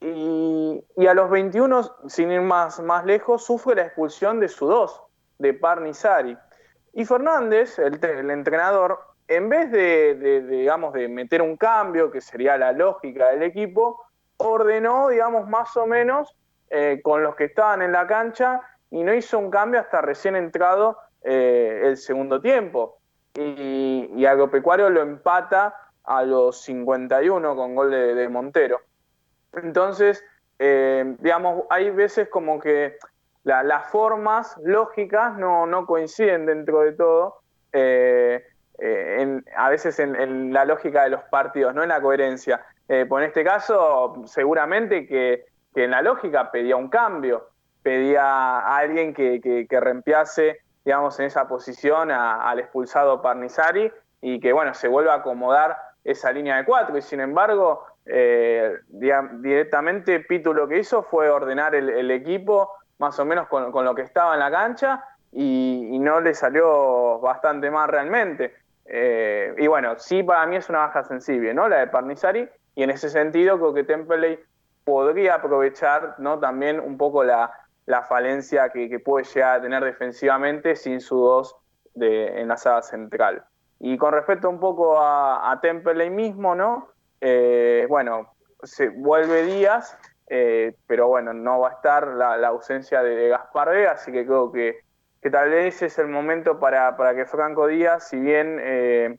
Y, 0.00 1.06
a 1.06 1.14
los 1.14 1.30
21, 1.30 2.08
sin 2.08 2.32
ir 2.32 2.40
más, 2.40 2.80
más 2.80 3.04
lejos, 3.04 3.44
sufre 3.44 3.76
la 3.76 3.82
expulsión 3.82 4.40
de 4.40 4.48
su 4.48 4.66
dos, 4.66 5.02
de 5.38 5.54
Parnizari. 5.54 6.36
Y 6.94 7.04
Fernández, 7.04 7.78
el, 7.78 8.30
entrenador, 8.30 8.98
en 9.28 9.48
vez 9.48 9.70
de, 9.70 10.42
digamos, 10.48 10.94
de 10.94 11.08
meter 11.08 11.42
un 11.42 11.56
cambio, 11.56 12.10
que 12.10 12.20
sería 12.20 12.56
la 12.56 12.72
lógica 12.72 13.30
del 13.30 13.42
equipo, 13.42 14.02
ordenó, 14.38 15.08
digamos, 15.08 15.48
más 15.48 15.76
o 15.76 15.86
menos 15.86 16.34
eh, 16.70 17.00
con 17.02 17.22
los 17.22 17.36
que 17.36 17.44
estaban 17.44 17.82
en 17.82 17.92
la 17.92 18.06
cancha 18.06 18.60
y 18.90 19.02
no 19.02 19.14
hizo 19.14 19.38
un 19.38 19.50
cambio 19.50 19.80
hasta 19.80 20.00
recién 20.00 20.36
entrado 20.36 20.98
eh, 21.22 21.82
el 21.84 21.96
segundo 21.96 22.40
tiempo. 22.40 22.98
Y, 23.36 24.24
Agropecuario 24.24 24.88
lo 24.90 25.02
empata 25.02 25.74
a 26.04 26.22
los 26.22 26.62
51 26.62 27.54
con 27.54 27.74
gol 27.74 27.90
de, 27.90 28.28
Montero. 28.28 28.80
Entonces, 29.52 30.24
eh, 30.58 31.16
digamos, 31.18 31.64
hay 31.70 31.90
veces 31.90 32.28
como 32.28 32.58
que 32.58 32.96
las 33.44 33.90
formas 33.90 34.56
lógicas 34.64 35.36
no, 35.36 35.86
coinciden 35.86 36.46
dentro 36.46 36.80
de 36.80 36.92
todo, 36.92 37.40
eh, 37.72 38.44
eh, 38.78 39.40
a 39.56 39.68
veces 39.70 39.98
en, 39.98 40.52
la 40.52 40.64
lógica 40.64 41.04
de 41.04 41.10
los 41.10 41.22
partidos, 41.24 41.74
no 41.74 41.82
en 41.82 41.90
la 41.90 42.00
coherencia. 42.00 42.64
Pues 42.86 43.22
en 43.22 43.28
este 43.28 43.44
caso, 43.44 44.22
seguramente 44.26 45.06
que, 45.06 45.44
en 45.74 45.90
la 45.90 46.00
lógica 46.00 46.50
pedía 46.50 46.76
un 46.76 46.88
cambio, 46.88 47.50
pedía 47.82 48.24
a 48.24 48.78
alguien 48.78 49.12
que, 49.12 49.40
que, 49.40 49.80
digamos, 50.86 51.20
en 51.20 51.26
esa 51.26 51.46
posición 51.46 52.10
al 52.10 52.58
expulsado 52.58 53.20
Parnizari 53.20 53.92
y 54.22 54.40
que, 54.40 54.54
bueno, 54.54 54.72
se 54.72 54.88
vuelva 54.88 55.12
a 55.12 55.16
acomodar 55.16 55.76
esa 56.02 56.32
línea 56.32 56.56
de 56.56 56.64
cuatro. 56.64 56.96
Y 56.96 57.02
sin 57.02 57.20
embargo, 57.20 57.84
directamente 58.88 60.20
Pitu 60.20 60.54
lo 60.54 60.66
que 60.66 60.78
hizo 60.78 61.02
fue 61.02 61.28
ordenar 61.28 61.74
el 61.74 62.10
equipo 62.10 62.70
más 62.98 63.18
o 63.18 63.24
menos 63.24 63.48
con, 63.48 63.84
lo 63.84 63.94
que 63.94 64.02
estaba 64.02 64.34
en 64.34 64.40
la 64.40 64.50
cancha 64.50 65.04
y, 65.32 65.98
no 65.98 66.20
le 66.20 66.34
salió 66.34 67.18
bastante 67.20 67.70
más 67.70 67.88
realmente. 67.88 68.54
Eh, 68.86 69.54
y 69.58 69.66
bueno, 69.66 69.98
sí 69.98 70.22
para 70.22 70.46
mí 70.46 70.56
es 70.56 70.68
una 70.68 70.78
baja 70.80 71.02
sensible, 71.02 71.52
¿no? 71.52 71.68
La 71.68 71.78
de 71.78 71.88
Parnizari, 71.88 72.48
y 72.74 72.82
en 72.82 72.90
ese 72.90 73.10
sentido 73.10 73.58
creo 73.58 73.74
que 73.74 73.84
Templey 73.84 74.38
podría 74.84 75.34
aprovechar, 75.34 76.14
¿no? 76.18 76.38
También 76.38 76.78
un 76.78 76.96
poco 76.96 77.24
la, 77.24 77.52
falencia 78.02 78.68
que, 78.70 78.98
puede 79.00 79.24
llegar 79.24 79.58
a 79.58 79.62
tener 79.62 79.84
defensivamente 79.84 80.76
sin 80.76 81.00
su 81.00 81.18
dos 81.18 81.56
de, 81.94 82.40
en 82.40 82.48
la 82.48 82.56
sala 82.56 82.82
central. 82.82 83.44
Y 83.78 83.96
con 83.96 84.12
respecto 84.12 84.48
un 84.48 84.58
poco 84.58 85.00
a, 85.00 85.50
a 85.52 85.60
mismo, 86.10 86.54
¿no? 86.54 86.88
Eh, 87.20 87.86
bueno, 87.88 88.32
se 88.62 88.88
vuelve 88.88 89.42
Díaz 89.42 89.98
eh, 90.28 90.74
pero 90.86 91.06
bueno, 91.06 91.32
no 91.32 91.60
va 91.60 91.68
a 91.68 91.72
estar 91.72 92.06
la, 92.08 92.48
ausencia 92.48 93.02
de, 93.02 93.28
Gaspar 93.28 93.70
Vega, 93.70 93.92
así 93.92 94.10
que 94.10 94.26
creo 94.26 94.50
que, 94.50 94.80
tal 95.30 95.50
vez 95.50 95.82
es 95.82 95.98
el 95.98 96.08
momento 96.08 96.58
para, 96.60 96.96
que 97.14 97.26
Franco 97.26 97.66
Díaz, 97.66 98.08
si 98.08 98.18
bien 98.18 98.58
eh, 98.60 99.18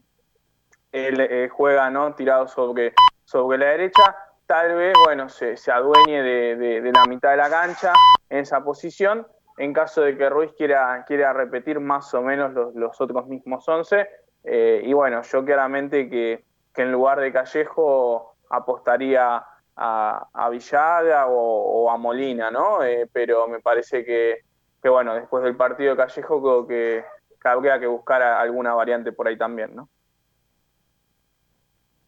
él 0.92 1.50
juega 1.52 1.90
¿no? 1.90 2.14
tirado 2.16 2.48
sobre, 2.48 2.94
sobre 3.26 3.58
la 3.58 3.68
derecha, 3.68 4.16
tal 4.46 4.76
vez 4.76 4.94
bueno, 5.06 5.28
se, 5.28 5.56
adueñe 5.70 6.22
de, 6.24 6.92
la 6.94 7.06
mitad 7.06 7.32
de 7.32 7.38
la 7.38 7.50
cancha 7.50 7.92
en 8.30 8.40
esa 8.40 8.64
posición, 8.64 9.28
en 9.58 9.74
caso 9.74 10.02
de 10.02 10.18
que 10.18 10.30
Ruiz 10.30 10.52
quiera, 10.58 11.04
quiera 11.08 11.34
repetir 11.34 11.80
más 11.80 12.14
o 12.14 12.22
menos 12.22 12.54
los, 12.76 13.02
otros 13.02 13.28
mismos 13.28 13.68
11. 13.68 14.08
y 14.84 14.94
bueno, 14.94 15.22
yo 15.24 15.44
claramente 15.44 16.10
que, 16.10 16.46
que 16.74 16.84
en 16.84 16.92
lugar 16.92 17.20
de 17.20 17.34
Callejo 17.34 18.36
apostaría 18.50 19.44
a, 19.78 20.50
Villaga 20.50 21.28
o, 21.28 21.90
a 21.90 21.98
Molina, 21.98 22.50
¿no? 22.52 22.84
Eh, 22.84 23.10
pero 23.12 23.48
me 23.48 23.60
parece 23.60 24.04
que, 24.04 24.44
bueno, 24.84 25.14
después 25.16 25.44
del 25.44 25.56
partido 25.56 25.92
de 25.92 25.98
Callejo 25.98 26.42
creo 26.42 26.68
que, 26.68 27.06
habría 27.44 27.80
que 27.80 27.88
buscar 27.88 28.22
alguna 28.22 28.74
variante 28.74 29.14
por 29.14 29.28
ahí 29.28 29.38
también, 29.38 29.74
¿no? 29.74 29.90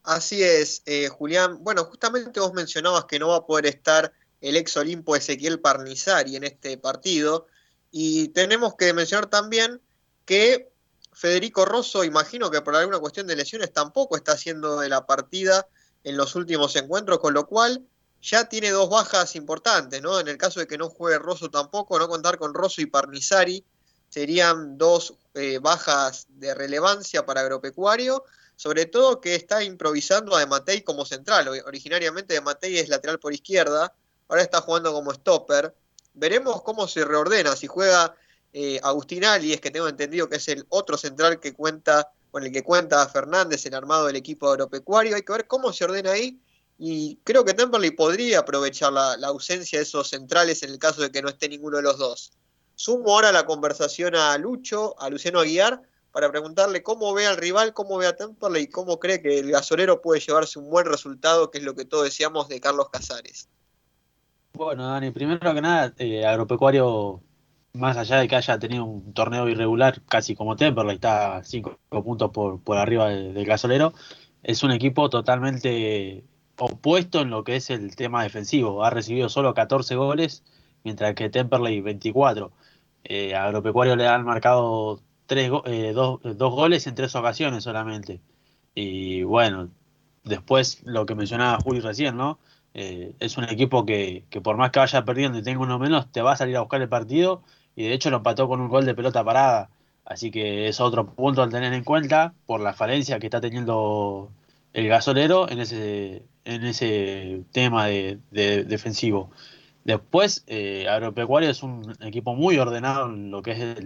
Así 0.04 0.44
es, 0.44 0.84
eh, 0.86 1.08
Julián. 1.08 1.64
Bueno, 1.64 1.86
justamente 1.86 2.40
vos 2.40 2.54
mencionabas 2.54 3.06
que 3.06 3.20
no 3.20 3.30
va 3.30 3.38
a 3.38 3.46
poder 3.46 3.68
estar 3.68 4.12
el 4.42 4.56
ex 4.56 4.78
Olimpo 4.78 5.16
Ezequiel 5.16 5.60
Parnizari 5.60 6.36
en 6.36 6.44
este 6.44 6.78
partido. 6.78 7.48
Y 7.92 8.30
tenemos 8.30 8.76
que 8.76 8.94
mencionar 8.94 9.30
también 9.30 9.82
que 10.26 10.72
Federico 11.12 11.66
Rosso, 11.66 12.04
imagino 12.04 12.50
que 12.50 12.62
por 12.62 12.76
alguna 12.76 13.00
cuestión 13.00 13.28
de 13.28 13.36
lesiones 13.36 13.74
tampoco 13.74 14.16
está 14.16 14.34
haciendo 14.34 14.80
de 14.80 14.90
la 14.90 15.06
partida 15.06 15.68
en 16.04 16.16
los 16.16 16.36
últimos 16.36 16.76
encuentros, 16.76 17.20
con 17.20 17.34
lo 17.34 17.46
cual 17.48 17.86
ya 18.22 18.48
tiene 18.48 18.72
dos 18.72 18.90
bajas 18.90 19.36
importantes, 19.36 20.02
¿no? 20.02 20.20
En 20.20 20.28
el 20.28 20.38
caso 20.38 20.60
de 20.60 20.68
que 20.68 20.78
no 20.78 20.90
juegue 20.90 21.20
Rosso 21.20 21.50
tampoco, 21.50 22.00
no 22.00 22.08
contar 22.08 22.38
con 22.38 22.54
Rosso 22.54 22.82
y 22.82 22.86
Parnizari 22.86 23.66
serían 24.10 24.78
dos 24.78 25.14
eh, 25.36 25.60
bajas 25.60 26.28
de 26.30 26.54
relevancia 26.54 27.26
para 27.26 27.42
Agropecuario, 27.42 28.24
sobre 28.56 28.86
todo 28.86 29.22
que 29.22 29.36
está 29.36 29.64
improvisando 29.64 30.36
a 30.36 30.40
De 30.40 30.48
Matei 30.48 30.82
como 30.82 31.06
central. 31.06 31.48
Originariamente 31.66 32.34
De 32.34 32.42
Matei 32.42 32.78
es 32.78 32.90
lateral 32.90 33.20
por 33.20 33.34
izquierda, 33.34 33.94
ahora 34.30 34.42
está 34.42 34.62
jugando 34.62 34.94
como 34.94 35.14
stopper. 35.14 35.76
Veremos 36.14 36.62
cómo 36.62 36.88
se 36.88 37.04
reordena, 37.04 37.56
si 37.56 37.68
juega 37.68 38.16
eh, 38.54 38.80
Agustín 38.82 39.24
es 39.24 39.62
que 39.62 39.72
tengo 39.72 39.88
entendido 39.88 40.28
que 40.28 40.38
es 40.38 40.48
el 40.48 40.66
otro 40.70 40.98
central 40.98 41.40
que 41.40 41.54
cuenta, 41.54 42.12
con 42.32 42.44
el 42.44 42.52
que 42.52 42.64
cuenta 42.64 43.08
Fernández, 43.08 43.66
el 43.66 43.76
armado 43.76 44.08
del 44.08 44.16
equipo 44.16 44.50
agropecuario. 44.50 45.16
Hay 45.16 45.22
que 45.22 45.34
ver 45.34 45.48
cómo 45.48 45.72
se 45.72 45.84
ordena 45.84 46.12
ahí. 46.12 46.40
Y 46.78 47.18
creo 47.24 47.44
que 47.44 47.54
Temperley 47.54 47.92
podría 47.92 48.40
aprovechar 48.40 48.94
la, 48.94 49.16
ausencia 49.28 49.80
de 49.80 49.84
esos 49.84 50.10
centrales 50.10 50.64
en 50.64 50.72
el 50.72 50.80
caso 50.80 51.02
de 51.02 51.12
que 51.12 51.22
no 51.22 51.30
esté 51.30 51.50
ninguno 51.50 51.78
de 51.78 51.84
los 51.84 51.98
dos. 51.98 52.32
Sumo 52.76 53.12
ahora 53.12 53.34
la 53.34 53.46
conversación 53.46 54.16
a 54.16 54.38
Lucho, 54.38 55.00
a 55.00 55.10
Luciano 55.10 55.42
Aguiar, 55.42 55.82
para 56.14 56.32
preguntarle 56.32 56.82
cómo 56.82 57.14
ve 57.14 57.28
al 57.28 57.36
rival, 57.36 57.74
cómo 57.74 57.98
ve 57.98 58.08
a 58.08 58.16
Temperley 58.16 58.64
y 58.64 58.70
cómo 58.70 58.98
cree 58.98 59.22
que 59.22 59.40
el 59.40 59.52
gasolero 59.52 60.02
puede 60.02 60.22
llevarse 60.22 60.58
un 60.58 60.70
buen 60.70 60.86
resultado, 60.86 61.52
que 61.52 61.58
es 61.58 61.66
lo 61.66 61.76
que 61.76 61.84
todos 61.84 62.06
decíamos 62.06 62.48
de 62.48 62.62
Carlos 62.62 62.90
Casares. 62.90 63.50
Bueno, 64.60 64.88
Dani, 64.88 65.12
primero 65.12 65.54
que 65.54 65.62
nada, 65.62 65.94
eh, 66.00 66.26
Agropecuario 66.26 67.24
más 67.72 67.96
allá 67.96 68.18
de 68.18 68.28
que 68.28 68.36
haya 68.36 68.60
tenido 68.60 68.84
un 68.84 69.14
torneo 69.14 69.48
irregular, 69.48 70.02
casi 70.04 70.36
como 70.36 70.58
Temperley, 70.58 70.96
está 70.96 71.42
cinco 71.46 71.80
puntos 71.90 72.32
por, 72.32 72.62
por 72.62 72.78
arriba 72.78 73.08
del, 73.08 73.46
gasolero, 73.46 73.94
es 74.44 74.62
un 74.64 74.72
equipo 74.72 75.10
totalmente 75.10 76.26
opuesto 76.58 77.22
en 77.22 77.30
lo 77.30 77.46
que 77.46 77.56
es 77.56 77.70
el 77.70 77.96
tema 77.96 78.24
defensivo. 78.24 78.84
Ha 78.84 78.90
recibido 78.90 79.30
solo 79.30 79.54
14 79.54 79.96
goles, 79.96 80.44
mientras 80.84 81.16
que 81.16 81.30
Temperley 81.30 81.80
24. 81.80 82.52
Eh, 83.06 83.36
Agropecuario 83.36 83.96
le 83.96 84.08
han 84.08 84.26
marcado 84.26 85.02
tres, 85.26 85.52
eh, 85.68 85.94
dos, 85.94 86.20
goles 86.22 86.86
en 86.88 86.96
tres 86.96 87.16
ocasiones 87.16 87.64
solamente. 87.64 88.22
Y 88.76 89.24
bueno, 89.24 89.70
después 90.26 90.82
lo 90.84 91.06
que 91.06 91.16
mencionaba 91.16 91.60
Juli 91.64 91.80
recién, 91.80 92.18
¿no? 92.18 92.40
Eh, 92.74 93.14
es 93.20 93.38
un 93.38 93.46
equipo 93.46 93.86
que, 93.86 94.26
que, 94.30 94.42
por 94.42 94.58
más 94.58 94.72
que 94.72 94.80
vaya 94.80 95.06
perdiendo 95.06 95.40
y 95.40 95.44
tenga 95.44 95.62
uno 95.62 95.80
menos, 95.80 96.12
te 96.12 96.22
va 96.22 96.34
a 96.34 96.38
salir 96.38 96.56
a 96.58 96.62
buscar 96.62 96.82
el 96.82 96.90
partido 96.90 97.44
y 97.76 97.84
de 97.84 97.94
hecho 97.94 98.10
lo 98.10 98.18
empató 98.18 98.48
con 98.48 98.62
un 98.62 98.70
gol 98.70 98.86
de 98.86 98.96
pelota 98.96 99.24
parada. 99.24 99.70
Así 100.06 100.32
que 100.32 100.68
es 100.68 100.80
otro 100.80 101.14
punto 101.14 101.44
al 101.44 101.52
tener 101.52 101.72
en 101.74 101.84
cuenta 101.84 102.34
por 102.46 102.62
la 102.62 102.74
falencia 102.74 103.20
que 103.20 103.28
está 103.28 103.42
teniendo 103.42 104.32
el 104.74 104.88
gasolero 104.88 105.50
en 105.50 105.60
ese, 105.60 106.24
en 106.46 106.66
ese 106.66 107.44
tema 107.52 107.86
de, 107.86 108.20
defensivo. 108.32 109.32
Después, 109.84 110.44
eh, 110.48 110.88
Agropecuario 110.90 111.50
es 111.50 111.64
un 111.64 111.96
equipo 112.02 112.36
muy 112.36 112.58
ordenado 112.58 113.08
en 113.08 113.32
lo 113.32 113.42
que 113.42 113.52
es 113.52 113.78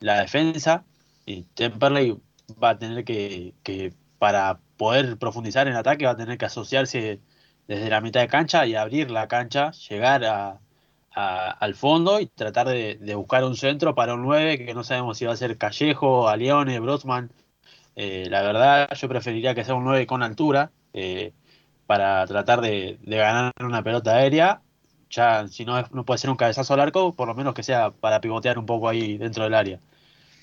la 0.00 0.20
defensa 0.20 0.84
y 1.26 1.42
Temperley 1.54 2.18
va 2.62 2.70
a 2.70 2.78
tener 2.78 3.04
que, 3.04 3.54
que, 3.62 3.92
para 4.18 4.60
poder 4.76 5.18
profundizar 5.18 5.68
en 5.68 5.76
ataque, 5.76 6.06
va 6.06 6.12
a 6.12 6.16
tener 6.16 6.38
que 6.38 6.46
asociarse 6.46 7.20
desde 7.70 7.88
la 7.88 8.00
mitad 8.00 8.20
de 8.20 8.26
cancha 8.26 8.66
y 8.66 8.74
abrir 8.74 9.12
la 9.12 9.28
cancha, 9.28 9.70
llegar 9.70 10.24
a, 10.24 10.58
al 11.12 11.74
fondo 11.76 12.18
y 12.18 12.26
tratar 12.26 12.66
de, 12.66 13.14
buscar 13.14 13.44
un 13.44 13.56
centro 13.56 13.94
para 13.94 14.14
un 14.14 14.22
9 14.22 14.66
que 14.66 14.74
no 14.74 14.82
sabemos 14.82 15.18
si 15.18 15.24
va 15.24 15.34
a 15.34 15.36
ser 15.36 15.56
Callejo, 15.56 16.28
Alione, 16.28 16.80
Brotman. 16.80 17.30
Eh, 17.94 18.26
la 18.28 18.42
verdad, 18.42 18.88
yo 18.96 19.08
preferiría 19.08 19.54
que 19.54 19.64
sea 19.64 19.76
un 19.76 19.84
9 19.84 20.04
con 20.08 20.24
altura 20.24 20.72
eh, 20.94 21.32
para 21.86 22.26
tratar 22.26 22.60
de, 22.60 22.98
ganar 23.04 23.52
una 23.60 23.84
pelota 23.84 24.16
aérea. 24.16 24.62
Ya, 25.08 25.46
si 25.46 25.64
no, 25.64 25.80
no 25.92 26.04
puede 26.04 26.18
ser 26.18 26.30
un 26.30 26.36
cabezazo 26.36 26.74
al 26.74 26.80
arco, 26.80 27.12
por 27.12 27.28
lo 27.28 27.36
menos 27.36 27.54
que 27.54 27.62
sea 27.62 27.92
para 27.92 28.20
pivotear 28.20 28.58
un 28.58 28.66
poco 28.66 28.88
ahí 28.88 29.16
dentro 29.16 29.44
del 29.44 29.54
área. 29.54 29.78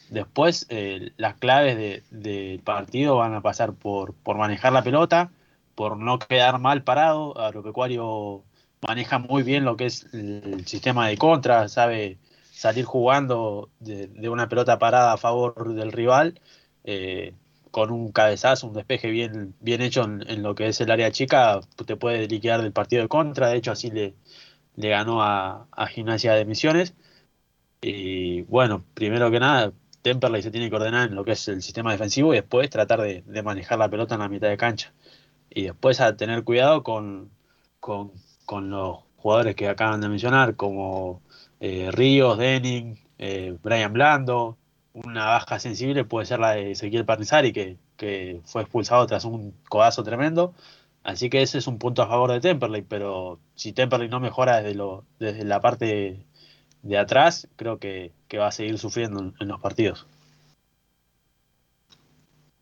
Después, 0.10 0.66
eh, 0.70 1.12
las 1.18 1.36
claves 1.36 2.04
del 2.10 2.62
partido 2.62 3.18
van 3.18 3.34
a 3.34 3.42
pasar 3.42 3.74
por, 3.74 4.14
por 4.14 4.38
manejar 4.38 4.72
la 4.72 4.84
pelota, 4.84 5.32
por 5.78 5.98
no 5.98 6.18
quedar 6.18 6.60
mal 6.60 6.84
parado. 6.84 7.40
Agropecuario 7.40 8.44
maneja 8.86 9.20
muy 9.20 9.44
bien 9.44 9.64
lo 9.64 9.78
que 9.78 9.86
es 9.86 10.08
el 10.12 10.66
sistema 10.66 11.08
de 11.08 11.18
contra, 11.18 11.68
sabe 11.70 12.18
salir 12.52 12.84
jugando 12.86 13.70
de, 13.80 14.28
una 14.30 14.50
pelota 14.50 14.80
parada 14.80 15.14
a 15.14 15.18
favor 15.18 15.76
del 15.76 15.92
rival, 15.92 16.42
eh, 16.84 17.36
con 17.70 17.92
un 17.92 18.12
cabezazo, 18.12 18.68
un 18.68 18.74
despeje 18.74 19.12
bien, 19.12 19.54
bien 19.60 19.82
hecho 19.82 20.04
en, 20.04 20.42
lo 20.42 20.56
que 20.56 20.68
es 20.68 20.82
el 20.82 20.90
área 20.90 21.12
chica, 21.12 21.60
te 21.86 21.96
puede 21.96 22.28
liquidar 22.28 22.64
del 22.64 22.74
partido 22.74 23.04
de 23.04 23.08
contra, 23.08 23.50
de 23.50 23.58
hecho 23.58 23.72
así 23.72 23.92
le, 23.92 24.16
ganó 24.76 25.22
a, 25.22 25.68
Gimnasia 25.90 26.34
de 26.34 26.46
Misiones. 26.46 26.96
Y 27.82 28.42
bueno, 28.44 28.84
primero 28.96 29.30
que 29.30 29.40
nada, 29.40 29.74
Temperley 30.02 30.42
se 30.42 30.50
tiene 30.52 30.70
que 30.72 30.76
ordenar 30.76 31.10
en 31.10 31.16
lo 31.16 31.24
que 31.24 31.34
es 31.34 31.48
el 31.50 31.62
sistema 31.62 31.92
defensivo 31.92 32.34
y 32.34 32.38
después 32.38 32.70
tratar 32.72 33.02
de, 33.02 33.44
manejar 33.44 33.78
la 33.78 33.90
pelota 33.90 34.16
en 34.16 34.22
la 34.22 34.30
mitad 34.30 34.50
de 34.50 34.58
cancha. 34.58 34.92
Y 35.50 35.64
después 35.64 36.02
a 36.02 36.16
tener 36.18 36.44
cuidado 36.44 36.84
con, 36.84 37.32
con 37.80 38.12
con 38.48 38.70
los 38.72 39.00
jugadores 39.18 39.56
que 39.56 39.68
acaban 39.68 40.02
de 40.02 40.10
mencionar, 40.10 40.56
como 40.56 41.22
eh, 41.60 41.92
Ríos, 41.92 42.38
Denning, 42.40 42.98
eh, 43.20 43.58
Brian 43.62 43.94
Blando. 43.94 44.58
Una 44.94 45.26
baja 45.26 45.60
sensible 45.60 46.06
puede 46.06 46.26
ser 46.26 46.40
la 46.40 46.52
de 46.52 46.72
Ezequiel 46.72 47.06
Parnizari, 47.06 47.52
que, 47.52 47.78
que 47.98 48.42
fue 48.46 48.62
expulsado 48.64 49.06
tras 49.06 49.26
un 49.26 49.54
codazo 49.70 50.04
tremendo. 50.04 50.54
Así 51.04 51.30
que 51.30 51.42
ese 51.42 51.58
es 51.58 51.68
un 51.68 51.78
punto 51.78 52.02
a 52.02 52.08
favor 52.08 52.32
de 52.32 52.40
Temperley, 52.40 52.84
pero 52.84 53.40
si 53.56 53.74
Temperley 53.74 54.08
no 54.10 54.22
mejora 54.22 54.58
desde, 54.58 54.76
lo, 54.76 55.04
desde 55.20 55.44
la 55.44 55.60
parte 55.60 56.26
de 56.84 56.98
atrás, 56.98 57.50
creo 57.58 57.80
que, 57.80 58.14
va 58.40 58.48
a 58.48 58.52
seguir 58.52 58.80
sufriendo 58.80 59.34
en, 59.40 59.48
los 59.48 59.60
partidos. 59.60 60.08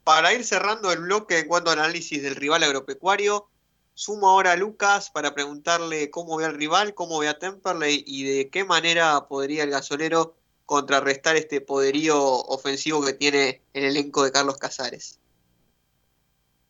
Para 0.06 0.34
ir 0.34 0.46
cerrando 0.46 0.94
el 0.94 1.00
bloque 1.00 1.40
en 1.40 1.48
cuanto 1.48 1.72
a 1.72 1.74
análisis 1.74 2.24
del 2.24 2.36
rival 2.36 2.64
agropecuario, 2.64 3.50
Sumo 3.98 4.30
ahora 4.30 4.52
a 4.52 4.56
Lucas 4.58 5.10
para 5.10 5.34
preguntarle 5.34 6.10
cómo 6.10 6.36
ve 6.36 6.44
al 6.44 6.54
rival, 6.54 6.94
cómo 6.94 7.18
ve 7.20 7.30
a 7.30 7.40
Temperley 7.40 8.04
y 8.06 8.24
de 8.26 8.50
qué 8.50 8.66
manera 8.66 9.26
podría 9.30 9.64
el 9.64 9.70
gasolero 9.70 10.36
contrarrestar 10.66 11.38
este 11.38 11.62
poderío 11.62 12.20
ofensivo 12.20 13.04
que 13.06 13.14
tiene 13.14 13.62
el 13.74 13.86
elenco 13.86 14.24
de 14.24 14.34
Carlos 14.34 14.58
Casares. 14.58 15.18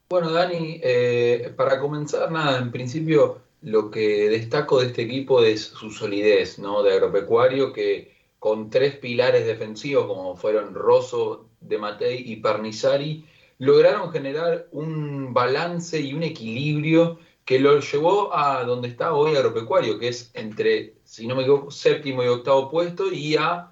Bueno, 0.08 0.32
Dani, 0.32 0.80
eh, 0.84 1.52
para 1.58 1.80
comenzar, 1.80 2.32
nada, 2.32 2.60
en 2.60 2.72
principio 2.72 3.42
lo 3.64 3.90
que 3.90 4.30
destaco 4.30 4.80
de 4.80 4.88
este 4.88 5.02
equipo 5.02 5.44
es 5.44 5.64
su 5.64 5.90
solidez, 5.90 6.60
¿no? 6.60 6.84
De 6.84 6.94
agropecuario, 6.94 7.74
que 7.74 8.16
con 8.38 8.70
tres 8.70 8.98
pilares 8.98 9.48
defensivos, 9.48 10.06
como 10.06 10.38
fueron 10.38 10.76
Rosso, 10.76 11.50
De 11.68 11.78
Matei 11.78 12.32
y 12.32 12.38
Parnizari, 12.38 13.26
lograron 13.58 14.12
generar 14.12 14.68
un 14.72 15.34
balance 15.34 16.00
y 16.00 16.14
un 16.14 16.24
equilibrio 16.24 17.20
que 17.46 17.60
lo 17.60 17.80
llevó 17.80 18.36
a 18.36 18.64
donde 18.64 18.88
está 18.88 19.14
hoy 19.14 19.36
Agropecuario, 19.36 20.00
que 20.00 20.08
es 20.08 20.32
entre, 20.34 20.96
si 21.04 21.28
no 21.28 21.36
me 21.36 21.44
equivoco, 21.44 21.70
séptimo 21.70 22.24
y 22.24 22.28
octavo 22.28 22.70
puesto 22.72 23.12
y 23.12 23.36
a 23.36 23.72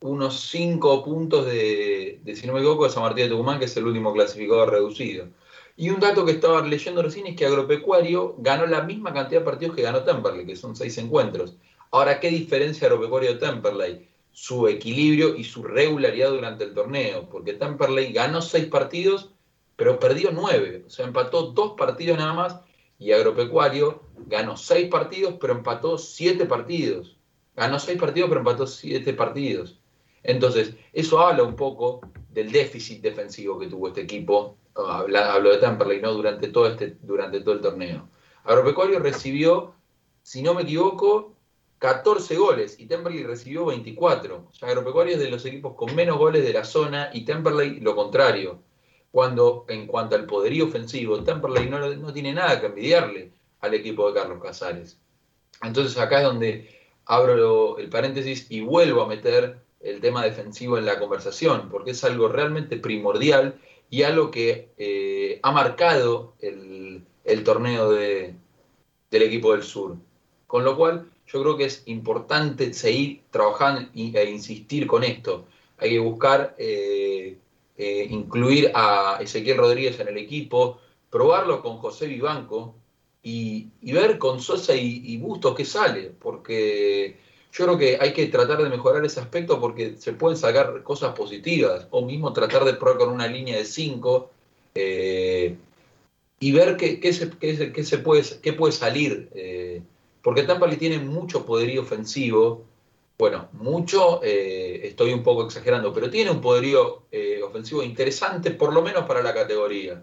unos 0.00 0.40
cinco 0.40 1.04
puntos 1.04 1.46
de, 1.46 2.20
si 2.34 2.46
no 2.46 2.52
me 2.52 2.60
equivoco, 2.60 2.84
de 2.84 2.90
San 2.90 3.02
Martín 3.02 3.24
de 3.24 3.30
Tucumán, 3.30 3.58
que 3.58 3.66
es 3.66 3.76
el 3.76 3.86
último 3.86 4.12
clasificador 4.12 4.70
reducido. 4.70 5.28
Y 5.76 5.90
un 5.90 6.00
dato 6.00 6.24
que 6.24 6.32
estaba 6.32 6.66
leyendo 6.66 7.02
recién 7.02 7.26
es 7.26 7.36
que 7.36 7.46
Agropecuario 7.46 8.34
ganó 8.38 8.66
la 8.66 8.82
misma 8.82 9.12
cantidad 9.12 9.40
de 9.40 9.44
partidos 9.44 9.76
que 9.76 9.82
ganó 9.82 10.02
Temperley, 10.02 10.46
que 10.46 10.56
son 10.56 10.74
seis 10.74 10.98
encuentros. 10.98 11.56
Ahora, 11.92 12.18
¿qué 12.18 12.28
diferencia 12.28 12.88
Agropecuario-Temperley? 12.88 14.08
Su 14.38 14.68
equilibrio 14.68 15.34
y 15.34 15.44
su 15.44 15.62
regularidad 15.62 16.28
durante 16.28 16.64
el 16.64 16.74
torneo, 16.74 17.26
porque 17.30 17.54
Temperley 17.54 18.12
ganó 18.12 18.42
seis 18.42 18.66
partidos, 18.66 19.30
pero 19.76 19.98
perdió 19.98 20.30
nueve, 20.30 20.84
o 20.86 20.90
sea, 20.90 21.06
empató 21.06 21.52
dos 21.52 21.72
partidos 21.78 22.18
nada 22.18 22.34
más, 22.34 22.60
y 22.98 23.12
Agropecuario 23.12 24.02
ganó 24.26 24.58
seis 24.58 24.90
partidos, 24.90 25.36
pero 25.40 25.54
empató 25.54 25.96
siete 25.96 26.44
partidos. 26.44 27.16
Ganó 27.56 27.78
seis 27.78 27.98
partidos, 27.98 28.28
pero 28.28 28.40
empató 28.40 28.66
siete 28.66 29.14
partidos. 29.14 29.80
Entonces, 30.22 30.74
eso 30.92 31.18
habla 31.18 31.42
un 31.42 31.56
poco 31.56 32.02
del 32.30 32.52
déficit 32.52 33.00
defensivo 33.00 33.58
que 33.58 33.68
tuvo 33.68 33.88
este 33.88 34.02
equipo, 34.02 34.58
hablo 34.74 35.50
de 35.50 35.56
Temperley, 35.56 36.02
¿no? 36.02 36.12
Durante 36.12 36.48
todo, 36.48 36.66
este, 36.66 36.98
durante 37.00 37.40
todo 37.40 37.54
el 37.54 37.62
torneo. 37.62 38.06
Agropecuario 38.44 38.98
recibió, 38.98 39.72
si 40.22 40.42
no 40.42 40.52
me 40.52 40.64
equivoco, 40.64 41.35
14 41.78 42.36
goles 42.36 42.78
y 42.78 42.86
Temperley 42.86 43.24
recibió 43.24 43.66
24. 43.66 44.36
O 44.36 44.64
Agropecuario 44.64 45.14
es 45.14 45.20
de 45.20 45.30
los 45.30 45.44
equipos 45.44 45.74
con 45.74 45.94
menos 45.94 46.18
goles 46.18 46.44
de 46.44 46.52
la 46.52 46.64
zona 46.64 47.10
y 47.12 47.24
Temperley 47.24 47.80
lo 47.80 47.94
contrario. 47.94 48.62
Cuando 49.10 49.64
en 49.68 49.86
cuanto 49.86 50.16
al 50.16 50.26
poderío 50.26 50.66
ofensivo, 50.66 51.22
Temperley 51.22 51.68
no, 51.68 51.78
no 51.96 52.12
tiene 52.12 52.34
nada 52.34 52.60
que 52.60 52.66
envidiarle 52.66 53.32
al 53.60 53.74
equipo 53.74 54.08
de 54.08 54.20
Carlos 54.20 54.42
Casares. 54.42 55.00
Entonces 55.62 55.96
acá 55.98 56.18
es 56.18 56.24
donde 56.24 56.68
abro 57.06 57.78
el 57.78 57.88
paréntesis 57.88 58.46
y 58.50 58.60
vuelvo 58.60 59.02
a 59.02 59.08
meter 59.08 59.60
el 59.80 60.00
tema 60.00 60.24
defensivo 60.24 60.78
en 60.78 60.86
la 60.86 60.98
conversación, 60.98 61.68
porque 61.70 61.92
es 61.92 62.04
algo 62.04 62.28
realmente 62.28 62.76
primordial 62.76 63.60
y 63.88 64.02
algo 64.02 64.30
que 64.30 64.72
eh, 64.76 65.38
ha 65.42 65.52
marcado 65.52 66.34
el, 66.40 67.04
el 67.24 67.44
torneo 67.44 67.90
de, 67.90 68.34
del 69.10 69.22
equipo 69.22 69.52
del 69.52 69.62
sur. 69.62 69.96
Con 70.46 70.64
lo 70.64 70.76
cual, 70.76 71.10
yo 71.26 71.42
creo 71.42 71.56
que 71.56 71.64
es 71.64 71.82
importante 71.86 72.72
seguir 72.72 73.22
trabajando 73.30 73.88
e 73.94 74.30
insistir 74.30 74.86
con 74.86 75.04
esto. 75.04 75.46
Hay 75.78 75.90
que 75.90 75.98
buscar 75.98 76.54
eh, 76.58 77.36
eh, 77.76 78.06
incluir 78.10 78.70
a 78.74 79.18
Ezequiel 79.20 79.58
Rodríguez 79.58 79.98
en 80.00 80.08
el 80.08 80.18
equipo, 80.18 80.80
probarlo 81.10 81.62
con 81.62 81.78
José 81.78 82.06
Vivanco 82.06 82.74
y, 83.22 83.68
ver 83.82 84.18
con 84.18 84.40
Sosa 84.40 84.74
y, 84.74 85.02
y 85.04 85.16
Bustos 85.18 85.54
qué 85.54 85.64
sale, 85.64 86.12
porque 86.18 87.16
yo 87.52 87.64
creo 87.64 87.78
que 87.78 87.98
hay 88.00 88.12
que 88.12 88.26
tratar 88.26 88.62
de 88.62 88.68
mejorar 88.68 89.04
ese 89.04 89.20
aspecto 89.20 89.60
porque 89.60 89.96
se 89.96 90.12
pueden 90.12 90.38
sacar 90.38 90.82
cosas 90.82 91.14
positivas, 91.14 91.88
o 91.90 92.04
mismo 92.04 92.32
tratar 92.32 92.64
de 92.64 92.74
probar 92.74 92.98
con 92.98 93.08
una 93.10 93.26
línea 93.26 93.56
de 93.56 93.64
5 93.64 94.30
eh, 94.74 95.56
y 96.38 96.52
ver 96.52 96.76
qué, 96.76 97.00
qué, 97.00 97.12
se, 97.12 97.30
qué, 97.30 97.84
se, 97.84 97.98
puede, 97.98 98.22
qué 98.42 98.52
puede 98.52 98.72
salir. 98.72 99.30
Eh, 100.26 100.32
porque 100.36 100.42
Tampali 100.42 100.76
tiene 100.76 100.98
mucho 100.98 101.46
poderío 101.46 101.82
ofensivo, 101.82 102.64
bueno, 103.18 103.48
mucho, 103.52 104.20
eh, 104.22 104.80
estoy 104.84 105.12
un 105.12 105.22
poco 105.22 105.44
exagerando, 105.46 105.92
pero 105.92 106.10
tiene 106.10 106.30
un 106.30 106.40
poderío 106.40 107.04
ofensivo 107.44 107.82
interesante, 107.82 108.50
por 108.50 108.74
lo 108.74 108.82
menos 108.82 109.06
para 109.06 109.22
la 109.22 109.32
categoría. 109.32 110.02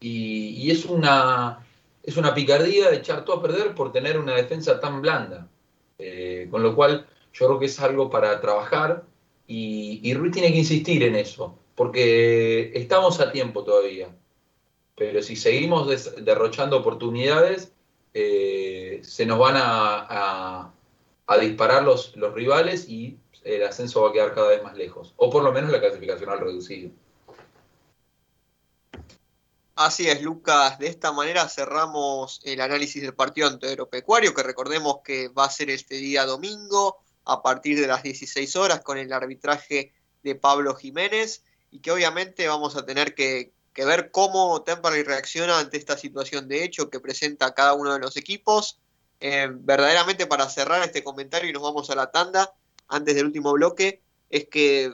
Y, 0.00 0.50
y, 0.50 0.70
es, 0.70 0.84
una, 0.84 1.64
es 2.02 2.16
una 2.16 2.34
picardía 2.34 2.90
de 2.90 2.96
echar 2.96 3.24
todo 3.24 3.36
a 3.36 3.42
perder 3.42 3.74
por 3.74 3.92
tener 3.92 4.18
una 4.18 4.34
defensa 4.34 4.78
tan 4.80 5.00
blanda. 5.00 5.48
Eh, 5.98 6.48
con 6.50 6.62
lo 6.62 6.74
cual, 6.74 7.06
yo 7.32 7.46
creo 7.46 7.58
que 7.58 7.66
es 7.66 7.80
algo 7.80 8.10
para 8.10 8.40
trabajar 8.40 9.04
y, 9.46 10.00
y 10.02 10.14
Ruiz 10.14 10.32
tiene 10.32 10.52
que 10.52 10.58
insistir 10.58 11.02
en 11.02 11.16
eso, 11.16 11.56
porque 11.74 12.72
estamos 12.74 13.20
a 13.20 13.32
tiempo 13.32 13.64
todavía. 13.64 14.08
Pero 14.96 15.22
si 15.22 15.36
seguimos 15.36 16.14
derrochando 16.24 16.78
oportunidades, 16.78 17.72
eh, 18.20 19.00
se 19.04 19.24
nos 19.24 19.38
van 19.38 19.54
a, 19.56 20.74
disparar 21.40 21.84
los, 21.84 22.16
los 22.16 22.34
rivales 22.34 22.88
y 22.88 23.18
el 23.44 23.62
ascenso 23.62 24.02
va 24.02 24.10
a 24.10 24.12
quedar 24.12 24.34
cada 24.34 24.48
vez 24.48 24.62
más 24.62 24.76
lejos, 24.76 25.14
o 25.16 25.30
por 25.30 25.44
lo 25.44 25.52
menos 25.52 25.70
la 25.70 25.80
clasificación 25.80 26.30
al 26.30 26.40
reducido. 26.40 26.90
Así 29.76 30.08
es, 30.08 30.20
Lucas. 30.20 30.80
De 30.80 30.88
esta 30.88 31.12
manera 31.12 31.48
cerramos 31.48 32.40
el 32.42 32.60
análisis 32.60 33.00
del 33.00 33.14
partido 33.14 33.46
ante 33.46 33.68
Agropecuario, 33.68 34.34
que 34.34 34.42
recordemos 34.42 34.98
que 35.04 35.28
va 35.28 35.44
a 35.44 35.50
ser 35.50 35.70
este 35.70 35.94
día 35.94 36.26
domingo 36.26 36.96
a 37.24 37.42
partir 37.42 37.78
de 37.80 37.86
las 37.86 38.02
16 38.02 38.56
horas 38.56 38.80
con 38.80 38.98
el 38.98 39.12
arbitraje 39.12 39.92
de 40.24 40.34
Pablo 40.34 40.74
Jiménez 40.74 41.44
y 41.70 41.78
que 41.78 41.92
obviamente 41.92 42.48
vamos 42.48 42.74
a 42.74 42.84
tener 42.84 43.14
que, 43.14 43.52
ver 43.84 44.10
cómo 44.10 44.62
Temperley 44.62 45.02
reacciona 45.02 45.58
ante 45.58 45.76
esta 45.76 45.96
situación 45.96 46.48
de 46.48 46.64
hecho 46.64 46.90
que 46.90 47.00
presenta 47.00 47.54
cada 47.54 47.74
uno 47.74 47.92
de 47.92 48.00
los 48.00 48.16
equipos. 48.16 48.78
Eh, 49.20 49.48
verdaderamente 49.50 50.26
para 50.26 50.48
cerrar 50.48 50.82
este 50.84 51.02
comentario 51.02 51.50
y 51.50 51.52
nos 51.52 51.62
vamos 51.62 51.90
a 51.90 51.96
la 51.96 52.10
tanda 52.10 52.54
antes 52.86 53.14
del 53.16 53.26
último 53.26 53.52
bloque, 53.52 54.00
es 54.30 54.48
que 54.48 54.92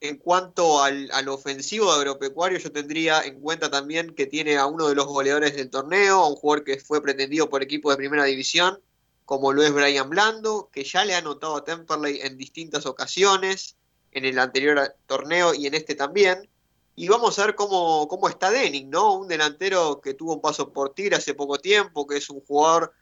en 0.00 0.18
cuanto 0.18 0.82
al, 0.82 1.28
ofensivo 1.28 1.86
de 1.86 2.00
agropecuario, 2.00 2.58
yo 2.58 2.70
tendría 2.70 3.22
en 3.22 3.40
cuenta 3.40 3.70
también 3.70 4.14
que 4.14 4.26
tiene 4.26 4.58
a 4.58 4.66
uno 4.66 4.88
de 4.88 4.94
los 4.94 5.06
goleadores 5.06 5.56
del 5.56 5.70
torneo, 5.70 6.20
a 6.20 6.28
un 6.28 6.36
jugador 6.36 6.64
que 6.64 6.78
fue 6.78 7.02
pretendido 7.02 7.48
por 7.48 7.62
equipo 7.62 7.90
de 7.90 7.96
primera 7.96 8.24
división, 8.24 8.80
como 9.24 9.52
lo 9.52 9.62
es 9.62 9.72
Brian 9.72 10.10
Blando, 10.10 10.68
que 10.70 10.84
ya 10.84 11.06
le 11.06 11.14
ha 11.14 11.18
anotado 11.18 11.56
a 11.56 11.64
Temperley 11.64 12.20
en 12.20 12.36
distintas 12.36 12.84
ocasiones, 12.84 13.76
en 14.12 14.26
el 14.26 14.38
anterior 14.38 14.94
torneo 15.06 15.54
y 15.54 15.66
en 15.66 15.74
este 15.74 15.94
también. 15.94 16.50
Y 16.96 17.08
vamos 17.08 17.38
a 17.38 17.46
ver 17.46 17.54
cómo, 17.54 18.06
cómo 18.08 18.28
está 18.28 18.50
Denning, 18.50 18.88
¿no? 18.88 19.14
Un 19.14 19.28
delantero 19.28 20.00
que 20.00 20.14
tuvo 20.14 20.34
un 20.34 20.40
paso 20.40 20.72
por 20.72 20.94
Tigre 20.94 21.16
hace 21.16 21.34
poco 21.34 21.58
tiempo, 21.58 22.06
que 22.06 22.16
es 22.16 22.30
un 22.30 22.40
jugador 22.40 22.92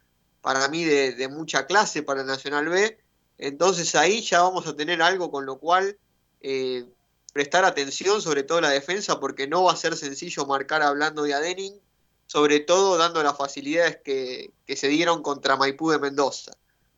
para 0.43 0.69
mí 0.69 0.85
de, 0.85 1.28
mucha 1.28 1.66
clase 1.66 2.02
para 2.02 2.20
el 2.20 2.27
Nacional 2.27 2.69
B. 2.69 2.98
Entonces 3.39 3.94
ahí 3.94 4.20
ya 4.20 4.43
vamos 4.43 4.66
a 4.66 4.77
tener 4.77 5.01
algo 5.01 5.31
con 5.31 5.47
lo 5.47 5.59
cual 5.59 5.98
eh, 6.40 6.85
prestar 7.32 7.64
atención, 7.64 8.20
sobre 8.20 8.43
todo 8.43 8.60
la 8.60 8.70
defensa, 8.70 9.20
porque 9.20 9.47
no 9.47 9.64
va 9.64 9.73
a 9.73 9.77
ser 9.77 9.97
sencillo 9.97 10.44
marcar 10.44 10.82
hablando 10.82 11.23
de 11.23 11.35
Adenin, 11.35 11.81
sobre 12.27 12.60
todo 12.60 12.98
dando 12.98 13.23
las 13.23 13.36
facilidades 13.36 13.98
que, 14.05 14.52
se 14.74 14.89
dieron 14.89 15.23
contra 15.23 15.56
Maipú 15.56 15.90
de 15.90 15.98
Mendoza. 15.98 16.52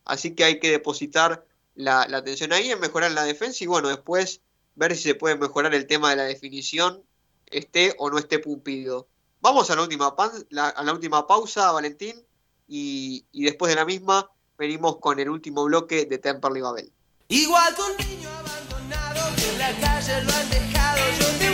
Así 0.04 0.34
que 0.34 0.44
hay 0.44 0.58
que 0.58 0.70
depositar 0.70 1.44
la, 1.74 2.02
atención 2.02 2.52
ahí 2.52 2.70
en 2.70 2.80
mejorar 2.80 3.12
la 3.12 3.24
defensa 3.24 3.62
y 3.62 3.66
bueno, 3.66 3.88
después 3.88 4.40
ver 4.74 4.96
si 4.96 5.02
se 5.02 5.14
puede 5.14 5.36
mejorar 5.36 5.74
el 5.74 5.86
tema 5.86 6.10
de 6.10 6.16
la 6.16 6.24
definición, 6.24 7.02
esté 7.46 7.94
o 7.98 8.10
no 8.10 8.18
esté 8.18 8.38
Pumpido. 8.38 9.08
Vamos 9.40 9.70
a 9.70 9.76
la 9.76 9.82
última, 9.82 11.26
pausa, 11.26 11.70
Valentín, 11.72 12.16
y, 12.66 13.26
después 13.32 13.70
de 13.70 13.76
la 13.76 13.84
misma 13.84 14.30
venimos 14.56 14.96
con 14.98 15.18
el 15.18 15.28
último 15.28 15.64
bloque 15.64 16.06
de 16.06 16.18
Temperley 16.18 16.62
Babel. 16.62 16.92
Igual 17.28 17.74
tu 17.74 17.82
niño 18.04 18.30
la 19.58 19.72
calle 19.80 20.22
lo 20.22 20.32
han 20.32 20.50
dejado, 20.50 21.00
yo 21.18 21.26
te 21.38 21.53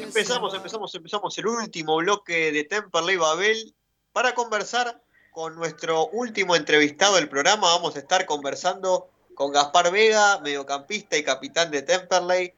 Empezamos, 0.00 0.54
empezamos, 0.54 0.94
empezamos 0.94 1.38
el 1.38 1.46
último 1.46 1.96
bloque 1.96 2.52
de 2.52 2.64
Temperley 2.64 3.16
Babel 3.16 3.74
para 4.12 4.34
conversar 4.34 5.02
con 5.32 5.56
nuestro 5.56 6.06
último 6.08 6.54
entrevistado 6.54 7.16
del 7.16 7.28
programa. 7.28 7.68
Vamos 7.68 7.96
a 7.96 8.00
estar 8.00 8.26
conversando 8.26 9.08
con 9.34 9.52
Gaspar 9.52 9.90
Vega, 9.92 10.40
mediocampista 10.40 11.16
y 11.16 11.22
capitán 11.22 11.70
de 11.70 11.82
Temperley. 11.82 12.52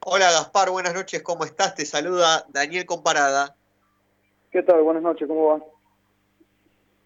Hola 0.00 0.30
Gaspar, 0.32 0.70
buenas 0.70 0.94
noches, 0.94 1.22
¿cómo 1.22 1.44
estás? 1.44 1.74
Te 1.74 1.86
saluda 1.86 2.44
Daniel 2.48 2.86
Comparada. 2.86 3.56
¿Qué 4.50 4.62
tal? 4.62 4.82
Buenas 4.82 5.02
noches, 5.02 5.26
¿cómo 5.26 5.46
va? 5.46 5.64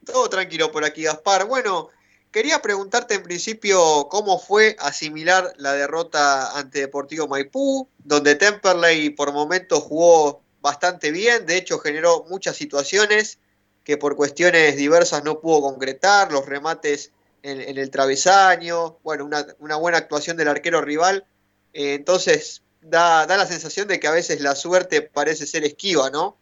Todo 0.05 0.29
tranquilo 0.29 0.73
por 0.73 0.85
aquí, 0.85 1.05
Gaspar. 1.05 1.47
Bueno, 1.47 1.91
quería 2.31 2.61
preguntarte 2.61 3.15
en 3.15 3.23
principio 3.23 4.09
cómo 4.09 4.39
fue 4.39 4.77
asimilar 4.79 5.53
la 5.57 5.73
derrota 5.75 6.59
ante 6.59 6.81
Deportivo 6.81 7.29
Maipú, 7.29 7.89
donde 7.99 8.35
Temperley 8.35 9.11
por 9.11 9.33
momentos 9.33 9.83
jugó 9.83 10.43
bastante 10.61 11.11
bien, 11.11 11.47
de 11.47 11.57
hecho 11.57 11.79
generó 11.79 12.25
muchas 12.29 12.57
situaciones 12.57 13.39
que 13.85 13.97
por 13.97 14.17
cuestiones 14.17 14.77
diversas 14.77 15.25
no 15.25 15.41
pudo 15.41 15.63
concretar, 15.63 16.31
los 16.33 16.45
remates 16.45 17.13
en, 17.43 17.79
el 17.79 17.91
travesaño, 17.91 18.99
bueno, 19.03 19.25
una, 19.25 19.77
buena 19.77 19.99
actuación 19.99 20.37
del 20.37 20.49
arquero 20.49 20.81
rival. 20.81 21.25
Eh, 21.73 21.95
entonces, 21.95 22.63
da, 22.81 23.27
da 23.27 23.37
la 23.37 23.47
sensación 23.47 23.89
de 23.89 24.01
que 24.01 24.09
a 24.09 24.13
veces 24.13 24.41
la 24.41 24.55
suerte 24.55 25.03
parece 25.03 25.47
ser 25.47 25.65
esquiva, 25.65 26.11
¿no? 26.11 26.37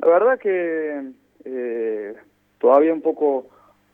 La 0.00 0.08
verdad 0.08 0.38
que 0.38 1.02
eh, 1.44 2.14
todavía 2.58 2.92
un 2.92 3.00
poco 3.00 3.48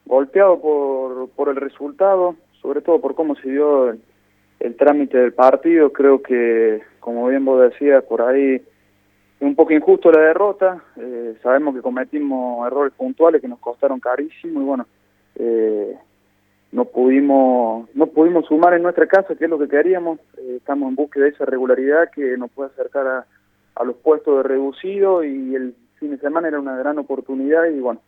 golpeado 0.06 0.60
por, 0.60 1.31
por 1.31 1.48
el 1.48 1.56
resultado, 1.56 2.36
sobre 2.60 2.81
todo 2.81 3.01
por 3.01 3.14
cómo 3.14 3.36
se 3.36 3.48
dio 3.48 3.90
el, 3.90 4.77
trámite 4.77 5.18
del 5.18 5.32
partido. 5.32 5.93
Creo 5.93 6.20
que, 6.22 6.82
como 6.98 7.28
bien 7.28 7.44
vos 7.44 7.62
decías, 7.62 8.02
por 8.05 8.22
ahí 8.22 8.60
un 9.40 9.55
poco 9.55 9.72
injusto 9.72 10.10
la 10.10 10.20
derrota. 10.20 10.82
Eh, 10.97 11.36
sabemos 11.43 11.74
que 11.74 11.81
cometimos 11.81 12.66
errores 12.66 12.93
puntuales 12.94 13.40
que 13.40 13.48
nos 13.48 13.60
costaron 13.60 14.01
carísimo 14.01 14.60
y 14.60 14.64
bueno, 14.64 14.86
eh, 15.42 15.98
no 16.72 16.84
pudimos 16.84 17.88
no 17.94 18.06
pudimos 18.08 18.46
sumar 18.46 18.74
en 18.74 18.82
nuestra 18.82 19.06
casa, 19.06 19.34
que 19.34 19.44
es 19.44 19.50
lo 19.50 19.58
que 19.58 19.68
queríamos. 19.68 20.20
Eh, 20.36 20.56
estamos 20.58 20.90
en 20.90 20.96
búsqueda 20.96 21.24
de 21.24 21.30
esa 21.30 21.46
regularidad 21.46 22.10
que 22.14 22.36
nos 22.36 22.50
puede 22.50 22.70
acercar 22.70 23.06
a, 23.06 23.84
los 23.84 23.96
puestos 23.96 24.36
de 24.36 24.42
reducido 24.42 25.24
y 25.24 25.54
el 25.54 25.74
fin 25.98 26.10
de 26.10 26.18
semana 26.18 26.48
era 26.48 26.60
una 26.60 26.76
gran 26.76 26.98
oportunidad 26.98 27.64
y 27.64 27.80
bueno, 27.80 28.02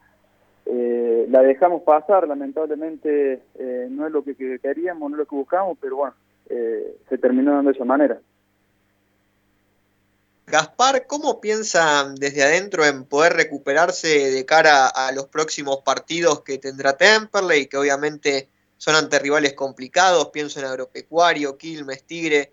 eh, 0.67 1.27
la 1.31 1.41
dejamos 1.41 1.83
pasar, 1.83 2.29
lamentablemente 2.29 3.41
eh, 3.55 3.89
no 3.91 4.07
es 4.07 4.13
lo 4.13 4.23
que, 4.23 4.35
queríamos, 4.61 5.11
no 5.11 5.17
es 5.17 5.21
lo 5.21 5.27
que 5.27 5.37
buscamos, 5.37 5.79
pero 5.81 5.97
bueno, 5.97 6.15
eh, 6.51 6.97
se 7.09 7.17
terminó 7.17 7.55
dando 7.55 7.71
de 7.71 7.77
esa 7.77 7.87
manera. 7.87 8.19
Gaspar, 10.47 11.07
¿cómo 11.07 11.41
piensan 11.41 12.15
desde 12.17 12.43
adentro 12.43 12.85
en 12.85 13.05
poder 13.05 13.35
recuperarse 13.35 14.31
de 14.31 14.45
cara 14.45 14.89
a 14.89 15.13
los 15.13 15.27
próximos 15.27 15.79
partidos 15.85 16.43
que 16.43 16.59
tendrá 16.59 16.97
Temperley, 16.97 17.67
que 17.67 17.77
obviamente 17.77 18.49
son 18.77 18.97
ante 18.97 19.19
rivales 19.19 19.55
complicados? 19.55 20.31
Pienso 20.31 20.61
en 20.61 20.67
Agropecuario, 20.67 21.57
Quilmes, 21.57 22.05
Tigre. 22.05 22.53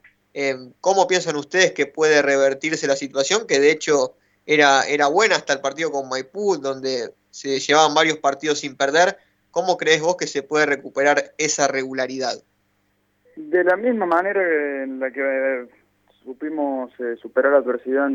¿Cómo 0.80 1.08
piensan 1.08 1.36
ustedes 1.36 1.74
que 1.74 1.88
puede 1.88 2.22
revertirse 2.22 2.88
la 2.88 2.96
situación? 2.96 3.48
Que 3.48 3.60
de 3.60 3.72
hecho 3.72 4.16
era, 4.46 4.84
era 4.88 5.08
buena 5.08 5.36
hasta 5.36 5.54
el 5.54 5.60
partido 5.60 5.92
con 5.92 6.08
Maipú, 6.08 6.58
donde 6.58 7.14
se 7.32 7.60
llevaban 7.60 7.94
varios 7.94 8.20
partidos 8.20 8.60
sin 8.60 8.78
perder. 8.78 9.18
¿Cómo 9.52 9.78
crees 9.78 10.02
vos 10.02 10.16
que 10.16 10.28
se 10.28 10.44
puede 10.44 10.68
recuperar 10.68 11.34
esa 11.38 11.68
regularidad? 11.68 12.42
De 13.36 13.64
la 13.64 13.76
misma 13.76 14.06
manera 14.06 14.42
en 14.84 15.00
la 15.00 15.12
que 15.12 15.68
supimos 16.30 16.92
eh, 17.00 17.16
superar 17.20 17.54
la 17.54 17.58
adversidad 17.58 18.12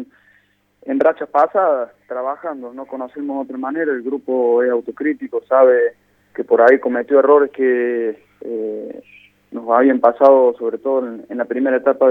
en, 0.86 1.00
rachas 1.00 1.28
pasadas, 1.28 1.90
trabajando, 2.06 2.72
no 2.72 2.86
conocemos 2.86 3.44
otra 3.44 3.58
manera, 3.58 3.90
el 3.90 4.02
grupo 4.02 4.62
es 4.62 4.70
autocrítico, 4.70 5.42
sabe 5.48 5.94
que 6.32 6.44
por 6.44 6.62
ahí 6.62 6.78
cometió 6.78 7.18
errores 7.18 7.50
que 7.50 8.16
eh, 8.40 9.02
nos 9.50 9.68
habían 9.68 9.98
pasado 9.98 10.54
sobre 10.56 10.78
todo 10.78 11.08
en, 11.28 11.38
la 11.38 11.44
primera 11.46 11.76
etapa 11.78 12.08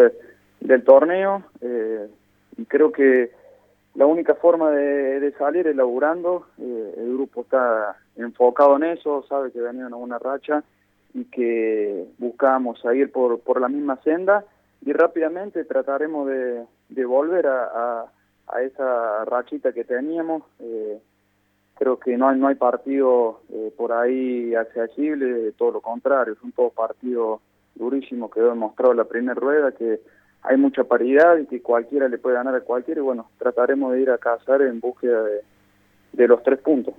del 0.59 0.83
torneo 0.83 1.43
eh, 1.61 2.09
y 2.57 2.65
creo 2.65 2.91
que 2.91 3.31
la 3.95 4.05
única 4.05 4.35
forma 4.35 4.71
de, 4.71 5.31
salir 5.37 5.67
es 5.67 5.75
laburando, 5.75 6.47
eh, 6.59 6.95
el 6.97 7.13
grupo 7.13 7.41
está 7.43 7.95
enfocado 8.17 8.75
en 8.75 8.83
eso, 8.83 9.23
sabe 9.29 9.53
que 9.53 9.61
venía 9.61 9.87
una 9.87 9.95
buena 9.95 10.19
racha 10.19 10.65
y 11.13 11.23
que 11.25 12.07
buscamos 12.17 12.83
ir 12.93 13.09
por, 13.09 13.39
por 13.39 13.61
la 13.61 13.69
misma 13.69 13.95
senda 14.03 14.43
y 14.85 14.91
rápidamente 14.91 15.63
trataremos 15.63 16.27
de, 16.27 16.65
de 16.89 17.05
volver 17.05 17.47
a, 17.47 18.05
a, 18.47 18.61
esa 18.61 19.25
rachita 19.25 19.71
que 19.71 19.83
teníamos. 19.83 20.43
Eh, 20.59 20.99
creo 21.75 21.97
que 21.97 22.17
no 22.17 22.29
hay, 22.29 22.37
no 22.37 22.47
hay 22.47 22.55
partido 22.55 23.41
eh, 23.49 23.73
por 23.75 23.93
ahí 23.93 24.53
accesible, 24.55 25.53
todo 25.53 25.71
lo 25.71 25.81
contrario, 25.81 26.35
son 26.39 26.51
todos 26.51 26.73
partidos 26.73 27.41
durísimos 27.75 28.31
que 28.31 28.41
demostrado 28.41 28.93
la 28.93 29.05
primera 29.05 29.33
rueda 29.33 29.71
que 29.71 29.99
hay 30.43 30.57
mucha 30.57 30.83
paridad 30.83 31.37
y 31.37 31.47
que 31.47 31.61
cualquiera 31.61 32.07
le 32.07 32.17
puede 32.17 32.35
ganar 32.35 32.53
a 32.53 32.61
cualquiera 32.61 32.99
y 32.99 33.03
bueno, 33.03 33.29
trataremos 33.39 33.93
de 33.93 34.01
ir 34.01 34.11
a 34.11 34.17
cazar 34.17 34.61
en 34.61 34.79
búsqueda 34.79 35.23
de 36.11 36.27
los 36.27 36.43
tres 36.43 36.59
puntos. 36.59 36.93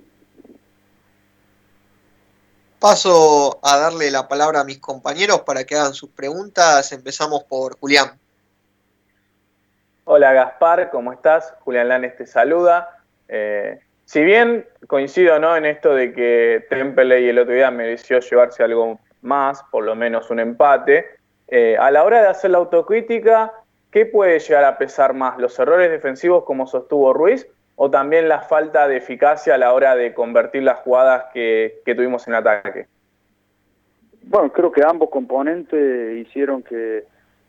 Paso 2.79 3.59
a 3.63 3.77
darle 3.77 4.11
la 4.11 4.27
palabra 4.27 4.61
a 4.61 4.63
mis 4.63 4.79
compañeros 4.79 5.41
para 5.41 5.63
que 5.63 5.75
hagan 5.75 5.93
sus 5.93 6.09
preguntas. 6.09 6.91
Empezamos 6.91 7.43
por 7.43 7.77
Julián. 7.79 8.19
Hola 10.03 10.33
Gaspar, 10.33 10.91
¿cómo 10.91 11.11
estás? 11.13 11.55
Julián 11.61 11.89
Lanes 11.89 12.15
te 12.15 12.27
saluda. 12.27 12.99
Eh, 13.27 13.79
si 14.05 14.23
bien 14.23 14.67
coincido 14.87 15.39
¿no? 15.39 15.57
en 15.57 15.65
esto 15.65 15.95
de 15.95 16.13
que 16.13 16.63
y 16.69 17.29
el 17.29 17.39
otro 17.39 17.53
día 17.53 17.71
mereció 17.71 18.19
llevarse 18.19 18.63
algo 18.63 18.99
más, 19.21 19.63
por 19.71 19.83
lo 19.83 19.95
menos 19.95 20.29
un 20.29 20.39
empate, 20.39 21.07
eh, 21.47 21.75
a 21.79 21.89
la 21.89 22.03
hora 22.03 22.21
de 22.21 22.27
hacer 22.27 22.51
la 22.51 22.59
autocrítica, 22.59 23.51
¿qué 23.89 24.05
puede 24.05 24.39
llegar 24.39 24.63
a 24.63 24.77
pesar 24.77 25.13
más? 25.15 25.39
¿Los 25.39 25.57
errores 25.57 25.89
defensivos 25.89 26.43
como 26.43 26.67
sostuvo 26.67 27.13
Ruiz 27.13 27.47
o 27.75 27.89
también 27.89 28.29
la 28.29 28.41
falta 28.41 28.87
de 28.87 28.97
eficacia 28.97 29.55
a 29.55 29.57
la 29.57 29.73
hora 29.73 29.95
de 29.95 30.13
convertir 30.13 30.63
las 30.63 30.79
jugadas 30.79 31.25
que, 31.33 31.81
tuvimos 31.85 32.27
en 32.27 32.35
ataque? 32.35 32.87
Bueno, 34.23 34.51
creo 34.51 34.71
que 34.71 34.83
ambos 34.83 35.09
componentes 35.09 36.17
hicieron 36.17 36.63
que, 36.63 37.03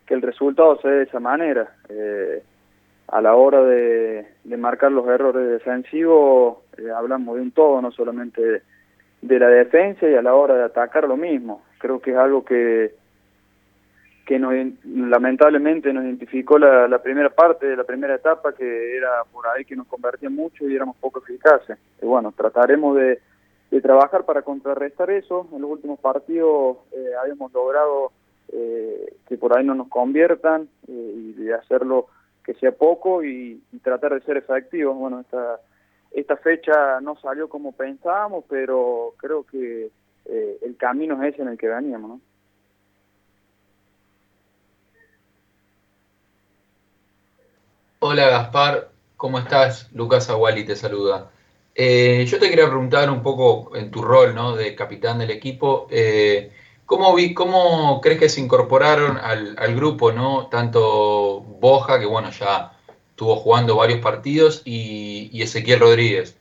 el 0.09 0.23
resultado 0.23 0.81
sea 0.81 0.93
de 0.93 1.03
esa 1.03 1.19
manera. 1.19 1.69
Eh, 1.89 2.43
a 3.09 3.21
la 3.21 3.35
hora 3.35 3.63
de, 3.63 4.27
marcar 4.57 4.93
los 4.93 5.07
errores 5.09 5.49
defensivos, 5.49 6.59
eh, 6.79 6.91
hablamos 6.91 7.37
de 7.37 7.43
un 7.43 7.51
todo, 7.53 7.81
no 7.83 7.91
solamente 7.91 8.63
de 9.23 9.39
la 9.39 9.49
defensa, 9.49 10.09
y 10.09 10.15
a 10.15 10.23
la 10.23 10.35
hora 10.35 10.55
de 10.55 10.65
atacar 10.65 11.09
lo 11.09 11.17
mismo. 11.17 11.63
Creo 11.79 12.01
que 12.01 12.13
es 12.13 12.17
algo 12.17 12.45
que, 12.45 12.95
que 14.27 14.41
nos, 14.41 14.53
lamentablemente 14.85 15.93
nos 15.93 16.05
identificó 16.05 16.59
la, 16.59 16.99
primera 16.99 17.31
parte 17.31 17.67
de 17.67 17.77
la 17.77 17.85
primera 17.85 18.17
etapa, 18.17 18.53
que 18.53 18.97
era 18.97 19.23
por 19.33 19.47
ahí 19.47 19.65
que 19.65 19.77
nos 19.77 19.87
convertía 19.87 20.29
mucho 20.29 20.69
y 20.69 20.75
éramos 20.75 20.97
poco 20.97 21.21
eficaces. 21.21 21.79
Y 22.03 22.07
bueno, 22.07 22.33
trataremos 22.37 22.97
de, 22.97 23.21
trabajar 23.81 24.25
para 24.25 24.43
contrarrestar 24.43 25.11
eso. 25.11 25.47
En 25.53 25.63
los 25.63 25.71
últimos 25.71 26.01
partidos 26.01 26.79
eh, 26.93 27.11
habíamos 27.23 27.53
logrado 27.53 28.11
eh, 28.49 29.15
que 29.29 29.37
por 29.37 29.57
ahí 29.57 29.65
no 29.65 29.75
nos 29.75 29.89
conviertan 29.89 30.69
eh, 30.89 31.15
y 31.15 31.33
de 31.35 31.55
hacerlo 31.55 32.07
que 32.43 32.55
sea 32.55 32.73
poco 32.73 33.23
y, 33.23 33.63
tratar 33.83 34.15
de 34.15 34.23
ser 34.23 34.39
efectivos. 34.39 34.97
Bueno, 34.97 35.21
esta, 35.21 35.61
esta 36.11 36.37
fecha 36.37 37.01
no 37.01 37.17
salió 37.17 37.49
como 37.49 37.73
pensábamos, 37.73 38.45
pero 38.49 39.15
creo 39.19 39.45
que 39.45 39.91
eh, 40.25 40.59
el 40.63 40.77
camino 40.77 41.23
es 41.23 41.35
ese 41.35 41.43
en 41.43 41.49
el 41.49 41.59
que 41.59 41.69
veníamos, 41.69 42.09
¿no? 42.11 42.21
Hola 48.09 48.29
Gaspar, 48.29 48.91
¿cómo 49.17 49.41
estás? 49.41 49.91
Lucas 49.93 50.31
Aguali 50.31 50.65
te 50.65 50.77
saluda. 50.77 51.29
Eh, 51.75 52.25
yo 52.29 52.39
te 52.39 52.49
quería 52.49 52.69
preguntar 52.69 53.11
un 53.11 53.21
poco 53.21 53.75
en 53.75 53.91
tu 53.91 54.01
rol 54.01 54.33
¿no? 54.33 54.55
de 54.55 54.77
capitán 54.77 55.19
del 55.19 55.33
equipo, 55.33 55.89
eh, 55.91 56.53
¿cómo, 56.85 57.13
vi, 57.17 57.35
¿cómo 57.35 58.01
crees 58.01 58.21
que 58.21 58.29
se 58.29 58.41
incorporaron 58.41 59.17
al, 59.17 59.57
al, 59.59 59.75
grupo, 59.75 60.13
¿no? 60.13 60.47
tanto 60.47 61.41
Boja, 61.41 61.99
que 61.99 62.07
bueno, 62.07 62.31
ya 62.31 62.75
estuvo 63.11 63.35
jugando 63.35 63.75
varios 63.75 63.99
partidos, 63.99 64.63
y, 64.65 65.43
Ezequiel 65.43 65.81
Rodríguez? 65.81 66.39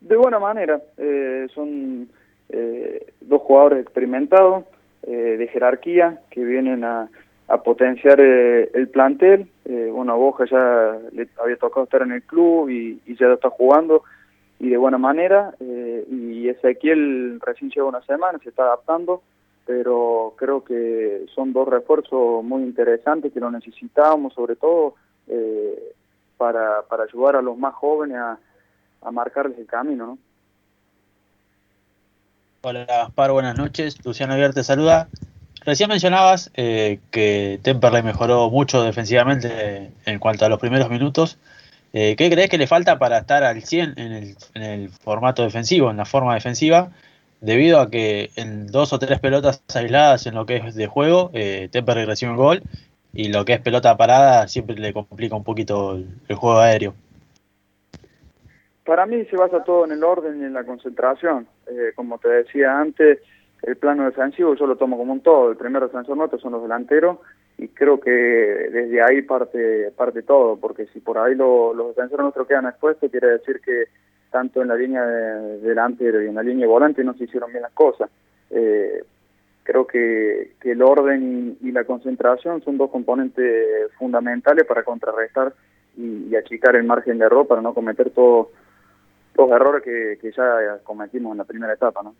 De 0.00 0.14
buena 0.14 0.38
manera, 0.38 0.80
eh, 0.98 1.48
son 1.52 2.08
eh, 2.50 3.08
dos 3.22 3.42
jugadores 3.42 3.80
experimentados, 3.80 4.66
eh, 5.02 5.36
de 5.36 5.48
jerarquía, 5.48 6.20
que 6.30 6.44
vienen 6.44 6.84
a, 6.84 7.08
a 7.48 7.62
potenciar 7.62 8.20
eh, 8.20 8.70
el 8.74 8.88
plantel. 8.88 9.48
Eh, 9.64 9.90
bueno, 9.92 10.12
a 10.12 10.16
Boja 10.16 10.44
ya 10.44 10.98
le 11.12 11.28
había 11.42 11.56
tocado 11.56 11.84
estar 11.84 12.02
en 12.02 12.12
el 12.12 12.22
club 12.22 12.68
y, 12.68 13.00
y 13.06 13.16
ya 13.16 13.32
está 13.32 13.50
jugando 13.50 14.04
y 14.60 14.68
de 14.68 14.76
buena 14.76 14.98
manera. 14.98 15.54
Eh, 15.60 16.06
y 16.10 16.48
Ezequiel 16.48 17.40
recién 17.40 17.70
lleva 17.70 17.88
una 17.88 18.02
semana, 18.02 18.38
se 18.42 18.50
está 18.50 18.64
adaptando, 18.64 19.22
pero 19.66 20.34
creo 20.36 20.62
que 20.62 21.26
son 21.34 21.52
dos 21.52 21.68
refuerzos 21.68 22.44
muy 22.44 22.62
interesantes 22.62 23.32
que 23.32 23.40
lo 23.40 23.50
necesitábamos, 23.50 24.34
sobre 24.34 24.56
todo 24.56 24.94
eh, 25.26 25.92
para, 26.36 26.82
para 26.82 27.04
ayudar 27.04 27.36
a 27.36 27.42
los 27.42 27.56
más 27.56 27.74
jóvenes 27.74 28.16
a, 28.18 28.38
a 29.02 29.10
marcarles 29.10 29.58
el 29.58 29.66
camino, 29.66 30.06
¿no? 30.06 30.18
Hola 32.60 32.84
Gaspar, 32.84 33.30
buenas 33.30 33.56
noches. 33.56 34.04
Luciano 34.04 34.34
Aguirre 34.34 34.52
te 34.52 34.64
saluda. 34.64 35.08
Recién 35.68 35.90
mencionabas 35.90 36.50
eh, 36.54 36.98
que 37.10 37.60
Temperley 37.62 38.02
mejoró 38.02 38.48
mucho 38.48 38.82
defensivamente 38.82 39.90
en 40.06 40.18
cuanto 40.18 40.46
a 40.46 40.48
los 40.48 40.58
primeros 40.58 40.88
minutos. 40.88 41.38
Eh, 41.92 42.16
¿Qué 42.16 42.30
crees 42.30 42.48
que 42.48 42.56
le 42.56 42.66
falta 42.66 42.98
para 42.98 43.18
estar 43.18 43.44
al 43.44 43.60
100 43.60 43.92
en 43.98 44.12
el, 44.12 44.36
en 44.54 44.62
el, 44.62 44.88
formato 44.88 45.42
defensivo, 45.42 45.90
en 45.90 45.98
la 45.98 46.06
forma 46.06 46.32
defensiva? 46.32 46.88
Debido 47.42 47.80
a 47.80 47.90
que 47.90 48.30
en 48.36 48.68
dos 48.68 48.94
o 48.94 48.98
tres 48.98 49.18
pelotas 49.18 49.62
aisladas 49.74 50.26
en 50.26 50.36
lo 50.36 50.46
que 50.46 50.56
es 50.56 50.74
de 50.74 50.86
juego, 50.86 51.30
eh, 51.34 51.68
Temperley 51.70 52.06
recibe 52.06 52.30
un 52.30 52.38
gol 52.38 52.62
y 53.12 53.28
lo 53.28 53.44
que 53.44 53.52
es 53.52 53.60
pelota 53.60 53.94
parada 53.98 54.48
siempre 54.48 54.74
le 54.74 54.94
complica 54.94 55.36
un 55.36 55.44
poquito 55.44 55.96
el, 55.96 56.34
juego 56.34 56.60
aéreo. 56.60 56.94
Para 58.86 59.04
mí 59.04 59.22
se 59.26 59.36
basa 59.36 59.62
todo 59.64 59.84
en 59.84 59.92
el 59.92 60.02
orden 60.02 60.40
y 60.40 60.44
en 60.46 60.54
la 60.54 60.64
concentración. 60.64 61.46
Eh, 61.66 61.92
como 61.94 62.16
te 62.16 62.30
decía 62.30 62.80
antes, 62.80 63.18
el 63.62 63.76
plano 63.76 64.04
defensivo 64.04 64.54
yo 64.54 64.66
lo 64.66 64.76
tomo 64.76 64.96
como 64.96 65.12
un 65.12 65.20
todo. 65.20 65.50
El 65.50 65.56
primer 65.56 65.82
nuestro 65.82 66.38
son 66.38 66.52
los 66.52 66.62
delanteros 66.62 67.18
y 67.56 67.68
creo 67.68 67.98
que 67.98 68.10
desde 68.10 69.02
ahí 69.02 69.22
parte 69.22 69.90
parte 69.96 70.22
todo, 70.22 70.56
porque 70.56 70.86
si 70.86 71.00
por 71.00 71.18
ahí 71.18 71.34
lo, 71.34 71.74
los 71.74 71.88
defensores 71.88 72.22
nuestros 72.22 72.46
quedan 72.46 72.66
expuestos, 72.66 73.10
quiere 73.10 73.28
decir 73.28 73.60
que 73.60 73.86
tanto 74.30 74.62
en 74.62 74.68
la 74.68 74.76
línea 74.76 75.04
de, 75.04 75.58
delantero 75.60 76.22
y 76.22 76.28
en 76.28 76.34
la 76.34 76.42
línea 76.42 76.66
de 76.66 76.72
volante 76.72 77.02
no 77.02 77.14
se 77.14 77.24
hicieron 77.24 77.50
bien 77.50 77.62
las 77.62 77.72
cosas. 77.72 78.10
Eh, 78.50 79.02
creo 79.64 79.86
que, 79.86 80.52
el 80.62 80.82
orden 80.82 81.56
y, 81.60 81.68
y, 81.68 81.72
la 81.72 81.84
concentración 81.84 82.62
son 82.62 82.78
dos 82.78 82.90
componentes 82.90 83.92
fundamentales 83.98 84.64
para 84.66 84.82
contrarrestar 84.82 85.52
y, 85.96 86.28
y 86.28 86.36
achicar 86.36 86.76
el 86.76 86.84
margen 86.84 87.18
de 87.18 87.24
error 87.24 87.46
para 87.46 87.62
no 87.62 87.74
cometer 87.74 88.10
todos 88.10 88.48
los 89.34 89.50
errores 89.50 89.82
que, 89.82 90.18
que 90.20 90.32
ya 90.32 90.78
cometimos 90.84 91.32
en 91.32 91.38
la 91.38 91.44
primera 91.44 91.72
etapa, 91.72 92.02
¿no? 92.02 92.14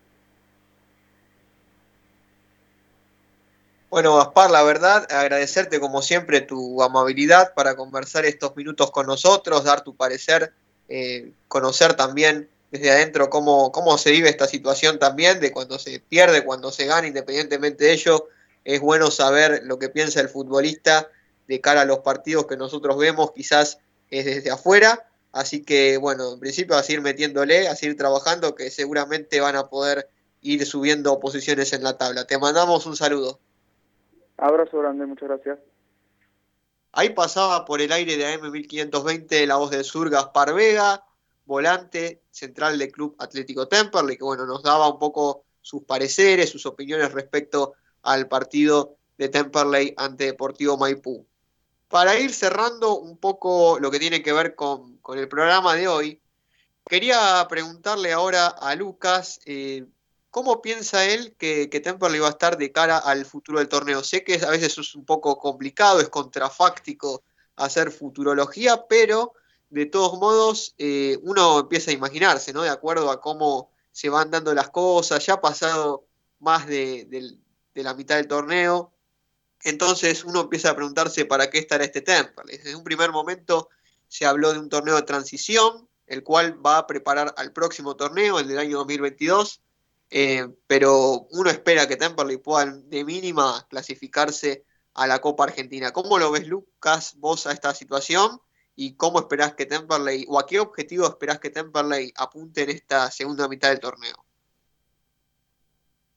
Bueno, 3.90 4.16
Gaspar, 4.16 4.50
la 4.50 4.62
verdad, 4.62 5.10
agradecerte 5.10 5.80
como 5.80 6.02
siempre 6.02 6.42
tu 6.42 6.82
amabilidad 6.82 7.54
para 7.54 7.74
conversar 7.74 8.26
estos 8.26 8.54
minutos 8.54 8.90
con 8.90 9.06
nosotros, 9.06 9.64
dar 9.64 9.82
tu 9.82 9.96
parecer, 9.96 10.52
eh, 10.90 11.32
conocer 11.48 11.94
también 11.94 12.50
desde 12.70 12.90
adentro 12.90 13.30
cómo, 13.30 13.72
cómo 13.72 13.96
se 13.96 14.10
vive 14.10 14.28
esta 14.28 14.46
situación 14.46 14.98
también, 14.98 15.40
de 15.40 15.52
cuando 15.52 15.78
se 15.78 16.00
pierde, 16.00 16.44
cuando 16.44 16.70
se 16.70 16.84
gana, 16.84 17.06
independientemente 17.06 17.86
de 17.86 17.92
ello, 17.92 18.28
es 18.62 18.78
bueno 18.82 19.10
saber 19.10 19.62
lo 19.64 19.78
que 19.78 19.88
piensa 19.88 20.20
el 20.20 20.28
futbolista 20.28 21.08
de 21.46 21.62
cara 21.62 21.80
a 21.80 21.86
los 21.86 22.00
partidos 22.00 22.46
que 22.46 22.58
nosotros 22.58 22.98
vemos, 22.98 23.32
quizás 23.32 23.78
es 24.10 24.26
desde 24.26 24.50
afuera, 24.50 25.08
así 25.32 25.62
que 25.62 25.96
bueno, 25.96 26.34
en 26.34 26.40
principio 26.40 26.76
a 26.76 26.82
seguir 26.82 27.00
metiéndole, 27.00 27.68
a 27.68 27.74
seguir 27.74 27.96
trabajando, 27.96 28.54
que 28.54 28.70
seguramente 28.70 29.40
van 29.40 29.56
a 29.56 29.68
poder 29.70 30.10
ir 30.42 30.66
subiendo 30.66 31.18
posiciones 31.20 31.72
en 31.72 31.82
la 31.82 31.96
tabla. 31.96 32.26
Te 32.26 32.36
mandamos 32.36 32.84
un 32.84 32.94
saludo. 32.94 33.40
Abrazo 34.38 34.78
grande, 34.78 35.04
muchas 35.04 35.28
gracias. 35.28 35.58
Ahí 36.92 37.10
pasaba 37.10 37.64
por 37.64 37.80
el 37.80 37.92
aire 37.92 38.16
de 38.16 38.34
AM1520 38.34 39.46
la 39.46 39.56
voz 39.56 39.70
del 39.70 39.84
sur 39.84 40.08
Gaspar 40.08 40.54
Vega, 40.54 41.04
volante 41.44 42.22
central 42.30 42.78
del 42.78 42.90
Club 42.90 43.16
Atlético 43.18 43.68
Temperley, 43.68 44.16
que 44.16 44.24
bueno, 44.24 44.46
nos 44.46 44.62
daba 44.62 44.88
un 44.88 44.98
poco 44.98 45.44
sus 45.60 45.82
pareceres, 45.84 46.50
sus 46.50 46.66
opiniones 46.66 47.12
respecto 47.12 47.74
al 48.02 48.28
partido 48.28 48.96
de 49.18 49.28
Temperley 49.28 49.94
ante 49.96 50.24
Deportivo 50.24 50.76
Maipú. 50.76 51.26
Para 51.88 52.18
ir 52.18 52.32
cerrando 52.32 52.96
un 52.98 53.18
poco 53.18 53.78
lo 53.80 53.90
que 53.90 53.98
tiene 53.98 54.22
que 54.22 54.32
ver 54.32 54.54
con, 54.54 54.98
con 54.98 55.18
el 55.18 55.28
programa 55.28 55.74
de 55.74 55.88
hoy, 55.88 56.22
quería 56.86 57.44
preguntarle 57.48 58.12
ahora 58.12 58.46
a 58.46 58.74
Lucas 58.76 59.40
eh, 59.46 59.86
¿Cómo 60.38 60.62
piensa 60.62 61.04
él 61.04 61.34
que, 61.36 61.68
que 61.68 61.80
Temperley 61.80 62.20
va 62.20 62.28
a 62.28 62.30
estar 62.30 62.56
de 62.56 62.70
cara 62.70 62.96
al 62.96 63.26
futuro 63.26 63.58
del 63.58 63.66
torneo? 63.66 64.04
Sé 64.04 64.22
que 64.22 64.36
a 64.36 64.50
veces 64.50 64.78
es 64.78 64.94
un 64.94 65.04
poco 65.04 65.36
complicado, 65.36 65.98
es 65.98 66.08
contrafáctico 66.10 67.24
hacer 67.56 67.90
futurología, 67.90 68.86
pero 68.88 69.32
de 69.68 69.86
todos 69.86 70.16
modos 70.16 70.76
eh, 70.78 71.18
uno 71.22 71.58
empieza 71.58 71.90
a 71.90 71.94
imaginarse, 71.94 72.52
¿no? 72.52 72.62
De 72.62 72.68
acuerdo 72.68 73.10
a 73.10 73.20
cómo 73.20 73.72
se 73.90 74.10
van 74.10 74.30
dando 74.30 74.54
las 74.54 74.70
cosas, 74.70 75.26
ya 75.26 75.34
ha 75.34 75.40
pasado 75.40 76.06
más 76.38 76.68
de, 76.68 77.08
la 77.74 77.94
mitad 77.94 78.14
del 78.14 78.28
torneo, 78.28 78.92
entonces 79.64 80.22
uno 80.22 80.42
empieza 80.42 80.70
a 80.70 80.76
preguntarse 80.76 81.24
para 81.24 81.50
qué 81.50 81.58
estará 81.58 81.82
este 81.82 82.00
Temperley. 82.00 82.58
Desde 82.58 82.76
un 82.76 82.84
primer 82.84 83.10
momento 83.10 83.70
se 84.06 84.24
habló 84.24 84.52
de 84.52 84.60
un 84.60 84.68
torneo 84.68 84.94
de 84.94 85.02
transición, 85.02 85.88
el 86.06 86.22
cual 86.22 86.64
va 86.64 86.78
a 86.78 86.86
preparar 86.86 87.34
al 87.36 87.52
próximo 87.52 87.96
torneo, 87.96 88.38
el 88.38 88.46
del 88.46 88.58
año 88.58 88.78
2022, 88.78 89.62
eh, 90.10 90.48
pero 90.66 91.26
uno 91.30 91.50
espera 91.50 91.86
que 91.86 91.96
Temperley 91.96 92.38
pueda 92.38 92.66
de 92.66 93.04
mínima 93.04 93.66
clasificarse 93.68 94.64
a 94.94 95.06
la 95.06 95.20
Copa 95.20 95.44
Argentina. 95.44 95.92
¿Cómo 95.92 96.18
lo 96.18 96.30
ves, 96.30 96.46
Lucas, 96.46 97.14
vos 97.18 97.46
a 97.46 97.52
esta 97.52 97.74
situación? 97.74 98.40
¿Y 98.74 98.94
cómo 98.96 99.18
esperás 99.18 99.54
que 99.54 99.66
Temperley, 99.66 100.24
o 100.28 100.38
a 100.38 100.46
qué 100.46 100.60
objetivo 100.60 101.06
esperás 101.06 101.40
que 101.40 101.50
Temperley 101.50 102.12
apunte 102.16 102.62
en 102.62 102.70
esta 102.70 103.10
segunda 103.10 103.48
mitad 103.48 103.70
del 103.70 103.80
torneo? 103.80 104.14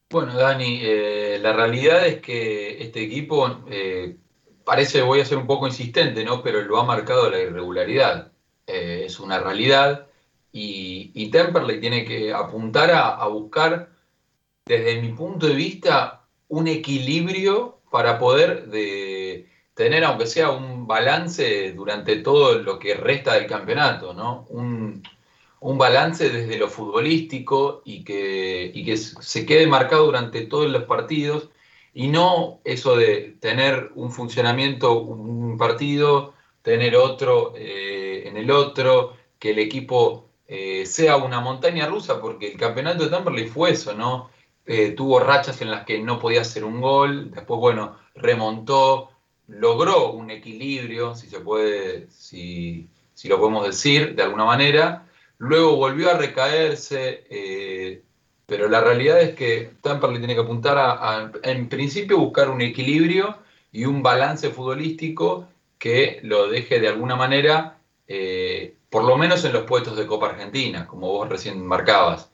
Bueno, 0.10 0.36
Dani, 0.36 0.80
eh, 0.84 1.40
la 1.42 1.54
realidad 1.54 2.06
es 2.06 2.22
que 2.22 2.84
este 2.84 3.02
equipo 3.02 3.64
eh, 3.70 4.18
parece, 4.64 5.02
voy 5.02 5.22
a 5.22 5.26
ser 5.26 5.38
un 5.38 5.48
poco 5.48 5.68
insistente, 5.68 6.24
¿no? 6.24 6.44
Pero 6.44 6.62
lo 6.62 6.80
ha 6.80 6.84
marcado 6.84 7.30
la 7.30 7.40
irregularidad. 7.40 8.32
Es 8.68 9.20
una 9.20 9.38
realidad 9.38 10.08
y, 10.52 11.30
Temperley 11.32 11.80
tiene 11.80 12.06
que 12.06 12.34
apuntar 12.34 12.92
a, 12.92 13.26
buscar, 13.28 13.90
desde 14.66 15.02
mi 15.02 15.14
punto 15.14 15.48
de 15.48 15.56
vista, 15.56 16.26
un 16.50 16.68
equilibrio 16.68 17.80
para 17.90 18.20
poder 18.20 18.68
de, 18.68 19.50
tener, 19.74 20.04
aunque 20.04 20.28
sea 20.28 20.52
un 20.52 20.88
balance 20.88 21.74
durante 21.74 22.18
todo 22.18 22.60
lo 22.60 22.80
que 22.80 22.96
resta 22.96 23.34
del 23.36 23.48
campeonato, 23.48 24.14
¿no? 24.14 24.46
Un, 24.50 25.04
un 25.62 25.78
balance 25.78 26.30
desde 26.30 26.58
lo 26.58 26.68
futbolístico 26.68 27.82
y 27.86 28.04
que, 28.04 28.72
y 28.74 28.84
que 28.84 28.98
se 28.98 29.46
quede 29.46 29.68
marcado 29.68 30.06
durante 30.06 30.42
todos 30.48 30.70
los 30.70 30.84
partidos 30.84 31.50
y 31.94 32.08
no 32.08 32.62
eso 32.64 32.96
de 32.96 33.38
tener 33.40 33.92
un 33.96 34.12
funcionamiento, 34.12 35.00
un 35.00 35.58
partido, 35.58 36.34
tener 36.62 36.96
otro 36.96 37.54
eh, 37.56 38.24
en 38.28 38.38
el 38.38 38.50
otro, 38.52 39.16
que 39.40 39.52
el 39.52 39.60
equipo 39.60 40.31
eh, 40.54 40.86
sea 40.86 41.16
una 41.16 41.40
montaña 41.40 41.88
rusa, 41.88 42.20
porque 42.20 42.52
el 42.52 42.58
campeonato 42.58 43.06
de 43.06 43.10
Temperley 43.10 43.48
fue 43.48 43.72
eso, 43.72 43.94
¿no? 43.94 44.32
Eh, 44.66 44.92
tuvo 44.92 45.22
rachas 45.22 45.62
en 45.62 45.72
las 45.72 45.86
que 45.86 46.00
no 46.00 46.20
podía 46.20 46.42
hacer 46.42 46.66
un 46.66 46.82
gol, 46.82 47.32
después, 47.32 47.58
bueno, 47.58 47.96
remontó, 48.16 49.12
logró 49.48 50.12
un 50.12 50.30
equilibrio, 50.30 51.16
si 51.16 51.30
se 51.30 51.40
puede, 51.40 52.10
si, 52.12 52.90
si 53.14 53.30
lo 53.30 53.40
podemos 53.40 53.66
decir 53.66 54.14
de 54.14 54.24
alguna 54.24 54.44
manera, 54.44 55.08
luego 55.38 55.78
volvió 55.78 56.12
a 56.12 56.18
recaerse, 56.18 57.24
eh, 57.30 58.04
pero 58.46 58.68
la 58.68 58.82
realidad 58.82 59.22
es 59.22 59.36
que 59.36 59.72
Temperley 59.82 60.20
tiene 60.20 60.36
que 60.36 60.42
apuntar 60.42 60.78
a, 60.78 61.32
en 61.44 61.70
principio, 61.70 62.18
buscar 62.18 62.50
un 62.50 62.60
equilibrio 62.60 63.38
y 63.72 63.86
un 63.86 64.04
balance 64.04 64.50
futbolístico 64.50 65.48
que 65.80 66.20
lo 66.24 66.50
deje 66.50 66.82
de 66.82 66.90
alguna 66.90 67.16
manera 67.16 67.78
por 68.92 69.06
lo 69.06 69.18
menos 69.18 69.44
en 69.46 69.54
los 69.54 69.64
puestos 69.64 69.96
de 69.96 70.06
Copa 70.06 70.28
Argentina, 70.28 70.86
como 70.86 71.08
vos 71.08 71.30
recién 71.30 71.66
marcabas. 71.66 72.30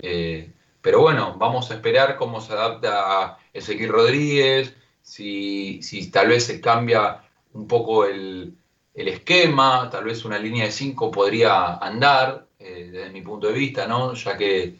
Eh, 0.00 0.52
pero 0.82 1.00
bueno, 1.00 1.36
vamos 1.38 1.70
a 1.70 1.74
esperar 1.74 2.16
cómo 2.16 2.40
se 2.40 2.52
adapta 2.52 3.38
Ezequiel 3.52 3.90
Rodríguez, 3.92 4.74
si, 5.02 5.80
si 5.82 6.10
tal 6.10 6.28
vez 6.28 6.44
se 6.46 6.60
cambia 6.60 7.22
un 7.52 7.68
poco 7.68 8.06
el, 8.06 8.56
el 8.92 9.08
esquema, 9.08 9.88
tal 9.88 10.04
vez 10.04 10.24
una 10.24 10.38
línea 10.38 10.64
de 10.64 10.72
5 10.72 11.12
podría 11.12 11.76
andar, 11.76 12.48
eh, 12.58 12.90
desde 12.92 13.10
mi 13.10 13.22
punto 13.22 13.46
de 13.46 13.54
vista, 13.54 13.86
¿no? 13.86 14.14
ya 14.14 14.36
que 14.36 14.74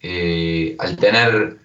eh, 0.00 0.76
al 0.78 0.96
tener 0.98 1.58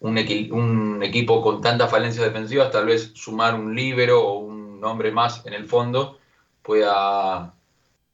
un, 0.00 0.18
un, 0.52 1.02
equipo 1.02 1.42
con 1.42 1.60
tantas 1.60 1.90
falencias 1.90 2.24
defensivas, 2.24 2.70
tal 2.70 2.86
vez 2.86 3.12
sumar 3.14 3.54
un 3.54 3.76
líbero 3.76 4.26
o 4.26 4.38
un 4.38 4.82
hombre 4.82 5.12
más 5.12 5.44
en 5.44 5.52
el 5.52 5.66
fondo 5.66 6.18
pueda, 6.62 7.55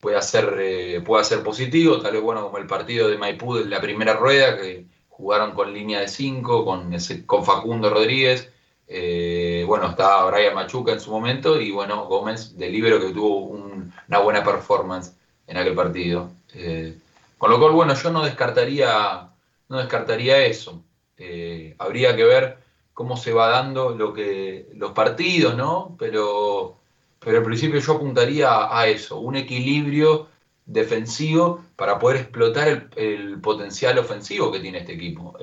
pueda, 0.02 0.20
ser, 0.20 0.56
eh, 0.58 1.00
positivo, 1.44 2.00
tal 2.00 2.14
vez 2.14 2.22
bueno 2.22 2.42
como 2.42 2.58
el 2.58 2.66
partido 2.66 3.08
de 3.08 3.16
Maipú 3.16 3.54
de 3.54 3.66
la 3.66 3.80
primera 3.80 4.14
rueda, 4.14 4.56
que 4.56 4.86
jugaron 5.08 5.52
con 5.52 5.72
línea 5.72 6.00
de 6.00 6.08
5, 6.08 6.64
con, 6.64 6.92
con 7.24 7.44
Facundo 7.44 7.88
Rodríguez, 7.88 8.50
eh, 8.88 9.64
bueno, 9.66 9.86
estaba 9.90 10.28
Brian 10.28 10.54
Machuca 10.54 10.92
en 10.92 11.00
su 11.00 11.12
momento 11.12 11.60
y 11.60 11.70
bueno, 11.70 12.06
Gómez 12.06 12.58
de 12.58 12.68
Libero 12.68 13.00
que 13.00 13.12
tuvo 13.12 13.46
una 13.46 14.18
buena 14.18 14.42
performance 14.42 15.14
en 15.46 15.56
aquel 15.56 15.74
partido. 15.74 16.32
Eh, 16.52 16.98
con 17.38 17.50
lo 17.50 17.60
cual, 17.60 17.72
bueno, 17.72 17.94
yo 17.94 18.10
no 18.10 18.24
descartaría, 18.24 19.30
no 19.68 19.78
descartaría 19.78 20.44
eso. 20.44 20.82
Eh, 21.16 21.76
habría 21.78 22.16
que 22.16 22.24
ver 22.24 22.58
cómo 22.92 23.16
se 23.16 23.32
va 23.32 23.48
dando 23.48 23.90
lo 23.90 24.12
que, 24.12 24.68
los 24.74 24.90
partidos, 24.90 25.56
¿no? 25.56 25.94
Pero, 25.98 26.81
pero 27.24 27.38
al 27.38 27.44
principio 27.44 27.80
yo 27.80 27.92
apuntaría 27.94 28.76
a 28.76 28.86
eso, 28.86 29.18
un 29.18 29.36
equilibrio 29.36 30.28
defensivo 30.64 31.64
para 31.76 31.98
poder 31.98 32.18
explotar 32.18 32.88
el, 32.96 33.40
potencial 33.40 33.98
ofensivo 33.98 34.52
que 34.52 34.60
tiene 34.60 34.78
este 34.78 34.92
equipo 34.92 35.36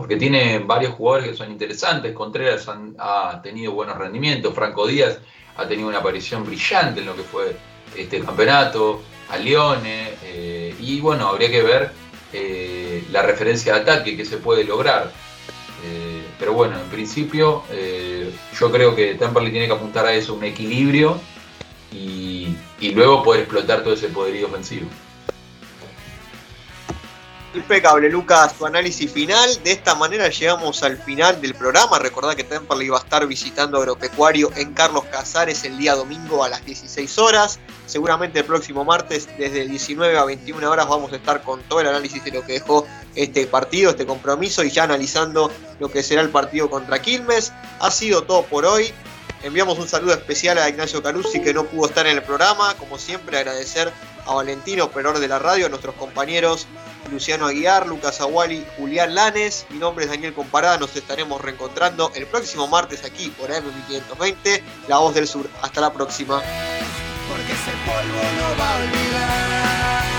porque 0.00 0.16
tiene 0.16 0.60
varios 0.60 0.94
jugadores 0.94 1.28
que 1.30 1.36
son 1.36 1.50
interesantes. 1.50 2.14
Contreras 2.14 2.66
ha 2.98 3.40
tenido 3.42 3.72
buenos 3.72 3.98
rendimientos, 3.98 4.54
Franco 4.54 4.86
Díaz 4.86 5.18
ha 5.56 5.68
tenido 5.68 5.88
una 5.88 5.98
aparición 5.98 6.44
brillante 6.44 7.00
en 7.00 7.06
lo 7.06 7.14
que 7.14 7.22
fue 7.22 7.54
este 7.94 8.20
campeonato, 8.20 9.02
a 9.28 9.36
Lione, 9.36 10.14
eh, 10.24 10.74
y 10.80 11.00
bueno, 11.00 11.28
habría 11.28 11.50
que 11.50 11.62
ver 11.62 11.92
eh, 12.32 13.04
la 13.12 13.22
referencia 13.22 13.74
de 13.74 13.80
ataque 13.80 14.16
que 14.16 14.24
se 14.24 14.38
puede 14.38 14.64
lograr. 14.64 15.12
Eh, 16.40 16.46
pero 16.46 16.54
bueno, 16.54 16.78
en 16.80 16.88
principio 16.88 17.62
yo 18.58 18.70
creo 18.70 18.94
que 18.94 19.14
Temperley 19.14 19.52
tiene 19.52 19.66
que 19.66 19.72
apuntar 19.74 20.06
a 20.06 20.14
eso, 20.14 20.34
un 20.34 20.44
equilibrio 20.44 21.20
y, 21.92 22.48
y 22.80 22.90
luego 22.92 23.22
poder 23.22 23.42
explotar 23.42 23.82
todo 23.82 23.94
ese 23.94 24.08
poderío 24.08 24.46
ofensivo. 24.46 24.88
Impecable, 27.52 28.08
Lucas, 28.08 28.54
tu 28.56 28.64
análisis 28.64 29.10
final. 29.10 29.60
De 29.64 29.72
esta 29.72 29.96
manera 29.96 30.28
llegamos 30.28 30.84
al 30.84 30.96
final 30.96 31.40
del 31.40 31.54
programa. 31.54 31.98
Recordad 31.98 32.36
que 32.36 32.44
Temperley 32.44 32.88
va 32.88 32.98
a 32.98 33.00
estar 33.00 33.26
visitando 33.26 33.76
Agropecuario 33.76 34.52
en 34.54 34.72
Carlos 34.72 35.04
Casares 35.10 35.64
el 35.64 35.76
día 35.76 35.96
domingo 35.96 36.44
a 36.44 36.48
las 36.48 36.64
16 36.64 37.18
horas. 37.18 37.58
Seguramente 37.86 38.38
el 38.38 38.44
próximo 38.44 38.84
martes, 38.84 39.28
desde 39.36 39.66
19 39.66 40.16
a 40.16 40.24
21 40.26 40.70
horas, 40.70 40.88
vamos 40.88 41.12
a 41.12 41.16
estar 41.16 41.42
con 41.42 41.60
todo 41.64 41.80
el 41.80 41.88
análisis 41.88 42.22
de 42.22 42.30
lo 42.30 42.46
que 42.46 42.52
dejó 42.52 42.86
este 43.16 43.48
partido, 43.48 43.90
este 43.90 44.06
compromiso 44.06 44.62
y 44.62 44.70
ya 44.70 44.84
analizando 44.84 45.50
lo 45.80 45.90
que 45.90 46.04
será 46.04 46.22
el 46.22 46.30
partido 46.30 46.70
contra 46.70 47.02
Quilmes. 47.02 47.52
Ha 47.80 47.90
sido 47.90 48.22
todo 48.22 48.44
por 48.44 48.64
hoy. 48.64 48.92
Enviamos 49.42 49.76
un 49.80 49.88
saludo 49.88 50.12
especial 50.12 50.56
a 50.58 50.68
Ignacio 50.68 51.02
Calusi 51.02 51.40
que 51.40 51.52
no 51.52 51.64
pudo 51.64 51.88
estar 51.88 52.06
en 52.06 52.16
el 52.16 52.22
programa. 52.22 52.74
Como 52.74 52.96
siempre, 52.96 53.38
agradecer 53.38 53.92
a 54.24 54.34
Valentino, 54.34 54.84
operador 54.84 55.18
de 55.18 55.26
la 55.26 55.40
radio, 55.40 55.66
a 55.66 55.68
nuestros 55.68 55.96
compañeros 55.96 56.68
Luciano 57.10 57.46
Aguiar, 57.46 57.86
Lucas 57.86 58.20
Aguali, 58.20 58.64
Julián 58.76 59.14
Lanes. 59.14 59.66
Mi 59.70 59.78
nombre 59.78 60.04
es 60.04 60.10
Daniel 60.10 60.34
Comparada. 60.34 60.78
Nos 60.78 60.94
estaremos 60.96 61.40
reencontrando 61.40 62.12
el 62.14 62.26
próximo 62.26 62.66
martes 62.66 63.04
aquí 63.04 63.28
por 63.30 63.50
AM1520, 63.50 64.62
La 64.88 64.98
Voz 64.98 65.14
del 65.14 65.26
Sur. 65.26 65.48
Hasta 65.62 65.80
la 65.80 65.92
próxima. 65.92 66.42
Porque 67.28 67.52
ese 67.52 67.70
polvo 67.86 68.22
no 68.38 68.58
va 68.58 68.74
a 68.74 68.76
olvidar. 68.76 70.09